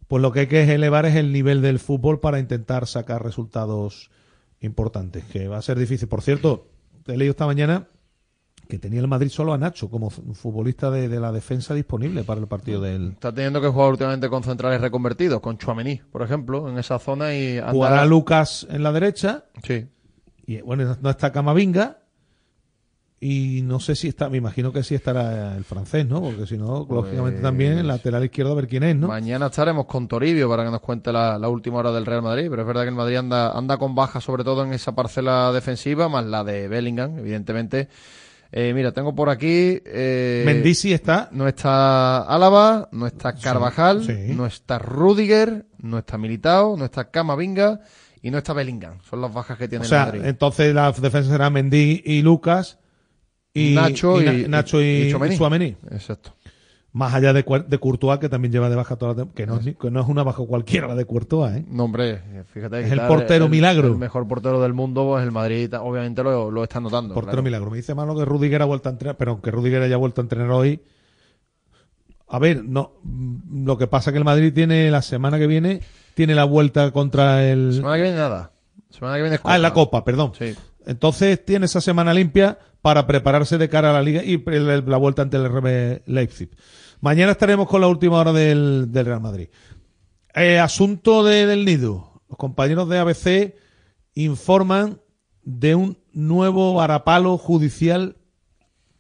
pues 0.09 0.21
lo 0.21 0.33
que 0.33 0.41
hay 0.41 0.47
que 0.49 0.75
elevar 0.75 1.07
es 1.07 1.15
el 1.15 1.33
nivel 1.33 1.63
del 1.63 1.79
fútbol 1.79 2.19
para 2.19 2.41
intentar 2.41 2.89
sacar 2.89 3.23
resultados 3.23 4.11
importantes, 4.59 5.23
que 5.27 5.47
va 5.47 5.59
a 5.59 5.63
ser 5.63 5.79
difícil. 5.79 6.09
Por 6.09 6.23
cierto, 6.23 6.67
te 7.05 7.15
he 7.15 7.17
leído 7.17 7.31
esta 7.31 7.47
mañana 7.47 7.87
que 8.69 8.79
tenía 8.79 9.01
el 9.01 9.09
Madrid 9.09 9.31
solo 9.31 9.55
a 9.55 9.59
Nacho 9.59 9.89
como 9.89 10.11
fu- 10.11 10.35
futbolista 10.35 10.91
de, 10.91 11.09
de 11.09 11.19
la 11.21 11.33
defensa 11.33 11.73
disponible 11.75 12.23
para 12.23 12.41
el 12.41 12.47
partido 12.47 12.81
del... 12.83 13.13
Está 13.13 13.33
teniendo 13.33 13.61
que 13.61 13.69
jugar 13.69 13.91
últimamente 13.91 14.29
con 14.29 14.43
centrales 14.45 14.81
reconvertidos, 14.81 15.41
con 15.41 15.57
Chuamení, 15.57 16.01
por 16.13 16.23
ejemplo, 16.23 16.69
en 16.69 16.79
esa 16.79 16.99
zona 16.99 17.35
y 17.35 17.61
Jugará 17.71 18.05
Lucas 18.05 18.67
en 18.71 18.83
la 18.83 18.93
derecha. 18.93 19.45
Sí. 19.63 19.87
Y 20.47 20.61
bueno, 20.61 20.97
no 21.01 21.11
está 21.11 21.33
Camavinga. 21.33 21.99
Y 23.21 23.63
no 23.65 23.81
sé 23.81 23.97
si 23.97 24.07
está, 24.07 24.29
me 24.29 24.37
imagino 24.37 24.73
que 24.73 24.85
sí 24.85 24.95
estará 24.95 25.57
el 25.57 25.65
francés, 25.65 26.07
¿no? 26.07 26.21
Porque 26.21 26.47
si 26.47 26.57
no, 26.57 26.87
lógicamente 26.89 27.41
también 27.43 27.77
el 27.79 27.89
lateral 27.89 28.25
izquierdo 28.25 28.53
a 28.53 28.55
ver 28.55 28.69
quién 28.69 28.85
es, 28.85 28.95
¿no? 28.95 29.09
Mañana 29.09 29.47
estaremos 29.47 29.87
con 29.87 30.07
Toribio 30.07 30.49
para 30.49 30.65
que 30.65 30.71
nos 30.71 30.81
cuente 30.81 31.11
la, 31.11 31.37
la 31.37 31.49
última 31.49 31.79
hora 31.79 31.91
del 31.91 32.07
Real 32.07 32.23
Madrid, 32.23 32.47
pero 32.49 32.63
es 32.63 32.69
verdad 32.69 32.83
que 32.83 32.91
el 32.91 32.95
Madrid 32.95 33.17
anda, 33.17 33.51
anda 33.59 33.77
con 33.77 33.97
bajas, 33.97 34.23
sobre 34.23 34.45
todo 34.45 34.63
en 34.63 34.73
esa 34.73 34.95
parcela 34.95 35.51
defensiva, 35.51 36.09
más 36.09 36.27
la 36.27 36.45
de 36.45 36.69
Bellingham, 36.69 37.19
evidentemente. 37.19 37.89
Eh, 38.51 38.73
mira, 38.75 38.93
tengo 38.93 39.15
por 39.15 39.29
aquí. 39.29 39.81
Eh, 39.85 40.43
Mendy 40.47 40.75
sí 40.75 40.93
está. 40.93 41.29
No 41.33 41.47
está 41.49 42.23
Álava, 42.23 42.89
no 42.93 43.07
está 43.07 43.35
Carvajal, 43.35 44.05
sí. 44.05 44.33
no 44.35 44.47
está 44.47 44.79
Rudiger, 44.79 45.67
no 45.79 45.99
está 45.99 46.17
Militao, 46.17 46.77
no 46.77 46.87
está 46.87 47.11
Camavinga 47.11 47.81
y 48.23 48.31
no 48.31 48.39
está 48.39 48.55
Bellingham. 48.55 48.99
Son 49.09 49.21
las 49.21 49.33
bajas 49.33 49.59
que 49.59 49.69
tiene 49.69 49.85
O 49.85 49.89
sea, 49.89 50.07
Madrid. 50.07 50.23
entonces 50.25 50.75
la 50.75 50.91
defensa 50.93 51.31
será 51.31 51.51
Mendy 51.51 52.03
y 52.05 52.23
Lucas. 52.23 52.79
Y 53.55 53.75
Nacho 53.75 54.21
Na- 54.21 54.33
y- 54.33 54.47
Nacho 54.49 54.81
y, 54.81 54.85
y 54.85 55.11
y. 55.33 55.77
Exacto. 55.91 56.35
Más 56.99 57.15
allá 57.15 57.33
de, 57.33 57.45
de 57.69 57.79
Courtois, 57.79 58.19
que 58.19 58.29
también 58.29 58.51
lleva 58.51 58.69
de 58.69 58.75
baja 58.75 58.97
toda 58.97 59.15
la 59.15 59.31
que 59.33 59.47
no, 59.47 59.59
es 59.61 59.77
que 59.77 59.89
no 59.89 60.01
es 60.01 60.09
una 60.09 60.25
baja 60.25 60.43
cualquiera 60.45 60.89
la 60.89 60.97
de 60.97 61.05
Courtois, 61.05 61.59
¿eh? 61.59 61.65
No, 61.71 61.85
hombre, 61.85 62.21
fíjate. 62.53 62.81
Es 62.81 62.91
el 62.91 63.01
portero 63.03 63.49
milagro. 63.49 63.87
El 63.87 63.99
mejor 63.99 64.27
portero 64.27 64.61
del 64.61 64.73
mundo, 64.75 65.07
pues 65.07 65.23
el 65.23 65.31
Madrid 65.31 65.73
obviamente 65.81 66.25
lo, 66.25 66.51
lo 66.51 66.65
está 66.65 66.81
notando. 66.81 67.15
Portero 67.15 67.35
claro. 67.35 67.43
milagro. 67.45 67.71
Me 67.71 67.77
dice 67.77 67.95
malo 67.95 68.17
que 68.17 68.25
Rudiger 68.25 68.63
ha 68.63 68.65
vuelto 68.65 68.89
a 68.89 68.93
entrenar, 68.93 69.17
pero 69.17 69.31
aunque 69.31 69.53
Rudiger 69.53 69.81
haya 69.83 69.97
vuelto 69.97 70.21
a 70.21 70.25
entrenar 70.25 70.51
hoy. 70.51 70.83
A 72.31 72.39
ver, 72.41 72.65
no. 72.65 72.95
mm, 73.05 73.65
Lo 73.65 73.79
que 73.79 73.87
pasa 73.87 74.11
que 74.11 74.19
el 74.19 74.25
Madrid 74.25 74.53
tiene 74.53 74.91
la 74.91 75.01
semana 75.03 75.39
que 75.39 75.47
viene, 75.47 75.81
tiene 76.15 76.35
la 76.35 76.45
vuelta 76.45 76.91
contra 76.91 77.49
el. 77.49 77.75
Semana 77.75 77.95
que 77.97 78.03
viene 78.03 78.17
nada. 78.19 78.51
Semana 78.91 79.15
que 79.17 79.23
viene 79.23 79.37
es 79.37 79.43
Ah, 79.45 79.55
en 79.57 79.63
la 79.63 79.73
Copa, 79.73 80.05
perdón. 80.05 80.33
Entonces 80.85 81.45
tiene 81.45 81.67
esa 81.67 81.81
semana 81.81 82.13
limpia 82.13 82.59
para 82.83 83.07
prepararse 83.07 83.57
de 83.57 83.69
cara 83.69 83.91
a 83.91 83.93
la 83.93 84.03
Liga 84.03 84.23
y 84.25 84.43
la 84.47 84.97
vuelta 84.97 85.23
ante 85.23 85.37
el 85.37 85.49
RB 85.49 86.03
Leipzig. 86.07 86.51
Mañana 87.01 87.33
estaremos 87.33 87.69
con 87.69 87.81
la 87.81 87.89
última 87.89 88.19
hora 88.19 88.33
del, 88.33 88.91
del 88.91 89.07
Real 89.07 89.21
Madrid. 89.21 89.49
Eh, 90.35 90.59
asunto 90.59 91.25
de- 91.25 91.47
del 91.47 91.65
nido. 91.65 92.23
Los 92.29 92.37
compañeros 92.39 92.89
de 92.89 92.99
ABC 92.99 93.55
informan 94.15 95.01
de 95.43 95.75
un 95.75 95.99
nuevo 96.13 96.75
varapalo 96.75 97.39
judicial 97.39 98.17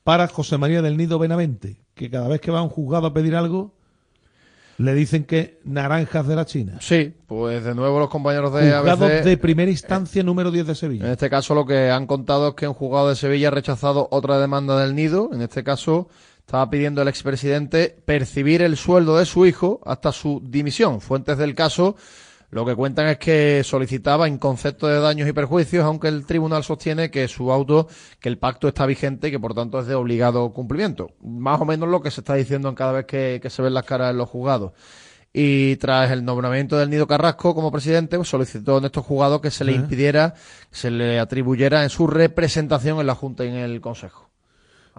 para 0.04 0.28
José 0.28 0.56
María 0.58 0.80
del 0.80 0.96
Nido 0.96 1.18
Benavente, 1.18 1.82
que 1.94 2.08
cada 2.10 2.28
vez 2.28 2.40
que 2.40 2.50
va 2.50 2.60
a 2.60 2.62
un 2.62 2.70
juzgado 2.70 3.08
a 3.08 3.12
pedir 3.12 3.36
algo, 3.36 3.74
le 4.78 4.94
dicen 4.94 5.24
que 5.24 5.60
naranjas 5.64 6.26
de 6.26 6.36
la 6.36 6.46
China. 6.46 6.78
Sí, 6.80 7.12
pues 7.26 7.64
de 7.64 7.74
nuevo 7.74 7.98
los 7.98 8.08
compañeros 8.08 8.54
de 8.54 8.72
Juzgado 8.72 9.04
ABC. 9.06 9.24
de 9.24 9.36
primera 9.36 9.70
instancia 9.70 10.22
número 10.22 10.50
10 10.52 10.68
de 10.68 10.74
Sevilla. 10.76 11.04
En 11.06 11.12
este 11.12 11.28
caso 11.28 11.54
lo 11.54 11.66
que 11.66 11.90
han 11.90 12.06
contado 12.06 12.48
es 12.50 12.54
que 12.54 12.68
un 12.68 12.74
juzgado 12.74 13.08
de 13.10 13.16
Sevilla 13.16 13.48
ha 13.48 13.50
rechazado 13.50 14.08
otra 14.12 14.38
demanda 14.38 14.78
del 14.80 14.94
Nido. 14.94 15.30
En 15.34 15.42
este 15.42 15.64
caso 15.64 16.08
estaba 16.48 16.70
pidiendo 16.70 17.02
el 17.02 17.08
expresidente 17.08 17.94
percibir 18.06 18.62
el 18.62 18.78
sueldo 18.78 19.18
de 19.18 19.26
su 19.26 19.44
hijo 19.44 19.82
hasta 19.84 20.12
su 20.12 20.40
dimisión. 20.42 21.02
Fuentes 21.02 21.36
del 21.36 21.54
caso 21.54 21.94
lo 22.48 22.64
que 22.64 22.74
cuentan 22.74 23.08
es 23.08 23.18
que 23.18 23.62
solicitaba 23.62 24.26
en 24.26 24.38
concepto 24.38 24.86
de 24.86 24.98
daños 24.98 25.28
y 25.28 25.34
perjuicios, 25.34 25.84
aunque 25.84 26.08
el 26.08 26.24
tribunal 26.24 26.64
sostiene 26.64 27.10
que 27.10 27.28
su 27.28 27.52
auto, 27.52 27.86
que 28.18 28.30
el 28.30 28.38
pacto 28.38 28.66
está 28.66 28.86
vigente 28.86 29.28
y 29.28 29.30
que 29.30 29.38
por 29.38 29.52
tanto 29.52 29.78
es 29.78 29.88
de 29.88 29.94
obligado 29.94 30.50
cumplimiento. 30.54 31.10
Más 31.22 31.60
o 31.60 31.66
menos 31.66 31.86
lo 31.90 32.00
que 32.00 32.10
se 32.10 32.22
está 32.22 32.32
diciendo 32.32 32.70
en 32.70 32.74
cada 32.74 32.92
vez 32.92 33.04
que, 33.04 33.40
que 33.42 33.50
se 33.50 33.60
ven 33.60 33.74
las 33.74 33.84
caras 33.84 34.12
en 34.12 34.16
los 34.16 34.30
juzgados. 34.30 34.72
Y 35.34 35.76
tras 35.76 36.10
el 36.10 36.24
nombramiento 36.24 36.78
del 36.78 36.88
Nido 36.88 37.06
Carrasco 37.06 37.54
como 37.54 37.70
presidente, 37.70 38.16
pues 38.16 38.30
solicitó 38.30 38.78
en 38.78 38.86
estos 38.86 39.04
juzgados 39.04 39.42
que 39.42 39.50
se 39.50 39.66
le 39.66 39.72
impidiera, 39.72 40.32
se 40.70 40.90
le 40.90 41.20
atribuyera 41.20 41.82
en 41.82 41.90
su 41.90 42.06
representación 42.06 43.00
en 43.00 43.06
la 43.06 43.14
Junta 43.14 43.44
y 43.44 43.48
en 43.48 43.56
el 43.56 43.82
Consejo. 43.82 44.27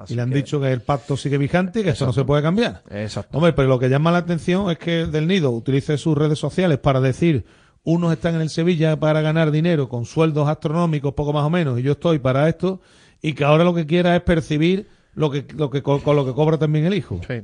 Y 0.07 0.15
le 0.15 0.21
han 0.21 0.29
dicho 0.29 0.59
que 0.61 0.71
el 0.71 0.81
pacto 0.81 1.17
sigue 1.17 1.37
vigente 1.37 1.81
y 1.81 1.83
que 1.83 1.89
eso 1.91 2.05
no 2.05 2.13
se 2.13 2.23
puede 2.23 2.41
cambiar. 2.41 2.83
Exacto. 2.89 3.37
Hombre, 3.37 3.53
pero 3.53 3.67
lo 3.67 3.79
que 3.79 3.89
llama 3.89 4.11
la 4.11 4.19
atención 4.19 4.69
es 4.71 4.77
que 4.77 5.05
Del 5.05 5.27
Nido 5.27 5.51
utilice 5.51 5.97
sus 5.97 6.17
redes 6.17 6.39
sociales 6.39 6.77
para 6.77 6.99
decir 7.01 7.45
unos 7.83 8.11
están 8.13 8.35
en 8.35 8.41
el 8.41 8.49
Sevilla 8.49 8.99
para 8.99 9.21
ganar 9.21 9.51
dinero 9.51 9.87
con 9.89 10.05
sueldos 10.05 10.47
astronómicos, 10.47 11.13
poco 11.13 11.33
más 11.33 11.43
o 11.43 11.49
menos, 11.49 11.79
y 11.79 11.81
yo 11.83 11.93
estoy 11.93 12.19
para 12.19 12.47
esto, 12.49 12.81
y 13.21 13.33
que 13.33 13.43
ahora 13.45 13.63
lo 13.63 13.73
que 13.73 13.85
quiera 13.85 14.15
es 14.15 14.21
percibir 14.21 14.87
lo 15.15 15.31
que, 15.31 15.45
lo 15.55 15.69
que 15.69 15.81
co- 15.81 16.01
con 16.01 16.15
lo 16.15 16.25
que 16.25 16.33
cobra 16.33 16.57
también 16.57 16.85
el 16.85 16.93
hijo. 16.93 17.19
Sí. 17.27 17.41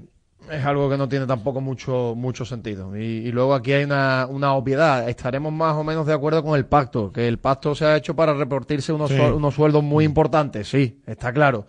Es 0.51 0.63
algo 0.63 0.87
que 0.91 0.95
no 0.97 1.09
tiene 1.09 1.25
tampoco 1.25 1.59
mucho, 1.59 2.13
mucho 2.15 2.45
sentido. 2.45 2.95
Y, 2.95 3.01
y 3.01 3.31
luego 3.31 3.55
aquí 3.55 3.71
hay 3.73 3.83
una, 3.85 4.27
una 4.29 4.53
obviedad. 4.53 5.09
Estaremos 5.09 5.51
más 5.51 5.75
o 5.75 5.83
menos 5.83 6.05
de 6.05 6.13
acuerdo 6.13 6.43
con 6.43 6.55
el 6.55 6.67
pacto, 6.67 7.11
que 7.11 7.27
el 7.27 7.39
pacto 7.39 7.73
se 7.73 7.85
ha 7.85 7.95
hecho 7.97 8.15
para 8.15 8.31
repartirse 8.35 8.93
unos, 8.93 9.09
Sí. 9.09 9.17
unos 9.19 9.55
sueldos 9.55 9.83
muy 9.83 10.05
importantes, 10.05 10.67
sí, 10.69 11.01
está 11.07 11.33
claro. 11.33 11.65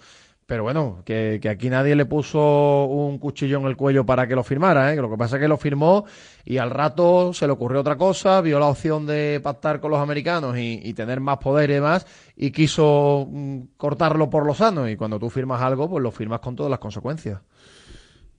Pero 0.46 0.62
bueno, 0.62 1.02
que, 1.04 1.40
que 1.42 1.48
aquí 1.48 1.68
nadie 1.68 1.96
le 1.96 2.06
puso 2.06 2.84
un 2.84 3.18
cuchillo 3.18 3.58
en 3.58 3.66
el 3.66 3.76
cuello 3.76 4.06
para 4.06 4.28
que 4.28 4.36
lo 4.36 4.44
firmara, 4.44 4.92
¿eh? 4.92 4.96
lo 4.96 5.10
que 5.10 5.16
pasa 5.16 5.36
es 5.36 5.42
que 5.42 5.48
lo 5.48 5.56
firmó 5.56 6.04
y 6.44 6.58
al 6.58 6.70
rato 6.70 7.32
se 7.32 7.46
le 7.48 7.52
ocurrió 7.52 7.80
otra 7.80 7.96
cosa, 7.96 8.40
vio 8.42 8.60
la 8.60 8.66
opción 8.66 9.06
de 9.06 9.40
pactar 9.42 9.80
con 9.80 9.90
los 9.90 9.98
americanos 9.98 10.56
y, 10.56 10.80
y 10.84 10.94
tener 10.94 11.18
más 11.18 11.38
poder 11.38 11.70
y 11.70 11.74
demás, 11.74 12.06
y 12.36 12.52
quiso 12.52 13.26
mm, 13.28 13.60
cortarlo 13.76 14.30
por 14.30 14.46
lo 14.46 14.54
sano. 14.54 14.88
Y 14.88 14.96
cuando 14.96 15.18
tú 15.18 15.30
firmas 15.30 15.60
algo, 15.62 15.90
pues 15.90 16.00
lo 16.00 16.12
firmas 16.12 16.38
con 16.38 16.54
todas 16.54 16.70
las 16.70 16.78
consecuencias. 16.78 17.40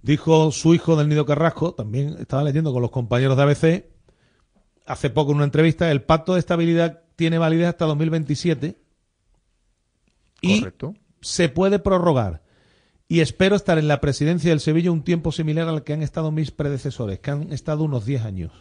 Dijo 0.02 0.52
su 0.52 0.74
hijo 0.74 0.96
del 0.96 1.10
Nido 1.10 1.26
Carrasco, 1.26 1.74
también 1.74 2.16
estaba 2.20 2.44
leyendo 2.44 2.72
con 2.72 2.82
los 2.82 2.92
compañeros 2.92 3.36
de 3.36 3.44
ABC, 3.44 3.86
hace 4.86 5.10
poco 5.10 5.32
en 5.32 5.38
una 5.38 5.46
entrevista, 5.46 5.92
el 5.92 6.04
pacto 6.04 6.36
de 6.36 6.40
estabilidad 6.40 7.02
tiene 7.18 7.38
validez 7.38 7.68
hasta 7.68 7.84
2027 7.84 8.78
y 10.40 10.60
Correcto. 10.60 10.94
Se 11.28 11.50
puede 11.50 11.80
prorrogar. 11.80 12.42
Y 13.10 13.20
espero 13.20 13.56
estar 13.56 13.78
en 13.78 13.88
la 13.88 14.02
presidencia 14.02 14.50
del 14.50 14.60
Sevilla 14.60 14.92
un 14.92 15.04
tiempo 15.04 15.32
similar 15.32 15.68
al 15.68 15.84
que 15.84 15.94
han 15.94 16.02
estado 16.02 16.32
mis 16.32 16.52
predecesores, 16.52 17.20
que 17.20 17.32
han 17.32 17.54
estado 17.54 17.84
unos 17.84 18.06
10 18.06 18.26
años. 18.26 18.52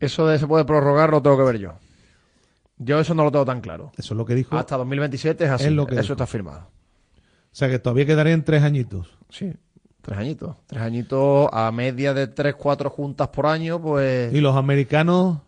Eso 0.00 0.26
de 0.26 0.38
se 0.38 0.46
puede 0.46 0.64
prorrogar 0.64 1.10
lo 1.10 1.22
tengo 1.22 1.36
que 1.38 1.44
ver 1.44 1.58
yo. 1.58 1.74
Yo 2.78 2.98
eso 2.98 3.14
no 3.14 3.24
lo 3.24 3.30
tengo 3.30 3.44
tan 3.44 3.60
claro. 3.60 3.92
Eso 3.96 4.14
es 4.14 4.18
lo 4.18 4.24
que 4.24 4.34
dijo. 4.34 4.56
Hasta 4.56 4.76
2027 4.76 5.44
es 5.44 5.50
así. 5.50 5.64
Es 5.66 5.72
lo 5.72 5.86
que 5.86 5.94
eso 5.94 6.02
dijo. 6.02 6.12
está 6.14 6.26
firmado. 6.26 6.68
O 7.20 7.54
sea 7.54 7.68
que 7.68 7.78
todavía 7.78 8.06
quedarían 8.06 8.44
tres 8.44 8.62
añitos. 8.62 9.16
Sí, 9.28 9.52
tres 10.00 10.18
añitos. 10.18 10.56
Tres 10.66 10.82
añitos 10.82 11.48
a 11.52 11.70
media 11.70 12.14
de 12.14 12.26
tres, 12.26 12.54
cuatro 12.56 12.90
juntas 12.90 13.28
por 13.28 13.46
año, 13.46 13.80
pues... 13.80 14.32
Y 14.32 14.40
los 14.40 14.56
americanos 14.56 15.38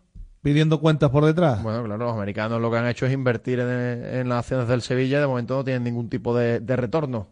pidiendo 0.44 0.78
cuentas 0.78 1.10
por 1.10 1.24
detrás. 1.24 1.60
Bueno, 1.62 1.82
claro, 1.82 2.04
los 2.04 2.12
americanos 2.14 2.60
lo 2.60 2.70
que 2.70 2.76
han 2.76 2.86
hecho 2.86 3.06
es 3.06 3.12
invertir 3.12 3.58
en, 3.58 3.68
en 4.04 4.28
las 4.28 4.40
acciones 4.40 4.68
del 4.68 4.82
Sevilla 4.82 5.18
y 5.18 5.20
de 5.22 5.26
momento 5.26 5.56
no 5.56 5.64
tienen 5.64 5.82
ningún 5.82 6.08
tipo 6.08 6.36
de, 6.36 6.60
de 6.60 6.76
retorno. 6.76 7.26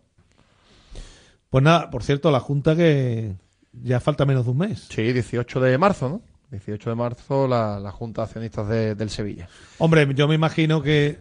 Pues 1.50 1.62
nada, 1.62 1.90
por 1.90 2.02
cierto, 2.02 2.30
la 2.30 2.40
Junta 2.40 2.74
que 2.74 3.36
ya 3.72 4.00
falta 4.00 4.24
menos 4.24 4.46
de 4.46 4.50
un 4.50 4.58
mes. 4.58 4.88
Sí, 4.90 5.12
18 5.12 5.60
de 5.60 5.78
marzo, 5.78 6.08
¿no? 6.08 6.22
18 6.50 6.90
de 6.90 6.96
marzo 6.96 7.46
la, 7.46 7.78
la 7.78 7.92
Junta 7.92 8.22
de 8.22 8.24
Accionistas 8.24 8.66
de- 8.68 8.94
del 8.94 9.10
Sevilla. 9.10 9.48
Hombre, 9.78 10.08
yo 10.14 10.26
me 10.26 10.34
imagino 10.34 10.82
que 10.82 11.18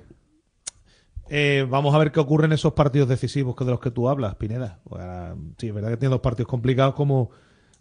eh, 1.30 1.66
vamos 1.70 1.94
a 1.94 1.98
ver 1.98 2.12
qué 2.12 2.20
ocurre 2.20 2.46
en 2.46 2.54
esos 2.54 2.74
partidos 2.74 3.08
decisivos 3.10 3.56
que 3.56 3.64
de 3.66 3.72
los 3.72 3.80
que 3.80 3.92
tú 3.92 4.10
hablas, 4.10 4.36
Pineda. 4.36 4.80
Ah, 4.92 5.36
sí, 5.58 5.68
es 5.68 5.74
verdad 5.74 5.90
que 5.90 5.98
tiene 5.98 6.12
dos 6.12 6.22
partidos 6.22 6.50
complicados 6.50 6.96
como 6.96 7.32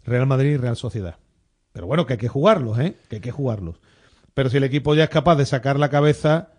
Real 0.05 0.27
Madrid 0.27 0.51
y 0.51 0.57
Real 0.57 0.75
Sociedad. 0.75 1.15
Pero 1.73 1.87
bueno, 1.87 2.05
que 2.05 2.13
hay 2.13 2.19
que 2.19 2.27
jugarlos, 2.27 2.77
¿eh? 2.79 2.97
Que 3.09 3.15
hay 3.17 3.21
que 3.21 3.31
jugarlos. 3.31 3.79
Pero 4.33 4.49
si 4.49 4.57
el 4.57 4.63
equipo 4.63 4.95
ya 4.95 5.03
es 5.05 5.09
capaz 5.09 5.35
de 5.35 5.45
sacar 5.45 5.77
la 5.79 5.89
cabeza 5.89 6.49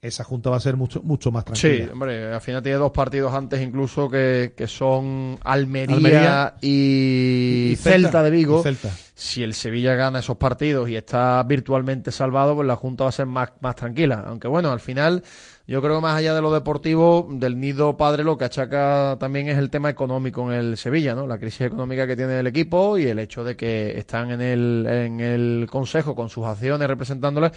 esa 0.00 0.24
junta 0.24 0.50
va 0.50 0.56
a 0.56 0.60
ser 0.60 0.76
mucho, 0.76 1.00
mucho 1.04 1.30
más 1.30 1.44
Sí, 1.52 1.60
tranquila. 1.68 1.92
hombre, 1.92 2.32
al 2.34 2.40
final 2.40 2.60
tiene 2.60 2.76
dos 2.78 2.90
partidos 2.90 3.32
antes 3.34 3.62
incluso 3.62 4.10
que, 4.10 4.52
que 4.56 4.66
son 4.66 5.38
Almería, 5.44 5.94
Almería 5.94 6.54
y, 6.60 7.68
y 7.70 7.76
Celta, 7.76 8.08
Celta, 8.08 8.22
de 8.24 8.30
Vigo. 8.32 8.58
y 8.60 8.62
Celta. 8.64 8.90
Si 9.14 9.44
el 9.44 9.54
Sevilla 9.54 9.94
gana 9.94 10.18
esos 10.18 10.36
partidos 10.38 10.88
y 10.88 10.96
está 10.96 11.40
virtualmente 11.44 12.10
salvado, 12.10 12.56
pues 12.56 12.66
la 12.66 12.74
Junta 12.74 13.04
va 13.04 13.10
a 13.10 13.12
ser 13.12 13.26
más, 13.26 13.50
más 13.60 13.76
tranquila. 13.76 14.24
Aunque 14.26 14.48
bueno, 14.48 14.72
al 14.72 14.80
final 14.80 15.22
yo 15.66 15.80
creo 15.80 15.96
que 15.96 16.02
más 16.02 16.16
allá 16.16 16.34
de 16.34 16.42
lo 16.42 16.52
deportivo, 16.52 17.28
del 17.30 17.58
nido 17.60 17.96
padre 17.96 18.24
lo 18.24 18.36
que 18.36 18.44
achaca 18.44 19.16
también 19.20 19.48
es 19.48 19.58
el 19.58 19.70
tema 19.70 19.90
económico 19.90 20.50
en 20.52 20.58
el 20.58 20.76
Sevilla, 20.76 21.14
¿no? 21.14 21.26
La 21.26 21.38
crisis 21.38 21.62
económica 21.62 22.06
que 22.06 22.16
tiene 22.16 22.38
el 22.40 22.46
equipo 22.46 22.98
y 22.98 23.06
el 23.06 23.18
hecho 23.18 23.44
de 23.44 23.56
que 23.56 23.96
están 23.98 24.30
en 24.32 24.40
el, 24.40 24.86
en 24.88 25.20
el 25.20 25.68
Consejo 25.70 26.14
con 26.14 26.28
sus 26.28 26.44
acciones 26.46 26.88
representándolas 26.88 27.52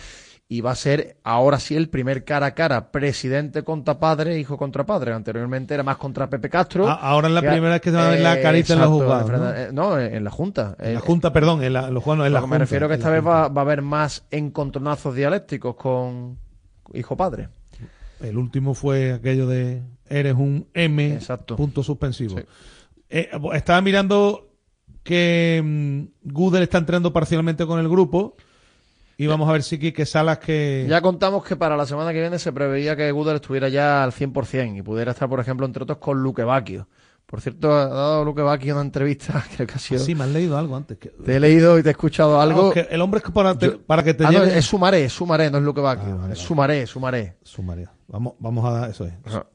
y 0.47 0.61
va 0.61 0.69
a 0.71 0.75
ser 0.75 1.17
ahora 1.23 1.57
sí 1.57 1.75
el 1.75 1.89
primer 1.89 2.23
cara 2.23 2.45
a 2.45 2.53
cara, 2.53 2.91
presidente 2.91 3.63
contra 3.63 3.97
padre, 3.99 4.37
hijo 4.37 4.57
contra 4.57 4.85
padre. 4.85 5.11
Anteriormente 5.11 5.73
era 5.73 5.81
más 5.81 5.97
contra 5.97 6.29
Pepe 6.29 6.51
Castro. 6.51 6.87
Ah, 6.87 6.99
ahora 7.01 7.27
es 7.29 7.33
la 7.33 7.41
que- 7.41 7.49
primera 7.49 7.71
vez 7.73 7.81
que 7.81 7.89
se 7.89 7.95
va 7.97 8.05
a 8.05 8.09
ver 8.11 8.19
la 8.21 8.39
carita 8.39 8.73
en 8.73 8.79
los 8.79 8.87
exacto, 8.89 9.25
juzgados, 9.25 9.31
¿no? 9.41 9.49
eh, 9.55 9.69
No, 9.73 9.99
en 9.99 10.23
la 10.23 10.29
Junta. 10.29 10.75
En 10.77 10.93
la 10.93 10.99
Eh, 10.99 11.03
Junta, 11.03 11.33
perdón, 11.33 11.63
en 11.63 11.73
la, 11.73 11.89
los 11.89 12.03
jugados, 12.03 12.27
en 12.27 12.33
la 12.33 12.39
que 12.41 12.45
me 12.45 12.49
Junta, 12.49 12.57
refiero 12.59 12.87
que 12.87 12.93
esta 12.93 13.09
vez 13.09 13.21
Junta. 13.23 13.31
va, 13.39 13.47
va 13.47 13.61
a 13.61 13.65
haber 13.65 13.81
más 13.81 14.23
encontronazos 14.29 15.15
dialécticos 15.15 15.75
con 15.75 16.37
hijo-padre. 16.93 17.49
El 18.29 18.37
último 18.37 18.73
fue 18.73 19.13
aquello 19.13 19.47
de 19.47 19.81
eres 20.07 20.35
un 20.35 20.67
M, 20.73 21.13
Exacto. 21.13 21.55
punto 21.55 21.83
suspensivo. 21.83 22.39
Eh, 23.09 23.29
estaba 23.53 23.81
mirando 23.81 24.49
que 25.03 26.07
Gudel 26.23 26.63
está 26.63 26.79
entrando 26.79 27.13
parcialmente 27.13 27.65
con 27.65 27.79
el 27.79 27.87
grupo 27.87 28.35
y 29.17 29.27
vamos 29.27 29.47
a 29.47 29.53
ver 29.53 29.63
si 29.63 29.77
Quique 29.79 30.05
Salas 30.05 30.39
que... 30.39 30.85
Ya 30.89 31.01
contamos 31.01 31.45
que 31.45 31.55
para 31.55 31.77
la 31.77 31.85
semana 31.85 32.11
que 32.11 32.19
viene 32.19 32.39
se 32.39 32.51
preveía 32.51 32.95
que 32.95 33.11
Gudel 33.11 33.35
estuviera 33.35 33.69
ya 33.69 34.03
al 34.03 34.11
100% 34.11 34.77
y 34.77 34.81
pudiera 34.81 35.11
estar, 35.11 35.29
por 35.29 35.39
ejemplo, 35.39 35.65
entre 35.65 35.83
otros 35.83 35.99
con 35.99 36.21
Luque 36.21 36.43
Bacchio. 36.43 36.87
Por 37.25 37.41
cierto, 37.41 37.73
ha 37.73 37.87
dado 37.87 38.23
Luque 38.23 38.41
Bacchio 38.43 38.73
una 38.75 38.81
entrevista, 38.83 39.43
creo 39.55 39.67
que 39.67 39.73
ha 39.73 39.79
sido... 39.79 39.99
Ah, 40.01 40.03
Sí, 40.05 40.13
me 40.15 40.23
has 40.25 40.29
leído 40.29 40.57
algo 40.57 40.75
antes. 40.75 40.97
que- 40.97 41.09
Te 41.09 41.35
he 41.35 41.39
leído 41.39 41.77
y 41.79 41.83
te 41.83 41.89
he 41.89 41.91
escuchado 41.91 42.39
algo. 42.39 42.71
Que 42.71 42.87
el 42.91 43.01
hombre 43.01 43.21
es 43.25 43.31
para, 43.31 43.57
te- 43.57 43.71
para 43.71 44.03
que 44.03 44.13
te 44.13 44.25
Ah, 44.25 44.31
no, 44.31 44.43
lleve... 44.45 44.57
es 44.57 44.65
Sumaré, 44.65 45.05
es 45.05 45.13
Sumaré, 45.13 45.49
no 45.49 45.57
es 45.57 45.63
Luque 45.63 45.81
Bacchio. 45.81 46.13
Ah, 46.13 46.17
vale, 46.21 46.33
es. 46.33 46.39
Sumaré, 46.39 46.85
Sumaré. 46.87 47.37
Sumaré. 47.43 47.87
Vamos, 48.07 48.33
vamos 48.39 48.63
a 48.65 48.71
dar, 48.71 48.89
eso 48.91 49.05
es. 49.05 49.13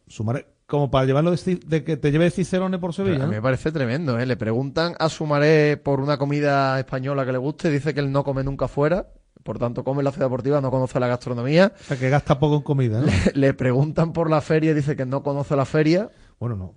Sumaré. 0.09 0.47
Como 0.67 0.89
para 0.91 1.05
llevarlo 1.05 1.33
de, 1.33 1.61
de 1.67 1.83
que 1.85 1.97
te 1.97 2.13
lleve 2.13 2.31
Cicerone 2.31 2.79
por 2.79 2.95
Sevilla. 2.95 3.17
A 3.17 3.19
mí 3.21 3.25
¿no? 3.27 3.31
me 3.33 3.43
parece 3.43 3.73
tremendo, 3.73 4.19
¿eh? 4.21 4.25
Le 4.27 4.37
preguntan 4.37 4.95
a 5.01 5.09
Sumaré 5.09 5.77
por 5.77 5.99
una 6.01 6.17
comida 6.17 6.79
española 6.79 7.25
que 7.27 7.33
le 7.33 7.39
guste, 7.39 7.71
dice 7.71 7.93
que 7.93 7.99
él 8.01 8.13
no 8.13 8.23
come 8.23 8.45
nunca 8.45 8.69
fuera, 8.69 9.09
por 9.43 9.59
tanto 9.59 9.83
come 9.83 10.01
en 10.01 10.05
la 10.05 10.13
ciudad 10.13 10.27
deportiva, 10.27 10.61
no 10.61 10.71
conoce 10.71 11.01
la 11.01 11.09
gastronomía. 11.09 11.73
O 11.81 11.85
sea, 11.85 11.97
que 11.99 12.09
gasta 12.09 12.39
poco 12.39 12.55
en 12.57 12.63
comida, 12.63 13.01
¿no? 13.01 13.07
Le 13.35 13.53
preguntan 13.55 14.13
por 14.13 14.31
la 14.31 14.41
feria, 14.41 14.73
dice 14.73 14.95
que 14.95 15.07
no 15.07 15.25
conoce 15.25 15.57
la 15.57 15.65
feria. 15.65 16.09
Bueno, 16.41 16.57
no. 16.57 16.75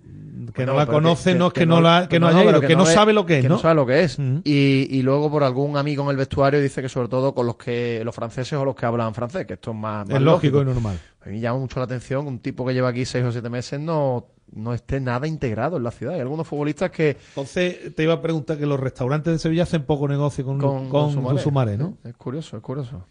Que 0.52 0.66
Bueno, 0.66 0.72
no 0.74 0.78
la 0.78 0.86
conoce, 0.86 1.34
no 1.34 1.46
es 1.46 1.52
que 1.54 1.64
no 1.64 1.80
la- 1.80 2.06
que 2.06 2.20
no 2.20 2.26
haya 2.28 2.40
pero 2.44 2.58
ido, 2.58 2.60
que 2.68 2.76
no 2.76 2.84
sabe 2.84 3.14
lo 3.14 3.24
que 3.24 3.38
es, 3.38 3.42
que 3.42 3.48
¿no? 3.48 3.58
sabe 3.58 3.74
lo 3.74 3.86
que 3.86 4.02
es. 4.02 4.18
Y, 4.44 4.86
y 4.90 5.02
luego 5.02 5.30
por 5.30 5.42
algún 5.42 5.78
amigo 5.78 6.04
en 6.04 6.10
el 6.10 6.16
vestuario 6.18 6.60
dice 6.60 6.82
que 6.82 6.90
sobre 6.90 7.08
todo 7.08 7.34
con 7.34 7.46
los 7.46 7.56
que 7.56 8.02
los 8.04 8.14
franceses 8.14 8.52
o 8.58 8.64
los 8.66 8.74
que 8.76 8.84
hablan 8.84 9.14
francés, 9.14 9.46
que 9.46 9.54
esto 9.54 9.70
es 9.70 9.76
más, 9.76 10.06
más 10.06 10.16
Es 10.16 10.22
lógico 10.22 10.60
y 10.60 10.66
normal. 10.66 10.98
A 11.24 11.30
mí 11.30 11.40
llama 11.40 11.60
mucho 11.60 11.78
la 11.80 11.86
atención 11.86 12.24
que 12.24 12.28
un 12.28 12.38
tipo 12.40 12.66
que 12.66 12.74
lleva 12.74 12.90
aquí 12.90 13.06
seis 13.06 13.24
o 13.24 13.32
siete 13.32 13.48
meses 13.48 13.80
no, 13.80 14.26
no 14.52 14.74
esté 14.74 15.00
nada 15.00 15.26
integrado 15.26 15.78
en 15.78 15.82
la 15.84 15.90
ciudad. 15.92 16.12
Hay 16.14 16.20
algunos 16.20 16.46
futbolistas 16.46 16.90
que 16.90 17.16
Entonces 17.30 17.94
te 17.96 18.02
iba 18.02 18.12
a 18.12 18.20
preguntar 18.20 18.58
que 18.58 18.66
los 18.66 18.78
restaurantes 18.78 19.32
de 19.32 19.38
Sevilla 19.38 19.62
hacen 19.62 19.84
poco 19.84 20.06
negocio 20.06 20.44
con, 20.44 20.58
con, 20.58 20.90
con 20.90 21.38
Sumaré, 21.38 21.78
¿no? 21.78 21.96
Es 22.04 22.14
curioso, 22.16 22.58
es 22.58 22.62
curioso. 22.62 23.06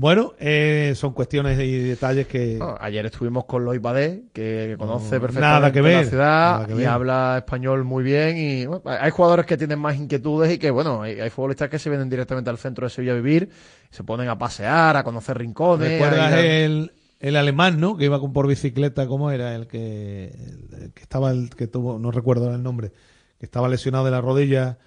Bueno, 0.00 0.32
eh, 0.38 0.94
son 0.96 1.12
cuestiones 1.12 1.60
y 1.60 1.76
detalles 1.78 2.26
que... 2.26 2.56
No, 2.58 2.74
ayer 2.80 3.04
estuvimos 3.04 3.44
con 3.44 3.66
Lois 3.66 3.82
Badé, 3.82 4.22
que, 4.32 4.74
conoce 4.78 5.16
No, 5.16 5.20
perfectamente 5.20 5.40
nada 5.40 5.72
que 5.72 5.82
ver, 5.82 6.04
la 6.04 6.10
ciudad 6.10 6.68
y 6.70 6.72
ver. 6.72 6.88
habla 6.88 7.36
español 7.36 7.84
muy 7.84 8.02
bien. 8.02 8.38
Y 8.38 8.64
bueno, 8.64 8.82
hay 8.86 9.10
jugadores 9.10 9.44
que 9.44 9.58
tienen 9.58 9.78
más 9.78 9.98
inquietudes 9.98 10.54
y 10.54 10.56
que, 10.56 10.70
bueno, 10.70 11.02
hay, 11.02 11.20
hay 11.20 11.28
futbolistas 11.28 11.68
que 11.68 11.78
se 11.78 11.90
vienen 11.90 12.08
directamente 12.08 12.48
al 12.48 12.56
centro 12.56 12.86
de 12.86 12.90
Sevilla 12.90 13.12
a 13.12 13.16
vivir, 13.16 13.50
se 13.90 14.02
ponen 14.02 14.30
a 14.30 14.38
pasear, 14.38 14.96
a 14.96 15.04
conocer 15.04 15.36
rincones. 15.36 15.90
¿Recuerdas 15.90 16.32
a 16.32 16.40
el, 16.40 16.92
el 17.18 17.36
alemán, 17.36 17.78
no? 17.78 17.98
Que 17.98 18.06
iba 18.06 18.18
con 18.20 18.32
por 18.32 18.46
bicicleta, 18.46 19.06
¿cómo 19.06 19.30
era? 19.30 19.54
El 19.54 19.66
que, 19.66 20.32
el 20.80 20.92
que 20.94 21.02
estaba, 21.02 21.30
el 21.30 21.50
que 21.50 21.66
tuvo, 21.66 21.98
no 21.98 22.10
recuerdo 22.10 22.50
el 22.54 22.62
nombre, 22.62 22.92
que 23.38 23.44
estaba 23.44 23.68
lesionado 23.68 24.06
de 24.06 24.12
la 24.12 24.22
rodilla, 24.22 24.78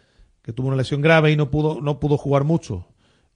que 0.42 0.54
tuvo 0.54 0.70
una 0.70 0.78
lesión 0.78 1.02
grave 1.02 1.32
y 1.32 1.36
no 1.36 1.52
pudo, 1.52 1.82
no 1.82 2.00
pudo 2.00 2.18
jugar 2.18 2.46
mucho. 2.46 2.88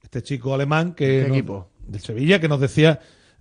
Este 0.08 0.22
chico 0.22 0.54
alemán 0.54 0.94
que... 0.94 1.06
¿Qué 1.22 1.28
nos- 1.28 1.36
equipo? 1.36 1.68
Del 1.86 2.00
Sevilla, 2.00 2.40
que 2.40 2.48
nos 2.48 2.60
decía... 2.60 2.98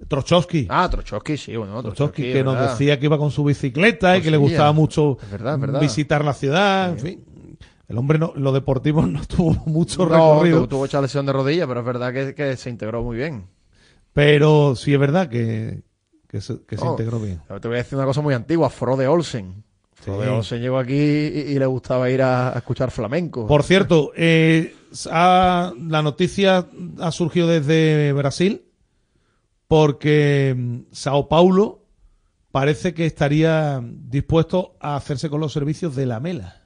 Trochowski. 0.08 0.68
Ah, 0.70 0.88
Trochowski, 0.92 1.38
sí, 1.38 1.56
bueno, 1.56 1.82
Trochowski, 1.82 2.22
que 2.32 2.44
nos 2.44 2.54
verdad. 2.54 2.72
decía 2.72 3.00
que 3.00 3.06
iba 3.08 3.18
con 3.18 3.32
su 3.32 3.44
bicicleta 3.44 4.16
y 4.16 4.20
Por 4.20 4.24
que 4.26 4.32
le 4.32 4.38
gustaba 4.38 4.72
mucho 4.72 5.18
Es 5.24 5.32
verdad, 5.32 5.56
es 5.56 5.62
verdad. 5.62 5.80
visitar 5.82 6.24
la 6.24 6.34
ciudad, 6.36 6.92
en 6.92 7.00
fin. 7.00 7.24
El 7.88 7.98
hombre 7.98 8.20
no, 8.20 8.32
lo 8.36 8.52
deportivo 8.52 9.02
no 9.08 9.26
tuvo 9.26 9.54
mucho 9.66 10.06
No, 10.06 10.10
recorrido. 10.36 10.62
tu- 10.62 10.68
tuvo 10.68 10.86
esa 10.86 11.02
lesión 11.02 11.26
de 11.26 11.34
rodilla, 11.34 11.66
pero 11.66 11.80
es 11.80 11.86
verdad 11.88 12.14
que, 12.14 12.36
que 12.36 12.56
se 12.58 12.70
integró 12.70 13.02
muy 13.02 13.18
bien. 13.18 13.48
Pero 14.14 14.76
sí 14.76 14.94
es 14.94 15.00
verdad 15.00 15.30
que, 15.30 15.82
que 16.28 16.42
se, 16.42 16.64
que 16.66 16.78
se 16.78 16.84
Oh, 16.86 16.92
integró 16.92 17.20
bien. 17.20 17.42
Te 17.60 17.68
voy 17.68 17.76
a 17.78 17.80
decir 17.80 17.98
una 17.98 18.06
cosa 18.06 18.22
muy 18.22 18.36
antigua, 18.36 18.70
Frode 18.70 19.08
Olsen. 19.08 19.64
Frode 19.94 20.26
Sí. 20.26 20.32
Olsen 20.32 20.62
llegó 20.62 20.78
aquí 20.78 20.94
y, 20.94 21.40
y 21.54 21.58
le 21.60 21.66
gustaba 21.66 22.08
ir 22.12 22.22
a, 22.22 22.54
a 22.54 22.58
escuchar 22.58 22.92
flamenco. 22.92 23.48
Por 23.48 23.64
cierto, 23.64 24.12
eh, 24.16 24.76
la 25.12 26.02
noticia 26.02 26.68
ha 27.00 27.12
surgido 27.12 27.48
desde 27.48 28.14
Brasil 28.14 28.64
porque 29.68 30.56
mm, 30.58 30.80
Sao 30.92 31.28
Paulo 31.28 31.84
parece 32.52 32.94
que 32.94 33.06
estaría 33.06 33.82
dispuesto 33.84 34.76
a 34.80 34.96
hacerse 34.96 35.30
con 35.30 35.42
los 35.42 35.54
servicios 35.54 35.96
de 35.96 36.06
la 36.06 36.20
Mela. 36.20 36.64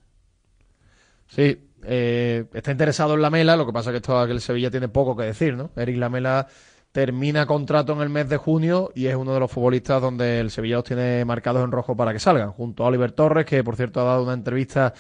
Sí, 1.28 1.70
eh, 1.84 2.46
está 2.54 2.72
interesado 2.72 3.16
en 3.16 3.22
Lamela, 3.22 3.56
lo 3.56 3.66
que 3.66 3.74
pasa 3.74 3.92
que 3.92 3.98
esto 3.98 4.24
el 4.24 4.42
Sevilla 4.42 4.70
tiene 4.70 4.90
poco 4.90 5.16
que 5.16 5.24
decir, 5.24 5.56
¿no? 5.56 5.72
Eric 5.76 5.98
Lamela 5.98 6.48
termina 6.92 7.46
contrato 7.46 7.94
en 7.94 8.02
el 8.02 8.10
mes 8.10 8.28
de 8.28 8.38
junio 8.38 8.92
y 8.94 9.08
es 9.08 9.16
uno 9.16 9.34
de 9.34 9.40
los 9.40 9.50
futbolistas 9.50 10.02
donde 10.02 10.42
el 10.42 10.52
Sevilla 10.52 10.76
los 10.76 10.84
tiene 10.84 11.24
marcados 11.24 11.64
en 11.64 11.72
rojo 11.72 11.96
para 11.96 12.12
que 12.12 12.20
salgan, 12.20 12.52
junto 12.52 12.84
a 12.84 12.88
Oliver 12.88 13.14
Torres, 13.14 13.46
que 13.46 13.64
por 13.64 13.78
cierto 13.78 14.02
ha 14.02 14.04
dado 14.04 14.24
una 14.24 14.34
entrevista 14.34 14.94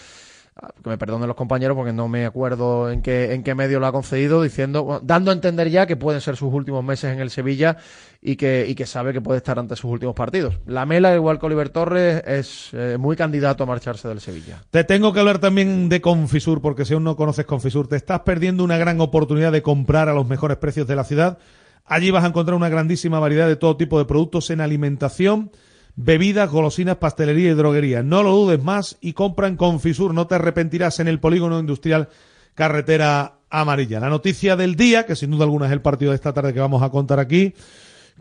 que 0.84 0.90
me 0.90 0.98
perdonen 0.98 1.28
los 1.28 1.36
compañeros 1.36 1.76
porque 1.76 1.94
no 1.94 2.08
me 2.08 2.26
acuerdo 2.26 2.92
en 2.92 3.02
qué, 3.02 3.34
en 3.34 3.44
qué 3.44 3.56
medio 3.56 3.80
lo 3.80 3.88
ha 3.88 3.92
concedido, 3.92 4.44
diciendo, 4.44 5.00
dando 5.04 5.32
a 5.32 5.34
entender 5.34 5.70
ya 5.70 5.88
que 5.88 5.96
pueden 5.96 6.22
ser 6.22 6.36
sus 6.36 6.54
últimos 6.54 6.84
meses 6.84 7.14
en 7.14 7.20
el 7.20 7.32
Sevilla 7.32 7.78
y 8.22 8.36
que, 8.36 8.66
y 8.68 8.76
que 8.76 8.86
sabe 8.86 9.14
que 9.14 9.22
puede 9.22 9.38
estar 9.38 9.58
ante 9.58 9.76
sus 9.76 9.92
últimos 9.92 10.16
partidos. 10.16 10.60
La 10.68 10.86
Mela, 10.86 11.16
igual 11.16 11.40
que 11.40 11.48
Oliver 11.48 11.70
Torres, 11.70 12.24
es 12.28 12.70
eh, 12.74 12.98
muy 13.00 13.16
candidato 13.16 13.64
a 13.64 13.68
marcharse 13.68 14.08
del 14.08 14.22
Sevilla. 14.22 14.62
Te 14.70 14.84
tengo 14.84 15.14
que 15.14 15.20
hablar 15.20 15.40
también 15.40 15.90
de 15.90 16.02
Confisur, 16.02 16.62
porque 16.62 16.86
si 16.86 16.94
aún 16.94 17.04
no 17.04 17.16
conoces 17.16 17.46
Confisur, 17.46 17.88
te 17.88 17.96
estás 17.96 18.22
perdiendo 18.22 18.64
una 18.64 18.78
gran 18.78 19.02
oportunidad 19.02 19.52
de 19.52 19.64
comprar 19.64 20.10
a 20.10 20.14
los 20.14 20.28
mejores 20.28 20.58
precios 20.58 20.86
de 20.88 20.96
la 20.96 21.04
ciudad. 21.04 21.40
Allí 21.86 22.12
vas 22.12 22.24
a 22.24 22.28
encontrar 22.28 22.56
una 22.56 22.70
grandísima 22.70 23.20
variedad 23.20 23.48
de 23.48 23.56
todo 23.56 23.78
tipo 23.78 23.98
de 23.98 24.06
productos 24.06 24.50
en 24.52 24.62
alimentación, 24.62 25.52
bebidas, 25.96 26.50
golosinas, 26.50 26.98
pastelería 26.98 27.52
y 27.52 27.54
droguería. 27.54 28.04
No 28.04 28.24
lo 28.24 28.32
dudes 28.32 28.64
más 28.64 28.98
y 29.02 29.14
compra 29.14 29.48
en 29.48 29.58
Confisur, 29.58 30.14
no 30.14 30.28
te 30.28 30.36
arrepentirás 30.36 31.00
en 31.00 31.08
el 31.08 31.20
polígono 31.20 31.60
industrial 31.60 32.10
Carretera 32.56 33.40
Amarilla. 33.50 34.00
La 34.00 34.10
noticia 34.10 34.56
del 34.56 34.76
día, 34.76 35.06
que 35.06 35.16
sin 35.16 35.32
duda 35.32 35.44
alguna 35.44 35.68
es 35.68 35.72
el 35.72 35.82
partido 35.82 36.12
de 36.12 36.16
esta 36.16 36.34
tarde 36.34 36.54
que 36.54 36.60
vamos 36.60 36.82
a 36.84 36.90
contar 36.90 37.20
aquí, 37.20 37.54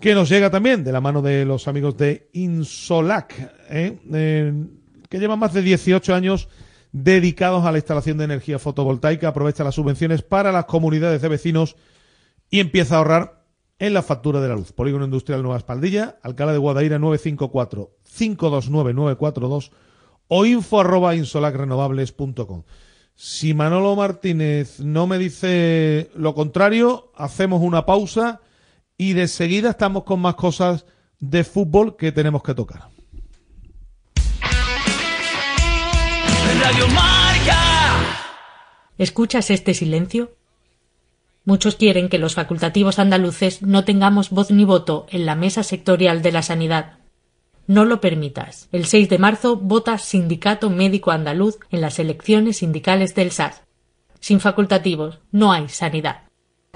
que 0.00 0.14
nos 0.14 0.28
llega 0.28 0.50
también 0.50 0.82
de 0.82 0.92
la 0.92 1.00
mano 1.00 1.22
de 1.22 1.44
los 1.44 1.68
amigos 1.68 1.96
de 1.96 2.28
Insolac, 2.32 3.34
¿eh? 3.68 3.98
Eh, 4.12 4.52
que 5.08 5.18
llevan 5.18 5.38
más 5.38 5.52
de 5.52 5.62
18 5.62 6.14
años 6.14 6.48
dedicados 6.92 7.64
a 7.64 7.72
la 7.72 7.78
instalación 7.78 8.18
de 8.18 8.24
energía 8.24 8.58
fotovoltaica, 8.58 9.28
aprovecha 9.28 9.64
las 9.64 9.74
subvenciones 9.74 10.22
para 10.22 10.52
las 10.52 10.64
comunidades 10.64 11.22
de 11.22 11.28
vecinos 11.28 11.76
y 12.48 12.60
empieza 12.60 12.94
a 12.94 12.98
ahorrar 12.98 13.39
en 13.80 13.92
la 13.94 14.02
factura 14.02 14.40
de 14.40 14.48
la 14.48 14.54
luz. 14.54 14.70
Polígono 14.72 15.06
Industrial 15.06 15.42
Nueva 15.42 15.58
Espaldilla, 15.58 16.20
Alcalá 16.22 16.52
de 16.52 16.58
Guadaira 16.58 16.98
954-529-942 16.98 19.72
o 20.28 20.46
info 20.46 20.80
arroba 20.80 21.16
insolacrenovables.com. 21.16 22.62
Si 23.14 23.54
Manolo 23.54 23.96
Martínez 23.96 24.78
no 24.80 25.08
me 25.08 25.16
dice 25.18 26.10
lo 26.14 26.34
contrario, 26.34 27.10
hacemos 27.16 27.62
una 27.62 27.86
pausa 27.86 28.42
y 28.96 29.12
de 29.14 29.28
seguida 29.28 29.70
estamos 29.70 30.02
con 30.04 30.20
más 30.20 30.34
cosas 30.34 30.84
de 31.18 31.42
fútbol 31.42 31.96
que 31.96 32.12
tenemos 32.12 32.42
que 32.42 32.54
tocar. 32.54 32.90
Radio 36.62 36.86
Marca. 36.88 37.56
¿Escuchas 38.98 39.50
este 39.50 39.72
silencio? 39.72 40.36
Muchos 41.44 41.76
quieren 41.76 42.08
que 42.08 42.18
los 42.18 42.34
facultativos 42.34 42.98
andaluces 42.98 43.62
no 43.62 43.84
tengamos 43.84 44.30
voz 44.30 44.50
ni 44.50 44.64
voto 44.64 45.06
en 45.10 45.26
la 45.26 45.34
mesa 45.34 45.62
sectorial 45.62 46.22
de 46.22 46.32
la 46.32 46.42
sanidad. 46.42 46.98
No 47.66 47.84
lo 47.84 48.00
permitas. 48.00 48.68
El 48.72 48.84
6 48.86 49.08
de 49.08 49.18
marzo 49.18 49.56
vota 49.56 49.96
Sindicato 49.98 50.70
Médico 50.70 51.12
Andaluz 51.12 51.58
en 51.70 51.80
las 51.80 51.98
elecciones 51.98 52.58
sindicales 52.58 53.14
del 53.14 53.30
SAS. 53.30 53.62
Sin 54.18 54.40
facultativos 54.40 55.20
no 55.30 55.52
hay 55.52 55.68
sanidad. 55.68 56.29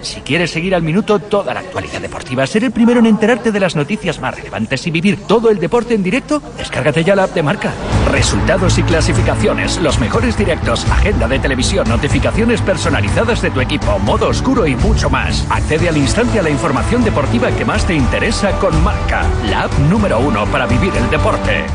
Si 0.05 0.21
quieres 0.21 0.51
seguir 0.51 0.75
al 0.75 0.83
minuto 0.83 1.17
toda 1.17 1.53
la 1.53 1.61
actualidad 1.61 1.99
deportiva, 1.99 2.45
ser 2.45 2.63
el 2.63 2.71
primero 2.71 2.99
en 2.99 3.07
enterarte 3.07 3.51
de 3.51 3.59
las 3.59 3.75
noticias 3.75 4.19
más 4.19 4.35
relevantes 4.35 4.85
y 4.85 4.91
vivir 4.91 5.23
todo 5.25 5.49
el 5.49 5.57
deporte 5.57 5.95
en 5.95 6.03
directo, 6.03 6.43
descárgate 6.57 7.03
ya 7.03 7.15
la 7.15 7.23
app 7.23 7.33
de 7.33 7.41
marca. 7.41 7.73
Resultados 8.11 8.77
y 8.77 8.83
clasificaciones, 8.83 9.79
los 9.81 9.99
mejores 9.99 10.37
directos, 10.37 10.85
agenda 10.91 11.27
de 11.27 11.39
televisión, 11.39 11.89
notificaciones 11.89 12.61
personalizadas 12.61 13.41
de 13.41 13.49
tu 13.49 13.61
equipo, 13.61 13.97
modo 13.97 14.27
oscuro 14.27 14.67
y 14.67 14.75
mucho 14.75 15.09
más. 15.09 15.43
Accede 15.49 15.89
al 15.89 15.97
instante 15.97 16.39
a 16.39 16.43
la 16.43 16.51
información 16.51 17.03
deportiva 17.03 17.49
que 17.51 17.65
más 17.65 17.87
te 17.87 17.95
interesa 17.95 18.51
con 18.59 18.83
Marca, 18.83 19.23
la 19.49 19.61
app 19.63 19.73
número 19.89 20.19
uno 20.19 20.45
para 20.45 20.67
vivir 20.67 20.93
el 20.95 21.09
deporte. 21.09 21.65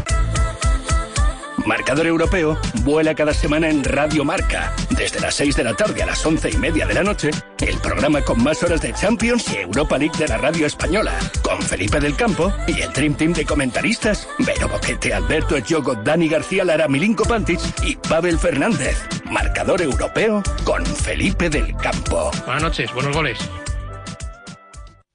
Marcador 1.67 2.07
Europeo 2.07 2.59
vuela 2.83 3.15
cada 3.15 3.35
semana 3.35 3.69
en 3.69 3.85
Radio 3.85 4.25
Marca. 4.25 4.75
Desde 4.91 5.21
las 5.21 5.35
6 5.35 5.57
de 5.57 5.65
la 5.65 5.75
tarde 5.75 6.03
a 6.03 6.07
las 6.07 6.25
11 6.25 6.51
y 6.51 6.57
media 6.57 6.87
de 6.87 6.95
la 6.95 7.03
noche, 7.03 7.31
el 7.61 7.79
programa 7.79 8.23
con 8.23 8.43
más 8.43 8.63
horas 8.63 8.81
de 8.81 8.93
Champions 8.93 9.53
y 9.53 9.59
Europa 9.59 9.99
League 9.99 10.17
de 10.19 10.29
la 10.29 10.39
radio 10.39 10.67
española. 10.67 11.19
Con 11.43 11.61
Felipe 11.63 12.01
del 12.01 12.17
Campo 12.17 12.53
y 12.67 12.81
el 12.81 12.93
Dream 12.93 13.15
Team 13.15 13.33
de 13.33 13.45
comentaristas: 13.45 14.29
Vero 14.39 14.69
Boquete, 14.69 15.13
Alberto 15.13 15.57
Echogo, 15.57 15.95
Dani 15.95 16.29
García 16.29 16.65
Lara, 16.65 16.89
Milinko 16.89 17.25
Pantic 17.25 17.61
y 17.85 17.97
Pavel 17.97 18.39
Fernández. 18.39 19.03
Marcador 19.31 19.83
Europeo 19.83 20.43
con 20.65 20.85
Felipe 20.85 21.51
del 21.51 21.77
Campo. 21.77 22.31
Buenas 22.47 22.63
noches, 22.63 22.93
buenos 22.93 23.15
goles. 23.15 23.39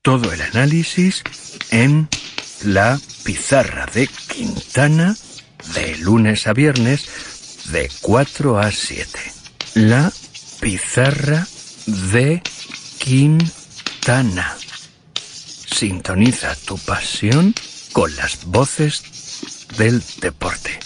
Todo 0.01 0.31
el 0.31 0.41
análisis 0.41 1.23
en 1.71 2.07
la 2.63 2.99
pizarra 3.23 3.87
de 3.93 4.07
Quintana 4.07 5.15
de 5.73 5.97
lunes 5.97 6.47
a 6.47 6.53
viernes 6.53 7.07
de 7.71 7.89
4 8.01 8.59
a 8.59 8.71
7. 8.71 9.19
La 9.75 10.11
pizarra 10.61 11.47
de 11.85 12.41
Quintana. 12.99 14.55
Sintoniza 15.65 16.55
tu 16.65 16.77
pasión 16.77 17.53
con 17.91 18.15
las 18.15 18.45
voces 18.45 19.03
del 19.77 20.01
deporte. 20.21 20.79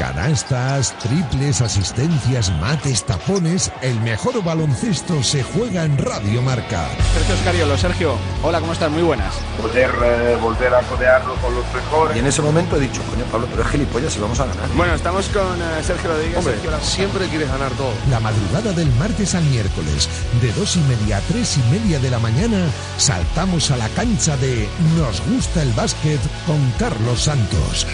Canastas, 0.00 0.94
triples, 0.98 1.60
asistencias, 1.60 2.50
mates, 2.58 3.04
tapones. 3.04 3.70
El 3.82 4.00
mejor 4.00 4.42
baloncesto 4.42 5.22
se 5.22 5.42
juega 5.42 5.84
en 5.84 5.98
Radio 5.98 6.40
Marca. 6.40 6.88
Sergio 7.12 7.34
Escariolo, 7.34 7.76
Sergio, 7.76 8.14
hola, 8.42 8.60
¿cómo 8.60 8.72
estás? 8.72 8.90
Muy 8.90 9.02
buenas. 9.02 9.34
Poder 9.60 9.90
eh, 10.02 10.38
volver 10.40 10.74
a 10.74 10.80
codearlo 10.84 11.34
con 11.34 11.54
los 11.54 11.66
mejores. 11.74 12.16
Y 12.16 12.20
en 12.20 12.26
ese 12.28 12.40
momento 12.40 12.76
he 12.76 12.80
dicho, 12.80 13.02
coño 13.10 13.24
Pablo, 13.26 13.46
pero 13.50 13.62
es 13.62 13.68
gilipollas 13.68 14.16
y 14.16 14.20
vamos 14.20 14.40
a 14.40 14.46
ganar. 14.46 14.70
Bueno, 14.74 14.94
estamos 14.94 15.26
con 15.28 15.42
eh, 15.60 15.82
Sergio 15.86 16.08
Rodríguez. 16.10 16.38
Hombre, 16.38 16.54
Sergio, 16.54 16.70
la- 16.70 16.80
siempre 16.80 17.26
quieres 17.28 17.48
ganar 17.50 17.70
todo. 17.72 17.92
La 18.08 18.20
madrugada 18.20 18.72
del 18.72 18.90
martes 18.94 19.34
al 19.34 19.44
miércoles, 19.44 20.08
de 20.40 20.50
dos 20.54 20.76
y 20.76 20.80
media 20.80 21.18
a 21.18 21.20
tres 21.20 21.58
y 21.58 21.70
media 21.70 21.98
de 22.00 22.08
la 22.08 22.18
mañana, 22.18 22.56
saltamos 22.96 23.70
a 23.70 23.76
la 23.76 23.88
cancha 23.90 24.34
de 24.38 24.66
Nos 24.96 25.20
gusta 25.28 25.60
el 25.60 25.72
básquet 25.74 26.20
con 26.46 26.58
Carlos 26.78 27.20
Santos. 27.24 27.86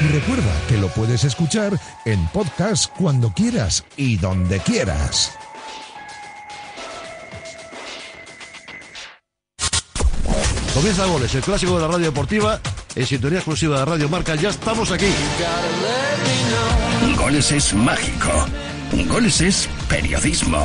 Y 0.00 0.08
recuerda 0.08 0.52
que 0.68 0.78
lo 0.78 0.88
puedes 0.88 1.24
escuchar 1.24 1.78
en 2.06 2.26
podcast 2.28 2.90
cuando 2.96 3.32
quieras 3.32 3.84
y 3.96 4.16
donde 4.16 4.58
quieras. 4.60 5.32
Comienza 10.72 11.04
Goles, 11.04 11.34
el 11.34 11.42
clásico 11.42 11.74
de 11.74 11.82
la 11.82 11.88
radio 11.88 12.06
deportiva, 12.06 12.60
en 12.94 13.04
sintonía 13.04 13.40
exclusiva 13.40 13.80
de 13.80 13.84
Radio 13.84 14.08
Marca. 14.08 14.34
Ya 14.36 14.48
estamos 14.48 14.90
aquí. 14.90 15.12
Goles 17.18 17.52
es 17.52 17.74
mágico. 17.74 18.30
Goles 19.08 19.40
es 19.42 19.68
periodismo. 19.88 20.64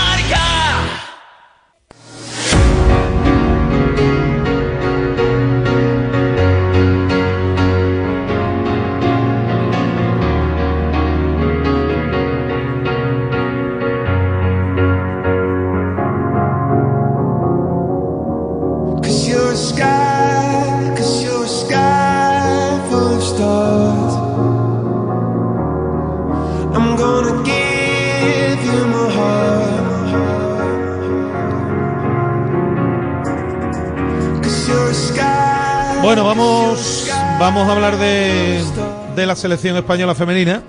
Selección 39.41 39.75
española 39.75 40.13
femenina, 40.13 40.61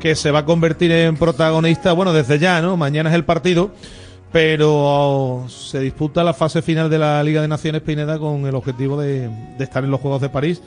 que 0.00 0.14
se 0.14 0.30
va 0.30 0.38
a 0.38 0.44
convertir 0.46 0.90
en 0.90 1.18
protagonista, 1.18 1.92
bueno, 1.92 2.14
desde 2.14 2.38
ya, 2.38 2.62
¿no? 2.62 2.74
Mañana 2.74 3.10
es 3.10 3.14
el 3.14 3.26
partido, 3.26 3.70
pero 4.32 5.44
se 5.48 5.78
disputa 5.80 6.24
la 6.24 6.32
fase 6.32 6.62
final 6.62 6.88
de 6.88 6.98
la 6.98 7.22
Liga 7.22 7.42
de 7.42 7.48
Naciones 7.48 7.82
Pineda 7.82 8.18
con 8.18 8.46
el 8.46 8.54
objetivo 8.54 8.98
de, 8.98 9.28
de 9.28 9.62
estar 9.64 9.84
en 9.84 9.90
los 9.90 10.00
Juegos 10.00 10.22
de 10.22 10.30
París, 10.30 10.62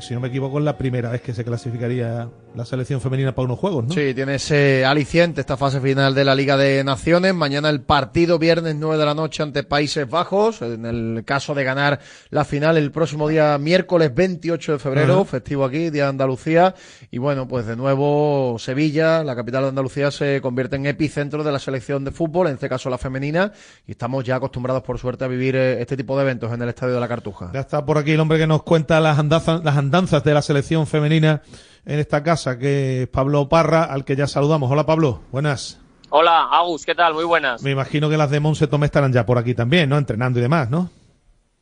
que 0.00 0.06
si 0.06 0.14
no 0.14 0.20
me 0.20 0.28
equivoco 0.28 0.58
es 0.58 0.64
la 0.64 0.76
primera 0.78 1.10
vez 1.10 1.20
que 1.20 1.34
se 1.34 1.44
clasificaría 1.44 2.28
la 2.54 2.64
selección 2.64 3.00
femenina 3.00 3.34
para 3.34 3.44
unos 3.46 3.58
Juegos, 3.58 3.84
¿no? 3.84 3.94
Sí, 3.94 4.14
tiene 4.14 4.36
ese 4.36 4.84
aliciente 4.84 5.40
esta 5.40 5.56
fase 5.56 5.80
final 5.80 6.14
de 6.14 6.24
la 6.24 6.34
Liga 6.34 6.56
de 6.56 6.82
Naciones. 6.82 7.34
Mañana 7.34 7.68
el 7.68 7.82
partido, 7.82 8.38
viernes 8.38 8.74
9 8.76 8.96
de 8.96 9.04
la 9.04 9.14
noche 9.14 9.42
ante 9.42 9.62
Países 9.62 10.08
Bajos. 10.08 10.62
En 10.62 10.86
el 10.86 11.22
caso 11.24 11.54
de 11.54 11.62
ganar 11.62 12.00
la 12.30 12.44
final 12.44 12.76
el 12.76 12.90
próximo 12.90 13.28
día 13.28 13.56
miércoles 13.58 14.14
28 14.14 14.72
de 14.72 14.78
febrero, 14.78 15.14
Ajá. 15.16 15.24
festivo 15.26 15.64
aquí, 15.64 15.90
Día 15.90 16.04
de 16.04 16.08
Andalucía. 16.08 16.74
Y 17.10 17.18
bueno, 17.18 17.46
pues 17.46 17.66
de 17.66 17.76
nuevo 17.76 18.56
Sevilla, 18.58 19.22
la 19.22 19.36
capital 19.36 19.64
de 19.64 19.68
Andalucía, 19.68 20.10
se 20.10 20.40
convierte 20.40 20.76
en 20.76 20.86
epicentro 20.86 21.44
de 21.44 21.52
la 21.52 21.58
selección 21.58 22.04
de 22.04 22.10
fútbol, 22.10 22.48
en 22.48 22.54
este 22.54 22.68
caso 22.68 22.90
la 22.90 22.98
femenina. 22.98 23.52
Y 23.86 23.92
estamos 23.92 24.24
ya 24.24 24.36
acostumbrados, 24.36 24.82
por 24.82 24.98
suerte, 24.98 25.24
a 25.24 25.28
vivir 25.28 25.54
eh, 25.56 25.80
este 25.80 25.96
tipo 25.96 26.16
de 26.16 26.22
eventos 26.22 26.52
en 26.52 26.62
el 26.62 26.70
Estadio 26.70 26.94
de 26.94 27.00
la 27.00 27.08
Cartuja. 27.08 27.50
Ya 27.52 27.60
está 27.60 27.84
por 27.84 27.98
aquí 27.98 28.12
el 28.12 28.20
hombre 28.20 28.38
que 28.38 28.46
nos 28.46 28.62
cuenta 28.62 28.98
las 28.98 29.18
andanzas, 29.18 29.62
las 29.62 29.76
andanzas 29.76 29.89
de 29.90 30.34
la 30.34 30.40
selección 30.40 30.86
femenina 30.86 31.42
en 31.84 31.98
esta 31.98 32.22
casa, 32.22 32.56
que 32.58 33.02
es 33.02 33.08
Pablo 33.08 33.48
Parra, 33.48 33.82
al 33.82 34.04
que 34.04 34.14
ya 34.14 34.28
saludamos. 34.28 34.70
Hola 34.70 34.86
Pablo, 34.86 35.22
buenas. 35.32 35.80
Hola, 36.10 36.48
Agus, 36.52 36.86
¿qué 36.86 36.94
tal? 36.94 37.12
Muy 37.12 37.24
buenas. 37.24 37.60
Me 37.64 37.72
imagino 37.72 38.08
que 38.08 38.16
las 38.16 38.30
de 38.30 38.38
Monse 38.38 38.68
Tomé 38.68 38.86
estarán 38.86 39.12
ya 39.12 39.26
por 39.26 39.36
aquí 39.36 39.52
también, 39.52 39.88
¿no? 39.88 39.98
Entrenando 39.98 40.38
y 40.38 40.42
demás, 40.42 40.70
¿no? 40.70 40.90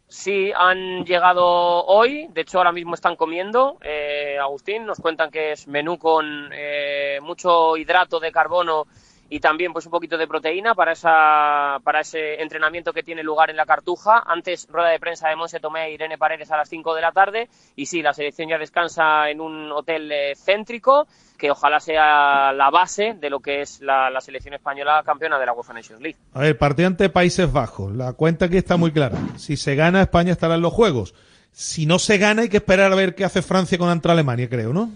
Sí, 0.09 0.53
han 0.55 1.07
llegado 1.07 1.47
hoy, 1.87 2.29
de 2.35 2.43
hecho 2.43 2.59
ahora 2.59 2.73
mismo 2.73 2.95
están 2.95 3.17
comiendo. 3.17 3.79
Eh, 3.83 4.37
Agustín, 4.39 4.85
nos 4.85 4.99
cuentan 4.99 5.31
que 5.31 5.53
es 5.53 5.67
menú 5.67 5.99
con 5.99 6.51
eh, 6.53 7.19
mucho 7.23 7.79
hidrato 7.79 8.21
de 8.21 8.31
carbono 8.31 8.87
y 9.31 9.41
también 9.41 9.73
pues 9.73 9.87
un 9.87 9.93
poquito 9.93 10.17
de 10.17 10.27
proteína 10.27 10.75
para 10.75 10.93
esa 10.93 11.79
para 11.85 12.01
ese 12.01 12.41
entrenamiento 12.41 12.93
que 12.93 13.03
tiene 13.03 13.23
lugar 13.23 13.51
en 13.51 13.57
la 13.57 13.67
Cartuja. 13.67 14.23
Antes 14.27 14.67
rueda 14.71 14.89
de 14.89 14.99
prensa 14.99 15.29
de 15.29 15.37
Monse 15.37 15.61
Tomé 15.61 15.87
e 15.87 15.93
Irene 15.93 16.19
Paredes 16.19 16.51
a 16.51 16.57
las 16.57 16.69
5 16.69 16.95
de 16.95 17.01
la 17.03 17.13
tarde 17.13 17.49
y 17.77 17.87
sí, 17.87 18.03
la 18.03 18.13
selección 18.13 18.49
ya 18.49 18.59
descansa 18.59 19.31
en 19.31 19.41
un 19.41 19.71
hotel 19.73 20.11
eh, 20.11 20.35
céntrico 20.37 21.07
que 21.37 21.51
ojalá 21.51 21.79
sea 21.79 22.53
la 22.53 22.71
base 22.71 23.15
de 23.19 23.31
lo 23.31 23.41
que 23.41 23.63
es 23.63 23.81
la, 23.81 24.11
selección 24.21 24.55
española 24.55 25.03
campeona 25.07 25.39
de 25.39 25.47
la 25.47 25.53
UEFA 25.53 25.73
Nations 25.73 26.03
League. 26.03 26.19
A 26.35 26.41
ver, 26.41 26.59
partido 26.59 26.89
ante 26.89 27.09
Países 27.09 27.51
Bajos. 27.51 27.95
La 27.95 28.13
cuenta 28.15 28.47
aquí 28.47 28.57
está 28.57 28.77
muy 28.77 28.91
clara. 28.91 29.17
Si 29.37 29.57
se 29.57 29.77
gana, 29.77 30.03
España 30.03 30.33
estará 30.33 30.57
en 30.57 30.63
los 30.63 30.73
Juegos. 30.73 31.15
Si 31.53 31.87
no 31.87 31.99
se 31.99 32.19
gana, 32.19 32.43
hay 32.43 32.49
que 32.49 32.59
esperar 32.59 32.93
a 32.93 32.97
ver 32.97 33.15
qué 33.15 33.25
hace 33.25 33.43
Francia 33.43 33.79
contra 33.79 34.13
Alemania, 34.13 34.49
creo, 34.49 34.73
¿no? 34.73 34.91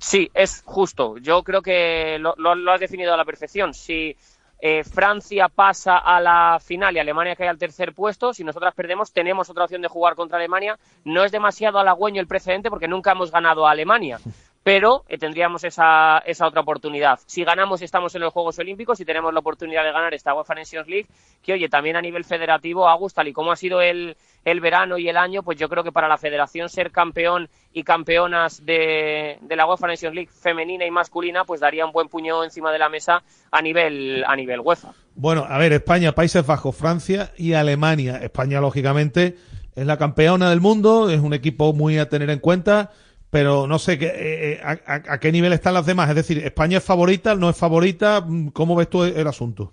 Sí, 0.00 0.30
es 0.32 0.62
justo. 0.64 1.18
Yo 1.18 1.42
creo 1.42 1.60
que 1.62 2.18
lo, 2.18 2.34
lo- 2.36 2.72
has 2.72 2.80
definido 2.80 3.12
a 3.12 3.16
la 3.18 3.24
perfección. 3.24 3.74
Si 3.74 4.16
eh, 4.58 4.82
Francia 4.82 5.48
pasa 5.48 5.98
a 5.98 6.20
la 6.20 6.58
final 6.58 6.96
y 6.96 6.98
Alemania 6.98 7.36
cae 7.36 7.48
al 7.48 7.58
tercer 7.58 7.92
puesto, 7.94 8.32
si 8.32 8.42
nosotras 8.42 8.74
perdemos, 8.74 9.12
tenemos 9.12 9.50
otra 9.50 9.64
opción 9.64 9.82
de 9.82 9.88
jugar 9.88 10.14
contra 10.14 10.38
Alemania. 10.38 10.78
No 11.04 11.22
es 11.24 11.32
demasiado 11.32 11.78
halagüeño 11.78 12.20
el 12.20 12.26
precedente 12.26 12.70
porque 12.70 12.88
nunca 12.88 13.12
hemos 13.12 13.30
ganado 13.30 13.66
a 13.66 13.72
Alemania. 13.72 14.18
Pero 14.62 15.04
eh, 15.08 15.16
tendríamos 15.18 15.64
esa, 15.64 16.18
esa 16.26 16.46
otra 16.46 16.60
oportunidad. 16.60 17.18
Si 17.26 17.44
ganamos, 17.44 17.80
estamos 17.82 18.14
en 18.14 18.20
los 18.20 18.32
Juegos 18.32 18.58
Olímpicos 18.58 19.00
y 19.00 19.04
tenemos 19.04 19.32
la 19.32 19.40
oportunidad 19.40 19.84
de 19.84 19.92
ganar 19.92 20.12
esta 20.12 20.34
UEFA 20.34 20.54
Nations 20.54 20.88
League, 20.88 21.06
que 21.42 21.54
oye, 21.54 21.68
también 21.68 21.96
a 21.96 22.02
nivel 22.02 22.24
federativo, 22.24 22.88
Agus, 22.88 23.14
tal 23.14 23.28
y 23.28 23.32
como 23.32 23.52
ha 23.52 23.56
sido 23.56 23.80
el, 23.80 24.16
el 24.44 24.60
verano 24.60 24.98
y 24.98 25.08
el 25.08 25.16
año, 25.16 25.42
pues 25.42 25.58
yo 25.58 25.68
creo 25.68 25.82
que 25.82 25.92
para 25.92 26.08
la 26.08 26.18
federación 26.18 26.68
ser 26.68 26.90
campeón 26.90 27.48
y 27.72 27.84
campeonas 27.84 28.64
de, 28.64 29.38
de 29.40 29.56
la 29.56 29.66
UEFA 29.66 29.86
Nations 29.86 30.14
League 30.14 30.30
femenina 30.30 30.84
y 30.84 30.90
masculina, 30.90 31.44
pues 31.44 31.60
daría 31.60 31.86
un 31.86 31.92
buen 31.92 32.08
puño 32.08 32.44
encima 32.44 32.70
de 32.72 32.78
la 32.78 32.88
mesa 32.88 33.22
a 33.50 33.62
nivel, 33.62 34.24
a 34.26 34.36
nivel 34.36 34.60
UEFA. 34.60 34.92
Bueno, 35.14 35.46
a 35.48 35.58
ver, 35.58 35.72
España, 35.72 36.12
Países 36.12 36.46
Bajos, 36.46 36.76
Francia 36.76 37.32
y 37.36 37.54
Alemania. 37.54 38.18
España, 38.18 38.60
lógicamente, 38.60 39.36
es 39.74 39.86
la 39.86 39.96
campeona 39.96 40.50
del 40.50 40.60
mundo, 40.60 41.10
es 41.10 41.20
un 41.20 41.34
equipo 41.34 41.72
muy 41.72 41.98
a 41.98 42.08
tener 42.08 42.30
en 42.30 42.38
cuenta, 42.38 42.90
pero 43.30 43.66
no 43.66 43.78
sé 43.78 43.98
qué, 43.98 44.06
eh, 44.06 44.52
eh, 44.54 44.60
a, 44.62 45.14
a- 45.14 45.20
qué 45.20 45.32
nivel 45.32 45.52
están 45.52 45.74
las 45.74 45.86
demás. 45.86 46.08
Es 46.10 46.16
decir, 46.16 46.38
¿España 46.44 46.78
es 46.78 46.84
favorita, 46.84 47.34
no 47.34 47.48
es 47.50 47.56
favorita? 47.56 48.24
¿Cómo 48.52 48.76
ves 48.76 48.90
tú 48.90 49.04
el 49.04 49.26
asunto? 49.26 49.72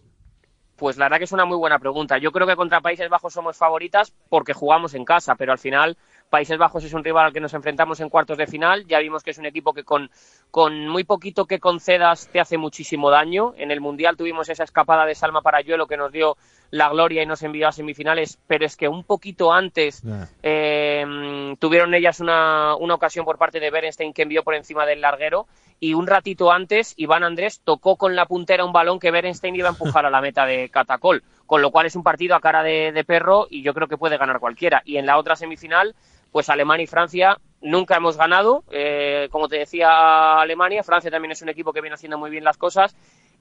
Pues 0.76 0.96
la 0.98 1.06
verdad 1.06 1.18
que 1.18 1.24
es 1.24 1.32
una 1.32 1.46
muy 1.46 1.58
buena 1.58 1.80
pregunta. 1.80 2.20
Yo 2.20 2.32
creo 2.32 2.46
que 2.46 2.56
contra 2.56 2.82
Países 2.82 3.10
Bajos 3.10 3.34
somos 3.34 3.58
favoritas 3.58 4.14
porque 4.30 4.54
jugamos 4.54 4.94
en 4.94 5.06
casa, 5.06 5.34
pero 5.34 5.52
al 5.52 5.58
final 5.58 5.98
Países 6.30 6.60
Bajos 6.60 6.84
es 6.84 6.94
un 6.94 7.04
rival 7.04 7.26
al 7.26 7.34
que 7.34 7.40
nos 7.40 7.56
enfrentamos 7.56 8.00
en 8.00 8.10
cuartos 8.10 8.38
de 8.38 8.46
final. 8.46 8.86
Ya 8.86 9.00
vimos 9.00 9.24
que 9.24 9.32
es 9.32 9.40
un 9.40 9.48
equipo 9.48 9.74
que 9.74 9.84
con, 9.84 10.12
con 10.52 10.88
muy 10.88 11.04
poquito 11.04 11.46
que 11.46 11.60
concedas 11.60 12.30
te 12.32 12.40
hace 12.40 12.60
muchísimo 12.60 13.10
daño. 13.10 13.56
En 13.58 13.72
el 13.72 13.82
Mundial 13.82 14.18
tuvimos 14.18 14.50
esa 14.50 14.66
escapada 14.66 15.08
de 15.08 15.16
Salma 15.16 15.42
Parayuelo 15.42 15.88
que 15.88 15.98
nos 15.98 16.12
dio 16.12 16.38
la 16.72 16.90
gloria 16.90 17.24
y 17.24 17.26
nos 17.26 17.44
envió 17.44 17.68
a 17.68 17.72
semifinales, 17.72 18.40
pero 18.48 18.66
es 18.66 18.76
que 18.76 18.88
un 18.88 19.04
poquito 19.04 19.54
antes 19.54 20.04
eh, 20.44 21.56
tuvieron 21.60 21.94
ellas 21.94 22.20
una, 22.20 22.76
una 22.76 22.96
ocasión 22.96 23.26
por 23.26 23.38
parte 23.38 23.60
de 23.60 23.72
Berenstein 23.72 24.14
que 24.14 24.24
envió 24.24 24.44
por 24.44 24.56
encima 24.56 24.86
del 24.86 25.02
larguero 25.02 25.48
y 25.80 25.94
un 25.94 26.08
ratito 26.08 26.52
antes 26.52 26.94
Iván 26.98 27.24
Andrés 27.24 27.62
tocó 27.64 27.98
con 27.98 28.16
la 28.16 28.26
puntera 28.26 28.66
un 28.66 28.74
balón 28.74 29.00
que 29.00 29.12
Berenstein 29.12 29.56
iba 29.56 29.68
a 29.68 29.72
empujar 29.72 30.06
a 30.06 30.10
la 30.10 30.22
meta 30.22 30.46
de 30.46 30.70
Catacol, 30.70 31.24
con 31.46 31.62
lo 31.62 31.72
cual 31.72 31.86
es 31.86 31.96
un 31.96 32.04
partido 32.04 32.36
a 32.36 32.42
cara 32.42 32.64
de, 32.64 32.92
de 32.92 33.04
perro 33.04 33.48
y 33.50 33.62
yo 33.62 33.74
creo 33.74 33.88
que 33.88 33.98
puede 33.98 34.18
ganar 34.18 34.40
cualquiera. 34.40 34.82
Y 34.86 34.98
en 34.98 35.06
la 35.06 35.18
otra 35.18 35.36
semifinal, 35.36 35.96
pues 36.32 36.50
Alemania 36.50 36.84
y 36.84 36.88
Francia 36.88 37.38
nunca 37.62 37.98
hemos 37.98 38.18
ganado, 38.18 38.64
eh, 38.72 39.28
como 39.32 39.48
te 39.48 39.58
decía 39.58 40.40
Alemania, 40.40 40.84
Francia 40.84 41.12
también 41.12 41.32
es 41.32 41.42
un 41.42 41.50
equipo 41.50 41.74
que 41.74 41.82
viene 41.82 41.96
haciendo 41.96 42.18
muy 42.18 42.30
bien 42.30 42.44
las 42.44 42.58
cosas 42.58 42.96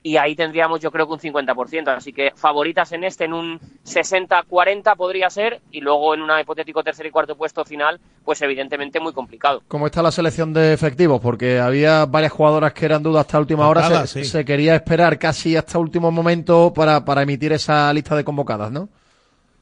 y 0.06 0.18
ahí 0.18 0.36
tendríamos 0.36 0.78
yo 0.78 0.92
creo 0.92 1.08
que 1.08 1.14
un 1.14 1.18
50%, 1.18 1.88
así 1.88 2.12
que 2.12 2.30
favoritas 2.36 2.92
en 2.92 3.02
este 3.02 3.24
en 3.24 3.32
un 3.32 3.58
60-40 3.84 4.94
podría 4.96 5.28
ser 5.30 5.60
y 5.72 5.80
luego 5.80 6.14
en 6.14 6.22
un 6.22 6.30
hipotético 6.38 6.84
tercer 6.84 7.06
y 7.06 7.10
cuarto 7.10 7.34
puesto 7.34 7.64
final, 7.64 7.98
pues 8.24 8.40
evidentemente 8.40 9.00
muy 9.00 9.12
complicado. 9.12 9.62
¿Cómo 9.66 9.86
está 9.86 10.02
la 10.02 10.12
selección 10.12 10.52
de 10.52 10.72
efectivos? 10.72 11.20
Porque 11.20 11.58
había 11.58 12.06
varias 12.06 12.30
jugadoras 12.30 12.72
que 12.72 12.84
eran 12.84 13.02
dudas 13.02 13.22
hasta 13.26 13.40
última 13.40 13.68
hora. 13.68 13.82
Contadas, 13.82 14.10
Se, 14.10 14.22
sí. 14.22 14.30
se 14.30 14.44
quería 14.44 14.76
esperar 14.76 15.18
casi 15.18 15.56
hasta 15.56 15.76
último 15.80 16.12
momento 16.12 16.72
para, 16.72 17.04
para 17.04 17.22
emitir 17.22 17.52
esa 17.52 17.92
lista 17.92 18.14
de 18.14 18.22
convocadas, 18.22 18.70
¿no? 18.70 18.88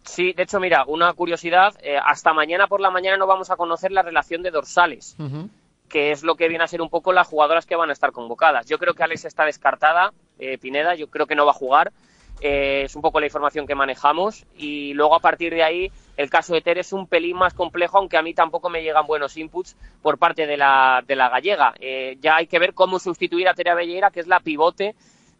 Sí, 0.03 0.35
de 0.35 0.43
hecho, 0.43 0.61
mira, 0.61 0.85
una 0.87 1.11
curiosidad, 1.15 1.73
eh, 1.83 1.97
hasta 2.05 2.35
mañana 2.35 2.67
por 2.67 2.83
la 2.83 2.91
mañana 2.91 3.17
no 3.17 3.27
vamos 3.27 3.51
a 3.51 3.57
conocer 3.57 3.93
la 3.93 4.03
relación 4.03 4.43
de 4.43 4.51
dorsales, 4.51 5.17
que 5.95 6.11
es 6.11 6.25
lo 6.25 6.35
que 6.35 6.49
viene 6.49 6.65
a 6.65 6.67
ser 6.67 6.83
un 6.83 6.91
poco 6.91 7.13
las 7.13 7.29
jugadoras 7.29 7.67
que 7.67 7.77
van 7.77 7.89
a 7.89 7.93
estar 7.93 8.11
convocadas. 8.11 8.67
Yo 8.67 8.81
creo 8.81 8.95
que 8.95 9.05
Alex 9.05 9.27
está 9.27 9.45
descartada, 9.45 10.13
eh, 10.41 10.59
Pineda, 10.59 10.97
yo 10.97 11.07
creo 11.07 11.29
que 11.29 11.37
no 11.37 11.47
va 11.47 11.53
a 11.53 11.55
jugar. 11.55 11.93
Eh, 12.41 12.83
es 12.87 12.97
un 12.97 13.03
poco 13.03 13.21
la 13.21 13.27
información 13.27 13.65
que 13.65 13.77
manejamos 13.77 14.45
y 14.57 14.93
luego 14.95 15.15
a 15.15 15.21
partir 15.21 15.55
de 15.55 15.63
ahí 15.63 15.93
el 16.17 16.31
caso 16.31 16.53
de 16.53 16.63
Ter 16.63 16.79
es 16.79 16.93
un 16.93 17.07
pelín 17.07 17.37
más 17.37 17.55
complejo 17.55 17.99
aunque 17.99 18.17
a 18.17 18.23
mí 18.23 18.35
tampoco 18.35 18.71
me 18.71 18.83
llegan 18.83 19.07
buenos 19.07 19.37
inputs 19.37 19.77
por 20.03 20.19
parte 20.19 20.49
de 20.49 20.57
la, 20.57 21.05
de 21.07 21.15
la 21.15 21.29
gallega 21.29 21.75
Eh, 21.79 22.17
ya 22.21 22.35
hay 22.35 22.49
que 22.49 22.59
ver 22.59 22.75
cómo 22.75 22.99
sustituir 22.99 23.47
a 23.47 23.55
Tere 23.55 23.73
Belleira 23.73 24.11
que 24.11 24.19
es 24.19 24.27
la 24.27 24.41
pivote 24.41 24.97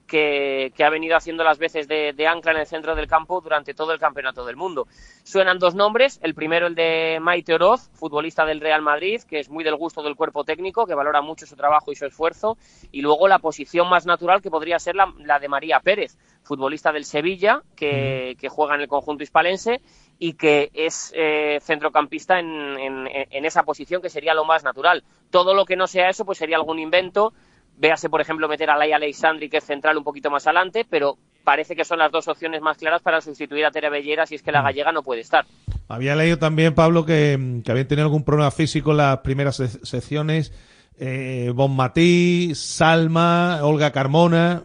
que, 0.07 0.73
que 0.77 0.85
ha 0.85 0.91
venido 0.91 1.17
haciendo 1.17 1.45
las 1.45 1.59
veces 1.59 1.89
de, 1.89 2.13
de 2.13 2.27
ancla 2.27 2.53
en 2.53 2.59
el 2.59 2.67
centro 2.67 2.95
del 2.95 3.07
campo 3.07 3.41
durante 3.41 3.75
todo 3.75 3.93
el 3.93 3.99
campeonato 3.99 4.45
del 4.45 4.57
mundo. 4.57 4.87
Suenan 5.23 5.59
dos 5.59 5.75
nombres, 5.75 6.21
el 6.23 6.35
primero 6.35 6.67
el 6.67 6.75
de 6.75 7.19
Maite 7.21 7.55
Oroz, 7.55 7.89
futbolista 7.95 8.45
del 8.45 8.61
Real 8.61 8.83
Madrid, 8.83 9.23
que 9.29 9.41
es 9.41 9.49
muy 9.49 9.65
del 9.65 9.77
gusto 9.77 10.03
del 10.03 10.17
cuerpo 10.17 10.45
técnico, 10.45 10.87
que 10.87 10.95
valora 10.95 11.21
mucho 11.23 11.47
su 11.47 11.57
trabajo 11.57 11.93
y 11.93 11.97
su 11.97 12.07
esfuerzo, 12.07 12.57
y 12.93 13.01
luego 13.03 13.29
la 13.29 13.39
posición 13.39 13.89
más 13.89 14.07
natural 14.07 14.43
que 14.43 14.51
podría 14.51 14.79
ser 14.79 14.95
la, 14.95 15.13
la 15.19 15.39
de 15.39 15.49
María 15.49 15.81
Pérez, 15.81 16.19
futbolista 16.43 16.93
del 16.93 17.05
Sevilla, 17.07 17.63
que, 17.75 18.37
que 18.39 18.49
juega 18.49 18.75
en 18.75 18.83
el 18.83 18.89
conjunto 18.89 19.23
hispalense 19.23 19.81
y 20.19 20.35
que 20.35 20.71
es 20.75 21.13
eh, 21.17 21.59
centrocampista 21.63 22.39
en, 22.39 22.47
en- 22.79 23.09
en 23.09 23.45
esa 23.45 23.63
posición 23.65 24.01
que 24.03 24.11
sería 24.11 24.35
lo 24.35 24.45
más 24.45 24.63
natural. 24.63 25.03
Todo 25.31 25.55
lo 25.55 25.65
que 25.65 25.77
no 25.77 25.87
sea 25.87 26.09
eso, 26.09 26.25
pues 26.25 26.39
sería 26.39 26.57
algún 26.57 26.79
invento, 26.79 27.33
Véase, 27.77 28.09
por 28.09 28.21
ejemplo, 28.21 28.49
meter 28.49 28.71
a 28.71 28.77
Laia 28.77 28.97
Alexandri, 28.97 29.49
que 29.49 29.57
es 29.59 29.65
central 29.65 29.97
un 29.99 30.05
poquito 30.05 30.31
más 30.31 30.47
adelante, 30.47 30.87
pero 30.89 31.17
parece 31.43 31.75
que 31.77 31.85
son 31.85 31.99
las 31.99 32.11
dos 32.13 32.29
opciones 32.29 32.63
más 32.63 32.77
claras 32.79 33.03
para 33.03 33.21
sustituir 33.21 33.65
a 33.67 33.71
Tere 33.71 33.91
Bellera 33.91 34.27
si 34.27 34.37
es 34.37 34.43
que 34.43 34.53
la 34.53 34.63
gallega 34.63 34.93
no 34.93 35.03
puede 35.03 35.21
estar. 35.21 35.45
Había 35.89 36.15
leído 36.17 36.39
también, 36.39 36.75
Pablo, 36.75 37.05
que, 37.05 37.37
mm, 37.39 37.63
que 37.63 37.71
habían 37.71 37.87
tenido 37.89 38.07
algún 38.07 38.25
problema 38.25 38.51
físico 38.51 38.93
en 38.93 38.97
las 38.99 39.19
primeras 39.19 39.57
se- 39.57 39.85
secciones. 39.85 40.53
Eh, 40.99 41.51
Bon 41.55 41.75
Matí, 41.75 42.55
Salma, 42.55 43.59
Olga 43.63 43.91
Carmona. 43.91 44.63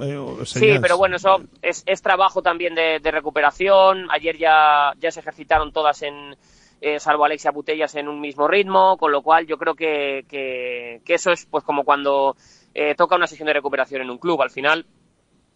eh, 0.00 0.16
o- 0.16 0.44
Sí, 0.44 0.74
pero 0.82 0.98
bueno, 0.98 1.16
eso 1.16 1.40
es, 1.62 1.82
es 1.86 2.02
trabajo 2.02 2.42
también 2.42 2.74
de, 2.74 3.00
de 3.02 3.10
recuperación. 3.10 4.06
Ayer 4.10 4.36
ya, 4.36 4.92
ya 5.00 5.10
se 5.10 5.20
ejercitaron 5.20 5.72
todas 5.72 6.02
en, 6.02 6.36
eh, 6.80 7.00
salvo 7.00 7.24
Alexia 7.24 7.52
Putellas, 7.52 7.94
en 7.94 8.08
un 8.08 8.20
mismo 8.20 8.48
ritmo, 8.48 8.96
con 8.98 9.12
lo 9.12 9.22
cual 9.22 9.46
yo 9.46 9.56
creo 9.58 9.74
que, 9.74 10.24
que, 10.28 11.00
que 11.04 11.14
eso 11.14 11.32
es 11.32 11.46
pues 11.46 11.64
como 11.64 11.84
cuando 11.84 12.36
eh, 12.74 12.94
toca 12.94 13.16
una 13.16 13.26
sesión 13.26 13.46
de 13.46 13.54
recuperación 13.54 14.02
en 14.02 14.10
un 14.10 14.18
club. 14.18 14.42
Al 14.42 14.50
final, 14.50 14.86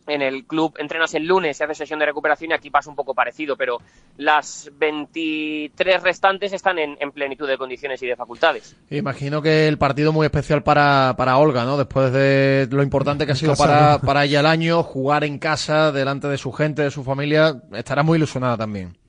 en 0.07 0.23
el 0.23 0.47
club 0.47 0.75
entrenas 0.79 1.15
el 1.15 1.27
lunes 1.27 1.61
y 1.61 1.63
haces 1.63 1.79
sesión 1.79 1.99
de 1.99 2.07
recuperación 2.07 2.51
y 2.51 2.55
aquí 2.55 2.71
pasa 2.71 2.91
un 2.91 2.97
poco 2.97 3.15
parecido, 3.15 3.57
pero 3.57 3.79
las 4.17 4.71
23 4.79 6.03
restantes 6.03 6.53
están 6.53 6.79
en, 6.79 6.97
en 7.01 7.13
plenitud 7.13 7.47
de 7.47 7.59
condiciones 7.59 8.03
y 8.03 8.07
de 8.07 8.17
facultades. 8.17 8.77
Imagino 8.91 9.43
que 9.43 9.69
el 9.69 9.79
partido 9.79 10.13
muy 10.13 10.25
especial 10.25 10.63
para, 10.63 11.15
para 11.17 11.37
Olga, 11.37 11.65
¿no? 11.65 11.77
Después 11.77 12.13
de 12.13 12.69
lo 12.71 12.83
importante 12.83 13.27
que 13.27 13.33
ha 13.33 13.37
sido 13.37 13.53
casa, 13.53 13.65
para, 13.65 13.93
¿no? 13.93 14.01
para 14.01 14.25
ella 14.25 14.41
el 14.41 14.47
año, 14.47 14.83
jugar 14.83 15.25
en 15.25 15.39
casa, 15.39 15.93
delante 15.93 16.29
de 16.29 16.39
su 16.39 16.53
gente, 16.53 16.83
de 16.83 16.91
su 16.91 17.05
familia, 17.05 17.63
estará 17.73 18.03
muy 18.03 18.17
ilusionada 18.17 18.57
también. 18.57 19.00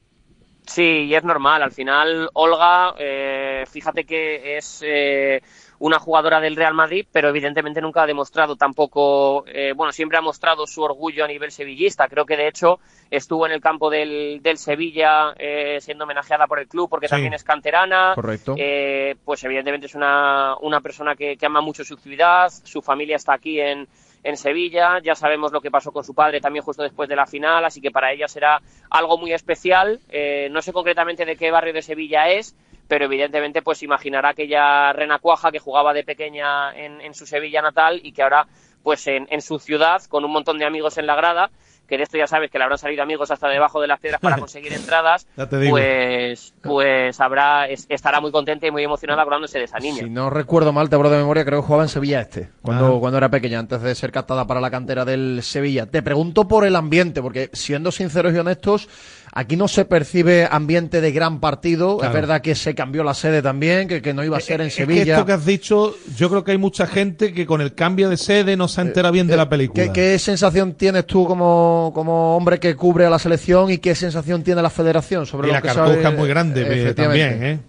Sí, 0.66 1.06
y 1.06 1.16
es 1.16 1.24
normal. 1.24 1.64
Al 1.64 1.72
final, 1.72 2.30
Olga, 2.34 2.94
eh, 2.98 3.66
fíjate 3.70 4.06
que 4.06 4.58
es 4.58 4.82
eh, 4.86 5.42
una 5.80 5.98
jugadora 6.00 6.40
del 6.40 6.56
Real 6.56 6.74
Madrid, 6.76 7.06
pero 7.12 7.30
evidentemente 7.30 7.82
nunca 7.82 8.04
ha 8.04 8.08
demostrado 8.08 8.56
tampoco, 8.56 9.44
eh, 9.48 9.74
bueno, 9.76 9.92
siempre 9.92 10.18
ha 10.18 10.22
mostrado 10.22 10.68
su 10.68 10.82
orgullo 10.84 11.26
a 11.26 11.28
nivel 11.28 11.52
sevillista. 11.52 12.08
Creo 12.08 12.26
que 12.26 12.38
de 12.38 12.48
hecho 12.48 12.80
estuvo 13.10 13.46
en 13.48 13.52
el 13.54 13.60
campo 13.60 13.90
del, 13.90 14.40
del 14.42 14.58
Sevilla 14.58 15.34
eh, 15.38 15.80
siendo 15.82 16.04
homenajeada 16.06 16.46
por 16.48 16.60
el 16.60 16.68
club 16.68 16.88
porque 16.90 17.08
Sí. 17.08 17.12
también 17.12 17.34
es 17.34 17.44
canterana. 17.44 18.14
Correcto. 18.16 18.54
Eh, 18.58 19.16
pues 19.26 19.44
evidentemente 19.44 19.88
es 19.88 19.96
una, 19.96 20.56
una 20.62 20.80
persona 20.80 21.16
que, 21.16 21.36
que 21.38 21.46
ama 21.48 21.62
mucho 21.62 21.84
su 21.84 21.98
ciudad, 21.98 22.50
su 22.64 22.82
familia 22.82 23.16
está 23.16 23.34
aquí 23.34 23.60
en, 23.60 23.88
en 24.24 24.38
Sevilla, 24.38 25.00
ya 25.00 25.16
sabemos 25.16 25.52
lo 25.52 25.62
que 25.62 25.72
pasó 25.72 25.92
con 25.92 26.04
su 26.04 26.14
padre 26.14 26.42
también 26.42 26.64
justo 26.64 26.84
después 26.84 27.10
de 27.10 27.16
la 27.16 27.26
final, 27.26 27.66
así 27.66 27.82
que 27.82 27.92
para 27.92 28.12
ella 28.12 28.28
será 28.28 28.62
algo 28.90 29.18
muy 29.18 29.34
especial. 29.34 30.00
Eh, 30.10 30.48
no 30.52 30.62
sé 30.62 30.74
concretamente 30.74 31.26
de 31.26 31.36
qué 31.36 31.50
barrio 31.52 31.74
de 31.74 31.82
Sevilla 31.82 32.30
es, 32.30 32.56
pero 32.88 33.06
evidentemente 33.06 33.62
pues 33.62 33.82
imaginará 33.84 34.30
aquella 34.30 34.94
renacuaja 34.94 35.52
que 35.52 35.60
jugaba 35.60 35.94
de 35.94 36.04
pequeña 36.04 36.76
en, 36.76 37.02
en 37.02 37.14
su 37.14 37.26
Sevilla 37.26 37.62
natal 37.62 38.00
y 38.04 38.12
que 38.12 38.22
ahora 38.22 38.48
pues 38.84 39.06
en, 39.08 39.28
en 39.30 39.42
su 39.42 39.60
ciudad 39.60 40.04
con 40.06 40.26
un 40.26 40.32
montón 40.32 40.58
de 40.58 40.66
amigos 40.66 40.98
en 40.98 41.08
la 41.08 41.16
grada 41.16 41.52
que 41.92 41.98
de 41.98 42.04
esto 42.04 42.18
ya 42.18 42.26
sabes 42.26 42.50
que 42.50 42.58
le 42.58 42.64
habrán 42.64 42.78
salido 42.80 43.04
amigos 43.04 43.32
hasta 43.32 43.50
debajo 43.50 43.82
de 43.82 43.88
las 43.88 44.00
piedras 44.00 44.22
para 44.22 44.38
conseguir 44.40 44.72
entradas, 44.72 45.28
Ya 45.36 45.50
te 45.50 45.58
digo. 45.60 45.72
pues 45.76 46.54
pues 46.62 47.20
habrá 47.20 47.68
es- 47.68 47.86
estará 47.90 48.22
muy 48.22 48.32
contenta 48.32 48.66
y 48.66 48.72
muy 48.72 48.82
emocionada 48.84 49.24
acordándose 49.24 49.58
de 49.60 49.66
esa 49.66 49.78
niña. 49.78 49.98
Si 50.04 50.10
no 50.10 50.30
recuerdo 50.30 50.72
mal, 50.72 50.90
te 50.90 50.96
hablo 50.96 51.10
de 51.10 51.18
memoria, 51.18 51.44
creo 51.44 51.60
que 51.60 51.66
jugaba 51.68 51.84
en 51.84 51.90
Sevilla 51.90 52.22
Este, 52.22 52.50
cuando, 52.62 52.96
Ah. 52.96 53.00
cuando 53.02 53.18
era 53.18 53.28
pequeña, 53.30 53.60
antes 53.60 53.82
de 53.82 53.94
ser 53.94 54.14
captada 54.14 54.48
para 54.48 54.62
la 54.62 54.72
cantera 54.72 55.04
del 55.04 55.42
Sevilla. 55.44 55.86
Te 55.86 56.02
pregunto 56.02 56.48
por 56.48 56.64
el 56.66 56.78
ambiente, 56.78 57.22
porque 57.22 57.50
siendo 57.52 57.92
sinceros 57.92 58.34
y 58.34 58.38
honestos, 58.38 58.88
aquí 59.34 59.56
no 59.56 59.68
se 59.68 59.86
percibe 59.86 60.48
ambiente 60.50 61.02
de 61.02 61.12
gran 61.12 61.40
partido. 61.40 61.98
Claro. 61.98 62.14
Es 62.14 62.22
verdad 62.22 62.42
que 62.42 62.56
se 62.56 62.76
cambió 62.76 63.04
la 63.04 63.14
sede 63.14 63.42
también, 63.42 63.88
que, 63.88 64.02
que 64.02 64.14
no 64.14 64.24
iba 64.24 64.38
a 64.38 64.42
ser 64.42 64.62
en 64.62 64.68
Es 64.68 64.76
que 64.76 64.82
Sevilla. 64.86 65.14
esto 65.14 65.26
que 65.26 65.32
has 65.34 65.46
dicho, 65.46 65.96
yo 66.16 66.30
creo 66.30 66.44
que 66.44 66.52
hay 66.52 66.58
mucha 66.58 66.88
gente 66.88 67.34
que 67.34 67.46
con 67.46 67.62
el 67.62 67.74
cambio 67.74 68.10
de 68.10 68.18
sede 68.18 68.58
no 68.58 68.68
se 68.68 68.82
entera 68.82 69.12
bien 69.12 69.28
de 69.28 69.38
la 69.38 69.48
película. 69.50 69.84
Eh, 69.84 69.88
¿Qué, 69.88 69.94
qué 69.94 70.20
sensación 70.20 70.74
tienes 70.74 71.06
tú 71.06 71.26
como, 71.26 71.92
como 71.94 72.36
hombre 72.36 72.60
que 72.60 72.76
cubre 72.76 73.06
a 73.06 73.10
la 73.10 73.20
selección 73.20 73.72
y 73.72 73.78
qué 73.78 73.96
sensación 73.96 74.44
tiene 74.44 74.62
la 74.62 74.70
federación 74.70 75.26
sobre 75.26 75.48
y 75.48 75.52
lo 75.52 75.54
la 75.56 75.62
que 75.62 75.68
cartuja 75.68 75.88
sabe- 76.02 76.08
es 76.14 76.18
muy 76.18 76.28
grande 76.30 76.90
eh, 76.90 76.94
también, 76.94 77.44
¿eh? 77.44 77.60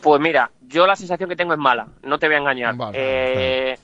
Pues 0.00 0.20
mira, 0.20 0.50
yo 0.68 0.86
la 0.86 0.94
sensación 0.94 1.28
que 1.28 1.36
tengo 1.36 1.52
es 1.52 1.58
mala, 1.58 1.88
no 2.04 2.18
te 2.18 2.26
voy 2.26 2.36
a 2.36 2.38
engañar. 2.38 2.74
Eh, 2.94 3.76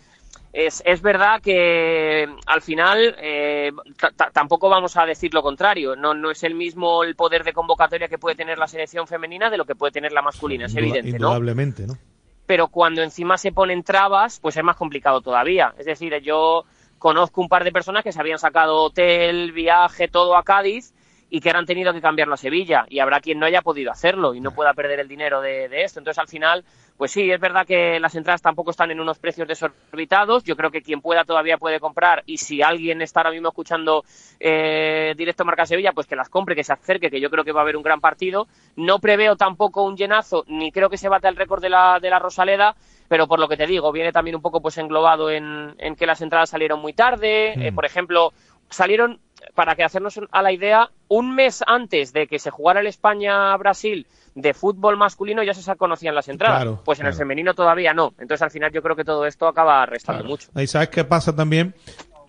es, 0.53 0.83
es 0.85 1.01
verdad 1.03 1.41
que 1.41 2.29
al 2.47 2.61
final 2.63 3.15
eh, 3.19 3.73
ta- 3.99 4.11
ta- 4.15 4.31
tampoco 4.31 4.69
vamos 4.69 4.97
a 4.97 5.07
decir 5.07 5.33
lo 5.35 5.43
contrario. 5.43 5.97
No, 5.97 6.15
no 6.15 6.31
es 6.31 6.43
el 6.45 6.55
mismo 6.55 7.05
el 7.05 7.17
poder 7.17 7.43
de 7.45 7.53
convocatoria 7.53 8.09
que 8.09 8.19
puede 8.19 8.37
tener 8.37 8.59
la 8.59 8.67
selección 8.67 9.07
femenina 9.07 9.49
de 9.51 9.57
lo 9.57 9.65
que 9.65 9.75
puede 9.75 9.93
tener 9.93 10.13
la 10.13 10.23
masculina, 10.23 10.67
es 10.67 10.77
evidente, 10.77 11.11
¿no? 11.13 11.17
Indudablemente, 11.29 11.87
¿no? 11.87 11.97
pero 12.45 12.69
cuando 12.69 13.03
encima 13.03 13.39
se 13.39 13.53
ponen 13.53 13.83
trabas, 13.83 14.39
pues 14.41 14.57
es 14.57 14.65
más 14.65 14.77
complicado 14.77 15.23
todavía. 15.23 15.73
Es 15.79 15.87
decir, 15.87 16.15
yo 16.23 16.65
conozco 16.99 17.41
un 17.41 17.49
par 17.49 17.65
de 17.65 17.73
personas 17.73 18.03
que 18.05 18.13
se 18.13 18.21
habían 18.21 18.39
sacado 18.39 18.77
hotel, 18.83 19.53
viaje, 19.53 20.09
todo 20.09 20.37
a 20.37 20.43
Cádiz 20.43 20.93
y 21.35 21.41
que 21.41 21.49
ahora 21.49 21.61
han 21.61 21.67
tenido 21.67 21.95
que 21.95 22.03
cambiarlo 22.03 22.35
a 22.35 22.37
Sevilla 22.37 22.85
y 22.91 22.99
habrá 22.99 23.19
quien 23.21 23.39
no 23.39 23.47
haya 23.47 23.63
podido 23.63 23.91
hacerlo 23.91 24.35
y 24.35 24.41
no 24.43 24.51
pueda 24.51 24.75
perder 24.75 25.01
el 25.01 25.09
dinero 25.09 25.41
de, 25.41 25.67
de 25.71 25.83
esto. 25.83 25.99
Entonces, 25.99 26.19
al 26.19 26.29
final, 26.29 26.63
pues 26.99 27.11
sí, 27.11 27.31
es 27.31 27.41
verdad 27.41 27.67
que 27.67 27.99
las 27.99 28.15
entradas 28.15 28.43
tampoco 28.43 28.71
están 28.71 28.91
en 28.91 29.01
unos 29.01 29.19
precios 29.19 29.49
desorbitados. 29.49 30.45
Yo 30.45 30.57
creo 30.57 30.71
que 30.71 30.83
quien 30.83 31.01
pueda 31.01 31.25
todavía 31.25 31.57
puede 31.57 31.81
comprar 31.81 32.23
y 32.27 32.37
si 32.37 32.61
alguien 32.61 33.01
está 33.01 33.21
ahora 33.21 33.31
mismo 33.31 33.49
escuchando 33.49 34.05
eh, 34.41 35.15
directo 35.17 35.47
Marca 35.47 35.65
Sevilla, 35.65 35.93
pues 35.93 36.07
que 36.07 36.17
las 36.17 36.29
compre, 36.29 36.55
que 36.55 36.65
se 36.65 36.75
acerque, 36.75 37.11
que 37.11 37.19
yo 37.19 37.31
creo 37.31 37.45
que 37.45 37.53
va 37.53 37.61
a 37.61 37.63
haber 37.63 37.79
un 37.79 37.83
gran 37.83 38.03
partido. 38.03 38.47
No 38.77 38.99
preveo 38.99 39.35
tampoco 39.35 39.85
un 39.85 39.97
llenazo, 39.97 40.45
ni 40.49 40.71
creo 40.71 40.91
que 40.91 40.99
se 40.99 41.09
bate 41.09 41.29
el 41.29 41.37
récord 41.37 41.63
de 41.63 41.71
la, 41.71 41.99
de 41.99 42.11
la 42.11 42.19
Rosaleda, 42.19 42.77
pero 43.09 43.27
por 43.27 43.39
lo 43.39 43.49
que 43.49 43.57
te 43.57 43.67
digo, 43.67 43.91
viene 43.91 44.13
también 44.13 44.37
un 44.37 44.43
poco 44.43 44.61
pues 44.61 44.77
englobado 44.77 45.31
en, 45.31 45.75
en 45.79 45.97
que 45.97 46.05
las 46.05 46.21
entradas 46.21 46.51
salieron 46.51 46.79
muy 46.79 46.93
tarde. 46.93 47.55
Eh, 47.57 47.73
por 47.73 47.87
ejemplo, 47.87 48.35
salieron, 48.69 49.19
para 49.55 49.75
que 49.75 49.85
hacernos 49.85 50.21
a 50.31 50.43
la 50.43 50.53
idea, 50.53 50.91
un 51.09 51.35
mes 51.35 51.63
antes 51.67 52.13
de 52.13 52.27
que 52.27 52.39
se 52.39 52.51
jugara 52.51 52.81
el 52.81 52.87
España-Brasil 52.87 54.07
de 54.35 54.55
fútbol 54.55 54.97
masculino 54.97 55.43
ya 55.43 55.55
se 55.55 55.77
conocían 55.77 56.15
las 56.15 56.29
entradas. 56.29 56.63
Claro, 56.63 56.83
pues 56.85 57.01
en 57.01 57.07
el 57.07 57.15
femenino 57.15 57.55
todavía 57.55 57.93
no. 57.93 58.15
Entonces 58.19 58.43
al 58.43 58.51
final 58.51 58.73
yo 58.73 58.83
creo 58.83 58.97
que 58.97 59.05
todo 59.05 59.27
esto 59.27 59.47
acaba 59.47 59.85
restando 59.87 60.25
mucho. 60.25 60.49
Ahí 60.55 60.67
sabes 60.67 60.89
qué 60.89 61.05
pasa 61.05 61.35
también, 61.37 61.75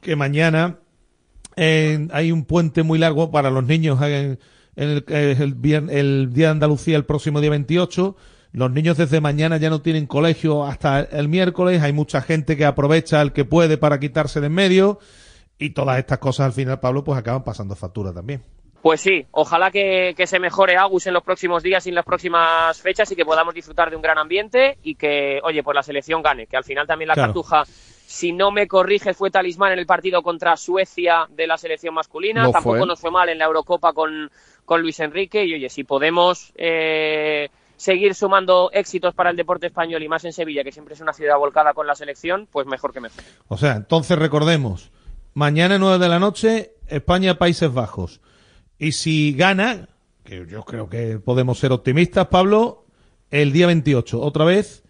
que 0.01 0.15
mañana 0.15 0.79
eh, 1.55 2.07
hay 2.11 2.31
un 2.31 2.45
puente 2.45 2.83
muy 2.83 2.99
largo 2.99 3.31
para 3.31 3.49
los 3.49 3.63
niños 3.63 4.01
en, 4.01 4.39
en 4.75 4.89
el, 4.89 5.05
el 5.07 6.33
Día 6.33 6.47
de 6.47 6.51
Andalucía 6.51 6.97
el 6.97 7.05
próximo 7.05 7.39
día 7.39 7.51
28. 7.51 8.15
Los 8.53 8.71
niños 8.71 8.97
desde 8.97 9.19
mañana 9.19 9.57
ya 9.57 9.71
no 9.71 9.81
tienen 9.81 10.05
colegio 10.05 10.63
hasta 10.65 10.99
el 10.99 11.27
miércoles. 11.27 11.81
Hay 11.81 11.93
mucha 11.93 12.21
gente 12.21 12.55
que 12.55 12.65
aprovecha 12.65 13.21
el 13.21 13.31
que 13.31 13.45
puede 13.45 13.77
para 13.77 13.99
quitarse 13.99 14.41
de 14.41 14.47
en 14.47 14.53
medio. 14.53 14.99
Y 15.57 15.69
todas 15.71 15.97
estas 15.99 16.17
cosas 16.19 16.47
al 16.47 16.53
final, 16.53 16.79
Pablo, 16.79 17.03
pues 17.03 17.17
acaban 17.17 17.43
pasando 17.43 17.75
factura 17.75 18.13
también. 18.13 18.41
Pues 18.81 18.99
sí, 18.99 19.25
ojalá 19.31 19.71
que, 19.71 20.13
que 20.17 20.27
se 20.27 20.39
mejore 20.39 20.75
Agus 20.75 21.07
en 21.07 21.13
los 21.13 21.23
próximos 21.23 21.63
días 21.63 21.85
y 21.85 21.89
en 21.89 21.95
las 21.95 22.03
próximas 22.03 22.81
fechas 22.81 23.09
y 23.11 23.15
que 23.15 23.23
podamos 23.23 23.53
disfrutar 23.53 23.89
de 23.89 23.95
un 23.95 24.01
gran 24.01 24.17
ambiente 24.17 24.77
y 24.83 24.95
que, 24.95 25.39
oye, 25.41 25.63
pues 25.63 25.73
la 25.73 25.83
selección 25.83 26.21
gane, 26.21 26.47
que 26.47 26.57
al 26.57 26.65
final 26.65 26.85
también 26.85 27.07
la 27.07 27.13
Claro. 27.13 27.29
Cartuja, 27.29 27.63
si 27.65 28.33
no 28.33 28.51
me 28.51 28.67
corrige, 28.67 29.13
fue 29.13 29.31
talismán 29.31 29.71
en 29.71 29.79
el 29.79 29.85
partido 29.85 30.21
contra 30.21 30.57
Suecia 30.57 31.27
de 31.29 31.47
la 31.47 31.57
selección 31.57 31.93
masculina, 31.93 32.51
tampoco 32.51 32.79
fue. 32.79 32.85
nos 32.87 32.99
fue 32.99 33.09
mal 33.09 33.29
en 33.29 33.37
la 33.37 33.45
Eurocopa 33.45 33.93
con, 33.93 34.29
con 34.65 34.81
Luis 34.81 34.99
Enrique 34.99 35.45
y, 35.45 35.53
oye, 35.53 35.69
si 35.69 35.85
podemos 35.85 36.51
eh, 36.55 37.47
seguir 37.77 38.15
sumando 38.15 38.69
éxitos 38.73 39.13
para 39.15 39.29
el 39.29 39.37
deporte 39.37 39.67
español 39.67 40.03
y 40.03 40.09
más 40.09 40.25
en 40.25 40.33
Sevilla, 40.33 40.61
que 40.65 40.73
siempre 40.73 40.95
es 40.95 40.99
una 40.99 41.13
ciudad 41.13 41.37
volcada 41.37 41.73
con 41.73 41.87
la 41.87 41.95
selección, 41.95 42.49
pues 42.51 42.67
mejor 42.67 42.91
que 42.91 42.99
mejor. 42.99 43.23
O 43.47 43.55
sea, 43.57 43.77
entonces 43.77 44.19
recordemos, 44.19 44.91
mañana 45.33 45.77
9 45.77 45.99
de 45.99 46.09
la 46.09 46.19
noche, 46.19 46.73
España-Países 46.87 47.73
Bajos. 47.73 48.21
Y 48.77 48.91
si 48.93 49.33
gana, 49.33 49.89
que 50.23 50.45
yo 50.49 50.63
creo 50.63 50.89
que 50.89 51.19
podemos 51.19 51.59
ser 51.59 51.71
optimistas, 51.71 52.27
Pablo, 52.27 52.85
el 53.31 53.51
día 53.51 53.67
28, 53.67 54.19
otra 54.21 54.45
vez, 54.45 54.83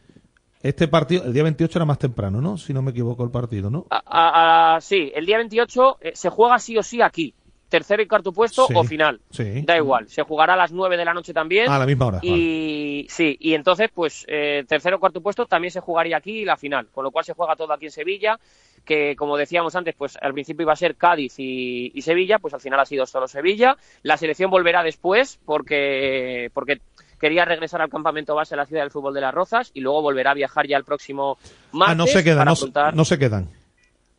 este 0.62 0.88
partido, 0.88 1.26
el 1.26 1.34
día 1.34 1.44
28 1.44 1.78
era 1.80 1.86
más 1.86 2.00
temprano, 2.00 2.42
¿no? 2.42 2.58
Si 2.58 2.74
no 2.74 2.82
me 2.82 2.92
equivoco 2.92 3.24
el 3.24 3.32
partido, 3.32 3.70
¿no? 3.70 3.86
A- 3.90 4.02
a- 4.06 4.76
a- 4.76 4.82
sí, 4.82 5.12
el 5.14 5.26
día 5.26 5.38
28 5.38 5.98
eh, 6.02 6.12
se 6.16 6.30
juega 6.30 6.58
sí 6.60 6.78
o 6.78 6.84
sí 6.84 7.02
aquí. 7.02 7.34
Tercero 7.74 8.04
y 8.04 8.08
cuarto 8.08 8.32
puesto 8.32 8.68
Sí, 8.68 8.74
o 8.76 8.84
final. 8.84 9.20
sí. 9.32 9.64
Da 9.64 9.76
igual. 9.76 10.08
Se 10.08 10.22
jugará 10.22 10.54
a 10.54 10.58
las 10.58 10.72
9 10.72 10.96
de 10.96 11.06
la 11.06 11.12
noche 11.12 11.34
también. 11.34 11.68
A 11.72 11.80
la 11.80 11.88
misma 11.88 12.06
hora, 12.06 12.20
Y 12.22 13.08
sí, 13.10 13.36
y 13.40 13.56
entonces, 13.56 13.90
pues, 13.92 14.26
eh, 14.28 14.64
tercero 14.68 14.98
o 14.98 15.00
cuarto 15.00 15.22
puesto 15.22 15.48
también 15.48 15.72
se 15.72 15.80
jugaría 15.80 16.18
aquí 16.18 16.46
la 16.46 16.56
final. 16.56 16.86
Con 16.94 17.04
lo 17.04 17.10
cual 17.10 17.26
se 17.26 17.34
juega 17.34 17.56
todo 17.56 17.74
aquí 17.74 17.86
en 17.86 17.92
Sevilla. 17.92 18.40
Que 18.86 19.16
como 19.16 19.38
decíamos 19.38 19.76
antes, 19.76 19.96
pues 19.96 20.20
al 20.22 20.34
principio 20.34 20.62
iba 20.66 20.74
a 20.74 20.76
ser 20.76 20.96
Cádiz 20.98 21.34
y, 21.40 21.92
y 21.96 22.02
Sevilla, 22.04 22.38
pues 22.38 22.54
al 22.54 22.62
final 22.62 22.80
ha 22.80 22.86
sido 22.86 23.08
solo 23.08 23.28
Sevilla. 23.28 23.76
La 24.04 24.18
selección 24.18 24.52
volverá 24.52 24.84
después 24.84 25.40
porque, 25.44 26.52
porque 26.54 26.80
quería 27.20 27.44
regresar 27.44 27.82
al 27.82 27.90
campamento 27.90 28.36
base 28.36 28.54
de 28.54 28.58
la 28.58 28.68
ciudad 28.68 28.84
del 28.84 28.92
fútbol 28.92 29.16
de 29.16 29.22
las 29.22 29.34
Rozas 29.34 29.72
y 29.74 29.82
luego 29.82 30.04
volverá 30.04 30.30
a 30.30 30.36
viajar 30.36 30.68
ya 30.68 30.78
el 30.78 30.84
próximo 30.84 31.40
martes 31.72 31.92
ah, 31.94 31.96
no 31.96 32.06
se 32.06 32.24
quedan, 32.24 32.48
no 32.94 33.06
se 33.06 33.18
quedan. 33.18 33.63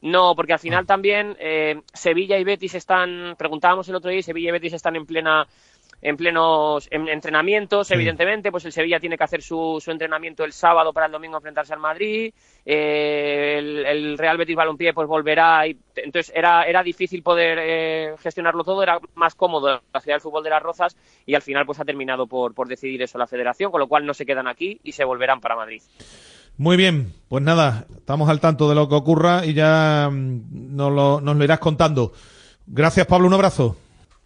No, 0.05 0.35
porque 0.37 0.53
al 0.53 0.59
Ah. 0.59 0.63
final 0.63 0.87
también 0.87 1.37
eh, 1.41 1.81
Sevilla 1.93 2.39
y 2.39 2.45
Betis 2.45 2.75
están, 2.75 3.35
preguntábamos 3.37 3.89
el 3.89 3.97
otro 3.97 4.11
día, 4.11 4.23
Sevilla 4.23 4.51
y 4.51 4.53
Betis 4.53 4.73
están 4.75 4.97
en 4.97 5.05
plena 5.07 5.47
en 6.03 6.19
plenos 6.19 6.87
en- 6.91 7.09
entrenamientos, 7.09 7.91
evidentemente, 7.91 8.51
pues 8.51 8.67
el 8.67 8.73
Sevilla 8.73 9.01
tiene 9.01 9.17
que 9.17 9.25
hacer 9.25 9.41
su, 9.41 9.81
su 9.83 9.91
entrenamiento 9.91 10.45
el 10.45 10.53
sábado 10.53 10.93
para 10.93 11.07
el 11.07 11.13
domingo 11.13 11.37
enfrentarse 11.39 11.73
al 11.73 11.79
Madrid, 11.81 12.31
eh, 12.67 13.55
el, 13.59 13.87
el 13.87 14.19
Real 14.19 14.37
Betis 14.37 14.55
Balompié 14.55 14.93
pues 14.93 15.09
volverá, 15.09 15.67
y, 15.67 15.79
entonces 15.97 16.31
era, 16.37 16.65
era 16.65 16.83
difícil 16.83 17.23
poder 17.23 17.59
eh, 17.59 18.15
gestionarlo 18.19 18.65
todo, 18.65 18.83
era 18.83 18.99
más 19.15 19.35
cómodo 19.35 19.81
la 19.95 20.01
ciudad 20.01 20.17
del 20.17 20.21
fútbol 20.21 20.45
de 20.45 20.51
las 20.51 20.63
Rozas 20.63 20.95
y 21.25 21.35
al 21.37 21.43
final 21.43 21.65
pues 21.65 21.81
ha 21.81 21.85
terminado 21.87 22.27
por, 22.27 22.53
por 22.55 22.69
decidir 22.69 23.01
eso 23.01 23.17
la 23.17 23.27
federación, 23.27 23.71
con 23.71 23.81
lo 23.81 23.89
cual 23.89 24.05
no 24.05 24.13
se 24.13 24.27
quedan 24.27 24.47
aquí 24.47 24.79
y 24.85 24.93
se 24.93 25.05
volverán 25.05 25.41
para 25.41 25.57
Madrid. 25.57 25.81
Muy 26.57 26.77
bien, 26.77 27.13
pues 27.29 27.43
nada, 27.43 27.87
estamos 27.97 28.29
al 28.29 28.41
tanto 28.41 28.69
de 28.69 28.75
lo 28.75 28.89
que 28.89 28.95
ocurra 28.95 29.45
y 29.45 29.55
ya 29.55 30.09
mm, 30.11 30.77
nos 30.77 30.93
lo, 30.93 31.21
nos 31.21 31.37
lo 31.37 31.45
irás 31.45 31.59
contando. 31.59 32.13
Gracias, 32.67 33.07
Pablo, 33.07 33.27
un 33.27 33.35
abrazo. 33.35 33.77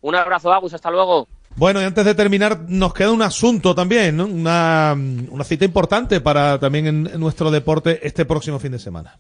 Un 0.01 0.15
abrazo, 0.15 0.53
Agus, 0.53 0.75
hasta 0.75 0.91
luego. 0.91 1.27
Bueno, 1.57 1.81
y 1.81 1.85
antes 1.85 2.05
de 2.05 2.15
terminar, 2.15 2.67
nos 2.69 2.95
queda 2.95 3.11
un 3.11 3.23
asunto 3.23 3.75
también, 3.75 4.17
¿no? 4.17 4.27
una, 4.27 4.95
una 4.95 5.45
cita 5.45 5.65
importante 5.65 6.21
para 6.21 6.59
también 6.59 6.87
en, 6.87 7.07
en 7.15 7.21
nuestro 7.21 7.51
deporte 7.51 8.07
este 8.07 8.25
próximo 8.25 8.59
fin 8.59 8.73
de 8.73 8.79
semana. 8.79 9.19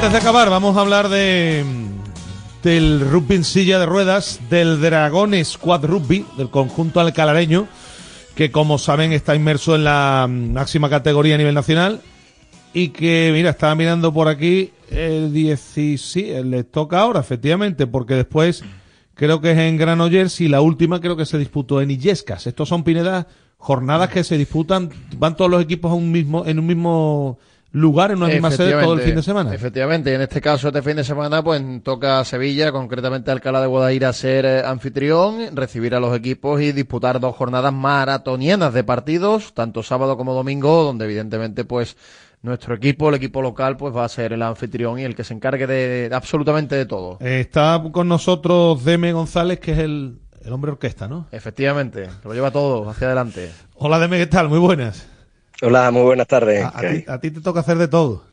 Antes 0.00 0.12
de 0.12 0.18
acabar, 0.18 0.48
vamos 0.48 0.78
a 0.78 0.80
hablar 0.80 1.10
de 1.10 1.62
del 2.62 3.00
rugby 3.00 3.34
en 3.34 3.44
silla 3.44 3.78
de 3.78 3.84
ruedas, 3.84 4.40
del 4.48 4.80
Dragones 4.80 5.48
Squad 5.48 5.84
Rugby, 5.84 6.24
del 6.38 6.48
conjunto 6.48 7.00
alcalareño, 7.00 7.68
que 8.34 8.50
como 8.50 8.78
saben 8.78 9.12
está 9.12 9.36
inmerso 9.36 9.74
en 9.74 9.84
la 9.84 10.26
máxima 10.26 10.88
categoría 10.88 11.34
a 11.34 11.38
nivel 11.38 11.54
nacional 11.54 12.00
y 12.72 12.88
que, 12.88 13.28
mira, 13.34 13.50
estaba 13.50 13.74
mirando 13.74 14.10
por 14.10 14.28
aquí 14.28 14.70
el 14.90 15.34
17, 15.34 16.44
le 16.44 16.64
toca 16.64 17.00
ahora, 17.00 17.20
efectivamente, 17.20 17.86
porque 17.86 18.14
después 18.14 18.64
creo 19.12 19.42
que 19.42 19.50
es 19.50 19.58
en 19.58 19.76
Granollers 19.76 20.40
y 20.40 20.48
la 20.48 20.62
última 20.62 21.02
creo 21.02 21.14
que 21.14 21.26
se 21.26 21.36
disputó 21.36 21.82
en 21.82 21.90
Illescas. 21.90 22.46
Estos 22.46 22.70
son, 22.70 22.84
Pineda, 22.84 23.26
jornadas 23.58 24.08
que 24.08 24.24
se 24.24 24.38
disputan, 24.38 24.88
van 25.18 25.36
todos 25.36 25.50
los 25.50 25.62
equipos 25.62 25.92
a 25.92 25.94
un 25.94 26.10
mismo, 26.10 26.46
en 26.46 26.58
un 26.58 26.66
mismo 26.66 27.38
lugar, 27.72 28.10
en 28.10 28.18
una 28.18 28.28
misma 28.28 28.50
sede 28.50 28.72
todo 28.80 28.94
el 28.94 29.00
fin 29.00 29.14
de 29.14 29.22
semana. 29.22 29.54
Efectivamente, 29.54 30.14
en 30.14 30.20
este 30.20 30.40
caso, 30.40 30.68
este 30.68 30.82
fin 30.82 30.96
de 30.96 31.04
semana, 31.04 31.42
pues 31.42 31.62
toca 31.82 32.24
Sevilla, 32.24 32.72
concretamente 32.72 33.30
Alcalá 33.30 33.60
de 33.60 33.66
Guadaira, 33.66 34.12
ser 34.12 34.44
eh, 34.44 34.62
anfitrión, 34.64 35.54
recibir 35.54 35.94
a 35.94 36.00
los 36.00 36.16
equipos 36.16 36.60
y 36.60 36.72
disputar 36.72 37.20
dos 37.20 37.36
jornadas 37.36 37.72
maratonianas 37.72 38.74
de 38.74 38.84
partidos, 38.84 39.54
tanto 39.54 39.82
sábado 39.82 40.16
como 40.16 40.34
domingo, 40.34 40.82
donde 40.82 41.04
evidentemente, 41.04 41.64
pues 41.64 41.96
nuestro 42.42 42.74
equipo, 42.74 43.10
el 43.10 43.16
equipo 43.16 43.42
local, 43.42 43.76
pues 43.76 43.94
va 43.94 44.04
a 44.04 44.08
ser 44.08 44.32
el 44.32 44.42
anfitrión 44.42 44.98
y 44.98 45.04
el 45.04 45.14
que 45.14 45.24
se 45.24 45.34
encargue 45.34 45.66
de, 45.66 46.08
de 46.08 46.14
absolutamente 46.14 46.74
de 46.74 46.86
todo. 46.86 47.18
Está 47.20 47.82
con 47.92 48.08
nosotros 48.08 48.82
Deme 48.84 49.12
González, 49.12 49.60
que 49.60 49.72
es 49.72 49.78
el, 49.78 50.18
el 50.42 50.52
hombre 50.52 50.72
orquesta, 50.72 51.06
¿no? 51.06 51.26
Efectivamente, 51.30 52.08
lo 52.24 52.32
lleva 52.32 52.50
todo 52.50 52.88
hacia 52.88 53.08
adelante. 53.08 53.50
Hola 53.74 53.98
Deme, 53.98 54.18
¿qué 54.18 54.26
tal? 54.26 54.48
Muy 54.48 54.58
buenas. 54.58 55.06
Hola, 55.62 55.90
muy 55.90 56.02
buenas 56.02 56.26
tardes. 56.26 56.64
A, 56.64 56.78
a 56.78 56.80
¿Qué 56.80 56.88
ti, 57.00 57.04
a 57.06 57.20
ti 57.20 57.30
te 57.30 57.40
toca 57.40 57.60
hacer 57.60 57.78
de 57.78 57.88
todo. 57.88 58.24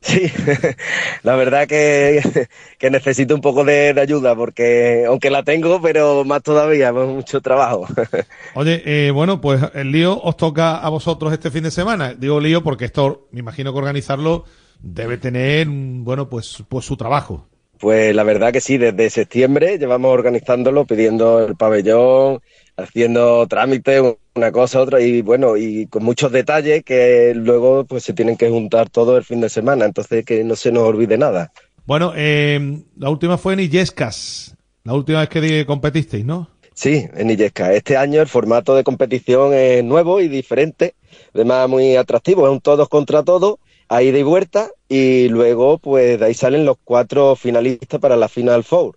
Sí, 0.00 0.30
la 1.22 1.36
verdad 1.36 1.66
que, 1.66 2.20
que 2.78 2.90
necesito 2.90 3.34
un 3.34 3.40
poco 3.40 3.64
de, 3.64 3.92
de 3.92 4.00
ayuda 4.00 4.34
porque 4.34 5.04
aunque 5.06 5.30
la 5.30 5.42
tengo, 5.42 5.80
pero 5.80 6.24
más 6.24 6.42
todavía, 6.42 6.92
mucho 6.92 7.40
trabajo. 7.40 7.86
Oye, 8.54 8.82
eh, 8.84 9.10
bueno, 9.10 9.40
pues 9.40 9.60
el 9.74 9.92
lío 9.92 10.20
os 10.22 10.36
toca 10.36 10.78
a 10.78 10.88
vosotros 10.88 11.32
este 11.32 11.50
fin 11.50 11.64
de 11.64 11.70
semana. 11.70 12.14
Digo 12.14 12.40
lío 12.40 12.62
porque 12.62 12.84
esto, 12.86 13.28
me 13.32 13.40
imagino 13.40 13.72
que 13.72 13.78
organizarlo 13.78 14.44
debe 14.80 15.18
tener, 15.18 15.66
bueno, 15.68 16.28
pues, 16.28 16.62
pues 16.68 16.84
su 16.84 16.96
trabajo. 16.96 17.46
Pues 17.78 18.14
la 18.14 18.22
verdad 18.22 18.52
que 18.52 18.60
sí, 18.60 18.78
desde 18.78 19.10
septiembre 19.10 19.78
llevamos 19.78 20.12
organizándolo, 20.12 20.86
pidiendo 20.86 21.44
el 21.46 21.56
pabellón, 21.56 22.40
haciendo 22.76 23.46
trámites, 23.46 24.02
una 24.36 24.52
cosa, 24.52 24.80
otra, 24.80 25.00
y 25.00 25.22
bueno, 25.22 25.56
y 25.56 25.86
con 25.86 26.04
muchos 26.04 26.30
detalles 26.30 26.84
que 26.84 27.32
luego 27.34 27.84
pues 27.84 28.04
se 28.04 28.12
tienen 28.12 28.36
que 28.36 28.50
juntar 28.50 28.90
todo 28.90 29.16
el 29.16 29.24
fin 29.24 29.40
de 29.40 29.48
semana, 29.48 29.84
entonces 29.84 30.24
que 30.24 30.44
no 30.44 30.54
se 30.56 30.70
nos 30.70 30.84
olvide 30.84 31.16
nada. 31.18 31.52
Bueno, 31.86 32.12
eh, 32.16 32.82
la 32.96 33.10
última 33.10 33.38
fue 33.38 33.54
en 33.54 33.60
Illescas, 33.60 34.56
la 34.84 34.94
última 34.94 35.20
vez 35.20 35.28
que 35.28 35.66
competisteis, 35.66 36.24
¿no? 36.24 36.50
Sí, 36.74 37.06
en 37.14 37.30
Illesca. 37.30 37.72
Este 37.72 37.96
año 37.96 38.20
el 38.20 38.28
formato 38.28 38.76
de 38.76 38.84
competición 38.84 39.54
es 39.54 39.82
nuevo 39.82 40.20
y 40.20 40.28
diferente, 40.28 40.94
además 41.34 41.68
muy 41.68 41.96
atractivo, 41.96 42.46
es 42.46 42.52
un 42.52 42.60
todos 42.60 42.88
contra 42.88 43.22
todos, 43.22 43.56
a 43.88 44.02
ida 44.02 44.18
y 44.18 44.22
vuelta, 44.22 44.70
y 44.88 45.28
luego 45.28 45.78
pues 45.78 46.20
de 46.20 46.26
ahí 46.26 46.34
salen 46.34 46.66
los 46.66 46.76
cuatro 46.84 47.36
finalistas 47.36 48.00
para 48.00 48.16
la 48.16 48.28
Final 48.28 48.64
Four, 48.64 48.96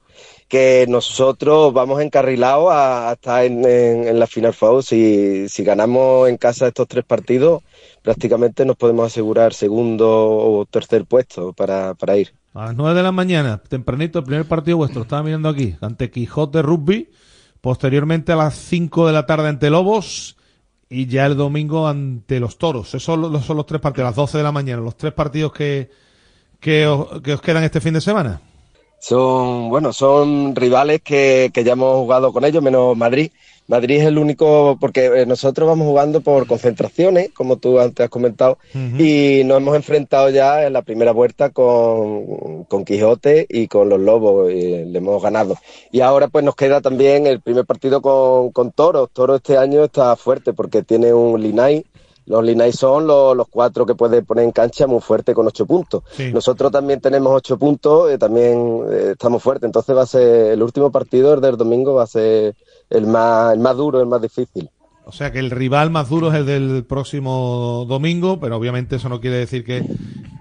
que 0.49 0.87
nosotros 0.89 1.71
vamos 1.73 2.01
encarrilados 2.01 2.69
a, 2.71 3.13
estar 3.13 3.45
en, 3.45 4.19
la 4.19 4.27
Final 4.27 4.53
Four. 4.53 4.83
Si, 4.83 5.47
si 5.47 5.63
ganamos 5.63 6.27
en 6.27 6.37
casa 6.37 6.67
estos 6.67 6.87
tres 6.87 7.05
partidos, 7.05 7.61
prácticamente 8.01 8.65
nos 8.65 8.75
podemos 8.75 9.05
asegurar 9.05 9.53
segundo 9.53 10.07
o 10.09 10.65
tercer 10.65 11.05
puesto 11.05 11.53
para, 11.53 11.93
para 11.93 12.17
ir. 12.17 12.33
A 12.55 12.65
las 12.65 12.75
9 12.75 12.95
de 12.95 13.03
la 13.03 13.11
mañana, 13.11 13.59
tempranito, 13.59 14.19
el 14.19 14.25
primer 14.25 14.45
partido 14.47 14.77
vuestro, 14.77 15.03
estaba 15.03 15.21
mirando 15.21 15.49
aquí, 15.49 15.75
ante 15.81 16.09
Quijote 16.09 16.63
Rugby, 16.63 17.11
posteriormente 17.61 18.31
a 18.31 18.35
las 18.35 18.55
5 18.55 19.05
de 19.05 19.13
la 19.13 19.27
tarde 19.27 19.49
ante 19.49 19.69
Lobos 19.69 20.35
y 20.89 21.05
ya 21.05 21.27
el 21.27 21.37
domingo 21.37 21.87
ante 21.87 22.39
los 22.39 22.57
Toros. 22.57 22.87
Esos 22.87 23.03
son 23.03 23.21
los, 23.21 23.45
son 23.45 23.55
los 23.55 23.67
tres 23.67 23.79
partidos, 23.79 24.07
a 24.07 24.09
las 24.09 24.15
12 24.15 24.39
de 24.39 24.43
la 24.43 24.51
mañana, 24.51 24.81
los 24.81 24.97
tres 24.97 25.13
partidos 25.13 25.53
que, 25.53 25.91
que 26.59 26.87
os 26.87 27.41
quedan 27.43 27.63
este 27.63 27.81
fin 27.81 27.93
de 27.93 28.01
semana. 28.01 28.41
Son, 28.99 29.69
bueno, 29.69 29.93
son 29.93 30.55
rivales 30.55 31.01
que, 31.01 31.51
que 31.53 31.63
ya 31.63 31.73
hemos 31.73 31.95
jugado 31.97 32.33
con 32.33 32.45
ellos, 32.45 32.61
menos 32.61 32.95
Madrid. 32.97 33.31
Madrid 33.69 33.97
es 33.97 34.07
el 34.07 34.17
único, 34.17 34.77
porque 34.81 35.05
eh, 35.05 35.25
nosotros 35.27 35.69
vamos 35.69 35.85
jugando 35.85 36.21
por 36.21 36.47
concentraciones, 36.47 37.29
como 37.35 37.57
tú 37.57 37.79
antes 37.79 38.03
has 38.03 38.09
comentado, 38.09 38.57
y 38.73 39.43
nos 39.45 39.57
hemos 39.57 39.75
enfrentado 39.75 40.31
ya 40.31 40.65
en 40.65 40.73
la 40.73 40.81
primera 40.81 41.11
vuelta 41.11 41.51
con, 41.51 42.63
con 42.63 42.83
Quijote 42.83 43.45
y 43.47 43.67
con 43.67 43.87
los 43.89 43.99
Lobos, 43.99 44.51
y 44.51 44.85
le 44.85 44.97
hemos 44.97 45.21
ganado. 45.21 45.55
Y 45.91 46.01
ahora 46.01 46.29
pues 46.29 46.43
nos 46.43 46.55
queda 46.55 46.81
también 46.81 47.27
el 47.27 47.41
primer 47.41 47.65
partido 47.65 48.01
con, 48.01 48.51
con 48.51 48.71
Toro. 48.71 49.05
Toro 49.05 49.35
este 49.35 49.55
año 49.55 49.83
está 49.83 50.15
fuerte 50.15 50.51
porque 50.53 50.81
tiene 50.81 51.13
un 51.13 51.39
Linay. 51.39 51.85
Los 52.29 52.43
Linay 52.43 52.71
son 52.71 53.07
los, 53.07 53.35
los 53.35 53.47
cuatro 53.47 53.87
que 53.87 53.95
puede 53.95 54.21
poner 54.21 54.45
en 54.45 54.51
cancha 54.51 54.85
muy 54.85 55.01
fuerte 55.01 55.33
con 55.33 55.47
ocho 55.47 55.65
puntos. 55.65 56.03
Sí. 56.11 56.31
Nosotros 56.31 56.71
también 56.71 57.01
tenemos 57.01 57.33
ocho 57.33 57.57
puntos, 57.57 58.11
eh, 58.11 58.19
también 58.19 58.83
eh, 58.91 59.09
estamos 59.13 59.41
fuertes. 59.41 59.65
Entonces 59.65 59.97
va 59.97 60.03
a 60.03 60.05
ser 60.05 60.51
el 60.51 60.61
último 60.61 60.91
partido, 60.91 61.33
el 61.33 61.41
del 61.41 61.57
domingo, 61.57 61.95
va 61.95 62.03
a 62.03 62.07
ser 62.07 62.55
el 62.91 63.07
más, 63.07 63.51
el 63.53 63.59
más 63.59 63.75
duro, 63.75 63.99
el 63.99 64.05
más 64.05 64.21
difícil. 64.21 64.69
O 65.05 65.11
sea 65.11 65.31
que 65.31 65.39
el 65.39 65.49
rival 65.49 65.89
más 65.89 66.07
duro 66.07 66.29
es 66.29 66.35
el 66.35 66.45
del 66.45 66.85
próximo 66.85 67.87
domingo, 67.89 68.39
pero 68.39 68.57
obviamente 68.57 68.97
eso 68.97 69.09
no 69.09 69.19
quiere 69.19 69.37
decir 69.37 69.65
que, 69.65 69.83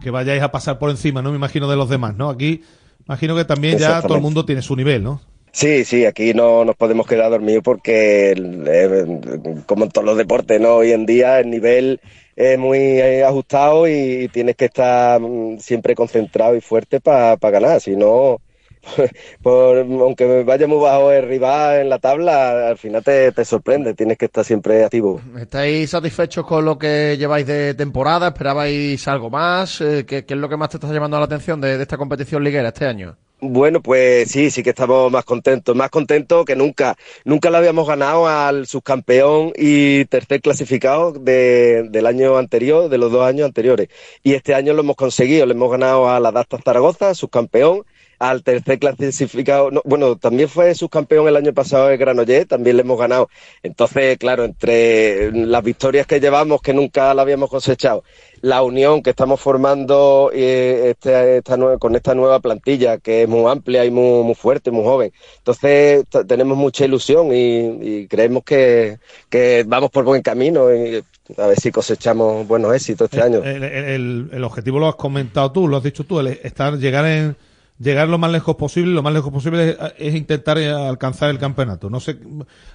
que 0.03 0.11
vayáis 0.11 0.43
a 0.43 0.53
pasar 0.53 0.79
por 0.79 0.91
encima, 0.91 1.23
¿no? 1.23 1.31
Me 1.31 1.37
imagino 1.37 1.71
de 1.71 1.77
los 1.77 1.89
demás, 1.89 2.15
¿no? 2.17 2.29
Aquí 2.29 2.63
imagino 3.07 3.35
que 3.35 3.47
también 3.47 3.79
ya 3.79 4.03
todo 4.03 4.17
el 4.17 4.21
mundo 4.21 4.45
tiene 4.45 4.61
su 4.61 4.77
nivel, 4.77 5.03
¿no? 5.03 5.23
Sí, 5.53 5.85
sí, 5.85 6.05
aquí 6.07 6.35
no 6.35 6.65
nos 6.65 6.77
podemos 6.77 7.07
quedar 7.07 7.31
dormidos 7.31 7.63
porque, 7.65 8.33
eh, 8.37 9.63
como 9.67 9.85
en 9.85 9.91
todos 9.91 10.05
los 10.07 10.17
deportes, 10.17 10.61
¿no? 10.61 10.77
Hoy 10.77 10.93
en 10.93 11.07
día 11.07 11.41
el 11.41 11.51
nivel 11.51 12.01
es 12.37 12.59
muy 12.59 12.79
eh, 12.79 13.25
ajustado 13.25 13.89
y 13.89 14.29
tienes 14.33 14.57
que 14.57 14.67
estar 14.67 15.21
mm, 15.21 15.59
siempre 15.59 15.95
concentrado 15.95 16.55
y 16.57 16.61
fuerte 16.61 17.01
para 17.01 17.37
ganar. 17.37 17.81
Si 17.81 17.97
no, 17.97 18.41
por, 19.43 19.79
aunque 19.79 20.43
vaya 20.45 20.67
muy 20.67 20.79
bajo 20.83 21.11
el 21.13 21.27
rival 21.29 21.81
en 21.81 21.89
la 21.89 21.99
tabla, 21.99 22.69
al 22.69 22.79
final 22.79 23.03
te, 23.03 23.33
te 23.33 23.45
sorprende. 23.45 23.95
Tienes 23.95 24.19
que 24.19 24.27
estar 24.27 24.45
siempre 24.45 24.85
activo. 24.85 25.21
¿Estáis 25.39 25.91
satisfechos 25.91 26.47
con 26.47 26.65
lo 26.65 26.79
que 26.79 27.17
lleváis 27.19 27.47
de 27.47 27.75
temporada? 27.75 28.29
¿Esperabais 28.29 29.07
algo 29.09 29.31
más? 29.31 29.81
Eh, 29.81 30.05
¿Qué, 30.07 30.25
qué 30.25 30.35
es 30.35 30.41
lo 30.41 30.49
que 30.49 30.57
más 30.57 30.69
te 30.71 30.77
está 30.77 30.93
llamando 30.93 31.19
la 31.19 31.25
atención 31.25 31.61
de, 31.61 31.77
de 31.77 31.83
esta 31.83 31.97
competición 31.97 32.43
liguera 32.45 32.69
este 32.69 32.87
año? 32.87 33.17
Bueno, 33.41 33.81
pues 33.81 34.29
sí, 34.33 34.51
sí 34.51 34.65
que 34.65 34.71
estamos 34.71 35.13
más 35.13 35.25
contentos, 35.25 35.77
más 35.77 35.91
contentos 35.91 36.45
que 36.45 36.57
nunca. 36.57 36.97
Nunca 37.25 37.51
le 37.51 37.59
habíamos 37.59 37.87
ganado 37.87 38.27
al 38.27 38.67
subcampeón 38.67 39.53
y 39.57 40.07
tercer 40.07 40.41
clasificado 40.41 41.13
de- 41.13 41.85
del 41.89 42.07
año 42.07 42.37
anterior, 42.37 42.89
de 42.89 42.99
los 42.99 43.13
dos 43.13 43.25
años 43.25 43.47
anteriores. 43.47 43.91
Y 44.25 44.35
este 44.35 44.57
año 44.57 44.73
lo 44.75 44.81
hemos 44.81 44.97
conseguido, 44.97 45.47
le 45.47 45.53
hemos 45.55 45.71
ganado 45.71 46.11
a 46.11 46.19
la 46.19 46.33
Dasta 46.33 46.59
Zaragoza, 46.59 47.15
subcampeón, 47.15 47.85
al 48.19 48.43
tercer 48.43 48.79
clasificado, 48.81 49.71
no, 49.71 49.81
bueno, 49.85 50.17
también 50.17 50.49
fue 50.49 50.75
subcampeón 50.75 51.29
el 51.29 51.37
año 51.37 51.53
pasado 51.53 51.89
el 51.91 51.99
Granollers, 51.99 52.49
también 52.49 52.77
le 52.77 52.83
hemos 52.83 52.99
ganado. 52.99 53.29
Entonces, 53.63 54.19
claro, 54.19 54.45
entre 54.45 55.31
las 55.33 55.63
victorias 55.63 56.07
que 56.07 56.19
llevamos, 56.21 56.61
que 56.61 56.75
nunca 56.75 57.15
la 57.15 57.23
habíamos 57.23 57.49
cosechado, 57.49 58.03
la 58.41 58.63
unión 58.63 59.03
que 59.03 59.11
estamos 59.11 59.41
formando 59.41 60.31
eh, 60.35 60.91
este- 60.91 61.39
esta 61.39 61.57
con 61.79 61.95
esta 61.97 62.15
nueva 62.15 62.41
plantilla, 62.41 62.99
que 62.99 63.23
es 63.23 63.29
muy 63.29 63.49
amplia 63.51 63.85
y 63.85 63.91
muy, 63.91 64.25
muy 64.25 64.35
fuerte, 64.35 64.71
muy 64.71 64.85
joven. 64.85 65.13
Entonces, 65.39 66.05
tenemos 66.27 66.57
mucha 66.59 66.85
ilusión 66.85 67.33
y, 67.33 68.01
y 68.01 68.07
creemos 68.09 68.43
que, 68.45 68.99
que 69.29 69.65
vamos 69.67 69.91
por 69.91 70.05
buen 70.05 70.23
camino 70.23 70.75
y 70.75 71.03
a 71.37 71.47
ver 71.47 71.61
si 71.61 71.71
cosechamos 71.71 72.49
buenos 72.49 72.75
éxitos 72.75 73.07
este 73.11 73.23
año. 73.23 73.45
El, 73.45 73.63
el- 73.63 73.75
el- 73.85 74.31
el 74.33 74.45
objetivo 74.45 74.79
lo 74.79 74.89
has 74.89 74.97
comentado 74.97 75.53
tú, 75.53 75.69
lo 75.69 75.77
has 75.77 75.83
dicho 75.83 76.05
tú, 76.05 76.21
estar, 76.21 76.79
llegar 76.79 77.07
en 77.07 77.37
llegar 77.79 78.09
lo 78.09 78.19
más 78.19 78.31
lejos 78.31 78.57
posible, 78.57 78.93
lo 78.93 79.03
más 79.03 79.13
lejos 79.13 79.33
posible 79.33 79.77
es, 79.97 80.15
intentar 80.15 80.59
eh, 80.59 80.71
alcanzar 80.71 81.31
el 81.31 81.39
campeonato. 81.39 81.91
No 81.91 82.01
sé, 82.01 82.19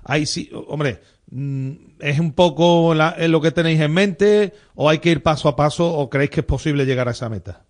ahí 0.04 0.26
sí, 0.26 0.50
hombre, 0.68 1.02
mm, 1.32 1.72
es 2.00 2.20
un 2.20 2.34
poco 2.34 2.94
lo 2.94 3.42
que 3.42 3.52
tenéis 3.52 3.82
en 3.82 3.94
mente 3.94 4.54
o 4.76 4.90
hay 4.90 5.00
que 5.00 5.12
ir 5.12 5.24
paso 5.24 5.50
a 5.50 5.56
paso 5.56 5.92
o 5.94 6.10
creéis 6.10 6.32
que 6.32 6.40
es 6.42 6.46
posible 6.46 6.86
llegar 6.86 7.08
a 7.08 7.12
esa 7.12 7.30
meta. 7.30 7.66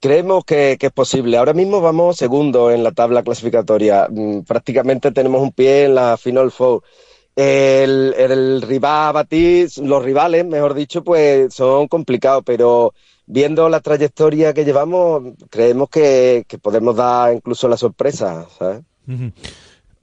Creemos 0.00 0.44
que, 0.44 0.76
que 0.80 0.86
es 0.86 0.92
posible. 0.92 1.36
Ahora 1.36 1.52
mismo 1.52 1.80
vamos 1.80 2.16
segundo 2.16 2.72
en 2.72 2.82
la 2.82 2.90
tabla 2.90 3.22
clasificatoria. 3.22 4.08
Mm, 4.10 4.40
Prácticamente 4.40 5.12
tenemos 5.12 5.40
un 5.40 5.52
pie 5.52 5.84
en 5.84 5.94
la 5.94 6.16
Final 6.16 6.50
Four. 6.50 6.82
El, 7.34 8.12
el 8.18 8.60
rival 8.62 9.08
a 9.08 9.12
batir, 9.12 9.70
los 9.78 10.04
rivales, 10.04 10.44
mejor 10.44 10.74
dicho, 10.74 11.02
pues 11.02 11.54
son 11.54 11.88
complicados, 11.88 12.42
pero 12.44 12.92
viendo 13.32 13.68
la 13.70 13.80
trayectoria 13.80 14.52
que 14.52 14.64
llevamos, 14.64 15.22
creemos 15.48 15.88
que, 15.88 16.44
que 16.46 16.58
podemos 16.58 16.94
dar 16.94 17.32
incluso 17.32 17.66
la 17.66 17.78
sorpresa, 17.78 18.46
¿sabes? 18.58 18.82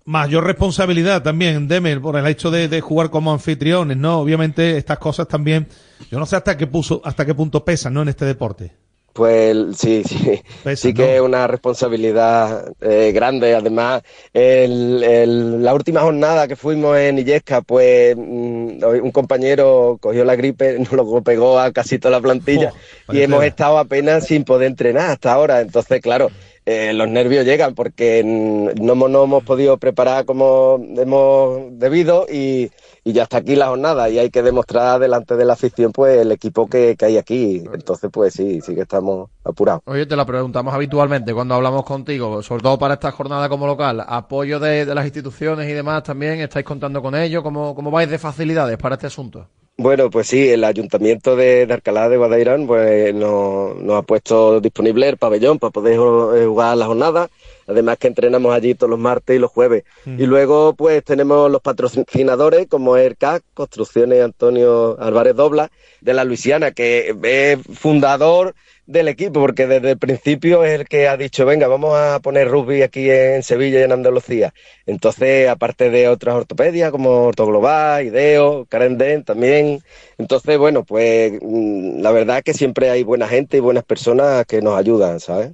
Mayor 0.03 0.45
responsabilidad 0.45 1.21
también, 1.21 1.67
Demer, 1.67 2.01
por 2.01 2.17
el 2.17 2.25
hecho 2.25 2.49
de, 2.49 2.67
de 2.67 2.81
jugar 2.81 3.11
como 3.11 3.31
anfitriones, 3.31 3.97
¿no? 3.97 4.19
Obviamente 4.19 4.77
estas 4.77 4.97
cosas 4.97 5.27
también, 5.27 5.67
yo 6.09 6.17
no 6.17 6.25
sé 6.25 6.37
hasta 6.37 6.57
qué 6.57 6.65
puso, 6.65 7.01
hasta 7.05 7.23
qué 7.23 7.35
punto 7.35 7.63
pesan, 7.63 7.93
¿no? 7.93 8.01
En 8.01 8.09
este 8.09 8.25
deporte. 8.25 8.71
Pues 9.19 9.57
sí, 9.75 10.01
sí, 10.05 10.41
sí 10.77 10.93
que 10.93 11.15
es 11.17 11.21
una 11.21 11.45
responsabilidad 11.45 12.71
eh, 12.79 13.11
grande. 13.13 13.53
Además, 13.53 14.01
el- 14.31 15.03
el- 15.03 15.61
la 15.61 15.73
última 15.73 15.99
jornada 15.99 16.47
que 16.47 16.55
fuimos 16.55 16.97
en 16.97 17.19
Illesca, 17.19 17.61
pues 17.61 18.15
mm, 18.15 18.81
un 19.03 19.11
compañero 19.11 19.97
cogió 19.99 20.23
la 20.23 20.37
gripe, 20.37 20.79
nos 20.79 20.93
lo 20.93 21.21
pegó 21.21 21.59
a 21.59 21.73
casi 21.73 21.99
toda 21.99 22.13
la 22.13 22.21
plantilla 22.21 22.71
y 23.11 23.21
hemos 23.21 23.43
estado 23.43 23.77
apenas 23.77 24.25
sin 24.25 24.45
poder 24.45 24.67
entrenar 24.67 25.09
hasta 25.11 25.33
ahora. 25.33 25.59
Entonces, 25.59 25.99
claro, 25.99 26.31
eh, 26.65 26.93
los 26.93 27.09
nervios 27.09 27.43
llegan 27.43 27.75
porque 27.75 28.23
mm, 28.23 28.81
no, 28.81 28.95
no 28.95 29.23
hemos 29.25 29.43
podido 29.43 29.75
preparar 29.77 30.23
como 30.23 30.79
hemos 30.97 31.77
debido 31.77 32.25
y, 32.31 32.71
y 33.09 33.13
ya 33.13 33.23
está 33.23 33.37
aquí 33.37 33.55
la 33.55 33.69
jornada 33.69 34.07
y 34.07 34.19
hay 34.19 34.29
que 34.29 34.43
demostrar 34.43 34.99
delante 34.99 35.35
de 35.35 35.43
la 35.43 35.53
afición 35.53 35.91
pues 35.91 36.19
el 36.19 36.31
equipo 36.31 36.67
que, 36.67 36.95
que 36.95 37.05
hay 37.05 37.17
aquí. 37.17 37.63
Entonces, 37.73 38.09
pues 38.13 38.33
sí, 38.33 38.61
sí 38.61 38.75
que 38.75 38.81
estamos 38.81 39.29
apurados. 39.43 39.81
Oye, 39.85 40.05
te 40.05 40.15
la 40.15 40.25
preguntamos 40.25 40.73
habitualmente 40.73 41.33
cuando 41.33 41.55
hablamos 41.55 41.83
contigo, 41.83 42.43
sobre 42.43 42.61
todo 42.61 42.77
para 42.77 42.93
esta 42.95 43.11
jornada 43.11 43.49
como 43.49 43.65
local. 43.65 44.03
Apoyo 44.07 44.59
de, 44.59 44.85
de 44.85 44.93
las 44.93 45.05
instituciones 45.05 45.67
y 45.67 45.73
demás 45.73 46.03
también, 46.03 46.39
¿estáis 46.39 46.65
contando 46.65 47.01
con 47.01 47.15
ello? 47.15 47.41
¿Cómo, 47.41 47.73
¿Cómo 47.73 47.89
vais 47.89 48.09
de 48.09 48.19
facilidades 48.19 48.77
para 48.77 48.93
este 48.95 49.07
asunto? 49.07 49.47
Bueno, 49.77 50.09
pues 50.09 50.27
sí, 50.27 50.49
el 50.49 50.65
Ayuntamiento 50.65 51.37
de, 51.37 51.65
de 51.65 51.73
Alcalá 51.73 52.09
de 52.09 52.17
Guadairán 52.17 52.67
pues, 52.67 53.15
nos, 53.15 53.77
nos 53.77 53.95
ha 53.95 54.01
puesto 54.01 54.59
disponible 54.59 55.07
el 55.07 55.15
pabellón 55.15 55.57
para 55.57 55.71
poder 55.71 55.97
jugar 55.97 56.75
la 56.75 56.85
jornada. 56.85 57.29
Además 57.69 57.97
que 57.99 58.07
entrenamos 58.07 58.51
allí 58.51 58.73
todos 58.73 58.89
los 58.89 58.99
martes 58.99 59.35
y 59.35 59.39
los 59.39 59.51
jueves. 59.51 59.83
Mm. 60.05 60.19
Y 60.19 60.25
luego 60.25 60.73
pues 60.73 61.03
tenemos 61.03 61.51
los 61.51 61.61
patrocinadores 61.61 62.67
como 62.67 62.97
ERCAC, 62.97 63.43
Construcciones 63.53 64.23
Antonio 64.23 64.99
Álvarez 64.99 65.35
Dobla, 65.35 65.69
de 66.01 66.13
la 66.13 66.23
Luisiana, 66.23 66.71
que 66.71 67.15
es 67.21 67.59
fundador 67.77 68.55
del 68.89 69.07
equipo, 69.07 69.33
porque 69.33 69.67
desde 69.67 69.91
el 69.91 69.99
principio 69.99 70.63
es 70.63 70.79
el 70.79 70.87
que 70.87 71.07
ha 71.07 71.15
dicho, 71.15 71.45
venga, 71.45 71.67
vamos 71.67 71.95
a 71.95 72.19
poner 72.21 72.47
rugby 72.47 72.81
aquí 72.81 73.07
en 73.11 73.43
Sevilla 73.43 73.81
y 73.81 73.83
en 73.83 73.91
Andalucía. 73.91 74.51
Entonces, 74.87 75.47
aparte 75.47 75.91
de 75.91 76.07
otras 76.07 76.33
ortopedias 76.33 76.89
como 76.89 77.25
Ortoglobal, 77.25 78.07
Ideo, 78.07 78.65
Carenden 78.65 79.23
también. 79.23 79.83
Entonces, 80.17 80.57
bueno, 80.57 80.85
pues 80.85 81.33
mm, 81.39 82.01
la 82.01 82.11
verdad 82.11 82.39
es 82.39 82.43
que 82.43 82.55
siempre 82.55 82.89
hay 82.89 83.03
buena 83.03 83.27
gente 83.27 83.57
y 83.57 83.59
buenas 83.59 83.83
personas 83.83 84.43
que 84.47 84.59
nos 84.59 84.75
ayudan, 84.75 85.19
¿sabes? 85.19 85.51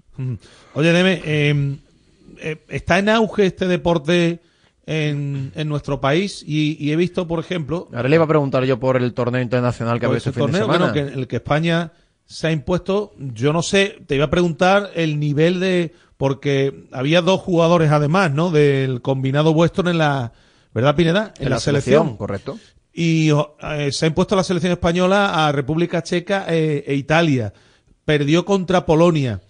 Oye, 0.73 0.93
Deme, 0.93 1.21
eh, 1.25 1.75
eh, 2.39 2.63
está 2.69 2.99
en 2.99 3.09
auge 3.09 3.45
este 3.45 3.67
deporte 3.67 4.41
en, 4.85 5.51
en 5.55 5.67
nuestro 5.67 5.99
país 5.99 6.43
y, 6.45 6.77
y 6.79 6.91
he 6.91 6.95
visto, 6.95 7.27
por 7.27 7.39
ejemplo... 7.39 7.87
Ahora 7.93 8.09
le 8.09 8.15
iba 8.15 8.25
a 8.25 8.27
preguntar 8.27 8.63
yo 8.65 8.79
por 8.79 8.97
el 8.97 9.13
torneo 9.13 9.41
internacional 9.41 9.99
que 9.99 10.05
había 10.05 10.17
ese 10.17 10.29
este 10.29 10.39
fin 10.39 10.51
de 10.51 10.59
torneo, 10.59 10.73
semana. 10.73 10.91
bueno, 10.93 11.11
que, 11.13 11.19
el 11.19 11.27
que 11.27 11.37
España 11.37 11.91
se 12.25 12.47
ha 12.47 12.51
impuesto, 12.51 13.13
yo 13.17 13.53
no 13.53 13.61
sé, 13.61 13.99
te 14.07 14.15
iba 14.15 14.25
a 14.25 14.29
preguntar 14.29 14.91
el 14.95 15.19
nivel 15.19 15.59
de... 15.59 15.93
Porque 16.17 16.87
había 16.93 17.21
dos 17.21 17.41
jugadores 17.41 17.91
además, 17.91 18.31
¿no? 18.31 18.49
Del 18.49 19.01
combinado 19.01 19.53
vuestro 19.53 19.89
en 19.89 19.97
la... 19.97 20.31
¿Verdad, 20.73 20.95
Pineda? 20.95 21.33
En, 21.39 21.49
la, 21.49 21.59
selección. 21.59 22.15
correcto. 22.15 22.57
Y 22.93 23.31
eh, 23.31 23.91
se 23.91 24.05
ha 24.05 24.07
impuesto 24.07 24.37
la 24.37 24.43
selección 24.43 24.71
española 24.71 25.45
a 25.45 25.51
República 25.51 26.01
Checa 26.01 26.45
eh, 26.47 26.85
e 26.87 26.95
Italia. 26.95 27.53
Perdió 28.05 28.45
contra 28.45 28.85
Polonia. 28.85 29.41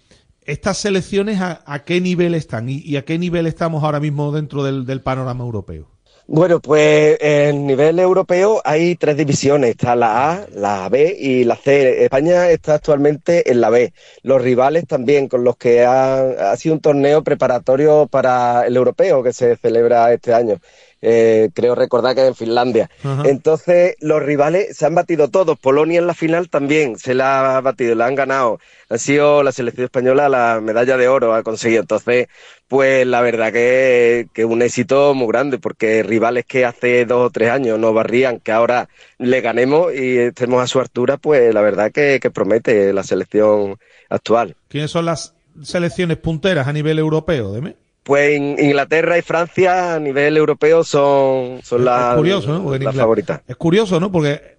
¿Estas 0.46 0.78
selecciones 0.78 1.40
a, 1.40 1.84
qué 1.84 2.00
nivel 2.00 2.34
están? 2.34 2.68
¿Y, 2.68 2.96
a 2.96 3.04
qué 3.04 3.18
nivel 3.18 3.46
estamos 3.46 3.82
ahora 3.82 3.98
mismo 3.98 4.30
dentro 4.30 4.62
del, 4.62 4.86
del 4.86 5.00
panorama 5.00 5.44
europeo? 5.44 5.88
Bueno, 6.28 6.60
pues 6.60 7.18
en 7.20 7.66
nivel 7.66 8.00
europeo 8.00 8.60
hay 8.64 8.96
tres 8.96 9.16
divisiones. 9.16 9.70
Está 9.70 9.94
la 9.94 10.32
A, 10.32 10.46
la 10.54 10.88
B 10.88 11.16
y 11.18 11.44
la 11.44 11.54
C. 11.56 12.04
España 12.04 12.50
está 12.50 12.74
actualmente 12.74 13.50
en 13.50 13.60
la 13.60 13.70
B. 13.70 13.92
Los 14.22 14.42
rivales 14.42 14.86
también 14.86 15.28
con 15.28 15.44
los 15.44 15.56
que 15.56 15.84
ha, 15.84 16.52
ha 16.52 16.56
sido 16.56 16.74
un 16.76 16.80
torneo 16.80 17.22
preparatorio 17.22 18.08
para 18.08 18.66
el 18.66 18.76
europeo 18.76 19.22
que 19.22 19.32
se 19.32 19.56
celebra 19.56 20.12
este 20.12 20.34
año. 20.34 20.58
Eh, 21.02 21.50
creo 21.54 21.74
recordar 21.74 22.14
que 22.14 22.22
es 22.22 22.28
en 22.28 22.34
Finlandia. 22.34 22.90
Ajá. 23.04 23.22
Entonces, 23.26 23.96
los 24.00 24.22
rivales 24.22 24.76
se 24.76 24.86
han 24.86 24.94
batido 24.94 25.28
todos. 25.28 25.58
Polonia 25.58 25.98
en 25.98 26.06
la 26.06 26.14
final 26.14 26.48
también 26.48 26.98
se 26.98 27.14
la 27.14 27.56
ha 27.56 27.60
batido, 27.60 27.94
la 27.94 28.06
han 28.06 28.14
ganado. 28.14 28.58
Ha 28.88 28.98
sido 28.98 29.42
la 29.42 29.52
selección 29.52 29.84
española 29.84 30.28
la 30.28 30.60
medalla 30.62 30.96
de 30.96 31.08
oro, 31.08 31.34
ha 31.34 31.42
conseguido. 31.42 31.82
Entonces, 31.82 32.28
pues 32.68 33.06
la 33.06 33.20
verdad 33.20 33.52
que 33.52 34.26
que 34.32 34.44
un 34.44 34.62
éxito 34.62 35.14
muy 35.14 35.28
grande, 35.28 35.58
porque 35.58 36.02
rivales 36.02 36.44
que 36.46 36.64
hace 36.64 37.04
dos 37.04 37.26
o 37.26 37.30
tres 37.30 37.50
años 37.50 37.78
nos 37.78 37.94
barrían, 37.94 38.40
que 38.40 38.52
ahora 38.52 38.88
le 39.18 39.40
ganemos 39.40 39.94
y 39.94 40.18
estemos 40.18 40.62
a 40.62 40.66
su 40.66 40.80
altura, 40.80 41.16
pues 41.16 41.52
la 41.54 41.60
verdad 41.60 41.92
que, 41.92 42.18
que 42.20 42.30
promete 42.30 42.92
la 42.92 43.02
selección 43.02 43.76
actual. 44.08 44.56
¿Quiénes 44.68 44.90
son 44.90 45.04
las 45.04 45.34
selecciones 45.62 46.18
punteras 46.18 46.66
a 46.66 46.72
nivel 46.72 46.98
europeo, 46.98 47.52
Deme? 47.52 47.76
Pues 48.06 48.36
in- 48.38 48.56
Inglaterra 48.56 49.18
y 49.18 49.22
Francia 49.22 49.96
a 49.96 49.98
nivel 49.98 50.36
europeo 50.36 50.84
son, 50.84 51.60
son 51.64 51.84
las, 51.84 52.16
en 52.16 52.92
favoritas. 52.94 53.40
Es 53.48 53.56
curioso, 53.56 53.98
¿no? 53.98 54.12
Porque 54.12 54.58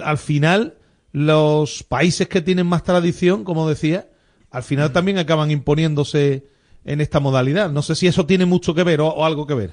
al 0.00 0.18
final 0.18 0.74
los 1.12 1.84
países 1.84 2.26
que 2.26 2.40
tienen 2.40 2.66
más 2.66 2.82
tradición, 2.82 3.44
como 3.44 3.68
decía, 3.68 4.08
al 4.50 4.64
final 4.64 4.90
Mm. 4.90 4.92
también 4.92 5.18
acaban 5.18 5.52
imponiéndose 5.52 6.42
en 6.84 7.00
esta 7.00 7.20
modalidad. 7.20 7.70
No 7.70 7.82
sé 7.82 7.94
si 7.94 8.08
eso 8.08 8.26
tiene 8.26 8.46
mucho 8.46 8.74
que 8.74 8.82
ver 8.82 9.00
o, 9.00 9.06
o 9.06 9.24
algo 9.24 9.46
que 9.46 9.54
ver. 9.54 9.70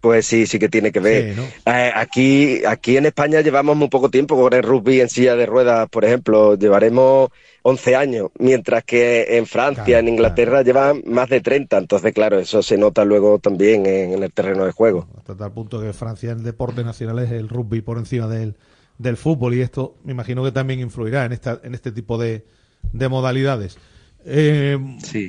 Pues 0.00 0.24
sí, 0.24 0.46
sí 0.46 0.60
que 0.60 0.68
tiene 0.68 0.92
que 0.92 1.00
ver. 1.00 1.34
Sí, 1.34 1.40
¿no? 1.40 1.72
Eh, 1.72 1.90
aquí, 1.92 2.64
aquí 2.66 2.96
en 2.98 3.06
España 3.06 3.40
llevamos 3.40 3.74
muy 3.74 3.88
poco 3.88 4.10
tiempo 4.10 4.40
con 4.40 4.52
el 4.52 4.62
rugby 4.62 5.00
en 5.00 5.08
silla 5.08 5.34
de 5.34 5.46
ruedas, 5.46 5.88
por 5.88 6.04
ejemplo. 6.04 6.54
Llevaremos 6.56 7.30
11 7.66 7.96
años, 7.96 8.30
mientras 8.38 8.84
que 8.84 9.38
en 9.38 9.46
Francia, 9.46 9.98
en 9.98 10.08
Inglaterra, 10.08 10.60
llevan 10.60 11.02
más 11.06 11.30
de 11.30 11.40
30. 11.40 11.78
Entonces, 11.78 12.12
claro, 12.12 12.38
eso 12.38 12.62
se 12.62 12.76
nota 12.76 13.06
luego 13.06 13.38
también 13.38 13.86
en, 13.86 14.12
en 14.12 14.22
el 14.22 14.30
terreno 14.32 14.66
de 14.66 14.72
juego. 14.72 15.08
Hasta 15.16 15.34
tal 15.34 15.50
punto 15.52 15.80
que 15.80 15.94
Francia 15.94 16.32
el 16.32 16.42
deporte 16.42 16.84
nacional 16.84 17.20
es 17.20 17.30
el 17.30 17.48
rugby 17.48 17.80
por 17.80 17.96
encima 17.96 18.28
del, 18.28 18.56
del 18.98 19.16
fútbol 19.16 19.54
y 19.54 19.62
esto 19.62 19.96
me 20.04 20.12
imagino 20.12 20.44
que 20.44 20.52
también 20.52 20.80
influirá 20.80 21.24
en 21.24 21.32
esta 21.32 21.58
en 21.64 21.74
este 21.74 21.90
tipo 21.90 22.18
de, 22.18 22.44
de 22.92 23.08
modalidades. 23.08 23.78
Eh, 24.26 24.78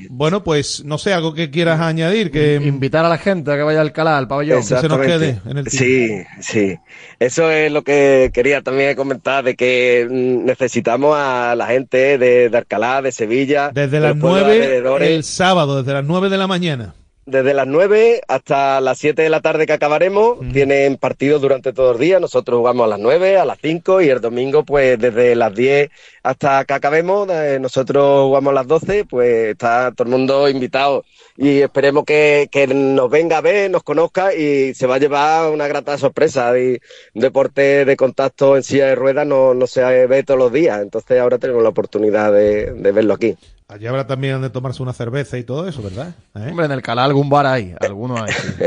Bueno, 0.10 0.44
pues 0.44 0.84
no 0.86 0.98
sé, 0.98 1.14
algo 1.14 1.34
que 1.34 1.50
quieras 1.52 1.82
añadir. 1.82 2.32
que 2.32 2.56
Invitar 2.56 3.04
a 3.06 3.10
la 3.10 3.18
gente 3.18 3.52
a 3.52 3.56
que 3.56 3.64
vaya 3.64 3.82
al 3.82 3.88
Alcalá, 3.88 4.18
al 4.18 4.28
pabellón. 4.28 4.60
Que 4.60 4.64
se 4.64 4.88
nos 4.88 5.00
quede 5.00 5.40
en 5.46 5.58
el 5.58 5.70
Sí, 5.70 6.24
sí. 6.40 6.78
Eso 7.20 7.52
es 7.52 7.72
lo 7.72 7.84
que 7.84 8.32
quería 8.34 8.62
también 8.62 8.96
comentar, 8.96 9.44
de 9.44 9.56
que 9.56 10.08
mm, 10.10 10.46
necesitamos 10.46 11.16
a 11.18 11.56
la 11.56 11.68
gente 11.68 12.18
de, 12.18 12.50
de 12.50 12.58
Alcalá, 12.58 13.02
de 13.02 13.12
Sevilla, 13.12 13.72
Desde 13.74 13.90
de 13.90 14.00
las 14.00 14.16
los 14.16 14.22
pueblos 14.22 14.44
9 14.48 14.64
alrededores. 14.64 15.10
el 15.10 15.24
sábado, 15.24 15.82
desde 15.82 15.94
las 15.94 16.06
9 16.06 16.30
de 16.30 16.38
la 16.38 16.48
mañana. 16.48 16.96
Desde 17.28 17.56
las 17.56 17.66
9 17.66 18.22
hasta 18.28 18.80
las 18.82 19.00
7 19.00 19.24
de 19.24 19.30
la 19.32 19.42
tarde 19.42 19.66
que 19.66 19.74
acabaremos, 19.74 20.38
tienen 20.54 20.98
partidos 20.98 21.42
durante 21.42 21.74
todo 21.74 21.94
el 21.94 21.98
día. 21.98 22.20
Nosotros 22.20 22.60
jugamos 22.60 22.86
a 22.86 22.88
las 22.90 23.00
9, 23.00 23.38
a 23.40 23.46
las 23.46 23.58
5 23.60 24.02
y 24.02 24.10
el 24.10 24.22
domingo, 24.22 24.64
pues 24.64 25.00
desde 25.00 25.36
las 25.36 25.56
10 25.56 25.90
hasta 26.22 26.66
que 26.66 26.74
acabemos, 26.74 27.28
eh, 27.32 27.58
nosotros 27.60 28.26
jugamos 28.26 28.52
a 28.52 28.54
las 28.54 28.68
12, 28.68 29.06
pues 29.06 29.50
está 29.50 29.92
todo 29.92 30.06
el 30.08 30.12
mundo 30.12 30.48
invitado. 30.48 31.04
Y 31.36 31.62
esperemos 31.62 32.06
que, 32.06 32.48
que 32.52 32.68
nos 32.68 33.10
venga 33.10 33.40
a 33.40 33.42
ver, 33.42 33.72
nos 33.72 33.82
conozca 33.82 34.32
y 34.36 34.76
se 34.76 34.86
va 34.86 34.96
a 34.96 35.00
llevar 35.00 35.52
una 35.52 35.68
grata 35.68 35.98
sorpresa. 35.98 36.58
Y 36.60 36.80
un 37.16 37.22
deporte 37.22 37.86
de 37.86 37.98
contacto 37.98 38.56
en 38.56 38.62
silla 38.62 38.86
de 38.86 38.96
ruedas 38.96 39.26
no, 39.26 39.56
no 39.56 39.66
se 39.66 39.82
ve 40.06 40.22
todos 40.24 40.40
los 40.40 40.54
días, 40.54 40.80
entonces 40.80 41.20
ahora 41.20 41.40
tenemos 41.40 41.64
la 41.64 41.70
oportunidad 41.70 42.32
de, 42.32 42.72
de 42.72 42.92
verlo 42.92 43.16
aquí. 43.16 43.36
Allí 43.68 43.88
habrá 43.88 44.06
también 44.06 44.42
de 44.42 44.50
tomarse 44.50 44.84
una 44.84 44.94
cerveza 44.94 45.38
y 45.38 45.44
todo 45.44 45.68
eso, 45.68 45.82
¿verdad? 45.82 46.10
¿Eh? 46.36 46.48
Hombre, 46.50 46.66
en 46.66 46.72
el 46.72 46.78
Alcalá 46.80 47.04
algún 47.04 47.30
bar 47.30 47.46
hay, 47.48 47.74
alguno 47.80 48.24
hay. 48.24 48.32
sí. 48.32 48.54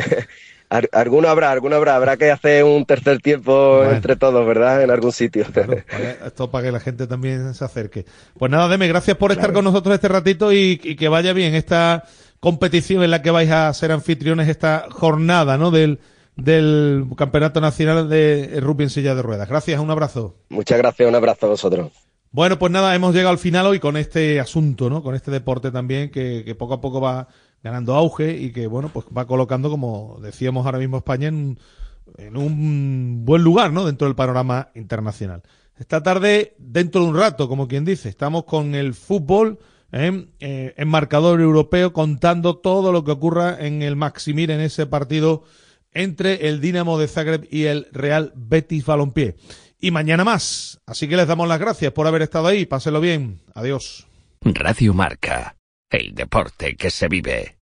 Ar- 0.71 0.91
Alguno 0.93 1.29
habrá, 1.29 1.51
alguno 1.51 1.77
habrá. 1.77 1.97
Habrá 1.97 2.19
que 2.19 2.31
hacer 2.31 2.63
un 2.63 2.85
tercer 2.85 3.21
tiempo 3.21 3.83
entre 3.85 4.17
todos, 4.17 4.47
¿verdad? 4.47 4.83
En 4.83 4.91
algún 4.91 5.13
sitio. 5.13 5.47
Para- 5.51 5.83
Esto 6.27 6.51
para 6.51 6.65
que 6.67 6.73
la 6.73 6.81
gente 6.81 7.07
también 7.07 7.55
se 7.55 7.65
acerque. 7.65 8.05
Pues 8.39 8.51
nada, 8.53 8.69
Deme, 8.69 8.87
gracias 8.87 9.17
por 9.17 9.33
estar 9.33 9.53
con 9.55 9.65
nosotros 9.65 9.95
este 9.95 10.09
ratito 10.09 10.53
y, 10.53 10.79
y 10.85 10.95
que 10.97 11.09
vaya 11.09 11.33
bien 11.33 11.55
esta 11.55 12.05
competición 12.41 13.03
en 13.03 13.11
la 13.13 13.23
que 13.23 13.31
vais 13.31 13.51
a 13.51 13.73
ser 13.73 13.93
anfitriones 13.93 14.47
esta 14.49 14.89
jornada, 14.91 15.57
¿no? 15.57 15.71
Del, 15.71 16.01
del 16.37 17.07
Campeonato 17.17 17.63
Nacional 17.63 18.11
de 18.11 18.59
Rugby 18.61 18.85
en 18.85 18.91
Silla 18.91 19.15
de 19.15 19.23
Ruedas. 19.23 19.49
Gracias, 19.49 19.81
un 19.81 19.91
abrazo. 19.91 20.37
Muchas 20.51 20.77
gracias, 20.77 21.09
un 21.09 21.15
abrazo 21.15 21.47
a 21.47 21.49
vosotros. 21.49 21.93
Bueno, 22.31 22.59
pues 22.59 22.71
nada, 22.71 22.95
hemos 22.95 23.15
llegado 23.15 23.31
al 23.31 23.39
final 23.39 23.67
hoy 23.67 23.81
con 23.81 23.97
este 23.97 24.39
asunto, 24.39 24.91
¿no? 24.91 25.03
Con 25.03 25.15
este 25.15 25.31
deporte 25.31 25.71
también 25.71 26.11
que, 26.11 26.43
que 26.45 26.55
poco 26.55 26.75
a 26.75 26.81
poco 26.81 27.01
va 27.01 27.29
ganando 27.63 27.95
auge 27.95 28.37
y 28.37 28.53
que, 28.53 28.67
bueno, 28.67 28.91
pues 28.93 29.07
va 29.17 29.27
colocando, 29.27 29.71
como 29.71 30.19
decíamos 30.23 30.67
ahora 30.67 30.79
mismo 30.79 30.99
España, 30.99 31.29
en, 31.29 31.59
en 32.19 32.37
un 32.37 33.25
buen 33.25 33.43
lugar, 33.43 33.73
¿no? 33.73 33.85
Dentro 33.87 34.07
del 34.07 34.15
panorama 34.15 34.69
internacional. 34.75 35.43
Esta 35.79 36.03
tarde, 36.03 36.55
dentro 36.59 37.03
de 37.03 37.09
un 37.09 37.17
rato, 37.17 37.49
como 37.49 37.69
quien 37.69 37.85
dice, 37.85 38.09
estamos 38.09 38.45
con 38.45 38.75
el 38.75 38.95
fútbol 38.95 39.59
¿eh? 39.93 40.27
Eh, 40.41 40.75
en 40.77 40.89
marcador 40.89 41.41
europeo 41.41 41.93
contando 41.93 42.59
todo 42.59 42.93
lo 42.93 43.05
que 43.05 43.13
ocurra 43.13 43.57
en 43.59 43.83
el 43.83 43.97
Maximir 43.97 44.51
en 44.51 44.61
ese 44.61 44.87
partido 44.87 45.45
entre 45.93 46.49
el 46.49 46.61
Dinamo 46.61 46.99
de 46.99 47.09
Zagreb 47.09 47.49
y 47.51 47.65
el 47.65 47.87
Real 47.93 48.33
Betis 48.37 48.85
Balompié. 48.85 49.37
Y 49.81 49.91
mañana 49.91 50.25
más. 50.25 50.81
Así 50.87 51.09
que 51.09 51.17
les 51.17 51.29
damos 51.29 51.49
las 51.49 51.61
gracias 51.61 51.93
por 51.93 52.07
haber 52.07 52.23
estado 52.23 52.49
ahí. 52.49 52.67
Pásenlo 52.67 53.01
bien. 53.01 53.41
Adiós. 53.55 54.07
Radio 54.43 54.95
Marca. 54.95 55.57
El 55.91 56.15
deporte 56.15 56.77
que 56.77 56.91
se 56.91 57.09
vive. 57.09 57.58